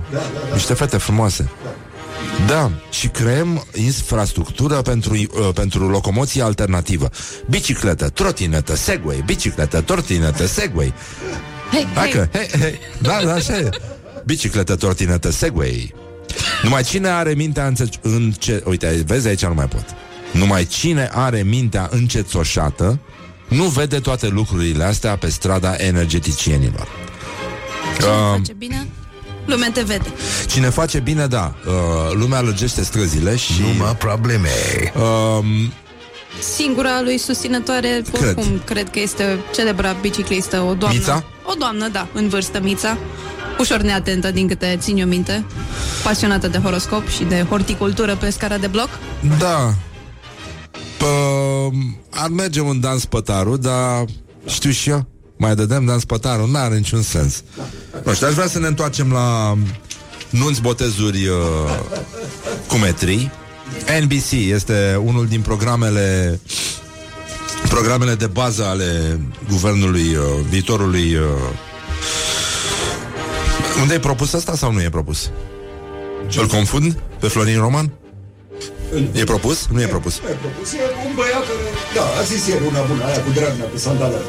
niște 0.52 0.74
fete 0.74 0.96
frumoase. 0.96 1.50
Da, 2.46 2.70
și 2.90 3.08
creăm 3.08 3.66
infrastructură 3.74 4.74
pentru, 4.74 5.14
uh, 5.14 5.48
pentru 5.54 5.88
locomoție 5.88 6.42
alternativă. 6.42 7.10
Bicicletă, 7.48 8.08
trotinetă, 8.08 8.76
segway, 8.76 9.22
bicicletă, 9.26 9.80
trotinetă, 9.80 10.46
segway. 10.46 10.94
Hei, 11.70 11.86
Hai 11.94 12.08
că, 12.08 12.28
hei, 12.32 12.48
hei, 12.60 12.78
da, 12.98 13.20
da, 13.24 13.32
așa 13.32 13.56
e. 13.58 13.68
Bicicletă, 14.24 14.76
trotinetă, 14.76 15.30
segway. 15.30 15.94
Numai 16.62 16.82
cine 16.82 17.08
are 17.08 17.32
mintea 17.34 17.66
înce- 17.66 17.88
înce... 18.00 18.62
Uite, 18.64 19.02
vezi, 19.06 19.28
aici 19.28 19.44
nu 19.44 19.54
mai 19.54 19.66
pot. 19.68 19.84
Numai 20.30 20.64
cine 20.64 21.08
are 21.12 21.42
mintea 21.42 21.88
încețoșată 21.90 22.98
nu 23.48 23.64
vede 23.64 23.98
toate 23.98 24.28
lucrurile 24.28 24.84
astea 24.84 25.16
pe 25.16 25.28
strada 25.30 25.74
energeticienilor. 25.76 26.88
Cine 27.98 28.08
Um, 28.10 28.36
face 28.36 28.52
bine? 28.52 28.86
Lumea 29.46 29.70
te 29.74 29.82
vede. 29.82 30.12
Cine 30.48 30.68
face 30.68 30.98
bine, 30.98 31.26
da. 31.26 31.54
Uh, 31.66 31.72
lumea 32.12 32.40
lărgește 32.40 32.82
străzile 32.84 33.36
și... 33.36 33.52
Numai 33.60 33.96
probleme. 33.96 34.48
Um, 34.96 35.72
Singura 36.40 37.00
lui 37.02 37.18
susținătoare, 37.18 38.02
Cred. 38.12 38.22
oricum, 38.36 38.60
cred 38.64 38.90
că 38.90 39.00
este 39.00 39.38
celebra 39.54 39.92
biciclistă, 40.00 40.60
o 40.60 40.74
doamnă. 40.74 40.98
Mița? 40.98 41.24
O 41.44 41.52
doamnă, 41.58 41.88
da, 41.88 42.08
în 42.12 42.28
vârstă, 42.28 42.60
Mița. 42.62 42.96
Ușor 43.58 43.80
neatentă, 43.80 44.30
din 44.30 44.48
câte 44.48 44.76
țin 44.80 44.96
eu 44.96 45.06
minte. 45.06 45.44
Pasionată 46.02 46.48
de 46.48 46.58
horoscop 46.58 47.08
și 47.08 47.24
de 47.24 47.46
horticultură 47.48 48.16
pe 48.16 48.30
scara 48.30 48.58
de 48.58 48.66
bloc. 48.66 48.88
Da. 49.38 49.74
Pă, 50.98 51.06
ar 52.10 52.28
merge 52.28 52.60
un 52.60 52.80
dans 52.80 53.04
pătarul, 53.04 53.58
dar 53.58 54.04
știu 54.46 54.70
și 54.70 54.90
eu. 54.90 55.06
Mai 55.36 55.54
dădem 55.54 55.84
dans 55.84 56.04
pătarul, 56.04 56.50
n-are 56.50 56.76
niciun 56.76 57.02
sens. 57.02 57.42
Nu 58.04 58.12
știu, 58.14 58.26
aș 58.26 58.32
vrea 58.32 58.46
să 58.46 58.58
ne 58.58 58.66
întoarcem 58.66 59.12
la 59.12 59.56
nunți 60.30 60.60
botezuri 60.60 61.26
uh, 61.26 61.78
cu 62.68 62.76
metrii. 62.76 63.30
NBC 64.02 64.30
este 64.30 65.00
unul 65.04 65.26
din 65.26 65.40
programele 65.40 66.40
programele 67.68 68.14
de 68.14 68.26
bază 68.26 68.64
ale 68.64 69.20
guvernului 69.48 70.14
uh, 70.14 70.24
viitorului 70.48 71.14
uh, 71.14 71.22
unde 73.80 73.94
e 73.94 73.98
propus 73.98 74.32
asta 74.32 74.54
sau 74.56 74.72
nu 74.72 74.82
e 74.82 74.88
propus? 74.88 75.30
Îl 76.36 76.46
confund 76.46 76.98
pe 77.20 77.26
Florin 77.28 77.58
Roman? 77.58 77.92
E 79.12 79.24
propus? 79.24 79.66
Nu 79.72 79.82
e 79.82 79.86
propus. 79.86 80.16
E 80.16 80.36
propus, 80.40 80.72
e 80.72 80.78
un 81.06 81.14
băiat 81.14 81.44
care, 81.48 81.62
da, 81.94 82.20
a 82.20 82.22
zis 82.22 82.46
ieri 82.46 82.66
una 82.66 82.80
bună, 82.80 83.04
aia 83.04 83.22
cu 83.22 83.30
Dragnea 83.30 83.66
pe 83.66 83.78
sandală. 83.78 84.20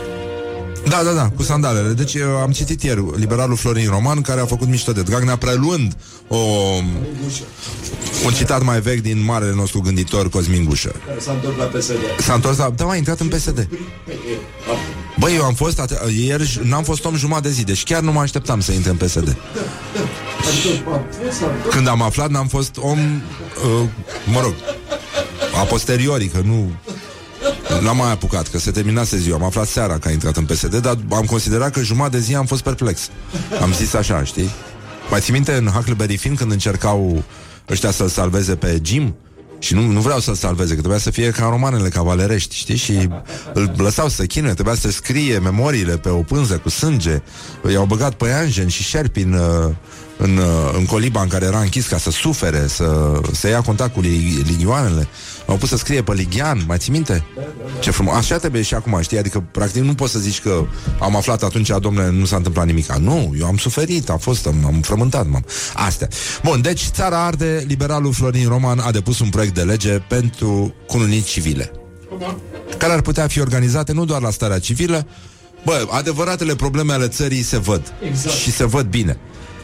Da, 0.90 1.04
da, 1.04 1.12
da, 1.12 1.30
cu 1.36 1.44
sandalele. 1.44 1.90
Deci 1.94 2.14
eu 2.14 2.38
am 2.38 2.52
citit 2.52 2.84
ieri 2.84 3.04
liberalul 3.16 3.56
Florin 3.56 3.90
Roman 3.90 4.22
care 4.22 4.42
a 4.42 4.46
făcut 4.46 4.68
mișto 4.68 4.92
de 4.92 5.02
Dragnea 5.02 5.36
preluând 5.36 5.96
o, 6.28 6.38
un 8.26 8.32
citat 8.34 8.64
mai 8.64 8.80
vechi 8.80 9.02
din 9.02 9.24
marele 9.24 9.54
nostru 9.54 9.82
gânditor 9.82 10.30
Cosmin 10.30 10.66
Gușă. 10.66 10.96
Care 11.08 11.20
s-a 11.20 11.32
întors 11.32 11.58
la 11.58 11.64
PSD. 11.64 11.96
S-a 12.20 12.34
întors 12.34 12.58
la... 12.58 12.70
Da, 12.76 12.90
a 12.90 12.96
intrat 12.96 13.20
în 13.20 13.28
PSD. 13.28 13.68
Băi, 15.20 15.36
eu 15.36 15.44
am 15.44 15.54
fost... 15.54 15.80
Ate- 15.80 16.00
ieri 16.26 16.62
n-am 16.64 16.84
fost 16.84 17.06
om 17.06 17.16
jumătate 17.16 17.48
de 17.48 17.54
zi, 17.54 17.64
deci 17.64 17.84
chiar 17.84 18.02
nu 18.02 18.12
mă 18.12 18.20
așteptam 18.20 18.60
să 18.60 18.72
intre 18.72 18.90
în 18.90 18.98
PSD. 18.98 19.18
Adică 19.18 20.90
am 20.92 21.06
fost, 21.10 21.42
am 21.44 21.52
fost. 21.62 21.74
Când 21.76 21.88
am 21.88 22.02
aflat, 22.02 22.30
n-am 22.30 22.48
fost 22.48 22.78
om... 22.80 23.00
Uh, 23.00 23.90
mă 24.34 24.40
rog, 24.42 24.54
a 25.62 25.64
posteriori, 25.64 26.26
că 26.28 26.42
nu... 26.44 26.72
N-am 27.82 27.98
mai 27.98 28.12
apucat, 28.12 28.48
că 28.48 28.60
se 28.60 28.72
terminase 28.72 29.18
ziua 29.18 29.36
Am 29.38 29.44
aflat 29.44 29.68
seara 29.68 29.98
că 29.98 30.08
a 30.08 30.12
intrat 30.12 30.38
în 30.38 30.46
PSD 30.46 30.76
Dar 30.76 30.98
am 31.12 31.26
considerat 31.26 31.72
că 31.72 31.82
jumătate 31.82 32.18
de 32.18 32.24
zi 32.24 32.36
am 32.36 32.46
fost 32.46 32.64
perplex 32.64 33.10
Am 33.62 33.74
zis 33.74 33.94
așa, 33.94 34.24
știi? 34.24 34.50
Mai 35.10 35.20
ții 35.20 35.34
minte 35.34 35.54
în 35.54 35.66
Huckleberry 35.68 36.18
Finn 36.18 36.36
când 36.36 36.52
încercau 36.52 37.24
ăștia 37.70 37.92
să-l 37.92 38.08
salveze 38.08 38.56
pe 38.56 38.80
Jim? 38.84 39.16
Și 39.60 39.74
nu, 39.74 39.82
nu 39.82 40.00
vreau 40.00 40.20
să-l 40.20 40.34
salveze, 40.36 40.70
că 40.70 40.80
trebuia 40.80 41.00
să 41.00 41.10
fie 41.12 41.30
ca 41.30 41.46
în 41.46 41.52
romanele 41.52 41.90
cavalerești, 41.90 42.56
știi? 42.56 42.76
Și 42.76 43.10
îl 43.54 43.72
lăsau 43.78 44.10
să 44.10 44.26
chinuie, 44.26 44.54
trebuia 44.54 44.76
să 44.76 44.92
scrie 44.92 45.40
memoriile 45.40 45.98
pe 45.98 46.10
o 46.10 46.22
pânză 46.22 46.58
cu 46.58 46.70
sânge. 46.70 47.22
I-au 47.72 47.86
băgat 47.86 48.14
păianjen 48.14 48.68
și 48.68 48.84
șerpi 48.84 49.22
în, 49.22 49.34
uh, 49.34 49.74
în, 50.18 50.38
uh, 50.38 50.74
în 50.78 50.86
coliba 50.86 51.22
în 51.22 51.28
care 51.28 51.46
era 51.46 51.60
închis 51.60 51.88
ca 51.88 51.98
să 51.98 52.12
sufere, 52.12 52.68
să, 52.68 53.20
să 53.32 53.48
ia 53.48 53.62
contact 53.62 53.94
cu 53.94 54.00
li- 54.00 54.44
ligioanele. 54.48 55.08
Au 55.46 55.56
pus 55.56 55.70
să 55.70 55.78
scrie 55.78 56.04
pe 56.04 56.14
ligian, 56.14 56.64
mai 56.68 56.78
ții 56.78 56.92
minte? 56.92 57.26
Ce 57.80 57.92
frumos. 57.92 58.16
Așa 58.16 58.38
trebuie 58.38 58.62
și 58.62 58.74
acum, 58.74 59.02
știi? 59.02 59.18
Adică, 59.18 59.44
practic, 59.52 59.82
nu 59.82 59.94
poți 59.94 60.12
să 60.12 60.20
zici 60.20 60.42
că 60.42 60.66
am 61.00 61.16
aflat 61.16 61.44
atunci, 61.44 61.72
domnule, 61.80 62.10
nu 62.10 62.26
s-a 62.26 62.36
întâmplat 62.36 62.66
nimic. 62.66 62.94
Nu, 62.94 63.34
eu 63.40 63.46
am 63.46 63.58
suferit, 63.58 64.10
a 64.10 64.18
fost, 64.18 64.48
am, 64.48 64.66
am 64.66 64.82
frământat, 64.82 65.28
m-am. 65.28 65.46
Astea. 65.74 66.08
Bun, 66.44 66.62
deci, 66.62 66.82
țara 66.82 67.26
arde, 67.26 67.64
liberalul 67.68 68.14
Florin 68.14 68.48
Roman 68.48 68.80
a 68.80 68.92
depus 68.92 69.20
un 69.20 69.30
proiect 69.30 69.54
de 69.54 69.62
lege 69.62 69.92
pentru 69.92 70.74
cununii 70.88 71.22
civile 71.22 71.72
care 72.78 72.94
ar 72.94 73.02
putea 73.02 73.28
fi 73.28 73.40
organizate 73.40 73.92
nu 73.92 74.06
doar 74.06 74.22
la 74.22 74.30
starea 74.30 74.60
civilă, 74.60 75.08
Bă, 75.64 75.88
adevăratele 75.90 76.56
probleme 76.56 76.94
ale 76.94 77.08
țării 77.08 77.42
se 77.42 77.58
văd 77.58 77.94
Exact. 78.08 78.36
Și 78.36 78.52
se 78.52 78.66
văd 78.66 78.86
bine 78.86 79.18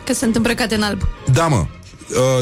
Că 0.06 0.14
sunt 0.14 0.36
îmbrăcate 0.36 0.76
în 0.76 0.82
alb. 0.82 1.02
Da, 1.34 1.48
mă 1.48 1.56
Uh, 1.58 1.81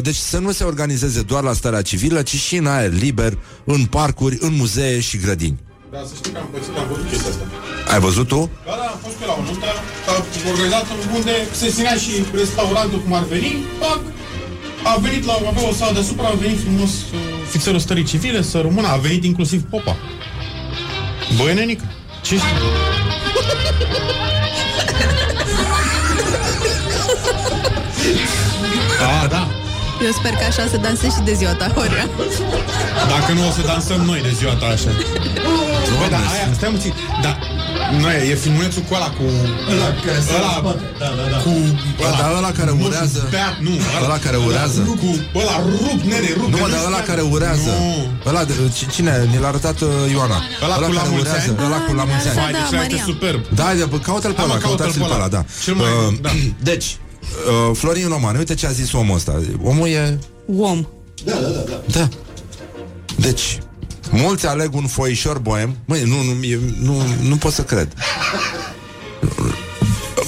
Deci 0.01 0.15
să 0.15 0.37
nu 0.37 0.51
se 0.51 0.63
organizeze 0.63 1.21
doar 1.21 1.43
la 1.43 1.53
starea 1.53 1.81
civilă 1.81 2.21
Ci 2.21 2.35
și 2.35 2.55
în 2.55 2.65
aer 2.65 2.91
liber, 2.91 3.37
în 3.63 3.85
parcuri, 3.85 4.37
în 4.39 4.55
muzee 4.55 4.99
și 4.99 5.17
grădini 5.17 5.57
Da, 5.91 5.97
să 6.07 6.13
știi 6.15 6.31
că 6.31 6.39
am 6.39 6.47
pățit, 6.51 6.77
am 6.77 6.87
văzut 6.91 7.09
chestia 7.09 7.29
asta. 7.29 7.43
Ai 7.93 7.99
văzut 7.99 8.27
tu? 8.27 8.49
Da, 8.65 8.75
da, 8.81 8.85
am 8.93 8.99
fost 9.03 9.15
pe 9.15 9.25
la 9.25 9.35
o 9.39 9.41
nuntă, 9.41 9.65
s-a 10.05 10.25
organizat 10.49 10.85
unde 11.15 11.33
se 11.51 11.69
ținea 11.69 11.95
și 11.95 12.11
restaurantul 12.33 12.99
cum 12.99 13.13
ar 13.13 13.23
veni, 13.23 13.51
pac, 13.79 13.99
a 14.83 14.99
venit 14.99 15.25
la, 15.25 15.33
avea 15.33 15.69
o 15.69 15.73
sală 15.73 15.93
deasupra, 15.93 16.27
a 16.27 16.37
venit 16.41 16.59
frumos 16.59 16.89
uh, 16.89 17.19
fițelul 17.49 17.79
stării 17.79 18.03
civile 18.03 18.41
să 18.41 18.61
rămână, 18.61 18.87
a 18.87 18.95
venit 18.95 19.23
inclusiv 19.23 19.61
popa. 19.61 19.97
Băi, 21.37 21.53
nenică, 21.53 21.83
ce 22.21 22.35
Eu 30.05 30.11
sper 30.19 30.33
că 30.39 30.45
așa 30.51 30.63
se 30.71 30.77
dansezi 30.77 31.15
și 31.15 31.21
de 31.29 31.33
ziua 31.39 31.53
ta, 31.61 31.67
Horia. 31.75 32.05
Dacă 33.13 33.31
nu 33.37 33.41
o 33.47 33.51
să 33.57 33.61
dansăm 33.71 33.99
noi 34.09 34.19
de 34.27 34.31
ziua 34.39 34.53
ta 34.61 34.65
așa. 34.75 34.91
Băi, 35.99 36.09
dar 36.15 36.23
aia, 36.33 36.47
stai 36.57 36.69
puțin, 36.75 36.93
dar 37.23 37.35
noi, 38.03 38.15
e 38.31 38.35
filmulețul 38.43 38.81
cu 38.87 38.93
ăla 38.97 39.09
cu... 39.17 39.23
Ăla 39.71 39.87
care 40.05 40.19
se 40.27 40.33
ăla, 40.39 40.51
spate. 40.61 40.83
Da, 41.01 41.09
da, 41.19 41.23
da. 41.33 41.37
Cu... 41.45 41.51
Ba, 42.01 42.09
dar 42.19 42.29
ăla 42.39 42.51
care 42.59 42.71
nu, 42.77 42.85
urează- 42.87 43.27
Beat, 43.35 43.55
nu, 43.67 43.73
ăla 44.05 44.17
care 44.25 44.37
urează. 44.47 44.79
Cu, 45.03 45.09
ăla 45.41 45.55
rup, 45.73 45.99
nene, 46.11 46.29
rup. 46.39 46.49
Nu, 46.51 46.55
de 46.55 46.61
mă, 46.61 46.67
dar 46.73 46.79
știu 46.79 46.89
ăla 46.91 46.99
care- 47.01 47.07
care 47.09 47.21
urează 47.35 47.69
Nu. 47.79 48.07
Ăla, 48.29 48.41
de, 48.49 48.53
ci- 48.77 48.89
cine? 48.95 49.13
Ni 49.31 49.37
l-a 49.43 49.47
arătat 49.53 49.77
uh, 49.81 49.89
Ioana 50.15 50.39
Ăla 50.65 50.75
cu 50.75 50.81
la 50.81 50.87
care 51.01 51.09
mulți 51.15 51.27
urează 51.29 51.49
ani? 51.57 51.65
Ăla 51.67 51.79
cu 51.87 51.91
la 51.99 52.03
mulți 52.09 52.27
ani 52.29 52.37
Vai, 52.39 52.51
deci 52.57 52.71
ăla 52.73 52.83
este 52.87 53.01
superb. 53.11 53.41
Da, 53.59 53.65
de, 53.77 53.83
bă, 53.91 53.97
caută-l 54.09 54.33
pe 54.37 54.41
Da, 54.41 54.45
mă, 54.47 54.53
ăla, 54.53 54.61
caută-l 54.65 54.77
căutați-l 54.77 55.01
pe 55.03 55.07
pe 55.11 55.15
ăla, 55.17 55.25
ăla. 55.27 55.27
da. 55.35 55.41
Cel 55.65 55.73
mai- 55.79 55.87
Uh, 56.07 56.13
da. 56.25 56.29
Deci, 56.71 56.87
uh, 57.69 57.75
Florin 57.75 58.07
Roman, 58.07 58.35
uite 58.35 58.53
ce 58.53 58.67
a 58.67 58.71
zis 58.71 58.91
omul 58.93 59.15
ăsta. 59.15 59.41
Omul 59.63 59.87
e... 59.87 60.19
Om. 60.57 60.87
Da, 61.23 61.33
da, 61.33 61.47
da, 61.47 61.59
da. 61.59 61.81
Da. 61.91 62.07
Deci, 63.17 63.59
mulți 64.11 64.47
aleg 64.47 64.73
un 64.75 64.87
foișor 64.87 65.39
boem. 65.39 65.77
Măi, 65.85 66.03
nu, 66.03 66.21
nu, 66.23 66.43
e, 66.43 66.59
nu, 66.81 67.01
nu 67.21 67.35
pot 67.35 67.53
să 67.53 67.63
cred. 67.63 67.93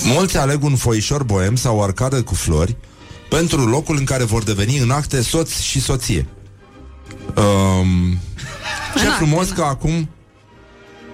Mulți 0.03 0.37
aleg 0.37 0.63
un 0.63 0.75
foișor 0.75 1.23
boem 1.23 1.55
sau 1.55 1.77
o 1.77 1.81
arcadă 1.81 2.21
cu 2.21 2.33
flori 2.33 2.75
pentru 3.29 3.65
locul 3.67 3.97
în 3.97 4.03
care 4.03 4.23
vor 4.23 4.43
deveni 4.43 4.77
în 4.77 4.91
acte 4.91 5.21
soț 5.21 5.59
și 5.59 5.81
soție. 5.81 6.27
Um, 7.35 8.19
ce 8.95 9.01
În 9.01 9.07
acte, 9.07 9.25
frumos 9.25 9.47
da. 9.47 9.53
că 9.53 9.61
acum... 9.61 10.09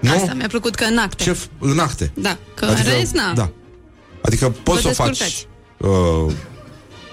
Nu? 0.01 0.11
Asta 0.11 0.34
mi-a 0.34 0.47
plăcut 0.47 0.76
că 0.76 0.84
în 0.84 0.97
acte. 0.97 1.23
Ce 1.23 1.34
f- 1.34 1.59
în 1.59 1.80
acte. 1.80 2.11
Da, 2.14 2.38
că 2.55 2.65
în 2.65 2.76
rest, 2.84 3.14
na. 3.14 3.34
Da. 3.34 3.49
Adică 4.22 4.49
poți 4.64 4.81
să 4.81 4.88
o 4.88 4.91
faci... 4.91 5.47
descurcați. 5.78 6.26
Uh, 6.28 6.34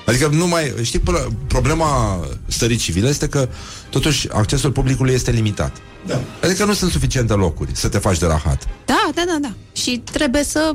adică 0.07 0.29
nu 0.33 0.47
mai... 0.47 0.75
Știi, 0.83 0.99
până, 0.99 1.29
problema 1.47 2.21
stării 2.47 2.77
civile 2.77 3.09
este 3.09 3.29
că 3.29 3.49
totuși 3.91 4.29
accesul 4.33 4.71
publicului 4.71 5.15
este 5.15 5.31
limitat. 5.31 5.77
Da. 6.07 6.21
Adică 6.43 6.65
nu 6.65 6.73
sunt 6.73 6.91
suficiente 6.91 7.33
locuri 7.33 7.71
să 7.75 7.89
te 7.89 7.99
faci 7.99 8.19
de 8.19 8.27
rahat. 8.27 8.69
Da, 8.85 9.09
da, 9.15 9.23
da, 9.27 9.37
da. 9.41 9.53
Și 9.73 10.03
trebuie 10.13 10.45
să 10.45 10.73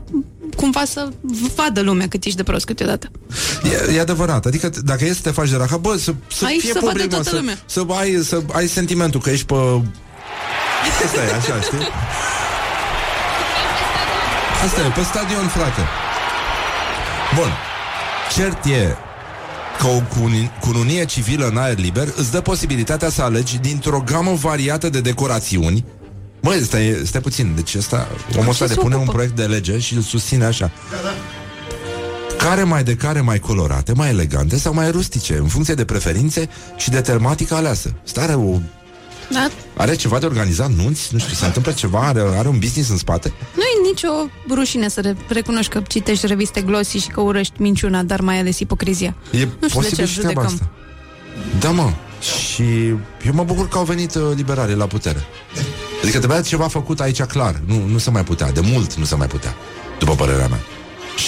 cumva 0.55 0.83
să 0.85 1.09
vadă 1.55 1.81
lumea 1.81 2.07
cât 2.07 2.23
ești 2.23 2.37
de 2.37 2.43
prost 2.43 2.65
câteodată. 2.65 3.11
E, 3.89 3.93
e 3.95 3.99
adevărat. 3.99 4.45
Adică 4.45 4.69
t- 4.69 4.83
dacă 4.83 5.05
e 5.05 5.13
să 5.13 5.19
te 5.21 5.31
faci 5.31 5.49
de 5.49 5.55
rahat, 5.55 5.79
bă, 5.79 5.97
să, 5.97 6.13
să 6.31 6.45
Aici 6.45 6.59
fie 6.59 6.71
să 6.71 6.79
vadă 6.81 6.91
public, 6.91 7.05
mă, 7.05 7.15
toată 7.15 7.29
să, 7.29 7.35
lumea. 7.35 7.59
să, 7.65 7.85
ai, 7.87 8.19
să 8.23 8.41
ai 8.51 8.67
sentimentul 8.67 9.21
că 9.21 9.29
ești 9.29 9.45
pe... 9.45 9.55
Asta 11.05 11.21
e, 11.23 11.33
așa, 11.35 11.61
știi? 11.61 11.87
Asta 14.65 14.81
e, 14.81 14.89
pe 14.95 15.03
stadion, 15.03 15.47
frate. 15.47 15.81
Bun. 17.35 17.68
Cert 18.35 18.65
e 18.65 18.95
că 19.79 19.87
o 19.87 20.01
cuni- 20.19 20.51
cununie 20.59 21.05
civilă 21.05 21.47
în 21.47 21.57
aer 21.57 21.77
liber 21.77 22.07
îți 22.15 22.31
dă 22.31 22.41
posibilitatea 22.41 23.09
să 23.09 23.21
alegi 23.21 23.57
dintr-o 23.57 24.03
gamă 24.05 24.33
variată 24.33 24.89
de 24.89 25.01
decorațiuni 25.01 25.85
Măi, 26.41 26.61
stai, 26.61 27.01
stai 27.05 27.21
puțin, 27.21 27.51
deci 27.55 27.75
ăsta, 27.75 28.07
omul 28.37 28.49
ăsta 28.49 28.65
se 28.67 28.73
depune 28.73 28.95
un 28.95 28.99
ocupă? 29.01 29.13
proiect 29.13 29.35
de 29.35 29.43
lege 29.43 29.79
și 29.79 29.93
îl 29.95 30.01
susține 30.01 30.45
așa 30.45 30.71
care 32.37 32.63
mai 32.63 32.83
de 32.83 32.95
care 32.95 33.21
mai 33.21 33.39
colorate, 33.39 33.93
mai 33.93 34.09
elegante 34.09 34.57
sau 34.57 34.73
mai 34.73 34.91
rustice, 34.91 35.37
în 35.37 35.47
funcție 35.47 35.73
de 35.73 35.85
preferințe 35.85 36.49
și 36.75 36.89
de 36.89 37.01
tematica 37.01 37.55
aleasă. 37.55 37.93
Stare 38.03 38.33
o 38.33 38.59
Da? 39.31 39.49
are 39.77 39.95
ceva 39.95 40.19
de 40.19 40.25
organizat 40.25 40.69
nunți? 40.71 41.09
Nu 41.13 41.19
știu, 41.19 41.33
se 41.33 41.45
întâmplă 41.45 41.71
ceva? 41.71 41.99
Are, 41.99 42.19
are 42.21 42.47
un 42.47 42.59
business 42.59 42.89
în 42.89 42.97
spate? 42.97 43.33
Nu 43.55 43.61
e 43.61 43.87
nicio 43.89 44.07
rușine 44.53 44.87
să 44.89 45.01
re- 45.01 45.15
recunoști 45.27 45.71
că 45.71 45.81
citești 45.87 46.27
reviste 46.27 46.61
glossy 46.61 46.97
și 46.97 47.07
că 47.07 47.21
urăști 47.21 47.61
minciuna, 47.61 48.03
dar 48.03 48.21
mai 48.21 48.39
ales 48.39 48.59
ipocrizia. 48.59 49.15
E 49.31 49.37
Nu 49.37 49.45
știu 49.45 49.57
de 49.59 49.67
posibil 49.73 50.05
ce 50.05 50.11
și 50.11 50.19
treaba 50.19 50.41
judecăm. 50.41 50.67
asta. 50.69 50.69
Da, 51.59 51.69
mă. 51.71 51.91
Și 52.21 52.87
eu 53.25 53.31
mă 53.33 53.43
bucur 53.43 53.67
că 53.67 53.77
au 53.77 53.83
venit 53.83 54.15
uh, 54.15 54.21
liberalii 54.35 54.75
la 54.75 54.85
putere. 54.87 55.19
Adică 56.01 56.17
trebuia 56.17 56.41
ceva 56.41 56.67
făcut 56.67 56.99
aici 56.99 57.21
clar. 57.23 57.61
Nu, 57.65 57.85
nu 57.85 57.97
se 57.97 58.09
mai 58.09 58.23
putea. 58.23 58.51
De 58.51 58.59
mult 58.59 58.93
nu 58.93 59.05
se 59.05 59.15
mai 59.15 59.27
putea. 59.27 59.55
După 59.99 60.15
părerea 60.15 60.47
mea. 60.47 60.59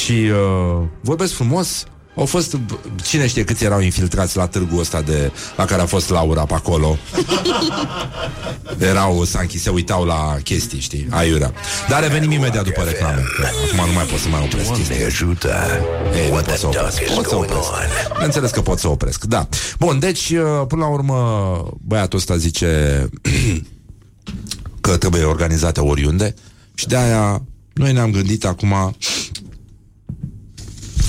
Și 0.03 0.11
uh, 0.11 0.83
vorbesc 1.01 1.33
frumos. 1.33 1.83
Au 2.15 2.25
fost, 2.25 2.57
cine 3.03 3.27
știe 3.27 3.43
câți 3.43 3.63
erau 3.63 3.79
infiltrați 3.79 4.37
la 4.37 4.47
târgul 4.47 4.79
ăsta 4.79 5.01
de, 5.01 5.31
la 5.57 5.65
care 5.65 5.81
a 5.81 5.85
fost 5.85 6.09
Laura 6.09 6.45
pe 6.45 6.53
acolo. 6.53 6.97
Erau, 8.79 9.23
Sanchi, 9.23 9.57
se 9.59 9.69
uitau 9.69 10.03
la 10.05 10.37
chestii, 10.43 10.79
știi, 10.79 11.07
aiurea. 11.09 11.53
Dar 11.89 12.01
revenim 12.01 12.31
imediat 12.31 12.63
după 12.63 12.81
reclame. 12.81 13.21
Că 13.37 13.45
acum 13.45 13.85
nu 13.89 13.93
mai 13.93 14.05
pot 14.05 14.19
să 14.19 14.27
mai 14.27 14.41
opresc 14.43 14.73
chestia. 14.73 15.05
ajută. 15.05 15.53
Ei, 16.15 16.27
nu 16.27 16.33
What 16.33 16.43
pot 16.45 16.53
the 16.53 16.57
să 16.57 16.65
duck 16.65 16.77
opresc. 16.77 17.01
is 17.01 17.07
Pot 17.15 17.25
să 17.25 17.31
going 17.35 17.49
opresc. 17.51 17.69
on? 17.71 18.11
Bineînțeles 18.13 18.51
că 18.51 18.61
pot 18.61 18.79
să 18.79 18.87
opresc, 18.87 19.23
da. 19.25 19.47
Bun, 19.79 19.99
deci, 19.99 20.29
uh, 20.29 20.65
până 20.67 20.81
la 20.81 20.87
urmă, 20.87 21.17
băiatul 21.81 22.17
ăsta 22.19 22.37
zice 22.37 23.09
că 24.81 24.97
trebuie 24.97 25.23
organizate 25.23 25.79
oriunde 25.79 26.33
și 26.73 26.87
de 26.87 26.97
aia 26.97 27.41
noi 27.73 27.93
ne-am 27.93 28.11
gândit 28.11 28.45
acum 28.45 28.95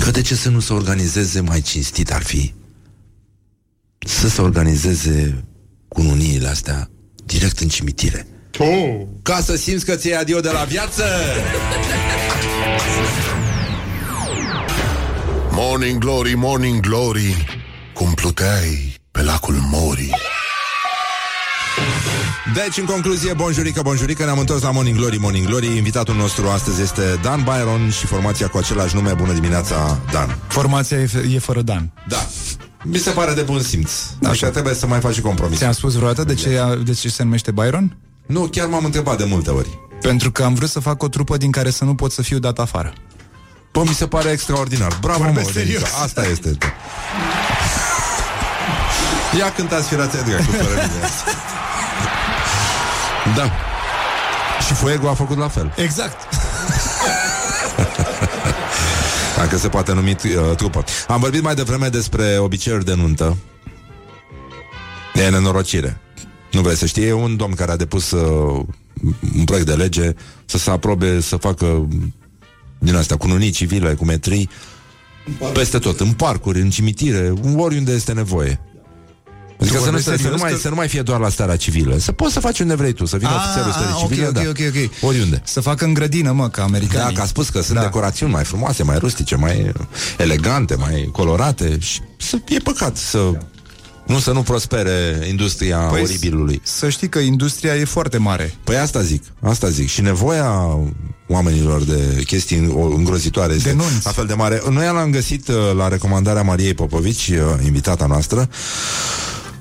că 0.03 0.11
de 0.11 0.21
ce 0.21 0.35
să 0.35 0.49
nu 0.49 0.61
se 0.61 0.73
organizeze 0.73 1.41
mai 1.41 1.61
cinstit 1.61 2.13
ar 2.13 2.23
fi 2.23 2.55
să 3.99 4.29
se 4.29 4.41
organizeze 4.41 5.45
cununiile 5.89 6.49
astea 6.49 6.91
direct 7.27 7.59
în 7.59 7.69
cimitire. 7.69 8.27
Oh. 8.59 9.01
Ca 9.23 9.41
să 9.41 9.57
simți 9.57 9.85
că 9.85 9.95
ți-ai 9.95 10.21
adio 10.21 10.41
de 10.41 10.51
la 10.51 10.65
viață! 10.65 11.05
Morning 15.51 15.99
Glory, 15.99 16.35
Morning 16.35 16.81
Glory 16.81 17.45
Cum 17.95 18.13
pluteai 18.15 18.95
pe 19.11 19.23
lacul 19.23 19.55
Mori 19.55 20.11
Deci, 22.55 22.77
în 22.77 22.85
concluzie, 22.85 23.33
bonjurică, 23.33 23.83
bonjurică, 23.83 24.25
ne-am 24.25 24.39
întors 24.39 24.63
la 24.63 24.71
Morning 24.71 24.97
Glory, 24.97 25.17
Morning 25.19 25.47
Glory. 25.47 25.77
Invitatul 25.77 26.15
nostru 26.15 26.49
astăzi 26.49 26.83
este 26.83 27.19
Dan 27.23 27.43
Byron 27.43 27.91
și 27.91 28.07
formația 28.07 28.49
cu 28.49 28.59
același 28.59 28.95
nume. 28.95 29.13
Bună 29.13 29.33
dimineața, 29.33 29.99
Dan. 30.13 30.39
Formația 30.49 30.97
e, 30.97 31.09
e 31.35 31.39
fără 31.39 31.63
Dan. 31.63 31.93
Da. 32.09 32.27
Mi 32.85 32.99
se 32.99 33.11
pare 33.11 33.33
de 33.33 33.43
bun 33.43 33.61
simț. 33.63 33.91
Așa 34.29 34.49
trebuie 34.51 34.75
să 34.75 34.87
mai 34.87 35.01
faci 35.01 35.15
și 35.15 35.21
compromis. 35.21 35.59
Ți-am 35.59 35.73
spus 35.73 35.95
vreodată 35.95 36.25
de 36.25 36.35
ce, 36.35 36.81
de 36.85 36.93
ce 36.93 37.09
se 37.09 37.23
numește 37.23 37.51
Byron? 37.51 37.97
Nu, 38.27 38.41
chiar 38.53 38.67
m-am 38.67 38.85
întrebat 38.85 39.19
de 39.19 39.25
multe 39.25 39.51
ori. 39.51 39.79
Pentru 40.01 40.31
că 40.33 40.43
am 40.43 40.55
vrut 40.55 40.69
să 40.69 40.81
fac 40.81 41.03
o 41.03 41.09
trupă 41.09 41.37
din 41.37 41.51
care 41.51 41.71
să 41.71 41.85
nu 41.85 41.95
pot 41.95 42.13
să 42.13 42.23
fiu 42.23 42.39
dat 42.39 42.59
afară. 42.59 42.93
Bă, 43.73 43.83
mi 43.83 43.95
se 43.95 44.07
pare 44.07 44.31
extraordinar. 44.31 44.99
Bravo, 45.01 45.19
mă, 45.19 45.25
Vorbesc 45.25 45.53
Denica. 45.53 45.73
serios. 45.79 46.03
Asta 46.03 46.27
este. 46.27 46.59
Ia 49.39 49.53
cântați 49.53 49.89
firația 49.89 50.21
de 50.23 50.31
cu 50.37 50.43
fără 50.53 50.75
mine. 50.89 51.09
Da. 53.37 53.51
Și 54.67 54.73
Fuego 54.73 55.09
a 55.09 55.15
făcut 55.15 55.39
la 55.39 55.49
fel. 55.49 55.75
Exact. 55.77 56.17
Dacă 59.37 59.57
se 59.57 59.69
poate 59.69 59.93
numi 59.93 60.11
uh, 60.25 60.57
trupă. 60.57 60.85
Am 61.09 61.21
vorbit 61.21 61.43
mai 61.43 61.55
devreme 61.55 61.89
despre 61.89 62.39
obiceiuri 62.39 62.85
de 62.85 62.95
nuntă. 62.95 63.37
E 65.15 65.29
nenorocire. 65.29 66.01
Nu 66.53 66.61
vrei 66.61 66.77
să 66.77 66.87
știi, 66.87 67.03
e 67.03 67.13
un 67.13 67.37
domn 67.37 67.55
care 67.55 67.71
a 67.71 67.77
depus 67.77 68.11
uh, 68.11 68.65
un 69.37 69.45
proiect 69.45 69.67
de 69.67 69.75
lege 69.75 70.15
să 70.45 70.59
se 70.59 70.71
aprobe 70.71 71.21
să 71.21 71.37
facă 71.37 71.89
din 72.79 72.97
astea 72.97 73.17
cu 73.17 73.27
nunii 73.27 73.51
civile, 73.51 73.95
cu 73.95 74.05
metrii, 74.05 74.51
peste 75.53 75.79
tot, 75.79 76.01
în 76.01 76.13
parcuri, 76.13 76.61
în 76.61 76.71
cimitire, 76.71 77.33
oriunde 77.57 77.93
este 77.93 78.13
nevoie. 78.13 78.61
Adică 79.63 79.79
să 79.79 79.85
nu, 79.85 79.85
vorbești 79.85 80.09
să, 80.11 80.17
să, 80.17 80.17
nu 80.17 80.23
serios 80.23 80.41
mai, 80.41 80.51
că- 80.51 80.57
să 80.59 80.69
nu 80.69 80.75
mai 80.75 80.89
fie 80.89 81.03
doar 81.03 81.21
la 81.21 81.29
starea 81.29 81.57
civilă. 81.57 81.99
Să 81.99 82.13
poți 82.13 82.33
să 82.33 82.41
faci 82.41 82.61
unde 82.61 82.75
vrei 82.75 82.93
tu, 82.93 83.05
să 83.05 83.17
vină 83.17 83.31
Ah, 83.31 83.45
ofițerul 83.45 83.73
stării 83.73 83.93
ah, 83.95 84.01
civile. 84.01 84.27
ok, 84.27 84.33
da. 84.33 84.41
ok, 84.41 84.49
ok, 84.49 84.75
ok. 84.85 85.03
Oriunde. 85.09 85.43
Să 85.45 85.61
facă 85.61 85.85
în 85.85 85.95
grădină, 85.95 86.33
mă, 86.33 86.49
ca 86.49 86.63
americanii. 86.63 87.07
Da, 87.07 87.13
că 87.13 87.21
a 87.21 87.27
spus 87.27 87.49
că 87.49 87.63
sunt 87.63 87.77
Da. 87.77 87.83
decorațiuni 87.83 88.33
mai 88.33 88.45
frumoase, 88.45 88.83
mai 88.83 88.99
rustice, 88.99 89.37
mai 89.37 89.73
elegante, 90.19 90.75
mai 90.75 91.09
colorate 91.13 91.77
și 91.81 92.01
să, 92.17 92.37
e 92.49 92.59
păcat 92.59 92.97
să 92.97 93.31
nu 94.07 94.19
să 94.19 94.33
nu 94.33 94.43
prospere 94.43 95.27
industria 95.29 95.77
păi, 95.79 96.01
oribilului. 96.03 96.61
Să 96.65 96.89
știi 96.89 97.09
că 97.09 97.19
industria 97.19 97.75
e 97.77 97.85
foarte 97.85 98.17
mare. 98.19 98.55
Păi 98.65 98.77
asta 98.77 99.03
zic, 99.03 99.23
asta 99.43 99.69
zic. 99.69 99.89
Și 99.89 100.01
nevoia 100.01 100.79
oamenilor 101.29 101.83
de 101.83 102.23
chestii 102.27 102.73
o- 102.75 102.95
îngrozitoare 102.95 103.55
este 103.55 103.69
Denunți. 103.69 104.05
la 104.05 104.11
fel 104.11 104.27
de 104.27 104.35
mare. 104.35 104.63
Noi 104.71 104.87
l-am 104.87 105.11
găsit 105.11 105.49
uh, 105.49 105.55
la 105.77 105.89
recomandarea 105.89 106.43
Mariei 106.43 106.75
Popovici, 106.75 107.29
uh, 107.29 107.65
invitata 107.65 108.07
noastră, 108.07 108.49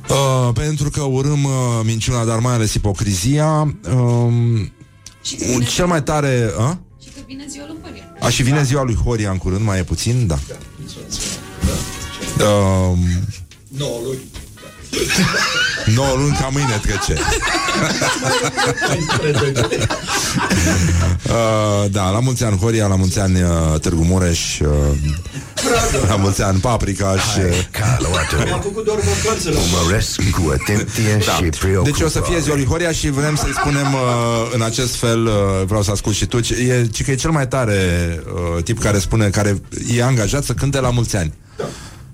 uh, 0.09 0.49
pentru 0.53 0.89
că 0.89 1.01
urâm 1.01 1.43
uh, 1.43 1.51
minciuna, 1.83 2.25
dar 2.25 2.39
mai 2.39 2.53
ales 2.53 2.73
ipocrizia. 2.73 3.75
Um, 3.95 4.71
un- 5.53 5.63
cel 5.73 5.85
mai 5.85 6.03
tare... 6.03 6.51
Uh? 6.57 6.71
Și 7.03 7.09
că 7.09 7.19
vine 7.27 7.45
ziua 7.49 7.65
lui 7.67 7.77
Horia. 7.83 8.03
A, 8.19 8.29
și 8.29 8.43
vine 8.43 8.63
ziua 8.63 8.83
lui 8.83 8.95
Horia 8.95 9.31
în 9.31 9.37
curând, 9.37 9.65
mai 9.65 9.79
e 9.79 9.83
puțin, 9.83 10.27
da. 10.27 10.39
Um, 12.45 12.97
9 13.67 13.99
luni. 14.03 14.19
9 15.95 16.15
luni 16.18 16.38
ca 16.39 16.49
mâine 16.51 16.81
trece. 16.81 17.13
uh, 21.30 21.91
da, 21.91 22.09
la 22.09 22.19
mulți 22.19 22.43
ani 22.43 22.57
Horia, 22.57 22.88
la 22.88 22.95
mulți 22.95 23.19
ani 23.19 23.41
uh, 23.41 23.80
Târgu 23.80 24.03
Mureș, 24.03 24.59
uh, 24.59 24.68
la 26.07 26.15
mulți 26.15 26.41
ani 26.41 26.59
Paprika 26.59 27.15
și... 27.18 27.39
Caloratu. 27.72 28.35
Am 28.53 28.61
făcut 28.61 28.85
doar 28.85 28.97
vacanțele. 28.99 29.55
Umăresc 29.81 30.22
cu 30.31 30.51
atenție 30.61 31.18
Da. 31.26 31.31
și 31.31 31.41
preocupare. 31.43 31.91
Deci 31.91 32.01
o 32.01 32.07
să 32.09 32.22
fie 32.26 32.39
ziua 32.39 32.55
lui 32.55 32.65
Horia 32.65 32.91
și 32.91 33.09
vrem 33.09 33.35
să-i 33.35 33.53
spunem 33.59 33.93
uh, 33.93 33.99
în 34.53 34.61
acest 34.61 34.95
fel, 34.95 35.26
uh, 35.26 35.34
vreau 35.65 35.81
să 35.84 35.91
ascult 35.91 36.15
și 36.15 36.26
tu, 36.26 36.39
ce- 36.39 36.53
e, 36.53 36.85
ci 36.91 37.03
că 37.03 37.11
e 37.11 37.15
cel 37.15 37.31
mai 37.31 37.47
tare 37.47 37.80
uh, 38.57 38.63
tip 38.63 38.80
care 38.80 38.99
spune, 38.99 39.30
care 39.30 39.61
e 39.95 40.03
angajat 40.03 40.43
să 40.43 40.53
cânte 40.53 40.80
la 40.80 40.89
mulți 40.89 41.15
ani 41.15 41.34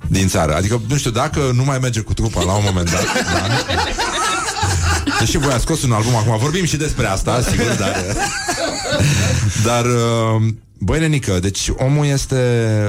din 0.07 0.27
țară. 0.27 0.55
Adică, 0.55 0.81
nu 0.87 0.97
știu, 0.97 1.11
dacă 1.11 1.51
nu 1.53 1.63
mai 1.63 1.77
merge 1.81 1.99
cu 1.99 2.13
trupa 2.13 2.43
la 2.43 2.53
un 2.53 2.63
moment 2.65 2.91
dat, 2.91 3.03
da? 3.33 3.47
Deși 5.19 5.37
voi 5.37 5.53
a 5.53 5.57
scos 5.57 5.83
un 5.83 5.91
album 5.91 6.15
acum, 6.15 6.37
vorbim 6.37 6.65
și 6.65 6.77
despre 6.77 7.05
asta, 7.07 7.41
sigur, 7.41 7.75
dar... 7.79 7.95
Dar, 9.63 9.85
uh, 9.85 10.41
băi, 10.79 10.99
nenică, 10.99 11.39
deci 11.39 11.71
omul 11.77 12.05
este 12.05 12.39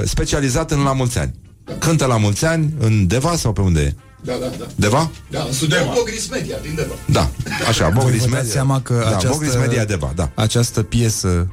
specializat 0.05 0.71
în 0.71 0.83
la 0.83 0.93
mulți 0.93 1.17
ani. 1.17 1.33
Cântă 1.79 2.05
la 2.05 2.17
mulți 2.17 2.45
ani, 2.45 2.73
în 2.79 3.07
Deva 3.07 3.35
sau 3.35 3.53
pe 3.53 3.61
unde 3.61 3.81
e? 3.81 3.93
Da, 4.21 4.33
da, 4.41 4.45
da. 4.59 4.65
Deva? 4.75 5.09
Da, 5.29 5.43
în 5.47 5.53
Sudema. 5.53 5.93
Bogris 5.93 6.29
Media, 6.29 6.55
din 6.61 6.75
Deva. 6.75 6.93
Da, 7.05 7.29
așa, 7.67 7.89
Voi 7.89 8.03
Bogris 8.03 8.19
vă 8.19 8.25
dați 8.25 8.35
Media. 8.35 8.51
seama 8.51 8.81
că 8.81 8.93
da, 8.93 9.07
această, 9.07 9.27
Bogris 9.31 9.55
Media 9.55 9.85
Deva, 9.85 10.11
da. 10.15 10.31
această 10.35 10.83
piesă 10.83 11.47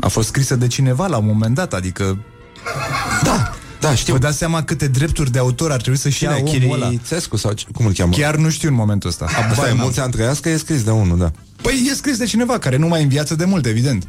a 0.00 0.08
fost 0.08 0.28
scrisă 0.28 0.56
de 0.56 0.66
cineva 0.66 1.06
la 1.06 1.16
un 1.16 1.26
moment 1.26 1.54
dat, 1.54 1.74
adică... 1.74 2.18
Da, 3.22 3.55
da, 3.80 3.94
știu. 3.94 4.12
Vă 4.12 4.18
dați 4.18 4.38
seama 4.38 4.62
câte 4.64 4.88
drepturi 4.88 5.30
de 5.30 5.38
autor 5.38 5.70
ar 5.72 5.80
trebui 5.80 5.98
să-și 5.98 6.24
ia 6.24 6.34
Cine? 6.44 6.64
omul 6.64 6.76
ăla. 6.76 6.86
Chirițescu 6.88 7.36
sau 7.36 7.52
ce, 7.52 7.66
cum 7.74 7.86
îl 7.86 7.92
cheamă? 7.92 8.12
Chiar 8.16 8.36
nu 8.36 8.50
știu 8.50 8.68
în 8.68 8.74
momentul 8.74 9.08
ăsta. 9.08 9.24
Asta 9.24 9.40
Habar 9.40 9.66
e 9.66 9.68
n-am. 9.68 9.78
mulți 9.78 10.00
ani 10.00 10.12
trăiască, 10.12 10.48
e 10.48 10.56
scris 10.56 10.82
de 10.82 10.90
unul, 10.90 11.18
da. 11.18 11.30
Păi 11.62 11.86
e 11.90 11.94
scris 11.94 12.16
de 12.16 12.24
cineva 12.24 12.58
care 12.58 12.76
nu 12.76 12.86
mai 12.88 13.00
e 13.00 13.02
în 13.02 13.08
viață 13.08 13.34
de 13.34 13.44
mult, 13.44 13.66
evident. 13.66 14.06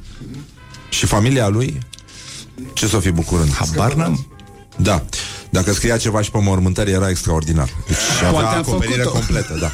Și 0.90 1.06
familia 1.06 1.48
lui? 1.48 1.80
Ce 2.74 2.88
s-o 2.88 3.00
fi 3.00 3.12
bucurând? 3.12 3.54
Habar 3.54 3.94
n-am. 3.94 4.28
Da. 4.76 5.06
Dacă 5.50 5.74
scria 5.74 5.98
ceva 5.98 6.22
și 6.22 6.32
pe 6.32 6.40
mormântări 6.42 6.92
era 6.92 7.10
extraordinar. 7.10 7.70
Deci 7.88 7.98
Poate 8.32 8.36
avea 8.36 8.50
a 8.50 8.58
acoperire 8.58 9.02
făcut-o. 9.02 9.18
completă, 9.18 9.58
da. 9.60 9.72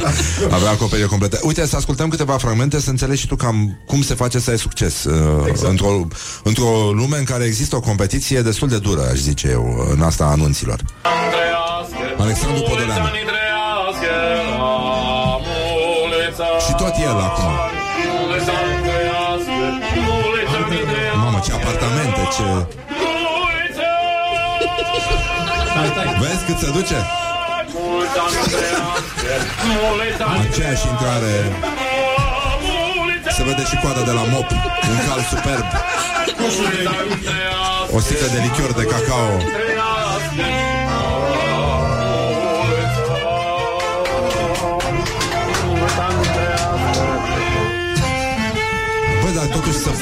Avea 0.56 0.70
acoperire 0.70 1.06
completă. 1.06 1.38
Uite, 1.42 1.66
să 1.66 1.76
ascultăm 1.76 2.08
câteva 2.08 2.36
fragmente 2.38 2.80
să 2.80 2.90
înțelegi 2.90 3.20
și 3.20 3.26
tu 3.26 3.36
cam 3.36 3.78
cum 3.86 4.02
se 4.02 4.14
face 4.14 4.38
să 4.38 4.50
ai 4.50 4.58
succes 4.58 5.04
uh, 5.04 5.44
exact. 5.48 5.70
într-o, 5.70 6.06
într-o 6.42 6.90
lume 6.92 7.18
în 7.18 7.24
care 7.24 7.44
există 7.44 7.76
o 7.76 7.80
competiție 7.80 8.42
destul 8.42 8.68
de 8.68 8.78
dură, 8.78 9.08
aș 9.12 9.18
zice 9.18 9.48
eu, 9.50 9.88
în 9.94 10.02
asta 10.02 10.24
a 10.24 10.30
anunților. 10.30 10.80
Alexandru 12.18 12.62
Podoleanu. 12.62 13.08
Și 16.66 16.72
tot 16.76 16.94
el 17.02 17.16
acum. 17.28 17.52
Mamă, 21.16 21.40
ce 21.44 21.52
apartamente, 21.52 22.20
ce... 22.36 22.42
Vezi 26.20 26.44
cât 26.46 26.58
se 26.58 26.70
duce? 26.70 26.94
Aceeași 30.48 30.86
intrare. 30.92 31.34
Se 33.36 33.42
vede 33.42 33.64
și 33.64 33.76
coada 33.82 34.00
de 34.00 34.10
la 34.10 34.22
mop 34.32 34.50
Un 34.90 34.98
cal 35.08 35.20
superb. 35.30 35.66
O 37.94 38.00
sticlă 38.00 38.26
de 38.32 38.40
lichior 38.42 38.72
de 38.72 38.82
cacao 38.82 39.30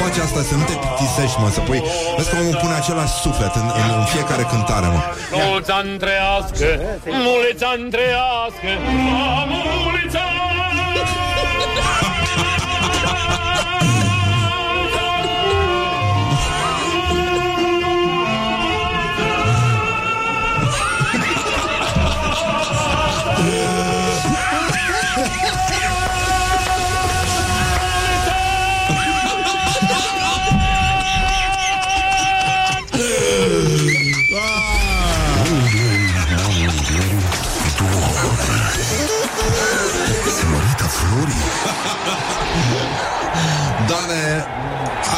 faci 0.03 0.19
asta 0.27 0.41
Să 0.51 0.55
nu 0.61 0.65
te 0.69 0.75
plictisești, 0.83 1.37
mă 1.43 1.49
Să 1.57 1.61
pui 1.69 1.81
Vezi 2.17 2.29
că 2.31 2.37
omul 2.43 2.57
pune 2.63 2.75
același 2.83 3.15
suflet 3.25 3.53
în, 3.61 3.67
în, 3.81 3.89
în 4.01 4.07
fiecare 4.15 4.45
cântare, 4.53 4.87
mă. 4.95 5.01
Mulți 5.47 5.71
ani 5.79 5.93
trăiască, 6.05 6.69
mulți 7.27 7.65
ani 7.73 7.85
trăiască, 7.95 8.71
mulți 9.53 10.17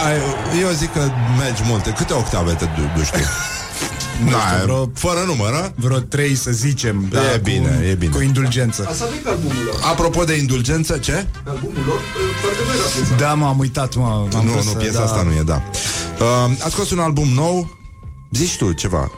ai, 0.07 0.17
eu 0.61 0.69
zic 0.71 0.93
că 0.93 1.01
mergi 1.39 1.63
multe. 1.65 1.91
Câte 1.91 2.13
octave 2.13 2.53
te 2.53 2.65
du- 2.65 2.91
duci 2.99 3.09
tu? 3.11 3.19
Nu 4.25 4.31
Da, 4.31 4.37
știu, 4.39 4.63
vreo, 4.65 4.91
fără 4.95 5.21
număr, 5.27 5.53
a? 5.53 5.73
vreo 5.75 5.99
trei, 5.99 6.35
să 6.35 6.51
zicem. 6.51 7.07
da, 7.11 7.19
E 7.33 7.37
cu, 7.37 7.41
bine, 7.43 7.85
e 7.91 7.95
bine. 7.95 8.13
Cu 8.13 8.21
indulgență. 8.23 8.87
Asta 8.91 9.05
nu 9.09 9.15
e 9.15 9.19
pe 9.19 9.29
albumul 9.29 9.65
lor. 9.65 9.81
Apropo 9.91 10.25
de 10.25 10.37
indulgență, 10.37 10.99
ce? 10.99 11.13
Pe 11.45 11.51
albumul 11.51 11.83
lor, 11.87 12.01
foarte 12.41 12.59
bine 12.63 12.83
a 12.85 12.89
piesa. 12.95 13.15
Da, 13.17 13.35
m-am 13.35 13.59
uitat, 13.59 13.95
mă. 13.95 14.27
am 14.37 14.45
nu, 14.45 14.53
pus 14.53 14.65
nu, 14.65 14.71
să- 14.71 14.77
piesa 14.77 14.99
da. 14.99 15.05
asta 15.05 15.23
nu 15.23 15.31
e, 15.33 15.43
da. 15.43 15.63
Uh, 16.21 16.65
a 16.65 16.69
scos 16.69 16.91
un 16.91 16.99
album 16.99 17.29
nou. 17.29 17.79
Zici 18.31 18.57
tu 18.57 18.73
ceva. 18.73 19.11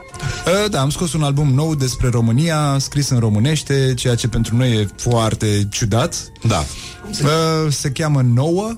Uh, 0.47 0.71
Da, 0.71 0.81
am 0.81 0.91
scos 0.91 1.13
un 1.13 1.23
album 1.23 1.55
nou 1.55 1.75
despre 1.75 2.09
România, 2.09 2.77
scris 2.79 3.09
în 3.09 3.19
românește, 3.19 3.95
ceea 3.97 4.15
ce 4.15 4.29
pentru 4.29 4.57
noi 4.57 4.71
e 4.73 4.89
foarte 4.97 5.69
ciudat. 5.71 6.15
Da. 6.47 6.65
Uh, 7.11 7.73
Se 7.73 7.91
cheamă 7.91 8.21
Nouă. 8.35 8.71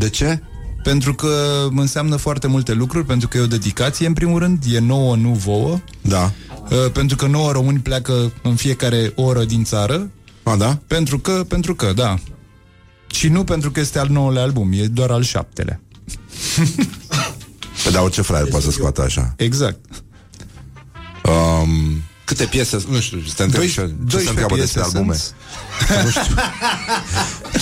De 0.00 0.08
ce? 0.08 0.42
Pentru 0.82 1.14
că 1.14 1.66
înseamnă 1.76 2.16
foarte 2.16 2.46
multe 2.46 2.72
lucruri, 2.72 3.06
pentru 3.06 3.28
că 3.28 3.38
e 3.38 3.40
o 3.40 3.46
dedicație, 3.46 4.06
în 4.06 4.12
primul 4.12 4.38
rând, 4.38 4.64
e 4.72 4.78
nouă, 4.78 5.16
nu 5.16 5.28
vouă. 5.30 5.78
Da. 6.00 6.32
Uh, 6.70 6.90
Pentru 6.92 7.16
că 7.16 7.26
nouă 7.26 7.52
români 7.52 7.78
pleacă 7.78 8.32
în 8.42 8.54
fiecare 8.54 9.12
oră 9.14 9.44
din 9.44 9.64
țară. 9.64 10.10
A, 10.42 10.56
da? 10.56 10.78
Pentru 10.86 11.18
că, 11.18 11.44
pentru 11.48 11.74
că, 11.74 11.92
da. 11.92 12.14
Și 13.06 13.28
nu 13.28 13.44
pentru 13.44 13.70
că 13.70 13.80
este 13.80 13.98
al 13.98 14.08
nouălea 14.08 14.42
album, 14.42 14.72
e 14.72 14.86
doar 14.86 15.10
al 15.10 15.22
șaptelea. 15.22 15.80
Pe 17.84 17.90
da, 17.90 18.02
orice 18.02 18.22
fraier 18.22 18.48
poate 18.48 18.64
să 18.64 18.70
scoată 18.70 19.02
așa. 19.02 19.34
Exact. 19.36 19.78
Um, 21.24 22.02
câte 22.30 22.44
piese, 22.44 22.84
nu 22.88 23.00
știu, 23.00 23.18
să 23.26 23.32
te 23.36 23.42
întreb 23.42 23.62
Doi- 23.62 23.70
și 23.70 23.78
eu, 23.78 23.86
ce 23.86 23.92
12 23.92 24.22
se 24.22 24.28
întreabă 24.28 24.56
despre 24.56 24.80
piese 24.80 24.96
albume. 24.96 25.16
sunt. 25.16 25.34
nu 26.04 26.10
știu. 26.10 26.34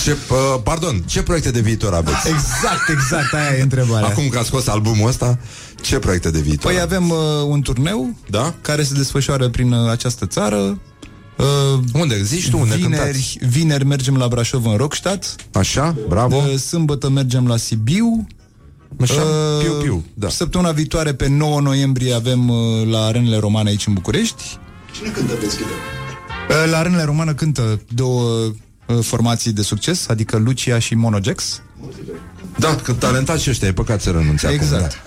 Ce, 0.03 0.11
uh, 0.11 0.61
pardon, 0.63 1.03
ce 1.05 1.21
proiecte 1.23 1.51
de 1.51 1.59
viitor 1.59 1.93
aveți? 1.93 2.27
Exact, 2.27 2.89
exact, 2.89 3.33
aia 3.33 3.57
e 3.57 3.61
întrebarea. 3.61 4.07
Acum 4.07 4.27
că 4.27 4.37
ați 4.37 4.47
scos 4.47 4.67
albumul 4.67 5.07
ăsta, 5.07 5.39
ce 5.81 5.99
proiecte 5.99 6.31
de 6.31 6.39
viitor? 6.39 6.71
Păi 6.71 6.81
avem 6.81 7.09
uh, 7.09 7.17
un 7.47 7.61
turneu 7.61 8.15
da? 8.27 8.55
care 8.61 8.83
se 8.83 8.93
desfășoară 8.93 9.49
prin 9.49 9.71
uh, 9.71 9.89
această 9.89 10.25
țară. 10.25 10.79
Uh, 11.37 11.79
unde? 11.93 12.23
Zici 12.23 12.49
tu 12.49 12.57
unde 12.57 12.75
vineri, 12.75 13.01
cântați? 13.01 13.37
vineri 13.41 13.85
mergem 13.85 14.17
la 14.17 14.27
Brașov 14.27 14.65
în 14.65 14.77
Rockstadt. 14.77 15.35
Așa, 15.51 15.95
bravo. 16.07 16.35
Uh, 16.35 16.55
sâmbătă 16.57 17.09
mergem 17.09 17.47
la 17.47 17.57
Sibiu. 17.57 18.27
Așa, 19.01 19.21
piu, 19.63 19.71
piu, 19.73 20.03
da. 20.13 20.29
Săptămâna 20.29 20.71
viitoare, 20.71 21.13
pe 21.13 21.27
9 21.27 21.61
noiembrie, 21.61 22.13
avem 22.13 22.49
uh, 22.49 22.87
la 22.91 22.99
arenele 23.05 23.37
romane 23.37 23.69
aici 23.69 23.87
în 23.87 23.93
București. 23.93 24.43
Cine 24.95 25.09
cântă 25.09 25.33
deschide? 25.39 25.63
Uh, 26.49 26.71
La 26.71 26.77
arenele 26.77 27.03
romane 27.03 27.33
cântă 27.33 27.81
două 27.93 28.23
uh, 28.85 28.97
formații 29.01 29.51
de 29.51 29.61
succes, 29.61 30.07
adică 30.07 30.37
Lucia 30.37 30.79
și 30.79 30.95
Monogex. 30.95 31.61
Da, 32.57 32.75
că 32.75 32.93
talentați 32.93 33.43
și 33.43 33.49
ăștia, 33.49 33.67
e 33.67 33.73
păcat 33.73 34.01
să 34.01 34.09
renunțe 34.09 34.47
Exact. 34.47 34.83
acum. 34.83 34.97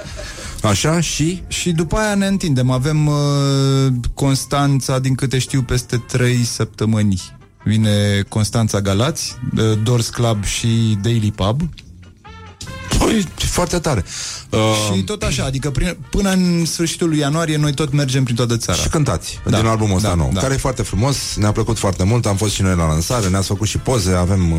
Da. 0.60 0.68
Așa 0.68 1.00
și? 1.00 1.42
Și 1.48 1.72
după 1.72 1.96
aia 1.96 2.14
ne 2.14 2.26
întindem. 2.26 2.70
Avem 2.70 3.06
uh, 3.06 3.14
Constanța, 4.14 4.98
din 4.98 5.14
câte 5.14 5.38
știu, 5.38 5.62
peste 5.62 5.96
3 5.96 6.44
săptămâni. 6.44 7.20
Vine 7.64 8.24
Constanța 8.28 8.80
Galați, 8.80 9.36
uh, 9.58 9.78
Doors 9.82 10.08
Club 10.08 10.44
și 10.44 10.98
Daily 11.02 11.32
Pub. 11.32 11.60
Păi, 13.04 13.28
foarte 13.36 13.78
tare. 13.78 14.04
Uh, 14.50 14.58
Și 14.94 15.02
tot 15.02 15.22
așa, 15.22 15.44
adică 15.44 15.70
prin, 15.70 15.96
până 16.10 16.30
în 16.30 16.64
sfârșitul 16.64 17.08
lui 17.08 17.18
ianuarie 17.18 17.56
noi 17.56 17.72
tot 17.74 17.92
mergem 17.92 18.24
prin 18.24 18.36
toată 18.36 18.56
țara. 18.56 18.78
Și 18.78 18.88
cântați 18.88 19.38
Da, 19.44 19.56
din 19.58 19.66
albumul 19.66 19.96
ăsta 19.96 20.08
da, 20.08 20.14
nou, 20.14 20.30
da. 20.34 20.40
care 20.40 20.54
e 20.54 20.56
foarte 20.56 20.82
frumos, 20.82 21.16
ne-a 21.36 21.52
plăcut 21.52 21.78
foarte 21.78 22.04
mult, 22.04 22.26
am 22.26 22.36
fost 22.36 22.52
și 22.52 22.62
noi 22.62 22.74
la 22.76 22.86
lansare, 22.86 23.28
ne-ați 23.28 23.46
făcut 23.46 23.68
și 23.68 23.78
poze, 23.78 24.12
avem... 24.12 24.52
uh, 24.52 24.58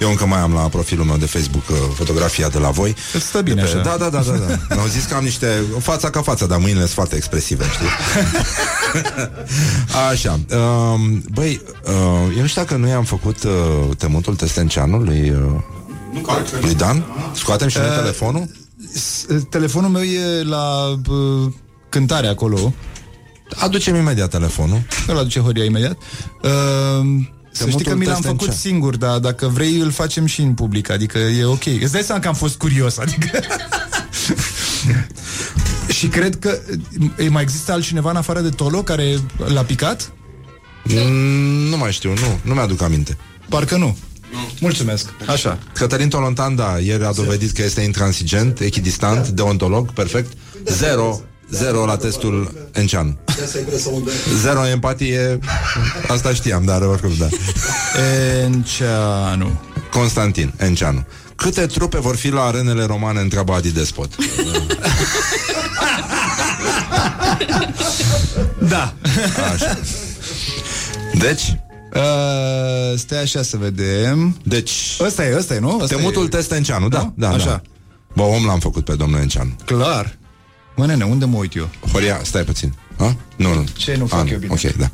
Eu 0.00 0.08
încă 0.10 0.26
mai 0.26 0.40
am 0.40 0.52
la 0.52 0.60
profilul 0.60 1.04
meu 1.04 1.16
de 1.16 1.26
Facebook 1.26 1.68
uh, 1.68 1.76
fotografia 1.94 2.48
de 2.48 2.58
la 2.58 2.70
voi. 2.70 2.94
Îți 3.12 3.24
stă 3.26 3.40
bine 3.40 3.54
De 3.54 3.60
pe- 3.60 3.66
așa. 3.66 3.78
Da, 3.78 3.96
da, 3.98 4.08
da, 4.08 4.20
da, 4.20 4.32
da. 4.46 4.58
Mi-au 4.74 4.86
zis 4.86 5.04
că 5.04 5.14
am 5.14 5.24
niște... 5.24 5.62
Fața 5.78 6.10
ca 6.10 6.22
fața, 6.22 6.46
dar 6.46 6.58
mâinile 6.58 6.80
sunt 6.80 6.90
foarte 6.92 7.16
expresive, 7.16 7.64
știi? 7.72 7.86
Așa. 10.10 10.40
Um, 10.56 11.22
băi, 11.32 11.60
uh, 11.84 11.92
eu 12.36 12.40
nu 12.40 12.46
știu 12.46 12.62
dacă 12.62 12.76
noi 12.76 12.92
am 12.92 13.04
făcut 13.04 13.42
uh, 13.42 13.96
temutul 13.96 14.34
testenceanului 14.36 15.30
uh, 15.30 15.60
lui 16.60 16.74
Dan. 16.74 17.04
Scoatem 17.34 17.68
și 17.68 17.78
noi 17.78 17.86
Uh, 17.86 17.94
telefonul? 17.94 18.48
S- 18.94 19.26
Telefonul 19.50 19.90
meu 19.90 20.02
e 20.02 20.42
la 20.42 20.86
uh, 21.08 21.52
cântare 21.88 22.26
acolo. 22.26 22.72
Aducem 23.56 23.94
imediat 23.94 24.30
telefonul. 24.30 24.82
Îl 25.06 25.18
aduce 25.18 25.40
Horia 25.40 25.64
imediat. 25.64 25.96
Uh, 26.42 27.24
să 27.52 27.68
știi 27.68 27.84
că 27.84 27.94
mi 27.94 28.04
l-am 28.04 28.14
Testen 28.14 28.30
făcut 28.30 28.48
ce? 28.50 28.56
singur, 28.56 28.96
dar 28.96 29.18
dacă 29.18 29.46
vrei 29.46 29.78
îl 29.78 29.90
facem 29.90 30.26
și 30.26 30.40
în 30.40 30.54
public, 30.54 30.90
adică 30.90 31.18
e 31.18 31.44
ok. 31.44 31.64
Îți 31.66 31.92
dai 31.92 32.02
seama 32.02 32.20
că 32.20 32.28
am 32.28 32.34
fost 32.34 32.56
curios, 32.56 32.98
adică... 32.98 33.40
și 35.98 36.06
cred 36.06 36.38
că 36.38 36.58
e, 37.18 37.28
mai 37.28 37.42
există 37.42 37.72
altcineva 37.72 38.10
în 38.10 38.16
afară 38.16 38.40
de 38.40 38.48
Tolo 38.48 38.82
care 38.82 39.16
l-a 39.46 39.62
picat? 39.62 40.12
Mm, 40.84 41.68
nu 41.68 41.76
mai 41.76 41.92
știu, 41.92 42.10
nu, 42.10 42.38
nu 42.42 42.54
mi-aduc 42.54 42.82
aminte. 42.82 43.16
Parcă 43.48 43.76
nu. 43.76 43.96
Mulțumesc. 44.60 45.08
Așa. 45.26 45.58
Cătălin 45.72 46.08
Tolontan, 46.08 46.56
da, 46.56 46.78
ieri 46.78 47.04
a 47.04 47.12
dovedit 47.12 47.52
că 47.52 47.62
este 47.62 47.80
intransigent, 47.80 48.60
echidistant, 48.60 49.28
deontolog, 49.28 49.92
perfect. 49.92 50.32
Zero, 50.66 51.20
zero 51.50 51.84
la 51.84 51.96
testul 51.96 52.68
Enceanu. 52.72 53.18
Zero 54.40 54.66
empatie, 54.66 55.38
asta 56.08 56.32
știam, 56.32 56.64
dar 56.64 56.82
oricum, 56.82 57.12
da. 57.18 57.28
Enceanu. 58.42 59.60
Constantin, 59.92 60.52
Enceanu. 60.56 61.06
Câte 61.36 61.66
trupe 61.66 61.98
vor 61.98 62.16
fi 62.16 62.28
la 62.28 62.42
arenele 62.42 62.84
romane, 62.84 63.20
întreabă 63.20 63.52
Adi 63.52 63.70
Despot. 63.72 64.14
Da. 68.58 68.94
Așa. 69.54 69.78
Deci? 71.18 71.58
Uh, 71.94 72.98
stai 72.98 73.20
așa 73.22 73.42
să 73.42 73.56
vedem. 73.56 74.36
Deci... 74.42 74.96
Ăsta 75.00 75.24
e, 75.26 75.36
ăsta 75.36 75.54
e, 75.54 75.58
nu? 75.58 75.78
Ăsta 75.82 75.96
Temutul 75.96 76.24
e... 76.24 76.28
test 76.28 76.52
Enceanu, 76.52 76.88
da, 76.88 77.12
da, 77.16 77.28
Așa. 77.28 77.44
da. 77.46 77.62
Bă, 78.14 78.22
om 78.22 78.44
l-am 78.44 78.58
făcut 78.58 78.84
pe 78.84 78.94
domnul 78.96 79.20
Enceanu. 79.20 79.50
Clar. 79.64 80.18
Mă, 80.76 80.86
nene, 80.86 81.04
unde 81.04 81.24
mă 81.24 81.36
uit 81.36 81.54
eu? 81.56 81.68
Horia, 81.92 82.20
stai 82.22 82.42
puțin. 82.44 82.74
Ha? 82.98 83.16
Nu, 83.36 83.54
nu. 83.54 83.64
Ce 83.76 83.96
nu 83.98 84.06
fac 84.06 84.24
Ah, 84.24 84.30
eu 84.30 84.38
bine? 84.38 84.52
Ok, 84.52 84.60
da. 84.76 84.90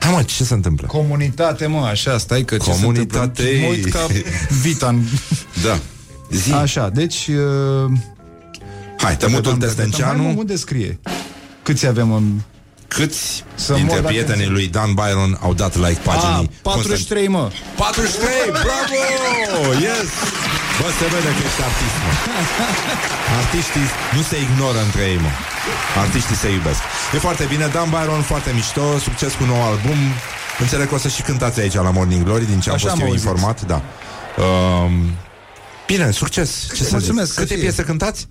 Hai 0.00 0.12
mă, 0.12 0.22
ce 0.22 0.44
se 0.44 0.54
întâmplă? 0.54 0.86
Comunitate, 0.86 1.66
mă, 1.66 1.78
așa, 1.78 2.18
stai 2.18 2.42
că 2.42 2.56
ce 2.56 2.70
Comunitate. 2.70 3.42
se 3.42 3.48
întâmplă? 3.48 3.66
Mă 3.66 3.72
uit 3.74 3.90
ca 3.92 4.06
Vitan. 4.62 5.08
Da. 5.62 5.78
Zi. 6.30 6.52
Așa, 6.52 6.88
deci... 6.88 7.26
Uh... 7.28 7.92
Hai, 8.98 9.16
temutul 9.16 9.44
Hai, 9.50 9.58
mă, 9.60 9.66
Testenceanu. 9.66 10.34
unde 10.38 10.56
scrie? 10.56 11.00
Câți 11.62 11.86
avem 11.86 12.12
în... 12.12 12.40
Câți 12.96 13.44
Să 13.54 13.72
dintre 13.72 13.92
mor 13.94 14.00
dacă- 14.02 14.06
prietenii 14.12 14.50
lui 14.56 14.66
Dan 14.76 14.90
Byron 15.00 15.32
au 15.46 15.52
dat 15.62 15.72
like 15.84 16.00
paginii? 16.10 16.50
A, 16.52 16.58
43, 16.62 17.28
mă. 17.36 17.44
43, 17.76 18.30
bravo! 18.64 19.00
Yes! 19.88 20.08
Bă, 20.80 20.88
se 20.98 21.06
vede 21.14 21.30
că 21.36 21.42
ești 21.48 21.62
artist, 21.68 21.96
mă. 22.04 22.12
Artiștii 23.40 23.86
nu 24.16 24.22
se 24.30 24.36
ignoră 24.46 24.78
între 24.86 25.02
ei, 25.12 25.18
mă. 25.24 25.30
Artiștii 26.04 26.36
se 26.42 26.48
iubesc. 26.56 26.80
E 27.14 27.18
foarte 27.26 27.44
bine, 27.52 27.66
Dan 27.74 27.88
Byron, 27.94 28.22
foarte 28.32 28.50
mișto, 28.58 28.84
succes 29.06 29.32
cu 29.38 29.44
nou 29.52 29.60
album. 29.70 29.98
Înțeleg 30.64 30.86
că 30.88 30.94
o 30.94 30.98
să 31.04 31.08
și 31.08 31.22
cântați 31.28 31.60
aici 31.60 31.74
la 31.88 31.90
Morning 31.98 32.22
Glory, 32.28 32.46
din 32.52 32.60
ce 32.60 32.68
am 32.68 32.74
Așa 32.74 32.86
fost 32.88 32.94
am 33.00 33.06
eu 33.06 33.10
auzit. 33.12 33.22
informat, 33.26 33.58
da. 33.72 33.78
Um, 34.44 34.92
bine, 35.92 36.10
succes. 36.10 36.66
Ce 36.74 36.82
să 36.84 36.88
Mulțumesc, 36.92 37.26
zic? 37.26 37.34
să 37.34 37.40
Câte 37.40 37.54
fie. 37.54 37.62
piese 37.62 37.82
cântați? 37.82 38.28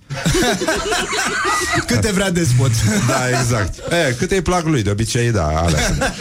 Câte 1.87 2.11
vrea 2.11 2.31
despot. 2.31 2.71
Da, 3.07 3.39
exact. 3.39 3.77
E, 4.07 4.13
câte 4.17 4.35
îi 4.35 4.41
plac 4.41 4.65
lui, 4.65 4.83
de 4.83 4.89
obicei, 4.89 5.31
da, 5.31 5.47
alea 5.47 5.79
sunt. 5.81 6.13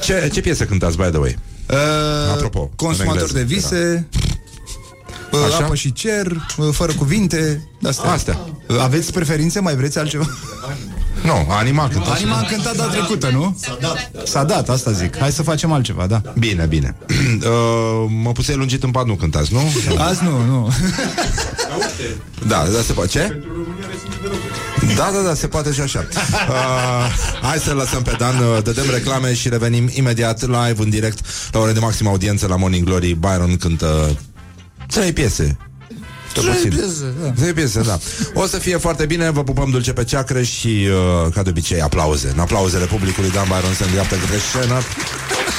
Ce, 0.00 0.28
ce 0.32 0.40
piese 0.40 0.64
cântați, 0.64 0.96
by 0.96 1.02
the 1.02 1.18
way? 1.18 1.38
Uh, 1.70 1.76
Apropo, 2.30 2.60
în 2.60 2.68
Consumator 2.76 3.20
engleză, 3.20 3.32
de 3.38 3.42
vise, 3.54 4.08
uh, 5.32 5.38
Așa? 5.46 5.64
apă 5.64 5.74
și 5.74 5.92
cer, 5.92 6.26
uh, 6.56 6.68
fără 6.72 6.92
cuvinte, 6.92 7.68
astea. 7.82 8.10
Astea. 8.10 8.38
Uh, 8.66 8.78
Aveți 8.80 9.12
preferințe? 9.12 9.60
Mai 9.60 9.76
vreți 9.76 9.98
altceva? 9.98 10.28
Nu, 11.22 11.46
Anima 11.48 11.88
cântați. 11.88 12.22
Anima 12.22 12.36
am 12.36 12.46
cântat 12.50 12.76
data 12.76 12.90
trecută, 12.90 13.28
nu? 13.32 13.56
S-a 13.60 13.78
dat. 13.80 14.10
S-a 14.26 14.44
dat, 14.44 14.68
asta 14.68 14.92
zic. 14.92 15.18
Hai 15.18 15.32
să 15.32 15.42
facem 15.42 15.72
altceva, 15.72 16.06
da. 16.06 16.22
Bine, 16.38 16.64
bine. 16.64 16.96
uh, 17.08 18.10
mă 18.22 18.32
pusei 18.32 18.54
lungit 18.54 18.82
în 18.82 18.90
pat, 18.90 19.06
nu 19.06 19.14
cântați, 19.14 19.52
nu? 19.52 19.60
Azi 19.98 20.24
nu, 20.24 20.44
nu. 20.44 20.68
Da, 22.46 22.64
da, 22.72 22.80
se 22.86 22.92
poate. 22.92 23.10
Ce? 23.10 23.42
Da, 24.96 25.10
da, 25.14 25.20
da, 25.26 25.34
se 25.34 25.46
poate 25.46 25.72
și 25.72 25.80
așa. 25.80 26.06
Uh, 26.48 27.12
hai 27.42 27.58
să 27.58 27.74
lăsăm 27.74 28.02
pe 28.02 28.14
Dan, 28.18 28.38
uh, 28.38 28.62
dădem 28.62 28.84
reclame 28.90 29.34
și 29.34 29.48
revenim 29.48 29.90
imediat 29.92 30.40
live, 30.40 30.82
în 30.82 30.90
direct, 30.90 31.18
la 31.52 31.60
ore 31.60 31.72
de 31.72 31.78
maximă 31.78 32.08
audiență 32.08 32.46
la 32.46 32.56
Morning 32.56 32.84
Glory. 32.84 33.12
Byron 33.12 33.56
cântă 33.56 34.16
trei 34.86 35.12
piese. 35.12 35.56
Tot 36.32 36.42
Trei 36.44 36.54
puțin. 36.54 36.70
piese, 36.70 37.14
da. 37.22 37.30
Trei 37.30 37.52
piese, 37.52 37.80
da. 37.82 37.98
O 38.34 38.46
să 38.46 38.58
fie 38.58 38.76
foarte 38.76 39.06
bine, 39.06 39.30
vă 39.30 39.42
pupăm 39.42 39.70
dulce 39.70 39.92
pe 39.92 40.04
ceacră 40.04 40.42
și, 40.42 40.88
uh, 41.26 41.32
ca 41.34 41.42
de 41.42 41.48
obicei, 41.50 41.80
aplauze. 41.80 42.30
În 42.34 42.38
aplauzele 42.38 42.84
publicului, 42.84 43.30
Dan 43.30 43.44
Byron 43.46 43.74
se 43.74 43.84
îndreaptă 43.84 44.14
către 44.14 44.36
scenă. 44.48 44.76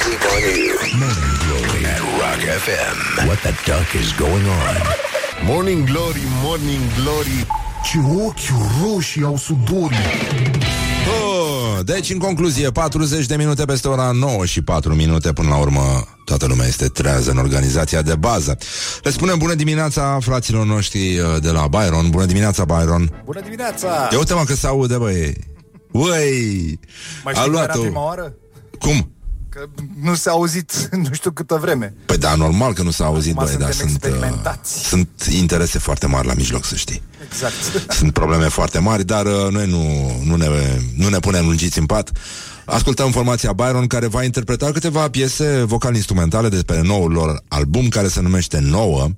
Sleep 0.00 0.22
on 0.34 0.40
you. 0.64 0.76
Morning 1.02 1.34
Glory 1.44 1.84
at 1.94 2.00
Rock 2.20 2.40
FM. 2.64 3.26
What 3.26 3.38
the 3.46 3.54
duck 3.68 3.88
is 4.02 4.08
going 4.24 4.46
on? 4.46 4.76
Morning 5.52 5.84
Glory, 5.90 6.22
Morning 6.42 6.80
Glory 7.02 7.46
Ce 7.84 7.98
ochi 8.26 8.48
roșii 8.82 9.24
au 9.24 9.36
sudorii 9.36 10.08
Oh, 11.80 11.86
deci, 11.86 12.10
în 12.10 12.18
concluzie, 12.18 12.70
40 12.70 13.26
de 13.26 13.36
minute 13.36 13.64
peste 13.64 13.88
ora 13.88 14.10
9 14.10 14.44
și 14.44 14.62
4 14.62 14.94
minute, 14.94 15.32
până 15.32 15.48
la 15.48 15.56
urmă, 15.56 16.04
toată 16.24 16.46
lumea 16.46 16.66
este 16.66 16.88
trează 16.88 17.30
în 17.30 17.36
organizația 17.36 18.02
de 18.02 18.14
bază. 18.14 18.58
Le 19.02 19.10
spunem 19.10 19.38
bună 19.38 19.54
dimineața 19.54 20.18
fraților 20.20 20.66
noștri 20.66 21.18
uh, 21.18 21.40
de 21.40 21.50
la 21.50 21.66
Byron. 21.68 22.10
Bună 22.10 22.24
dimineața, 22.24 22.64
Byron. 22.64 23.22
Bună 23.24 23.40
dimineața! 23.40 24.08
Ia 24.12 24.18
uite-mă 24.18 24.44
că 24.46 24.54
se 24.54 24.66
aude, 24.66 24.96
băi. 24.96 25.34
Ui! 25.92 26.78
Mai 27.24 27.32
A 27.32 27.38
știi 27.38 27.50
cum 27.50 27.54
era 27.54 27.64
luat-o. 27.66 27.80
prima 27.80 28.04
oară? 28.04 28.34
Cum? 28.78 29.12
Că 29.50 29.68
nu 30.02 30.14
s-a 30.14 30.30
auzit 30.30 30.88
nu 31.08 31.12
știu 31.12 31.30
câtă 31.30 31.58
vreme. 31.60 31.94
Păi 32.06 32.18
da, 32.18 32.34
normal 32.34 32.72
că 32.72 32.82
nu 32.82 32.90
s-a 32.90 33.04
auzit, 33.04 33.36
Acum 33.36 33.44
băi, 33.44 33.56
dar 33.56 33.72
suntem 33.72 33.88
sunt, 33.88 34.02
uh, 34.02 34.08
experimentați. 34.10 34.84
sunt 34.84 35.08
interese 35.30 35.78
foarte 35.78 36.06
mari 36.06 36.26
la 36.26 36.34
mijloc, 36.34 36.64
să 36.64 36.74
știi. 36.74 37.02
Exact. 37.26 37.54
Sunt 37.98 38.12
probleme 38.12 38.48
foarte 38.48 38.78
mari, 38.78 39.04
dar 39.04 39.26
uh, 39.26 39.48
noi 39.50 39.66
nu, 39.66 40.12
nu, 40.24 40.36
ne, 40.36 40.46
nu 40.96 41.08
ne 41.08 41.18
punem 41.18 41.44
lungiți 41.44 41.78
în 41.78 41.86
pat. 41.86 42.10
Ascultăm 42.64 43.10
formația 43.10 43.52
Byron 43.52 43.86
care 43.86 44.06
va 44.06 44.24
interpreta 44.24 44.72
câteva 44.72 45.10
piese 45.10 45.62
vocal-instrumentale 45.62 46.48
despre 46.48 46.80
noul 46.80 47.12
lor 47.12 47.42
album 47.48 47.88
care 47.88 48.08
se 48.08 48.20
numește 48.20 48.58
Nouă 48.58 49.08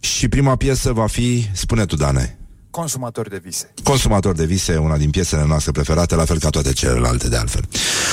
și 0.00 0.28
prima 0.28 0.56
piesă 0.56 0.92
va 0.92 1.06
fi, 1.06 1.50
spune 1.52 1.84
tu, 1.86 1.96
Dane, 1.96 2.38
Consumatori 2.76 3.30
de 3.30 3.40
vise. 3.44 3.72
Consumator 3.82 4.34
de 4.34 4.44
vise, 4.44 4.76
una 4.76 4.96
din 4.96 5.10
piesele 5.10 5.44
noastre 5.46 5.72
preferate, 5.72 6.14
la 6.14 6.24
fel 6.24 6.38
ca 6.38 6.50
toate 6.50 6.72
celelalte 6.72 7.28
de 7.28 7.36
altfel. 7.36 7.68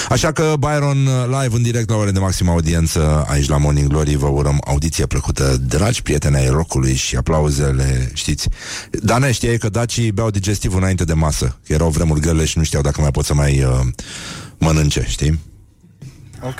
Așa 0.10 0.32
că 0.32 0.54
Byron 0.60 1.06
uh, 1.06 1.26
live 1.26 1.56
în 1.56 1.62
direct 1.62 1.90
la 1.90 1.96
ore 1.96 2.12
de 2.12 2.20
maximă 2.20 2.52
audiență 2.52 3.26
aici 3.30 3.48
la 3.48 3.58
Morning 3.58 3.88
Glory 3.88 4.16
vă 4.16 4.28
urăm 4.28 4.62
audiție 4.68 5.06
plăcută, 5.06 5.58
dragi 5.68 6.02
prieteni 6.02 6.36
ai 6.36 6.48
rockului 6.48 6.96
și 6.96 7.16
aplauzele, 7.16 8.12
știți. 8.14 8.50
Dane, 8.92 9.32
știai 9.32 9.58
că 9.58 9.70
dacii 9.70 10.12
beau 10.12 10.30
digestiv 10.30 10.76
înainte 10.76 11.04
de 11.04 11.14
masă, 11.14 11.58
că 11.66 11.74
erau 11.74 11.90
vremuri 11.90 12.20
grele 12.20 12.46
și 12.46 12.58
nu 12.58 12.64
știau 12.64 12.82
dacă 12.82 13.02
mai 13.02 13.12
pot 13.12 13.26
să 13.26 13.34
mai 13.34 13.64
uh, 13.64 13.80
mănânce, 14.58 15.06
știi? 15.08 15.40
Ok. 16.42 16.60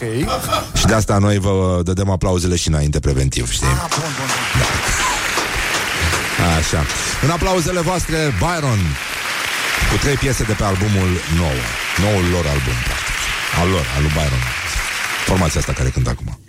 Și 0.78 0.86
de 0.86 0.94
asta 0.94 1.18
noi 1.18 1.38
vă 1.38 1.82
dădem 1.84 2.10
aplauzele 2.10 2.56
și 2.56 2.68
înainte 2.68 3.00
preventiv, 3.00 3.52
știi? 3.52 3.68
Ah, 3.68 3.86
bun, 3.90 4.10
bun. 4.18 4.30
Așa. 6.58 6.86
În 7.24 7.30
aplauzele 7.30 7.80
voastre, 7.80 8.18
Byron, 8.40 8.80
cu 9.92 9.98
trei 10.02 10.16
piese 10.16 10.44
de 10.44 10.54
pe 10.54 10.64
albumul 10.64 11.10
nou. 11.38 11.58
Noul 12.04 12.26
lor 12.32 12.46
album, 12.46 12.78
practic. 12.84 13.03
Al 13.60 13.70
lor, 13.70 13.86
al 13.96 14.02
lui 14.02 14.12
Byron. 14.12 14.44
Formația 15.26 15.60
asta 15.60 15.74
care 15.74 15.90
cântă 15.90 16.10
acum. 16.10 16.43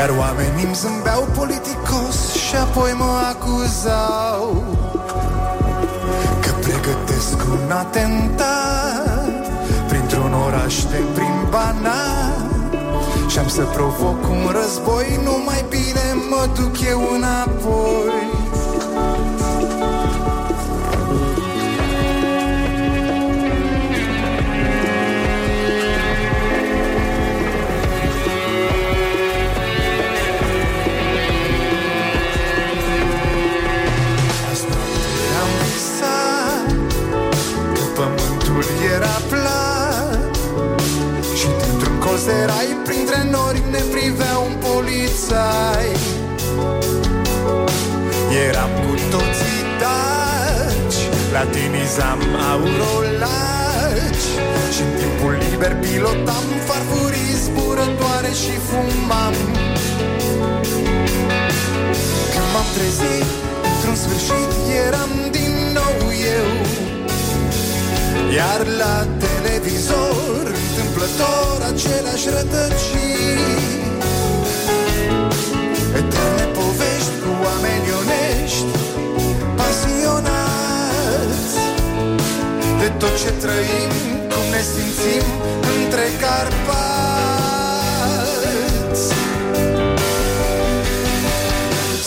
Iar 0.00 0.14
oamenii 0.18 0.64
îmi 0.64 0.74
zâmbeau 0.74 1.28
politicos 1.36 2.32
Și 2.32 2.56
apoi 2.56 2.92
mă 2.92 3.12
acuzau 3.32 4.64
Că 6.40 6.50
pregătesc 6.60 7.36
un 7.52 7.70
atentat 7.70 9.46
Printr-un 9.88 10.32
oraș 10.32 10.84
de 10.84 11.02
prin 11.14 11.46
banat 11.50 12.50
Și 13.28 13.38
am 13.38 13.48
să 13.48 13.62
provoc 13.62 14.28
un 14.28 14.50
război 14.60 15.20
Nu 15.24 15.36
mai 15.44 15.64
bine 15.68 16.06
mă 16.30 16.48
duc 16.54 16.80
eu 16.80 17.00
înapoi 17.16 18.39
colț 42.50 42.56
de 42.56 42.56
rai 42.56 42.66
Printre 42.84 43.30
nori 43.30 43.62
ne 43.70 43.82
privea 43.94 44.36
un 44.38 44.54
polițai. 44.66 45.88
Eram 48.48 48.70
cu 48.84 48.92
toții 49.14 49.60
daci 49.80 51.00
Latinizam 51.32 52.20
aurolaci 52.50 54.28
și 54.74 54.80
în 54.86 54.92
timpul 55.00 55.34
liber 55.50 55.76
pilotam 55.76 56.46
Farfurii 56.66 57.34
zburătoare 57.44 58.32
și 58.42 58.54
fumam. 58.68 59.34
Când 62.32 62.48
m-am 62.52 62.68
trezit 62.76 63.28
Într-un 63.72 63.96
sfârșit 64.02 64.50
eram 64.86 65.12
din 65.30 65.54
nou 65.78 65.96
eu. 66.36 66.48
Iar 68.34 68.66
la 68.78 68.94
televizor 69.60 70.52
Întâmplător 70.68 71.56
aceleași 71.72 72.28
rătăcii 72.28 73.38
Eterne 76.00 76.44
povești 76.52 77.14
cu 77.22 77.30
oameni 77.44 77.88
onești 78.00 78.70
Pasionați 79.56 81.54
De 82.78 82.88
tot 82.98 83.14
ce 83.22 83.30
trăim 83.30 83.92
Cum 84.32 84.44
ne 84.50 84.62
simțim 84.72 85.26
între 85.76 86.04
Carpați. 86.20 87.04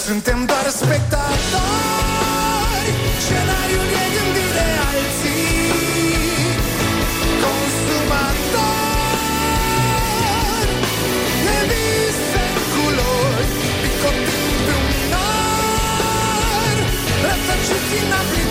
Suntem 0.06 0.46
doar 0.46 0.66
spectatori 0.70 2.03
Rătăciți 17.74 18.06
în 18.06 18.12
aplicații 18.12 18.43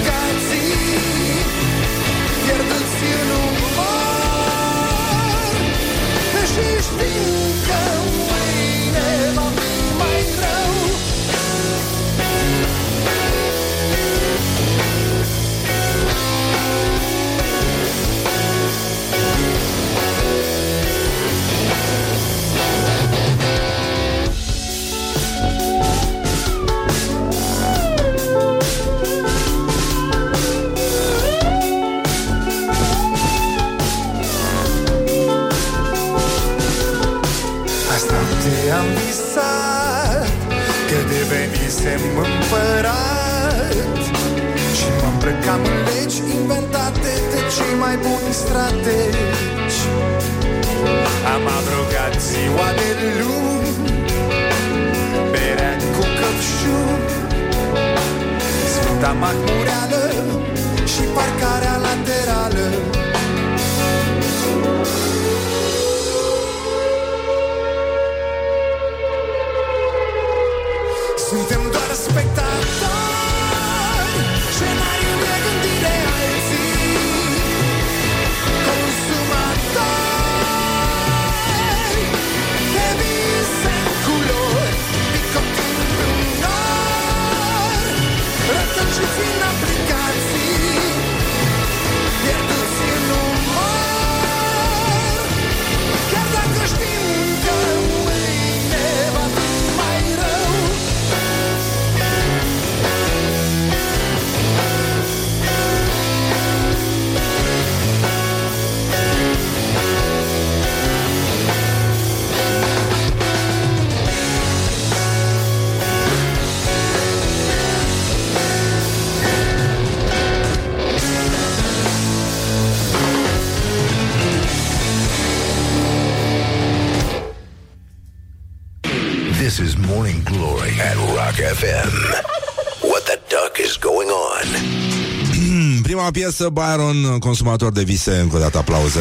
piesă, 136.32 136.50
Byron, 136.50 137.18
consumator 137.18 137.72
de 137.72 137.82
vise, 137.82 138.16
încă 138.16 138.36
o 138.36 138.38
dată 138.38 138.58
aplauze, 138.58 139.00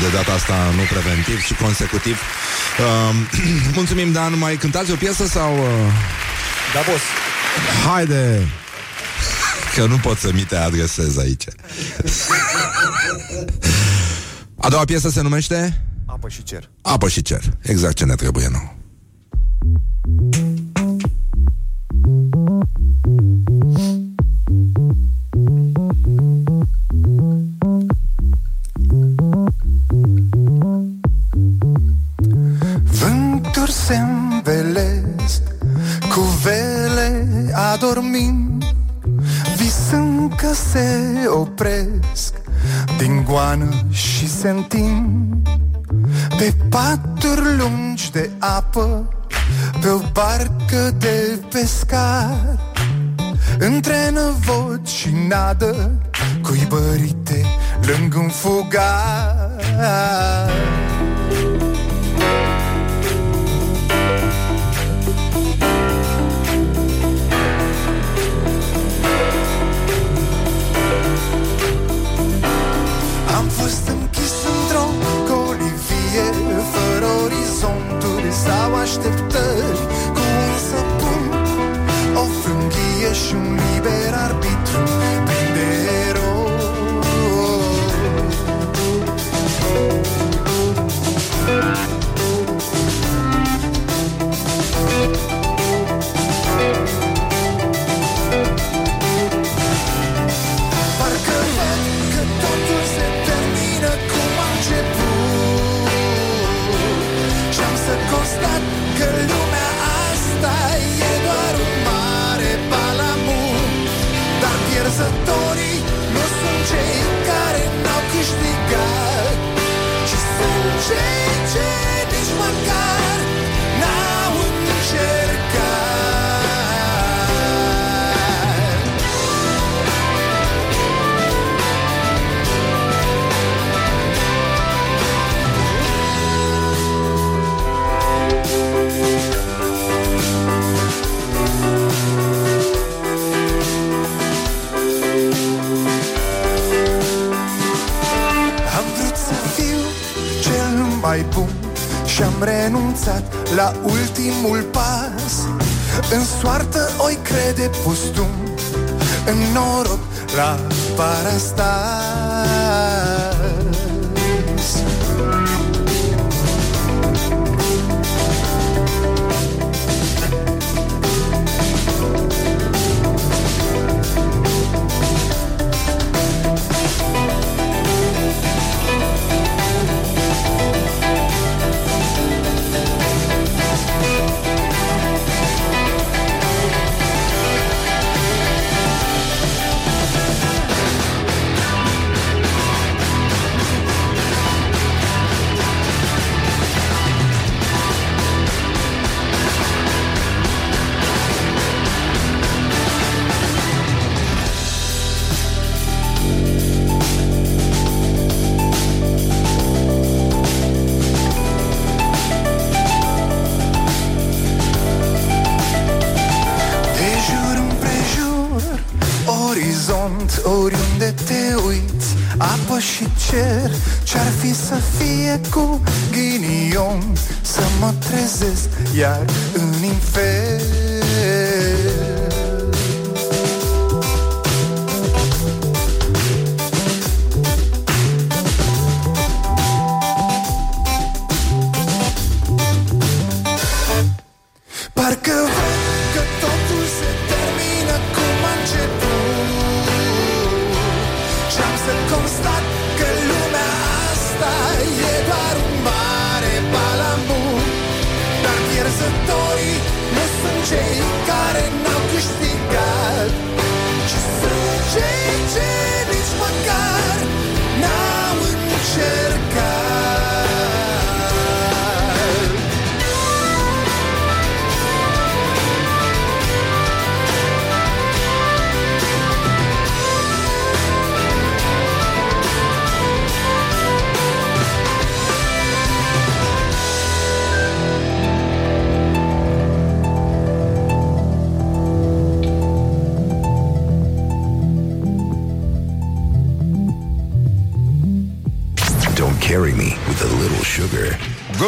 de 0.00 0.08
data 0.14 0.32
asta 0.32 0.54
nu 0.76 0.82
preventiv, 0.90 1.44
ci 1.44 1.54
consecutiv. 1.54 2.18
Uh, 2.78 3.14
mulțumim, 3.78 4.12
Dan, 4.12 4.38
mai 4.38 4.56
cântați 4.56 4.90
o 4.90 4.94
piesă 4.94 5.26
sau... 5.26 5.52
Uh... 5.52 5.64
Da, 6.74 6.80
boss. 6.90 7.02
Haide! 7.86 8.48
Că 9.74 9.86
nu 9.86 9.96
pot 9.96 10.18
să 10.18 10.30
mi 10.34 10.40
te 10.40 10.56
adresez 10.56 11.18
aici. 11.18 11.44
A 14.56 14.68
doua 14.68 14.84
piesă 14.84 15.10
se 15.10 15.20
numește? 15.20 15.82
Apă 16.06 16.28
și 16.28 16.42
cer. 16.42 16.70
Apă 16.82 17.08
și 17.08 17.22
cer. 17.22 17.42
Exact 17.60 17.94
ce 17.94 18.04
ne 18.04 18.14
trebuie 18.14 18.48
nouă. 18.52 18.81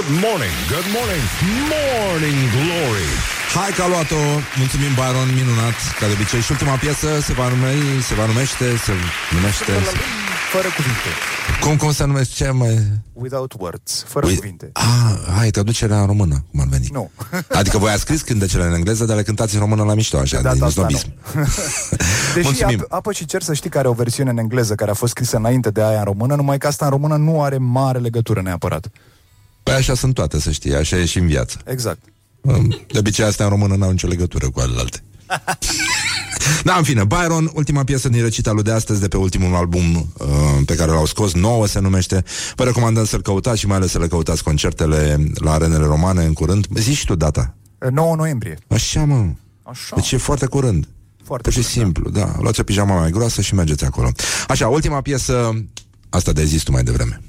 Good 0.08 0.20
morning, 0.28 0.54
good 0.74 0.88
morning, 0.98 1.24
morning 1.74 2.38
glory 2.56 3.08
Hai 3.58 3.70
că 3.76 3.82
a 3.86 3.88
luat-o, 3.94 4.22
mulțumim 4.60 4.92
Byron, 5.00 5.28
minunat, 5.40 5.76
ca 5.98 6.04
de 6.08 6.12
obicei 6.18 6.40
Și 6.46 6.50
ultima 6.56 6.74
piesă 6.84 7.08
se 7.26 7.32
va 7.38 7.46
numi, 7.52 8.02
se 8.08 8.14
va 8.20 8.24
numește, 8.32 8.66
se 8.86 8.92
numește 9.36 9.72
Fără 10.54 10.68
cuvinte. 10.78 11.10
Cum, 11.64 11.76
cum 11.82 11.92
se 11.98 12.04
numește, 12.10 12.32
ce 12.44 12.50
mai... 12.50 12.74
Without 13.12 13.52
words. 13.58 14.04
Fără 14.14 14.26
Ui- 14.26 14.34
cuvinte. 14.34 14.70
Ah, 14.72 15.14
hai, 15.36 15.50
traducerea 15.50 16.00
în 16.00 16.06
română, 16.06 16.36
cum 16.50 16.60
ar 16.60 16.66
veni 16.74 16.88
Nu. 16.98 17.10
Adică 17.60 17.78
voi 17.78 17.90
ați 17.90 18.00
scris 18.00 18.20
cântecele 18.22 18.64
în 18.64 18.74
engleză, 18.74 19.04
dar 19.04 19.16
le 19.16 19.22
cântați 19.22 19.54
în 19.54 19.60
română 19.60 19.82
la 19.82 19.94
mișto, 19.94 20.18
așa, 20.18 20.36
De 20.36 20.42
data 20.42 20.54
din 20.54 20.62
asta 20.64 20.80
snobism 20.80 21.08
Deși 22.34 22.46
Mulțumim. 22.46 22.78
ap- 22.84 22.88
apă 22.88 23.12
și 23.12 23.24
cer 23.24 23.42
să 23.42 23.52
știi 23.54 23.70
că 23.70 23.78
are 23.78 23.88
o 23.88 23.92
versiune 23.92 24.30
în 24.30 24.38
engleză 24.38 24.74
care 24.74 24.90
a 24.90 24.94
fost 24.94 25.12
scrisă 25.12 25.36
înainte 25.36 25.70
de 25.70 25.82
aia 25.82 25.98
în 25.98 26.04
română, 26.04 26.34
numai 26.34 26.58
că 26.58 26.66
asta 26.66 26.84
în 26.84 26.90
română 26.90 27.16
nu 27.16 27.42
are 27.42 27.56
mare 27.58 27.98
legătură 27.98 28.40
neapărat. 28.42 28.86
Păi 29.64 29.74
așa 29.74 29.94
sunt 29.94 30.14
toate, 30.14 30.40
să 30.40 30.50
știi, 30.50 30.74
așa 30.74 30.96
e 30.96 31.04
și 31.04 31.18
în 31.18 31.26
viață 31.26 31.58
Exact. 31.64 32.02
De 32.86 32.98
obicei 32.98 33.24
astea 33.24 33.44
în 33.44 33.50
română 33.50 33.74
n-au 33.74 33.90
nicio 33.90 34.06
legătură 34.06 34.50
cu 34.50 34.60
alelalte 34.60 35.02
Da, 36.64 36.76
în 36.76 36.82
fine, 36.82 37.04
Byron, 37.04 37.50
ultima 37.54 37.84
piesă 37.84 38.08
din 38.08 38.22
recita 38.22 38.54
de 38.62 38.70
astăzi 38.70 39.00
de 39.00 39.08
pe 39.08 39.16
ultimul 39.16 39.54
album 39.54 39.94
uh, 40.18 40.26
pe 40.66 40.74
care 40.74 40.90
l-au 40.90 41.06
scos, 41.06 41.32
nouă 41.32 41.66
se 41.66 41.80
numește. 41.80 42.24
Vă 42.54 42.64
recomandăm 42.64 43.04
să-l 43.04 43.22
căutați 43.22 43.58
și 43.58 43.66
mai 43.66 43.76
ales 43.76 43.90
să 43.90 43.98
le 43.98 44.06
căutați 44.06 44.42
concertele 44.42 45.30
la 45.34 45.52
arenele 45.52 45.84
romane 45.84 46.24
în 46.24 46.32
curând. 46.32 46.66
Zici 46.74 46.96
și 46.96 47.04
tu 47.04 47.14
data. 47.14 47.54
9 47.90 48.16
noiembrie. 48.16 48.58
Așa, 48.68 49.04
mă. 49.04 49.26
Așa. 49.62 49.96
Deci 49.96 50.12
e 50.12 50.16
foarte 50.16 50.46
curând. 50.46 50.88
Foarte 51.24 51.50
Pur 51.50 51.62
și 51.62 51.68
simplu, 51.68 52.10
da. 52.10 52.36
Luați 52.40 52.60
o 52.60 52.62
pijama 52.62 52.98
mai 52.98 53.10
groasă 53.10 53.40
și 53.40 53.54
mergeți 53.54 53.84
acolo. 53.84 54.10
Așa, 54.48 54.68
ultima 54.68 55.00
piesă, 55.00 55.64
asta 56.08 56.32
de 56.32 56.44
zis 56.44 56.62
tu 56.62 56.72
mai 56.72 56.82
devreme. 56.82 57.20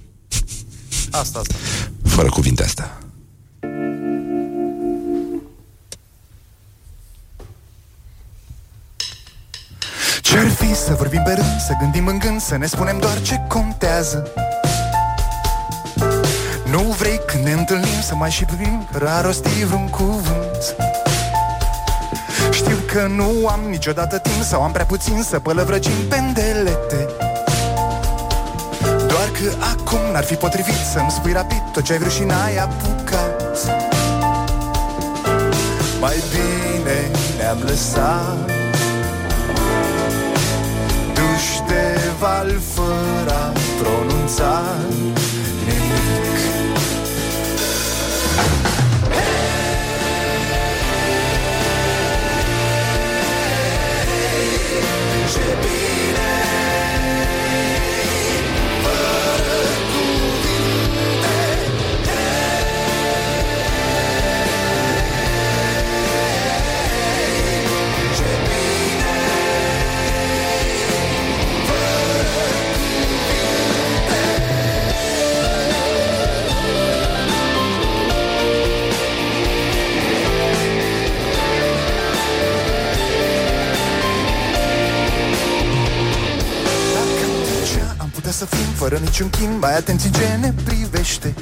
Asta, 1.12 1.40
asta. 1.40 1.56
Fără 2.16 2.30
cuvinte 2.30 2.64
astea. 2.64 2.98
Ce-ar 10.22 10.48
fi 10.50 10.76
să 10.76 10.94
vorbim 10.94 11.22
pe 11.24 11.34
rând, 11.34 11.60
să 11.68 11.74
gândim 11.80 12.08
în 12.08 12.20
gând, 12.20 12.42
să 12.42 12.58
ne 12.58 12.66
spunem 12.66 13.00
doar 13.00 13.22
ce 13.22 13.42
contează? 13.48 14.28
Nu 16.72 16.82
vrei 16.82 17.20
când 17.26 17.44
ne 17.44 17.52
întâlnim 17.52 18.02
să 18.02 18.16
mai 18.16 18.32
și 18.32 18.46
privim 18.46 18.88
rar 18.92 19.26
rosti 19.26 19.66
vreun 19.66 19.88
cuvânt. 19.88 20.76
Știu 22.52 22.78
că 22.94 23.08
nu 23.08 23.48
am 23.48 23.60
niciodată 23.70 24.18
timp 24.18 24.44
sau 24.44 24.62
am 24.62 24.72
prea 24.72 24.86
puțin 24.86 25.24
să 25.24 25.40
pălăvrăgim 25.40 26.08
pendelete 26.10 27.25
Doar 29.42 29.54
că 29.54 29.66
acum 29.66 30.12
n-ar 30.12 30.24
fi 30.24 30.36
potrivit 30.36 30.76
să-mi 30.94 31.12
spui 31.12 31.32
rapid 31.32 31.62
tot 31.74 31.84
ce 31.84 31.92
ai 31.92 31.98
vrut 32.00 32.12
și 32.12 32.24
n-ai 32.24 32.58
apucat. 32.58 33.58
Mai 36.00 36.16
bine 36.32 37.12
ne-am 37.38 37.58
lăsat. 37.64 38.50
Duși 41.14 41.62
de 41.68 42.00
val 42.20 42.60
fără 42.74 43.34
a 43.34 43.54
pronunța 43.82 44.64
nimic 45.66 46.36
atunci 88.26 88.42
am 88.42 88.48
putea 88.48 88.48
să 88.48 88.56
fim 88.56 88.74
fără 88.76 88.98
niciun 88.98 89.30
chin 89.30 89.58
Mai 89.60 89.76
atenți 89.78 90.06
în 90.06 90.12
ce 90.12 90.38
ne 90.40 90.54
privește. 90.64 91.34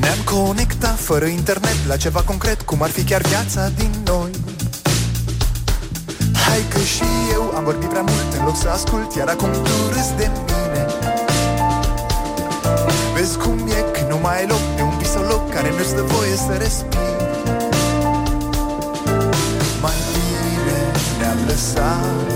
Ne-am 0.00 0.18
conectat 0.24 0.98
fără 0.98 1.24
internet 1.24 1.76
La 1.86 1.96
ceva 1.96 2.20
concret 2.20 2.62
Cum 2.62 2.82
ar 2.82 2.90
fi 2.90 3.02
chiar 3.02 3.20
viața 3.20 3.68
din 3.68 3.90
noi. 4.04 4.30
Hai 6.46 6.64
că 6.68 6.78
și 6.78 7.04
eu 7.32 7.52
am 7.56 7.64
vorbit 7.64 7.88
prea 7.88 8.02
mult 8.02 8.32
În 8.38 8.44
loc 8.44 8.56
să 8.56 8.68
ascult 8.68 9.14
Iar 9.14 9.28
acum 9.28 9.50
tu 9.50 9.74
râzi 9.92 10.14
de 10.16 10.30
mine. 10.46 10.86
Vezi 13.14 13.36
cum 13.36 13.68
e 13.68 13.80
când 13.92 14.08
nu 14.08 14.18
mai 14.18 14.38
ai 14.38 14.46
loc 14.46 14.62
De 14.76 14.82
un 14.82 14.98
visoloc 14.98 15.50
care 15.54 15.70
nu-ți 15.70 15.94
dă 15.94 16.02
voie 16.02 16.36
să 16.36 16.52
respiri. 16.58 17.00
Mai 19.80 19.98
bine 20.12 20.78
ne-am 21.18 21.38
lăsat 21.46 22.32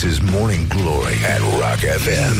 This 0.00 0.12
is 0.12 0.30
Morning 0.38 0.64
Glory 0.68 1.18
at 1.32 1.40
Rock 1.60 1.80
FM. 2.04 2.38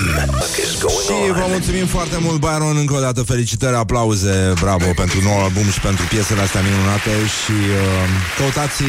Is 0.65 0.73
going 0.81 1.05
Și 1.07 1.33
vă 1.41 1.47
mulțumim 1.49 1.87
foarte 1.87 2.19
mult, 2.21 2.39
Byron, 2.41 2.77
încă 2.77 2.95
o 2.95 3.01
dată 3.01 3.23
felicitări, 3.23 3.77
aplauze, 3.77 4.53
bravo 4.61 4.91
pentru 4.97 5.19
nou 5.23 5.39
album 5.45 5.67
și 5.75 5.81
pentru 5.81 6.05
piesele 6.13 6.41
astea 6.41 6.61
minunate 6.61 7.13
și 7.41 7.57
uh, 7.81 8.09
căutați, 8.39 8.83
uh, 8.83 8.89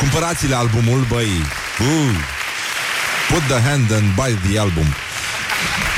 cumpărați-le 0.00 0.54
albumul, 0.54 1.06
băi, 1.08 1.30
uh, 1.80 2.14
put 3.30 3.42
the 3.52 3.60
hand 3.68 3.92
and 3.98 4.06
buy 4.18 4.32
the 4.48 4.58
album. 4.58 4.88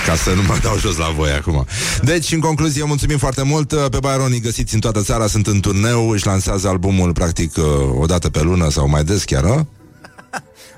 Ca 0.07 0.15
să 0.15 0.31
nu 0.31 0.43
mă 0.43 0.57
dau 0.63 0.79
jos 0.79 0.97
la 0.97 1.11
voi 1.17 1.31
acum 1.31 1.67
Deci, 2.03 2.33
în 2.33 2.41
concluzie, 2.41 2.85
mulțumim 2.85 3.19
foarte 3.19 3.43
mult 3.43 3.69
Pe 3.69 3.99
Byron 4.01 4.33
îi 4.33 4.41
găsiți 4.41 4.75
în 4.75 4.81
toată 4.81 5.01
țara 5.03 5.27
Sunt 5.27 5.47
în 5.47 5.61
turneu, 5.61 6.11
își 6.11 6.27
lansează 6.27 6.69
albumul 6.69 7.13
Practic 7.13 7.57
uh, 7.57 7.65
o 8.01 8.07
dată 8.07 8.29
pe 8.31 8.43
lună 8.43 8.71
sau 8.71 8.89
mai 8.89 9.05
des 9.05 9.25
chiar 9.25 9.45
uh? 9.45 9.61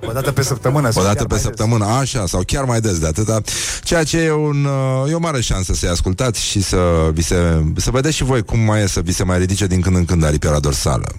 O 0.09 0.13
dată 0.13 0.33
pe 0.33 0.43
săptămână 0.43 0.91
sau 0.91 1.03
O 1.03 1.05
dată 1.05 1.17
chiar 1.17 1.27
pe 1.27 1.35
mai 1.35 1.43
săptămână, 1.43 1.85
așa, 1.85 2.27
sau 2.27 2.43
chiar 2.47 2.65
mai 2.65 2.81
des 2.81 2.99
de 2.99 3.07
atâta. 3.07 3.41
Ceea 3.83 4.05
ce 4.05 4.19
e, 4.19 4.33
un, 4.33 4.65
uh, 4.65 5.11
e 5.11 5.15
o 5.15 5.19
mare 5.19 5.41
șansă 5.41 5.73
să-i 5.75 5.89
ascultați 5.89 6.41
Și 6.41 6.63
să 6.63 7.11
vi 7.13 7.23
se, 7.23 7.65
să 7.77 7.91
vedeți 7.91 8.17
și 8.17 8.25
voi 8.25 8.43
cum 8.43 8.59
mai 8.59 8.83
e 8.83 8.87
Să 8.87 9.01
vi 9.01 9.13
se 9.13 9.25
mai 9.25 9.39
ridice 9.39 9.67
din 9.67 9.81
când 9.81 9.97
în 9.97 10.05
când 10.05 10.25
aripiera 10.25 10.59
dorsală. 10.59 11.15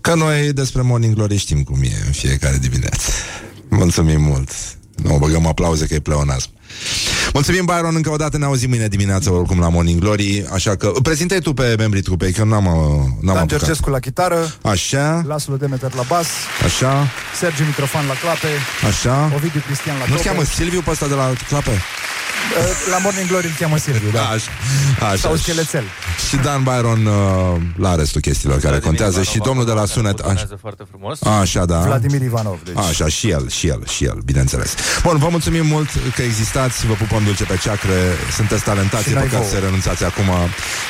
Că 0.00 0.14
noi 0.14 0.52
despre 0.52 0.82
Morning 0.82 1.14
Glory 1.14 1.36
știm 1.36 1.62
cum 1.62 1.82
e 1.82 2.02
în 2.06 2.12
fiecare 2.12 2.56
dimineață. 2.60 3.10
Mulțumim 3.68 4.20
mult. 4.22 4.50
Nu 4.94 5.18
băgăm 5.18 5.46
aplauze 5.46 5.86
că 5.86 5.94
e 5.94 6.00
pleonasm 6.00 6.50
Mulțumim, 7.32 7.64
Byron, 7.64 7.94
încă 7.94 8.10
o 8.10 8.16
dată 8.16 8.38
ne 8.38 8.44
auzim 8.44 8.68
mâine 8.68 8.88
dimineață 8.88 9.30
oricum 9.30 9.58
la 9.58 9.68
Morning 9.68 10.00
Glory, 10.00 10.44
așa 10.52 10.76
că 10.76 10.92
prezintă 11.02 11.38
tu 11.38 11.52
pe 11.54 11.74
membrii 11.78 12.02
trupei, 12.02 12.32
că 12.32 12.44
n-am, 12.44 12.66
uh, 12.66 12.72
n-am 12.72 13.14
Dan 13.20 13.36
apucat. 13.36 13.58
Cercescu 13.58 13.90
la 13.90 13.98
chitară, 13.98 14.54
Așa, 14.62 15.22
Laslo 15.26 15.56
Demeter 15.56 15.94
la 15.94 16.02
bas, 16.08 16.26
așa, 16.64 17.08
Sergiu 17.38 17.64
Mitrofan 17.64 18.06
la 18.06 18.14
clape, 18.22 18.48
așa. 18.88 19.32
Ovidiu 19.34 19.62
Cristian 19.66 19.96
la 19.98 20.04
Nu-ți 20.08 20.16
tope. 20.22 20.28
cheamă 20.28 20.44
Silviu 20.44 20.80
pe 20.80 20.90
ăsta 20.90 21.06
de 21.06 21.14
la 21.14 21.32
clape? 21.48 21.70
La 22.90 22.98
Morning 22.98 23.28
Glory 23.28 23.46
îl 23.46 23.52
cheamă 23.58 23.76
Silviu, 23.76 24.10
da. 24.12 24.22
Așa, 24.28 24.50
așa. 25.00 25.16
Sau 25.16 25.36
Schelețel. 25.36 25.84
Și 26.28 26.36
Dan 26.36 26.62
Byron 26.62 27.06
uh, 27.06 27.60
la 27.76 27.94
restul 27.94 28.20
chestiilor 28.20 28.58
care 28.58 28.78
contează 28.78 29.22
și 29.22 29.38
domnul 29.38 29.64
de 29.64 29.72
la 29.72 29.84
sunet. 29.84 30.18
Așa, 30.18 30.48
foarte 30.60 30.82
frumos. 30.90 31.22
așa 31.22 31.64
da. 31.64 31.78
Vladimir 31.78 32.22
Ivanov, 32.22 32.58
deci. 32.64 32.76
Așa, 32.76 33.08
și 33.08 33.28
el, 33.30 33.48
și 33.48 33.66
el, 33.66 33.86
și 33.86 34.04
el, 34.04 34.18
bineînțeles. 34.24 34.74
Bun, 35.02 35.16
vă 35.18 35.28
mulțumim 35.30 35.66
mult 35.66 35.88
că 36.14 36.22
existați, 36.22 36.86
vă 36.86 36.92
pupăm 36.92 37.24
dulce 37.24 37.44
pe 37.44 37.56
ceacre, 37.62 37.94
sunteți 38.36 38.62
talentați, 38.62 39.02
Și 39.02 39.10
e 39.10 39.14
noi 39.14 39.22
păcat 39.22 39.38
vouă. 39.38 39.50
să 39.50 39.58
renunțați 39.58 40.04
acum, 40.04 40.24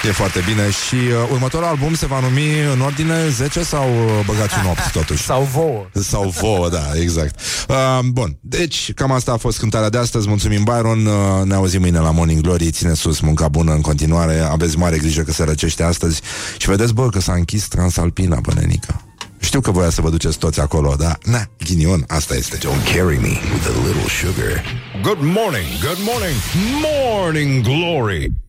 e 0.08 0.12
foarte 0.12 0.42
bine. 0.46 0.70
Și 0.70 0.94
uh, 0.94 1.28
următorul 1.30 1.66
album 1.66 1.94
se 1.94 2.06
va 2.06 2.20
numi 2.20 2.60
în 2.74 2.80
ordine 2.80 3.28
10 3.28 3.62
sau 3.62 3.88
uh, 3.94 4.24
băgați 4.26 4.54
un 4.64 4.70
8 4.70 4.92
totuși? 4.92 5.22
Sau 5.32 5.48
vouă. 5.52 5.86
Sau 5.92 6.34
vouă, 6.40 6.68
da, 6.68 6.90
exact. 7.00 7.40
Uh, 7.68 7.98
bun, 8.04 8.36
deci 8.40 8.92
cam 8.94 9.12
asta 9.12 9.32
a 9.32 9.36
fost 9.36 9.58
cântarea 9.58 9.88
de 9.88 9.98
astăzi. 9.98 10.28
Mulțumim, 10.28 10.62
Byron. 10.64 11.06
Uh, 11.06 11.41
ne 11.44 11.54
auzim 11.54 11.80
mâine 11.80 11.98
la 11.98 12.10
Morning 12.10 12.40
Glory. 12.40 12.70
Ține 12.70 12.94
sus 12.94 13.20
munca 13.20 13.48
bună 13.48 13.72
în 13.72 13.80
continuare. 13.80 14.38
Aveți 14.38 14.78
mare 14.78 14.98
grijă 14.98 15.22
că 15.22 15.32
se 15.32 15.44
răcește 15.44 15.82
astăzi. 15.82 16.20
Și 16.56 16.68
vedeți, 16.68 16.94
bă, 16.94 17.08
că 17.08 17.20
s-a 17.20 17.32
închis 17.32 17.68
Transalpina, 17.68 18.40
bănenica. 18.40 19.04
Știu 19.40 19.60
că 19.60 19.70
voia 19.70 19.90
să 19.90 20.00
vă 20.00 20.10
duceți 20.10 20.38
toți 20.38 20.60
acolo, 20.60 20.94
dar, 20.98 21.18
na, 21.24 21.46
ghinion, 21.64 22.04
asta 22.08 22.34
este. 22.34 22.56
Don't 22.56 22.94
carry 22.94 23.18
me 23.18 23.28
with 23.52 23.66
a 23.66 23.86
little 23.86 24.08
sugar. 24.08 24.62
Good 25.02 25.18
morning, 25.20 25.66
good 25.80 25.98
morning, 26.10 26.36
morning 26.82 27.62
glory. 27.62 28.32